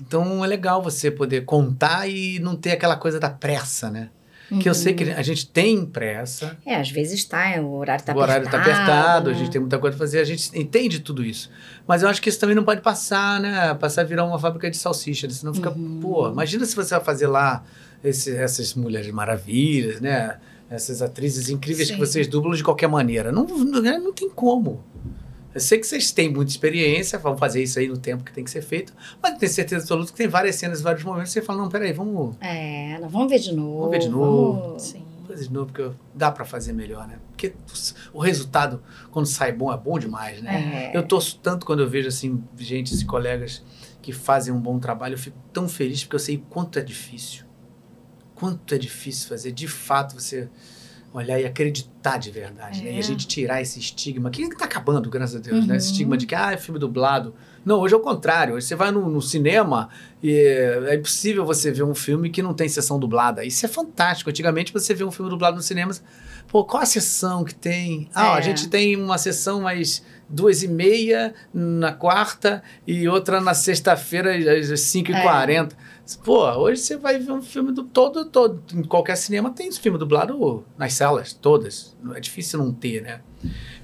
[0.01, 4.11] Então é legal você poder contar e não ter aquela coisa da pressa, né?
[4.51, 4.59] Uhum.
[4.59, 6.59] Que eu sei que a gente tem pressa.
[6.67, 8.19] É, às vezes está, o horário está apertado.
[8.19, 9.37] O horário está apertado, né?
[9.37, 11.51] a gente tem muita coisa para fazer, a gente entende tudo isso.
[11.87, 13.73] Mas eu acho que isso também não pode passar, né?
[13.75, 15.33] Passar a virar uma fábrica de salsicha, né?
[15.33, 16.01] senão fica, uhum.
[16.01, 17.65] pô, imagina se você vai fazer lá
[18.05, 20.37] esse, essas mulheres maravilhas, né?
[20.69, 21.95] Essas atrizes incríveis Sim.
[21.95, 23.31] que vocês dublam de qualquer maneira.
[23.33, 24.85] Não, não, não tem como.
[25.55, 28.43] Eu sei que vocês têm muita experiência, vão fazer isso aí no tempo que tem
[28.43, 31.43] que ser feito, mas tenho certeza absoluta que tem várias cenas, vários momentos que você
[31.43, 32.37] fala, não, peraí, vamos...
[32.41, 33.79] É, não, vamos ver de novo.
[33.79, 34.61] Vamos ver de novo.
[34.61, 34.83] Vamos...
[34.83, 35.05] Sim.
[35.15, 37.19] Vamos ver de novo, porque dá para fazer melhor, né?
[37.29, 37.55] Porque
[38.13, 40.91] o resultado, quando sai bom, é bom demais, né?
[40.93, 40.97] É.
[40.97, 43.63] Eu torço tanto quando eu vejo, assim, gente, e colegas
[44.01, 47.45] que fazem um bom trabalho, eu fico tão feliz porque eu sei quanto é difícil.
[48.35, 50.49] Quanto é difícil fazer, de fato, você
[51.13, 52.85] olhar e acreditar de verdade, é.
[52.85, 52.93] né?
[52.93, 53.03] E a é.
[53.03, 55.67] gente tirar esse estigma, que está acabando, graças a Deus, uhum.
[55.67, 55.77] né?
[55.77, 55.93] Esse uhum.
[55.93, 57.35] estigma de que, ah, é filme dublado.
[57.65, 58.55] Não, hoje é o contrário.
[58.55, 59.89] Hoje você vai no, no, cinema
[60.23, 60.33] e
[60.89, 63.45] é impossível você ver um filme que não tem sessão dublada.
[63.45, 64.31] Isso é fantástico.
[64.31, 65.93] Antigamente você vê um filme dublado no cinema,
[66.49, 68.09] pô, qual a sessão que tem?
[68.15, 68.39] Ah, é.
[68.39, 74.35] a gente tem uma sessão mais duas e meia na quarta e outra na sexta-feira
[74.35, 75.23] às cinco e é.
[76.25, 78.63] Pô, hoje você vai ver um filme do todo, todo.
[78.75, 81.97] Em qualquer cinema tem filme dublado nas salas, todas.
[82.15, 83.21] É difícil não ter, né?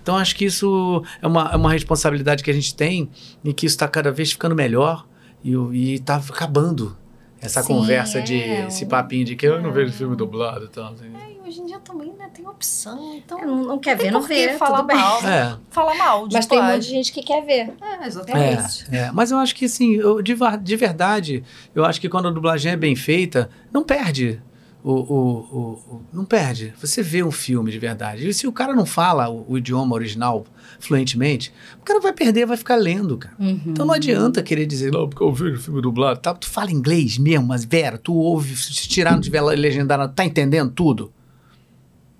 [0.03, 3.11] Então acho que isso é uma, é uma responsabilidade que a gente tem
[3.45, 5.07] e que isso está cada vez ficando melhor
[5.45, 6.97] e está acabando
[7.41, 10.69] essa Sim, conversa é, de esse papinho de que eu não vejo filme dublado e
[10.69, 10.93] tal.
[10.93, 11.07] Assim.
[11.07, 13.39] É, hoje em dia também né, tem opção, então.
[13.39, 14.55] É, não, não quer ver, não vê.
[14.59, 15.25] Falar mal.
[15.25, 15.57] É.
[15.71, 16.29] Falar mal.
[16.33, 17.75] Mas tem um monte de gente que quer ver.
[17.81, 18.87] É, exatamente.
[18.91, 19.13] É, é.
[19.13, 21.45] Mas eu acho que, assim, eu, de, de verdade,
[21.75, 24.43] eu acho que quando a dublagem é bem feita, não perde
[24.83, 26.73] o, o, o, não perde.
[26.81, 28.29] Você vê um filme de verdade.
[28.29, 30.47] E se o cara não fala o, o, idioma original
[30.79, 33.35] fluentemente, o cara vai perder, vai ficar lendo, cara.
[33.39, 33.61] Uhum.
[33.67, 36.21] Então não adianta querer dizer, não, porque eu vejo filme dublado.
[36.21, 40.25] Tá, tu fala inglês mesmo, mas Vera, tu ouve, se tirar, não tiver legendado, tá
[40.25, 41.13] entendendo tudo?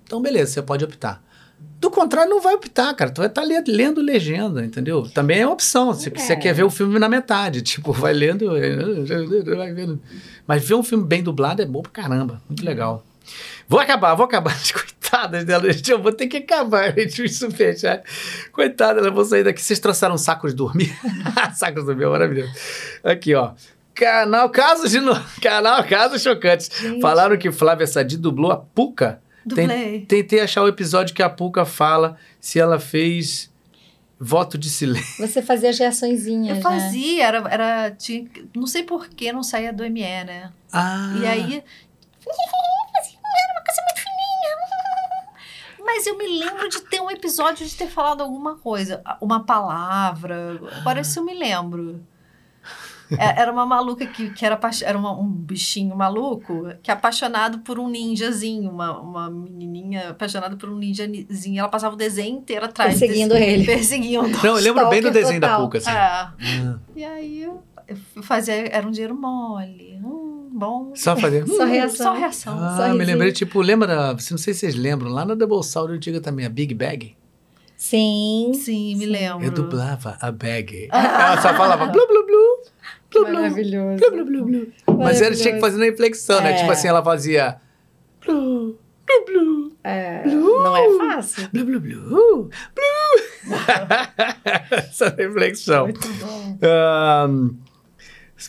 [0.03, 1.23] Então beleza, você pode optar.
[1.79, 3.09] Do contrário, não vai optar, cara.
[3.09, 5.09] Tu vai estar tá lendo legenda, entendeu?
[5.13, 5.93] Também é uma opção.
[5.93, 8.47] Se você quer ver o filme na metade, tipo, vai lendo,
[9.55, 10.01] vai vendo.
[10.45, 12.41] Mas ver um filme bem dublado é bom pra caramba.
[12.49, 13.05] Muito legal.
[13.65, 14.53] Vou acabar, vou acabar.
[14.73, 15.89] Coitadas dela, gente.
[15.89, 17.23] Eu vou ter que acabar, gente.
[17.23, 18.03] Isso fechar.
[18.51, 19.61] Coitada, elas vão sair daqui.
[19.61, 20.93] Vocês trouxeram sacos de dormir?
[21.55, 22.51] sacos de dormir, é maravilhoso.
[23.05, 23.51] Aqui, ó.
[23.95, 25.13] Canal Casos de no...
[25.41, 26.69] Canal Casos Chocantes.
[26.77, 26.99] Gente.
[26.99, 30.05] Falaram que Flávia Sadi dublou a Puca Dublei.
[30.05, 33.51] Tentei achar o episódio que a Puca fala se ela fez
[34.19, 35.15] voto de silêncio.
[35.25, 36.61] Você fazia as reaçõezinhas, Eu né?
[36.61, 40.51] fazia, era, era tinha, não sei por que não saía do ME, né?
[40.71, 41.15] Ah.
[41.21, 45.85] E aí, era uma coisa muito fininha.
[45.85, 50.59] Mas eu me lembro de ter um episódio de ter falado alguma coisa, uma palavra.
[50.77, 52.03] Agora isso eu me lembro.
[53.17, 57.59] É, era uma maluca que, que era, era uma, um bichinho maluco que é apaixonado
[57.59, 61.59] por um ninjazinho, uma, uma menininha apaixonada por um ninjazinho.
[61.59, 62.99] Ela passava o desenho inteiro atrás.
[62.99, 63.65] Perseguindo desse, ele.
[63.65, 64.27] Perseguindo.
[64.43, 65.59] Não, eu lembro bem do desenho total.
[65.59, 65.89] da Puca, assim.
[65.89, 66.61] É.
[66.61, 66.79] Hum.
[66.95, 67.63] E aí eu
[68.21, 69.99] fazia, era um dinheiro mole.
[70.03, 70.91] Hum, bom.
[70.95, 71.47] Só fazer.
[71.47, 72.05] Só reação.
[72.05, 72.57] Só reação.
[72.59, 75.93] Ah, Só me lembrei, tipo, lembra, não sei se vocês lembram, lá na Double Sound
[75.93, 77.15] antiga também, a Big Bag.
[77.79, 78.51] Sim.
[78.53, 79.45] Sim, me lembro.
[79.45, 80.89] Eu dublava a Bag.
[80.91, 82.63] Ela só falava blu, blu, blu.
[83.11, 83.97] Blu, Maravilhoso.
[83.97, 84.97] Blu, blu, blu, blu.
[84.97, 86.53] Mas ela tinha que fazer na inflexão, né?
[86.53, 87.57] Tipo assim, ela fazia.
[88.25, 89.71] Blu, blu, blu.
[89.83, 91.49] É, blu, não é fácil.
[91.51, 92.49] Blu, blu, blu, blu.
[94.71, 95.85] Essa reflexão.
[95.85, 96.57] Muito bom.
[97.29, 97.57] Um,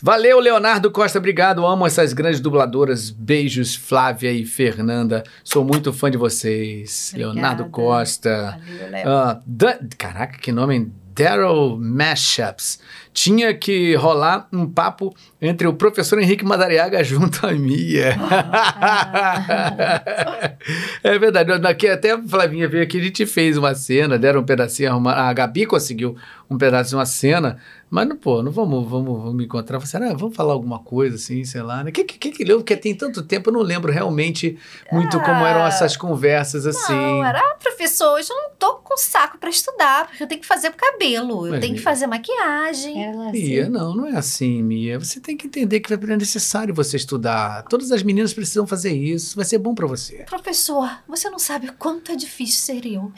[0.01, 1.65] Valeu, Leonardo Costa, obrigado.
[1.65, 3.09] Amo essas grandes dubladoras.
[3.09, 5.23] Beijos, Flávia e Fernanda.
[5.43, 7.09] Sou muito fã de vocês.
[7.09, 7.33] Obrigada.
[7.33, 8.57] Leonardo Costa.
[8.79, 12.79] Valeu, uh, Caraca, que nome Daryl Mashups.
[13.13, 18.15] Tinha que rolar um papo entre o professor Henrique Madariaga junto a Mia.
[21.03, 21.51] é verdade.
[21.67, 25.33] Aqui até a Flavinha veio aqui, a gente fez uma cena, deram um pedacinho, a
[25.33, 26.15] Gabi conseguiu
[26.49, 27.57] um pedaço de uma cena
[27.91, 29.77] mas, não, pô, não vamos, vamos, vamos me encontrar.
[29.77, 31.83] Você, ah, vamos falar alguma coisa assim, sei lá.
[31.83, 31.91] Né?
[31.91, 34.57] Que, que, que, Porque tem tanto tempo, eu não lembro realmente
[34.89, 36.93] muito ah, como eram essas conversas assim.
[36.93, 40.39] Não, era, ah, professor, hoje eu não tô com saco para estudar, porque eu tenho
[40.39, 43.03] que fazer o cabelo, eu Mas, tenho que fazer maquiagem.
[43.03, 43.43] Ela, assim.
[43.43, 44.97] Mia, não, não é assim, Mia.
[44.97, 47.63] Você tem que entender que é necessário você estudar.
[47.63, 50.23] Todas as meninas precisam fazer isso, vai ser bom para você.
[50.29, 53.11] Professor, você não sabe o quanto é difícil ser eu.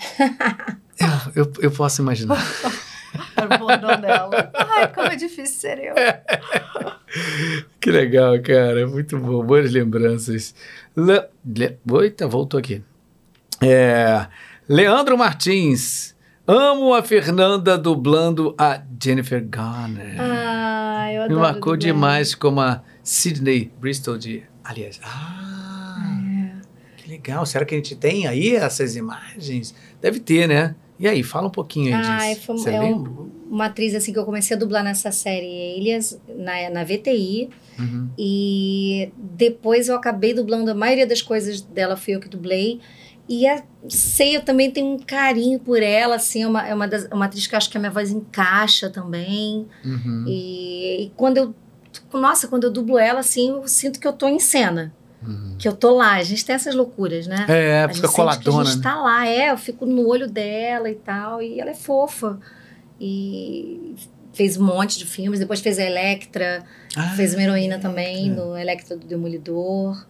[1.36, 2.44] eu, eu, eu posso imaginar.
[3.38, 4.52] Era o bordão dela.
[4.54, 5.96] Ai, como é difícil ser eu.
[7.80, 8.88] que legal, cara.
[8.88, 9.44] Muito bom.
[9.44, 10.56] Boas lembranças.
[10.96, 11.28] Le...
[11.46, 11.78] Le...
[12.02, 12.84] Eita, voltou aqui.
[13.62, 14.28] É...
[14.68, 16.14] Leandro Martins.
[16.46, 20.18] Amo a Fernanda dublando a Jennifer Garner.
[20.20, 21.40] Ah, eu adoro.
[21.40, 24.44] Me marcou demais como a Sydney Bristol de.
[24.64, 25.00] Aliás.
[25.04, 26.02] Ah,
[26.52, 26.62] é.
[26.98, 27.46] que legal.
[27.46, 29.74] Será que a gente tem aí essas imagens?
[30.02, 30.76] Deve ter, né?
[31.00, 32.46] E aí, fala um pouquinho aí ah, disso.
[32.46, 33.10] Foi, Você é lembra?
[33.10, 37.50] Um, uma atriz assim que eu comecei a dublar nessa série Elias, na, na VTI.
[37.80, 38.10] Uhum.
[38.18, 42.80] E depois eu acabei dublando a maioria das coisas dela, fui eu que dublei.
[43.28, 46.88] E a Sei, eu também tenho um carinho por ela, assim, é uma, é uma,
[46.88, 49.68] das, uma atriz que acho que a minha voz encaixa também.
[49.84, 50.26] Uhum.
[50.26, 51.56] E, e quando eu.
[52.14, 54.94] Nossa, quando eu dublo ela, assim, eu sinto que eu tô em cena.
[55.26, 55.56] Uhum.
[55.58, 57.46] Que eu tô lá, a gente tem essas loucuras, né?
[57.48, 58.62] É, fica coladona.
[58.62, 58.84] a gente né?
[58.84, 62.40] tá lá, é, eu fico no olho dela e tal, e ela é fofa.
[63.00, 63.96] E
[64.34, 66.64] fez um monte de filmes, depois fez a Electra,
[66.96, 70.06] ah, fez uma heroína também, no Electra do Demolidor.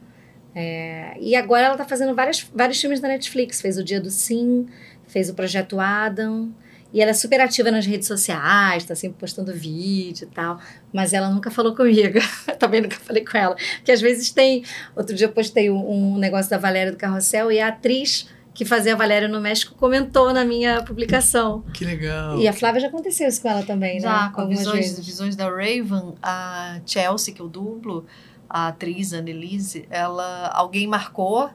[0.55, 4.09] É, e agora ela tá fazendo vários, vários filmes da Netflix, fez O Dia do
[4.09, 4.67] Sim,
[5.07, 6.51] fez o Projeto Adam.
[6.93, 10.59] E ela é super ativa nas redes sociais, tá sempre postando vídeo e tal.
[10.93, 12.19] Mas ela nunca falou comigo.
[12.59, 13.55] Também nunca falei com ela.
[13.77, 14.63] Porque às vezes tem.
[14.95, 18.63] Outro dia eu postei um, um negócio da Valéria do Carrossel e a atriz que
[18.63, 21.63] fazia a Valéria no México comentou na minha publicação.
[21.73, 22.37] Que legal.
[22.37, 24.31] E a Flávia já aconteceu isso com ela também, já, né?
[24.33, 28.05] com visões, visões da Raven, a Chelsea, que eu dublo,
[28.47, 31.49] a atriz Annelise, ela, alguém marcou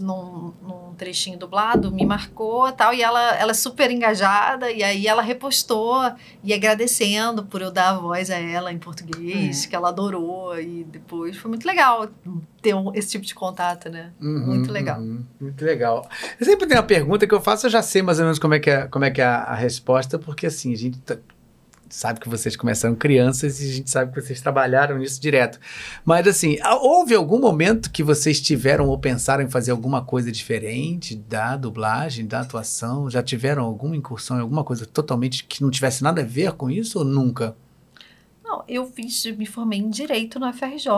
[0.00, 5.06] num, num trechinho dublado, me marcou tal, e ela, ela é super engajada, e aí
[5.06, 9.68] ela repostou e agradecendo por eu dar a voz a ela em português, é.
[9.68, 12.08] que ela adorou, e depois foi muito legal
[12.62, 14.12] ter um, esse tipo de contato, né?
[14.20, 15.00] Uhum, muito legal.
[15.00, 16.08] Uhum, muito legal.
[16.38, 18.54] Eu sempre tenho uma pergunta que eu faço, eu já sei mais ou menos como
[18.54, 21.16] é que é, como é, que é a, a resposta, porque assim, a gente tá,
[21.88, 25.58] sabe que vocês começaram crianças e a gente sabe que vocês trabalharam nisso direto.
[26.04, 31.14] Mas assim, houve algum momento que vocês tiveram ou pensaram em fazer alguma coisa diferente
[31.14, 33.10] da dublagem, da atuação?
[33.10, 36.70] Já tiveram alguma incursão em alguma coisa totalmente que não tivesse nada a ver com
[36.70, 37.56] isso ou nunca?
[38.44, 40.88] Não, eu fiz, me formei em Direito na FRJ.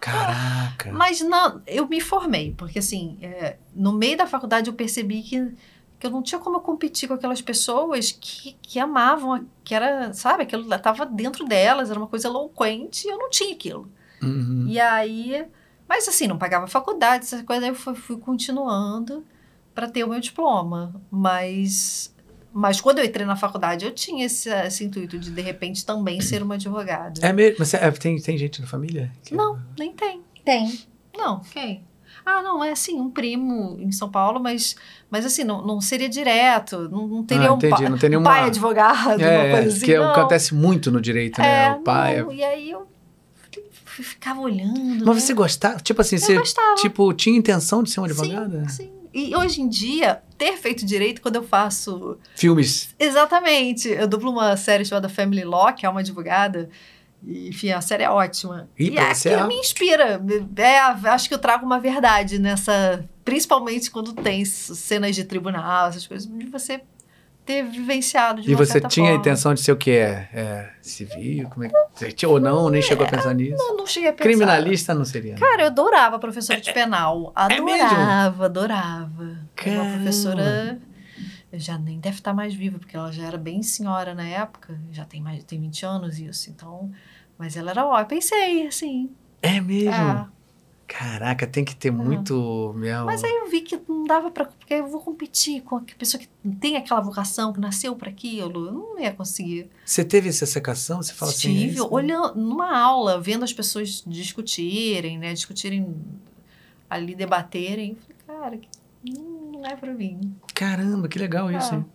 [0.00, 0.90] Caraca!
[0.90, 5.52] Mas não, eu me formei, porque assim, é, no meio da faculdade eu percebi que
[6.00, 10.44] que eu não tinha como competir com aquelas pessoas que, que amavam, que era, sabe,
[10.44, 13.86] aquilo estava dentro delas, era uma coisa eloquente, e eu não tinha aquilo.
[14.22, 14.64] Uhum.
[14.66, 15.46] E aí,
[15.86, 19.22] mas assim, não pagava faculdade, essas coisas, aí eu fui, fui continuando
[19.74, 20.98] para ter o meu diploma.
[21.10, 22.14] Mas,
[22.50, 26.18] mas quando eu entrei na faculdade, eu tinha esse, esse intuito de, de repente, também
[26.22, 27.20] ser uma advogada.
[27.20, 27.56] É mesmo?
[27.58, 29.12] Mas é, tem, tem gente na família?
[29.22, 29.34] Que...
[29.34, 30.22] Não, nem tem.
[30.42, 30.80] Tem.
[31.14, 31.40] Não.
[31.40, 31.84] Quem?
[32.38, 34.76] Ah, não, é assim, um primo em São Paulo, mas,
[35.10, 38.30] mas assim, não, não seria direto, não, não teria ah, um, pa, não tem nenhuma...
[38.30, 39.86] um pai advogado, é, uma coisa assim.
[39.86, 40.10] Que não.
[40.10, 41.66] acontece muito no direito, né?
[41.66, 42.22] É, o pai.
[42.22, 42.86] Não, e aí eu
[43.84, 45.04] ficava olhando.
[45.04, 45.20] Mas né?
[45.20, 45.78] você gostava?
[45.80, 46.74] Tipo assim, eu você gostava.
[46.76, 48.68] tipo, tinha intenção de ser uma advogada?
[48.68, 48.92] Sim, sim.
[49.12, 52.16] E hoje em dia, ter feito direito quando eu faço.
[52.36, 52.94] Filmes.
[52.98, 53.88] Exatamente.
[53.88, 56.70] Eu dublo uma série chamada Family Law, que é uma advogada
[57.26, 58.68] enfim, a série é ótima.
[58.78, 60.20] E, e aquilo me inspira.
[60.56, 63.04] É, acho que eu trago uma verdade nessa.
[63.24, 66.80] Principalmente quando tem cenas de tribunal, essas coisas, de você
[67.44, 69.18] ter vivenciado de E você tinha forma.
[69.18, 70.28] a intenção de ser o que é?
[70.32, 71.48] é civil?
[71.50, 71.68] Como é
[72.12, 72.26] que...
[72.26, 73.56] Ou não, nem chegou a pensar nisso?
[73.56, 74.24] Não, não cheguei a pensar.
[74.24, 75.32] Criminalista não seria?
[75.34, 75.38] Né?
[75.38, 77.32] Cara, eu adorava professora de penal.
[77.36, 79.38] É adorava, é adorava.
[79.56, 79.82] Caramba.
[79.82, 80.78] Uma professora
[81.52, 85.04] já nem deve estar mais viva, porque ela já era bem senhora na época, já
[85.04, 86.50] tem mais tem 20 anos isso.
[86.50, 86.90] Então,
[87.36, 88.06] Mas ela era ótima.
[88.06, 89.10] Pensei, assim.
[89.42, 89.90] É mesmo?
[89.90, 90.26] É.
[90.86, 91.90] Caraca, tem que ter é.
[91.92, 92.74] muito.
[92.76, 93.04] Meu...
[93.04, 96.20] Mas aí eu vi que não dava para Porque eu vou competir com a pessoa
[96.20, 96.28] que
[96.60, 98.66] tem aquela vocação, que nasceu para aquilo.
[98.66, 99.70] Eu não ia conseguir.
[99.84, 101.00] Você teve essa secação?
[101.00, 101.68] Você fala Tive, assim?
[101.68, 105.32] Tive, é olhando numa aula, vendo as pessoas discutirem, né?
[105.32, 105.94] Discutirem
[106.88, 107.96] ali, debaterem.
[107.96, 108.60] Falei, cara,
[109.60, 110.34] não é para mim.
[110.54, 111.86] Caramba, que legal isso, hein?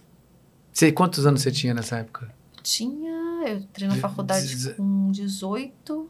[0.72, 2.34] Você, quantos anos você tinha nessa época?
[2.62, 3.16] Tinha.
[3.46, 6.10] Eu entrei na faculdade com 18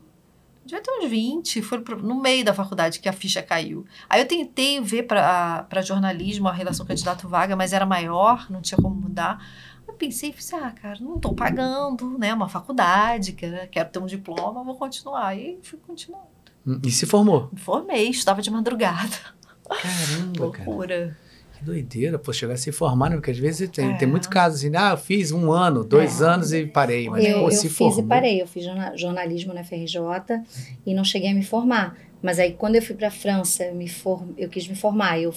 [0.65, 3.85] devia ter uns 20, foi pro, no meio da faculdade que a ficha caiu.
[4.09, 8.95] Aí eu tentei ver para jornalismo a relação candidato-vaga, mas era maior, não tinha como
[8.95, 9.45] mudar.
[9.87, 14.07] Eu pensei, pensei, ah, cara, não estou pagando, né, uma faculdade, quero, quero ter um
[14.07, 15.37] diploma, vou continuar.
[15.37, 16.25] E fui continuando.
[16.65, 17.49] Hum, e se formou?
[17.53, 19.15] Me formei, estudava de madrugada.
[19.69, 20.97] Caramba, Loucura.
[20.97, 21.24] Cara.
[21.65, 23.15] Que doideira, pô, chegar a se formar, né?
[23.15, 23.97] Porque às vezes tem, é.
[23.97, 26.25] tem muito caso assim, ah, eu fiz um ano, dois é.
[26.25, 27.09] anos e parei.
[27.09, 27.99] Mas, eu, pô, eu se fiz formou.
[27.99, 28.41] e parei.
[28.41, 28.63] Eu fiz
[28.95, 29.97] jornalismo na FRJ
[30.85, 31.97] e não cheguei a me formar.
[32.21, 34.29] Mas aí, quando eu fui para a França, eu, me form...
[34.37, 35.19] eu quis me formar.
[35.19, 35.33] Eu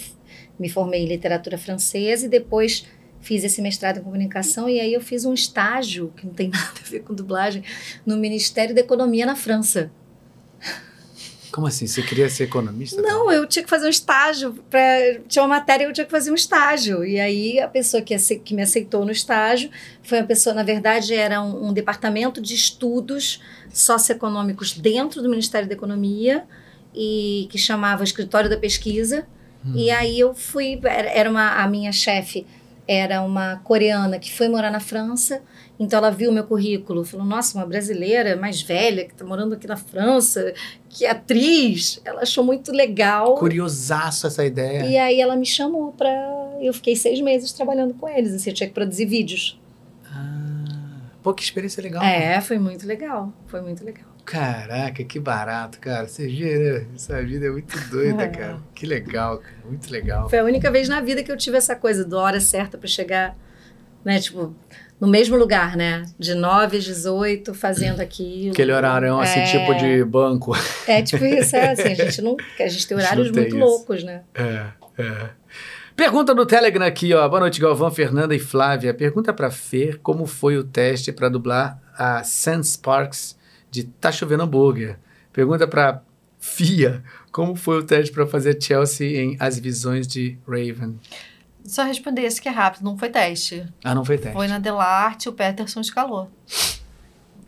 [0.58, 2.86] me formei em literatura francesa e depois
[3.20, 4.68] fiz esse mestrado em comunicação.
[4.68, 7.62] E aí, eu fiz um estágio, que não tem nada a ver com dublagem,
[8.05, 9.90] no Ministério da Economia na França.
[11.58, 11.88] Como assim?
[11.88, 13.02] Você queria ser economista?
[13.02, 14.54] Não, eu tinha que fazer um estágio.
[14.70, 14.80] Pra,
[15.26, 17.04] tinha uma matéria eu tinha que fazer um estágio.
[17.04, 19.68] E aí a pessoa que, que me aceitou no estágio
[20.04, 23.42] foi uma pessoa, na verdade, era um, um departamento de estudos
[23.74, 26.44] socioeconômicos dentro do Ministério da Economia
[26.94, 29.26] e que chamava Escritório da Pesquisa.
[29.66, 29.72] Hum.
[29.74, 32.46] E aí eu fui, era uma, a minha chefe
[32.86, 35.42] era uma coreana que foi morar na França
[35.78, 39.55] então ela viu o meu currículo, falou: Nossa, uma brasileira mais velha que está morando
[39.55, 40.52] aqui na França,
[40.89, 42.00] que é atriz.
[42.05, 43.36] Ela achou muito legal.
[43.36, 44.84] Curiosaço essa ideia.
[44.86, 46.10] E aí ela me chamou para.
[46.60, 48.34] Eu fiquei seis meses trabalhando com eles.
[48.34, 49.60] Assim, eu tinha que produzir vídeos.
[50.05, 50.65] Ah,
[51.23, 52.02] pô, que experiência legal.
[52.02, 52.42] É, mano.
[52.42, 53.32] foi muito legal.
[53.47, 54.08] Foi muito legal.
[54.24, 56.08] Caraca, que barato, cara.
[56.08, 56.86] Você vê, né?
[56.94, 58.28] Essa vida é muito doida, é.
[58.28, 58.58] cara.
[58.74, 59.55] Que legal, cara.
[59.65, 60.28] Muito legal.
[60.28, 62.89] Foi a única vez na vida que eu tive essa coisa da hora certa para
[62.89, 63.36] chegar,
[64.05, 64.18] né?
[64.20, 64.55] Tipo,
[65.01, 66.05] no mesmo lugar, né?
[66.18, 68.52] De 9 às 18, fazendo aquilo.
[68.52, 69.44] Aquele horário, assim, é...
[69.44, 70.57] tipo de banco.
[70.86, 72.36] É, tipo isso, é assim, a gente não...
[72.59, 73.59] A gente tem horários muito isso.
[73.59, 74.23] loucos, né?
[74.35, 74.67] É,
[74.99, 75.31] é.
[75.94, 77.28] Pergunta no Telegram aqui, ó.
[77.28, 78.94] Boa noite, Galvão, Fernanda e Flávia.
[78.94, 83.36] Pergunta para Fer como foi o teste para dublar a Sam Sparks
[83.68, 84.97] de Tá Chovendo Hambúrguer.
[85.33, 86.01] Pergunta para
[86.39, 87.02] Fia
[87.33, 90.99] como foi o teste para fazer Chelsea em As Visões de Raven.
[91.68, 93.66] Só responder esse que é rápido, não foi teste.
[93.84, 94.32] Ah, não foi teste.
[94.32, 96.30] Foi na Delarte, o Peterson escalou.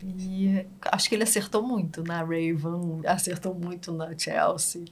[0.03, 4.85] E acho que ele acertou muito na Raven, acertou muito na Chelsea,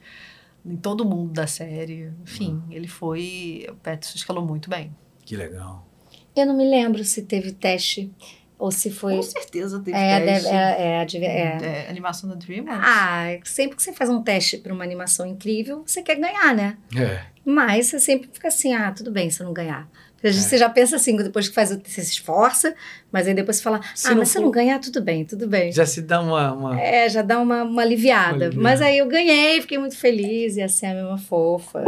[0.66, 2.12] em todo mundo da série.
[2.22, 3.66] Enfim, ele foi.
[3.70, 4.94] O Peterson escalou muito bem.
[5.24, 5.86] Que legal.
[6.34, 8.12] Eu não me lembro se teve teste
[8.58, 9.16] ou se foi.
[9.16, 10.48] Com certeza teve é, teste.
[10.48, 12.84] É, é, é, é, animação da DreamWorks.
[12.84, 16.76] Ah, sempre que você faz um teste para uma animação incrível, você quer ganhar, né?
[16.96, 17.24] É.
[17.44, 19.88] Mas você sempre fica assim, ah, tudo bem se eu não ganhar.
[20.22, 20.30] É.
[20.30, 22.74] Você já pensa assim, depois que faz, você se esforça,
[23.10, 25.48] mas aí depois você fala, se ah, mas se eu não ganhar, tudo bem, tudo
[25.48, 25.72] bem.
[25.72, 26.52] Já se dá uma...
[26.52, 26.80] uma...
[26.80, 28.50] É, já dá uma, uma aliviada.
[28.50, 31.82] Uma mas aí eu ganhei, fiquei muito feliz, e assim, a mesma fofa,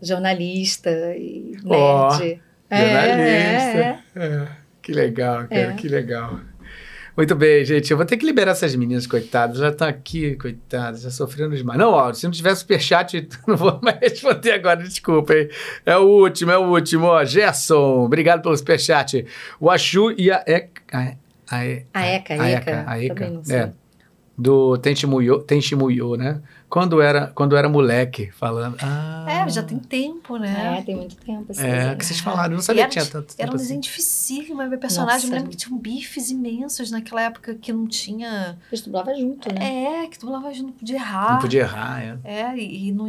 [0.00, 1.66] jornalista e nerd.
[1.68, 4.04] Oh, é, jornalista.
[4.14, 4.48] É, é.
[4.80, 6.40] Que legal, cara, que legal.
[7.16, 7.90] Muito bem, gente.
[7.90, 9.56] Eu vou ter que liberar essas meninas, coitadas.
[9.56, 11.78] Já estão aqui, coitadas, já sofrendo demais.
[11.78, 15.48] Não, ó, se não tiver superchat, não vou mais responder agora, desculpa, hein?
[15.86, 17.24] É o último, é o último, ó.
[17.24, 19.24] Gerson, obrigado pelo superchat.
[19.58, 21.16] O Achu e a Eka.
[21.50, 22.84] A, Eka, a Eka.
[22.86, 23.42] A Eka.
[23.50, 23.72] É.
[24.36, 26.42] Do Tenchimuyo, Tenchimuyo, né?
[26.68, 28.76] Quando era, quando era moleque, falando.
[28.82, 30.78] Ah, é, já tem tempo, né?
[30.78, 31.52] É, tem muito tempo.
[31.52, 33.42] Assim, é, que vocês falaram, eu não sabia que tinha tanto tempo.
[33.42, 33.64] Era um assim.
[33.64, 35.14] desenho dificílimo, meu personagem.
[35.14, 35.26] Nossa.
[35.26, 38.58] Eu lembro que tinham bifes imensos naquela época que não tinha.
[38.70, 40.02] Eles dublava junto, né?
[40.02, 41.32] É, que dublava junto, não podia errar.
[41.34, 42.18] Não podia errar, é.
[42.24, 43.06] É, e, e não,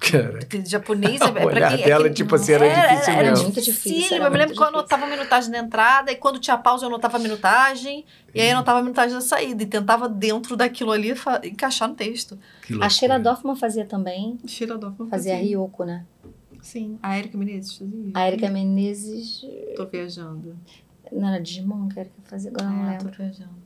[0.00, 0.40] Cara.
[0.64, 1.84] japonês é pra quem.
[1.84, 3.36] Dela, é que, tipo assim, era, era difícil era, mesmo.
[3.36, 4.16] Era muito difícil.
[4.16, 6.86] Era eu me lembro que eu anotava a minutagem da entrada, e quando tinha pausa,
[6.86, 10.56] eu anotava a minutagem, e aí eu anotava a minutagem da saída, e tentava dentro
[10.56, 11.12] daquilo ali
[11.44, 12.38] encaixar no texto.
[12.80, 14.38] A Sheila Dorfman fazia também.
[14.46, 15.34] Sheila Dorfman fazia.
[15.34, 16.06] Fazia Ryoko, né?
[16.62, 16.98] Sim.
[17.02, 18.10] A Erika Menezes fazia.
[18.14, 19.46] A Erika Menezes.
[19.76, 20.56] Tô viajando.
[21.12, 23.10] Não era Digimon que a Erika fazia, agora não ah, lembro.
[23.10, 23.60] Tô viajando.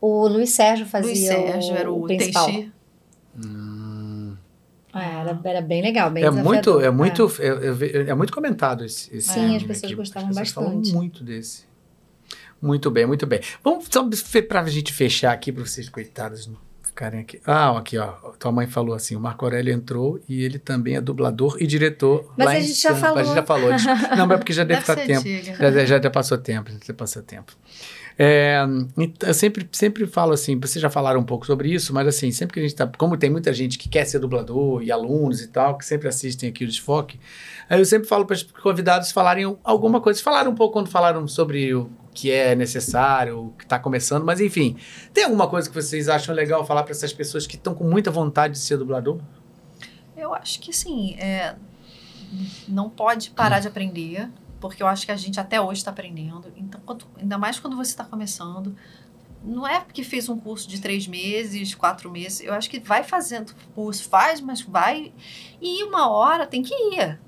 [0.00, 1.10] O Luiz Sérgio fazia.
[1.10, 2.48] Luiz Sérgio o, era o, o principal.
[3.36, 3.79] Hum.
[4.92, 7.46] Ah, era, era bem legal, bem é muito É muito, é.
[7.46, 9.94] É, é, muito comentado esse, esse Sim, as pessoas aqui.
[9.94, 10.90] gostavam as pessoas bastante.
[10.90, 11.64] falam muito desse.
[12.60, 13.40] Muito bem, muito bem.
[13.64, 14.06] Vamos só
[14.46, 16.56] para a gente fechar aqui, para vocês, coitados, não
[17.00, 17.40] ficarem aqui.
[17.46, 18.08] Ah, aqui, ó.
[18.38, 22.32] Tua mãe falou assim: o Marco Aurélio entrou e ele também é dublador e diretor.
[22.36, 23.18] Mas a gente já falou.
[23.18, 23.70] A gente já falou.
[24.16, 25.56] não, mas é porque já deve, deve estar tempo.
[25.58, 27.56] Já, já, já passou tempo, já passou tempo.
[28.22, 28.62] É,
[29.22, 32.52] eu sempre, sempre falo assim, vocês já falaram um pouco sobre isso, mas assim, sempre
[32.52, 32.86] que a gente tá.
[32.98, 36.50] Como tem muita gente que quer ser dublador e alunos e tal, que sempre assistem
[36.50, 37.18] aqui o Desfoque,
[37.66, 40.22] aí eu sempre falo para os convidados falarem alguma coisa.
[40.22, 44.38] Falaram um pouco quando falaram sobre o que é necessário, o que está começando, mas
[44.38, 44.76] enfim,
[45.14, 48.10] tem alguma coisa que vocês acham legal falar para essas pessoas que estão com muita
[48.10, 49.18] vontade de ser dublador?
[50.14, 51.14] Eu acho que sim.
[51.14, 51.54] É,
[52.68, 53.60] não pode parar hum.
[53.62, 54.28] de aprender,
[54.60, 56.52] porque eu acho que a gente até hoje está aprendendo.
[56.56, 58.76] Então, quando, ainda mais quando você está começando,
[59.42, 62.40] não é porque fez um curso de três meses, quatro meses.
[62.40, 65.12] Eu acho que vai fazendo curso, faz, mas vai.
[65.60, 67.18] E uma hora tem que ir.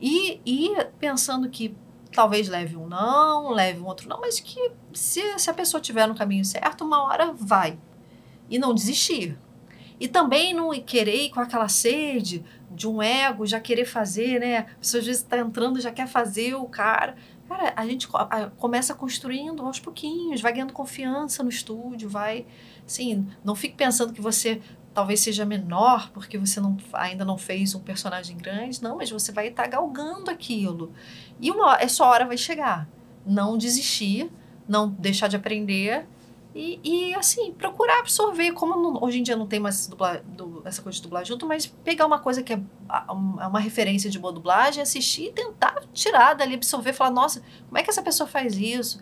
[0.00, 1.76] E, e pensando que
[2.12, 6.06] talvez leve um não, leve um outro não, mas que se, se a pessoa estiver
[6.06, 7.78] no caminho certo, uma hora vai.
[8.48, 9.38] E não desistir.
[10.00, 14.58] E também não querer com aquela sede de um ego, já querer fazer, né?
[14.58, 17.14] A pessoa às vezes está entrando já quer fazer o cara.
[17.46, 18.08] Cara, a gente
[18.56, 22.46] começa construindo aos pouquinhos, vai ganhando confiança no estúdio, vai.
[22.86, 24.62] Assim, não fique pensando que você
[24.94, 29.32] talvez seja menor porque você não, ainda não fez um personagem grande, não, mas você
[29.32, 30.92] vai estar tá galgando aquilo.
[31.38, 32.88] E uma essa hora vai chegar.
[33.26, 34.30] Não desistir,
[34.66, 36.06] não deixar de aprender
[36.52, 40.62] e, e, assim, procurar absorver, como não, hoje em dia não tem mais dubla, du,
[40.64, 42.60] essa coisa de dublar junto, mas pegar uma coisa que é
[43.12, 47.82] uma referência de boa dublagem, assistir e tentar tirar dali, absorver, falar, nossa, como é
[47.84, 49.00] que essa pessoa faz isso?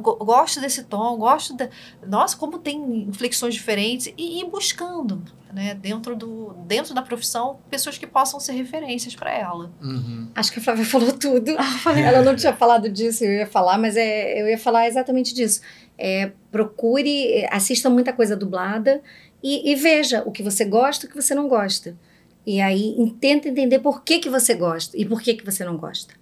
[0.00, 1.68] Gosto desse tom, gosto da.
[2.06, 5.20] Nossa, como tem inflexões diferentes, e ir buscando,
[5.54, 9.72] né, dentro, do, dentro da profissão, pessoas que possam ser referências para ela.
[9.80, 10.28] Uhum.
[10.34, 11.52] Acho que a Flávia falou tudo.
[11.96, 15.60] Ela não tinha falado disso, eu ia falar, mas é, eu ia falar exatamente disso
[15.98, 19.00] é, procure, assista muita coisa dublada
[19.42, 21.96] e, e, veja o que você gosta e o que você não gosta.
[22.46, 25.76] E aí tenta entender por que, que você gosta e por que, que você não
[25.76, 26.14] gosta.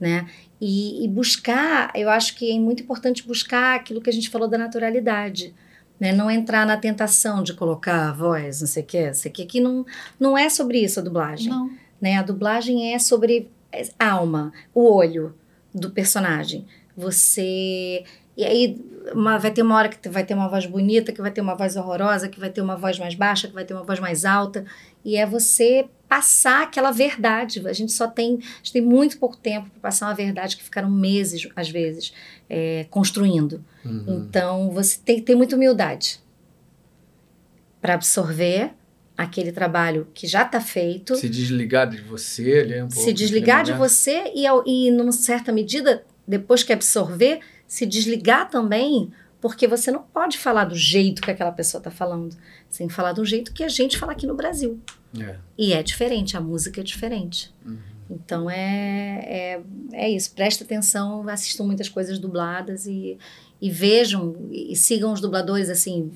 [0.00, 0.26] Né?
[0.60, 4.48] E, e buscar, eu acho que é muito importante buscar aquilo que a gente falou
[4.48, 5.54] da naturalidade.
[6.02, 6.10] Né?
[6.10, 9.34] Não entrar na tentação de colocar a voz, não sei o que, não sei o
[9.34, 9.86] que, que não,
[10.18, 11.48] não é sobre isso a dublagem.
[11.48, 11.70] Não.
[12.00, 12.18] Né?
[12.18, 13.48] A dublagem é sobre
[13.96, 15.32] alma, o olho
[15.72, 16.66] do personagem.
[16.96, 18.02] Você
[18.36, 21.30] e aí uma, vai ter uma hora que vai ter uma voz bonita, que vai
[21.30, 23.84] ter uma voz horrorosa, que vai ter uma voz mais baixa, que vai ter uma
[23.84, 24.64] voz mais alta.
[25.04, 27.66] E é você passar aquela verdade.
[27.66, 30.90] A gente só tem, gente tem muito pouco tempo para passar uma verdade que ficaram
[30.90, 32.12] meses, às vezes,
[32.50, 33.64] é, construindo.
[33.82, 34.26] Uhum.
[34.28, 36.20] Então você tem que ter muita humildade
[37.80, 38.72] para absorver
[39.16, 41.16] aquele trabalho que já está feito.
[41.16, 45.50] Se desligar de você, ali, um pouco, Se desligar de você e, e, numa certa
[45.50, 49.10] medida, depois que absorver, se desligar também,
[49.40, 52.36] porque você não pode falar do jeito que aquela pessoa está falando.
[52.70, 54.78] Que falar do jeito que a gente fala aqui no Brasil.
[55.18, 55.36] É.
[55.58, 57.52] E é diferente, a música é diferente.
[57.64, 57.78] Uhum.
[58.10, 59.60] Então é, é,
[59.92, 60.32] é isso.
[60.34, 63.18] Presta atenção, assistam muitas coisas dubladas e,
[63.60, 66.10] e vejam e sigam os dubladores assim.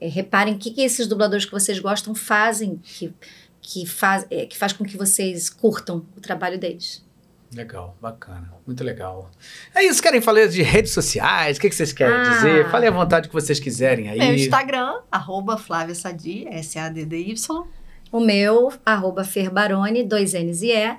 [0.00, 3.12] É, reparem o que, que esses dubladores que vocês gostam fazem que,
[3.60, 7.04] que, faz, é, que faz com que vocês curtam o trabalho deles.
[7.52, 9.30] Legal, bacana, muito legal.
[9.74, 11.56] É isso, querem falar de redes sociais?
[11.56, 12.70] O que, que vocês querem ah, dizer?
[12.70, 14.18] Falem à vontade que vocês quiserem aí.
[14.18, 17.66] Meu Instagram, arroba Flávia Sadi, S-A-D-D-Y.
[18.10, 20.96] O meu, arroba Ferbarone, dois N's e E.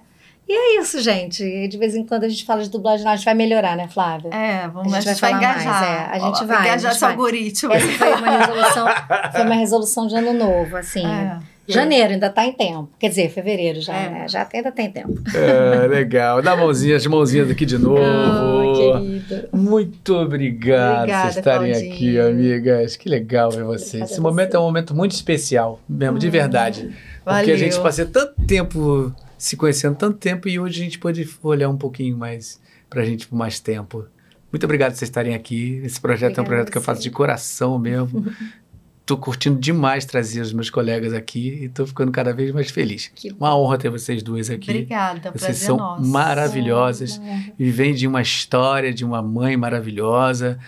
[0.47, 1.67] E é isso, gente.
[1.67, 4.29] De vez em quando a gente fala de dublagem, a gente vai melhorar, né, Flávia?
[4.33, 5.73] É, vamos a gente vai, vai engajar.
[5.73, 6.61] Mais, é, a gente vai.
[6.67, 7.73] Engajar esse algoritmo.
[7.73, 8.87] Essa foi uma resolução,
[9.31, 11.05] foi uma resolução de ano novo, assim.
[11.05, 11.37] É.
[11.73, 12.89] Janeiro, ainda está em tempo.
[12.99, 14.09] Quer dizer, fevereiro já, é.
[14.09, 14.27] né?
[14.27, 15.13] Já ainda tem tempo.
[15.35, 16.41] É, legal.
[16.41, 17.99] Dá mãozinha, as mãozinhas aqui de novo.
[18.01, 21.93] Oh, Muito obrigado Obrigada, por estarem Claudinho.
[21.93, 22.95] aqui, amigas.
[22.95, 24.11] Que legal ver vocês.
[24.11, 26.19] Esse momento é um momento muito especial, mesmo, hum.
[26.19, 26.89] de verdade.
[27.25, 27.41] Valeu.
[27.41, 31.27] Porque a gente passou tanto tempo se conhecendo, tanto tempo, e hoje a gente pode
[31.41, 34.05] olhar um pouquinho mais pra gente por mais tempo.
[34.51, 35.81] Muito obrigado por vocês estarem aqui.
[35.83, 38.25] Esse projeto Obrigada é um projeto que eu faço de coração mesmo.
[39.09, 43.11] Tô curtindo demais trazer os meus colegas aqui e tô ficando cada vez mais feliz.
[43.15, 44.69] Que uma honra ter vocês duas aqui.
[44.69, 46.07] Obrigada, Vocês são nosso.
[46.07, 47.51] maravilhosas é.
[47.57, 50.59] e vêm de uma história de uma mãe maravilhosa,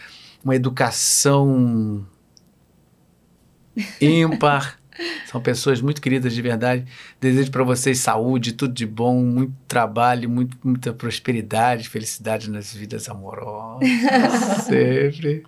[0.43, 2.03] uma educação
[4.01, 4.79] ímpar.
[5.27, 6.85] São pessoas muito queridas de verdade.
[7.19, 13.07] Desejo para vocês saúde, tudo de bom, muito trabalho, muito, muita prosperidade, felicidade nas vidas
[13.07, 13.87] amorosas.
[14.65, 15.43] sempre.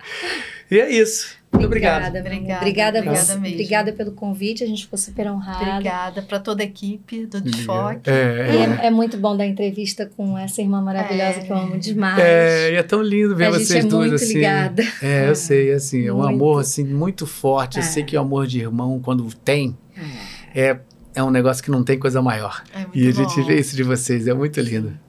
[0.70, 1.36] E é isso.
[1.54, 2.08] Muito obrigado.
[2.08, 2.60] Obrigada, obrigada.
[2.60, 3.54] Obrigada, obrigada, mesmo.
[3.54, 5.70] obrigada pelo convite, a gente ficou super honrada.
[5.70, 8.10] Obrigada para toda a equipe do Desfoque.
[8.10, 11.44] É, é, é, muito bom dar entrevista com essa irmã maravilhosa é.
[11.44, 12.18] que eu amo demais.
[12.18, 14.34] É, e é tão lindo ver a vocês é duas muito assim.
[14.34, 14.82] Ligada.
[15.00, 17.78] É, eu sei, assim, é um amor assim muito forte.
[17.78, 19.76] Eu sei que o amor de irmão, quando tem,
[20.54, 20.78] é,
[21.14, 22.62] é um negócio que não tem coisa maior.
[22.92, 25.03] e a gente vê isso de vocês, é muito lindo.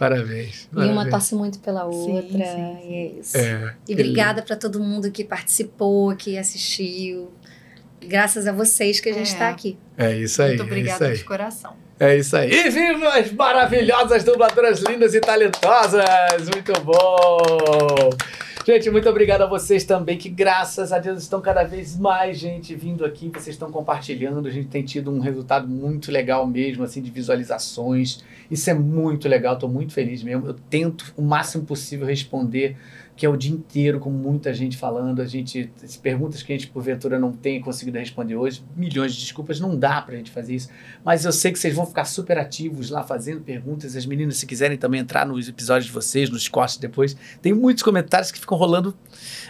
[0.00, 0.66] Parabéns.
[0.74, 2.22] E uma torce muito pela outra.
[2.22, 2.94] Sim, sim, sim.
[2.94, 3.36] é isso.
[3.36, 7.30] É, e obrigada para todo mundo que participou, que assistiu.
[8.00, 9.50] Graças a vocês que a gente está é.
[9.50, 9.76] aqui.
[9.98, 10.56] É isso aí.
[10.56, 11.76] Muito obrigada é de coração.
[11.98, 12.50] É isso aí.
[12.50, 16.48] E viva as maravilhosas dubladoras lindas e talentosas!
[16.50, 18.08] Muito bom!
[18.66, 22.74] Gente, muito obrigado a vocês também, que graças a Deus estão cada vez mais gente
[22.74, 27.00] vindo aqui, vocês estão compartilhando, a gente tem tido um resultado muito legal mesmo, assim,
[27.00, 28.22] de visualizações.
[28.50, 30.46] Isso é muito legal, estou muito feliz mesmo.
[30.46, 32.76] Eu tento o máximo possível responder
[33.20, 36.56] que é o dia inteiro com muita gente falando, a gente, as perguntas que a
[36.56, 40.54] gente porventura não tem conseguido responder hoje, milhões de desculpas, não dá pra gente fazer
[40.54, 40.70] isso,
[41.04, 44.46] mas eu sei que vocês vão ficar super ativos lá fazendo perguntas, as meninas se
[44.46, 48.56] quiserem também entrar nos episódios de vocês, nos cortes depois, tem muitos comentários que ficam
[48.56, 48.96] rolando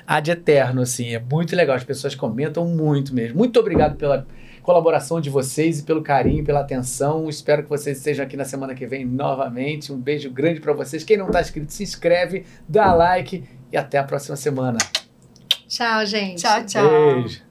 [0.05, 3.39] ad eterno, assim, é muito legal, as pessoas comentam muito mesmo.
[3.39, 4.27] Muito obrigado pela
[4.65, 7.29] colaboração de vocês e pelo carinho, pela atenção.
[7.29, 9.93] Espero que vocês estejam aqui na semana que vem novamente.
[9.93, 11.03] Um beijo grande para vocês.
[11.03, 14.79] Quem não está inscrito, se inscreve, dá like e até a próxima semana.
[15.69, 16.41] Tchau, gente.
[16.41, 16.89] Tchau, tchau.
[16.89, 17.50] Beijo.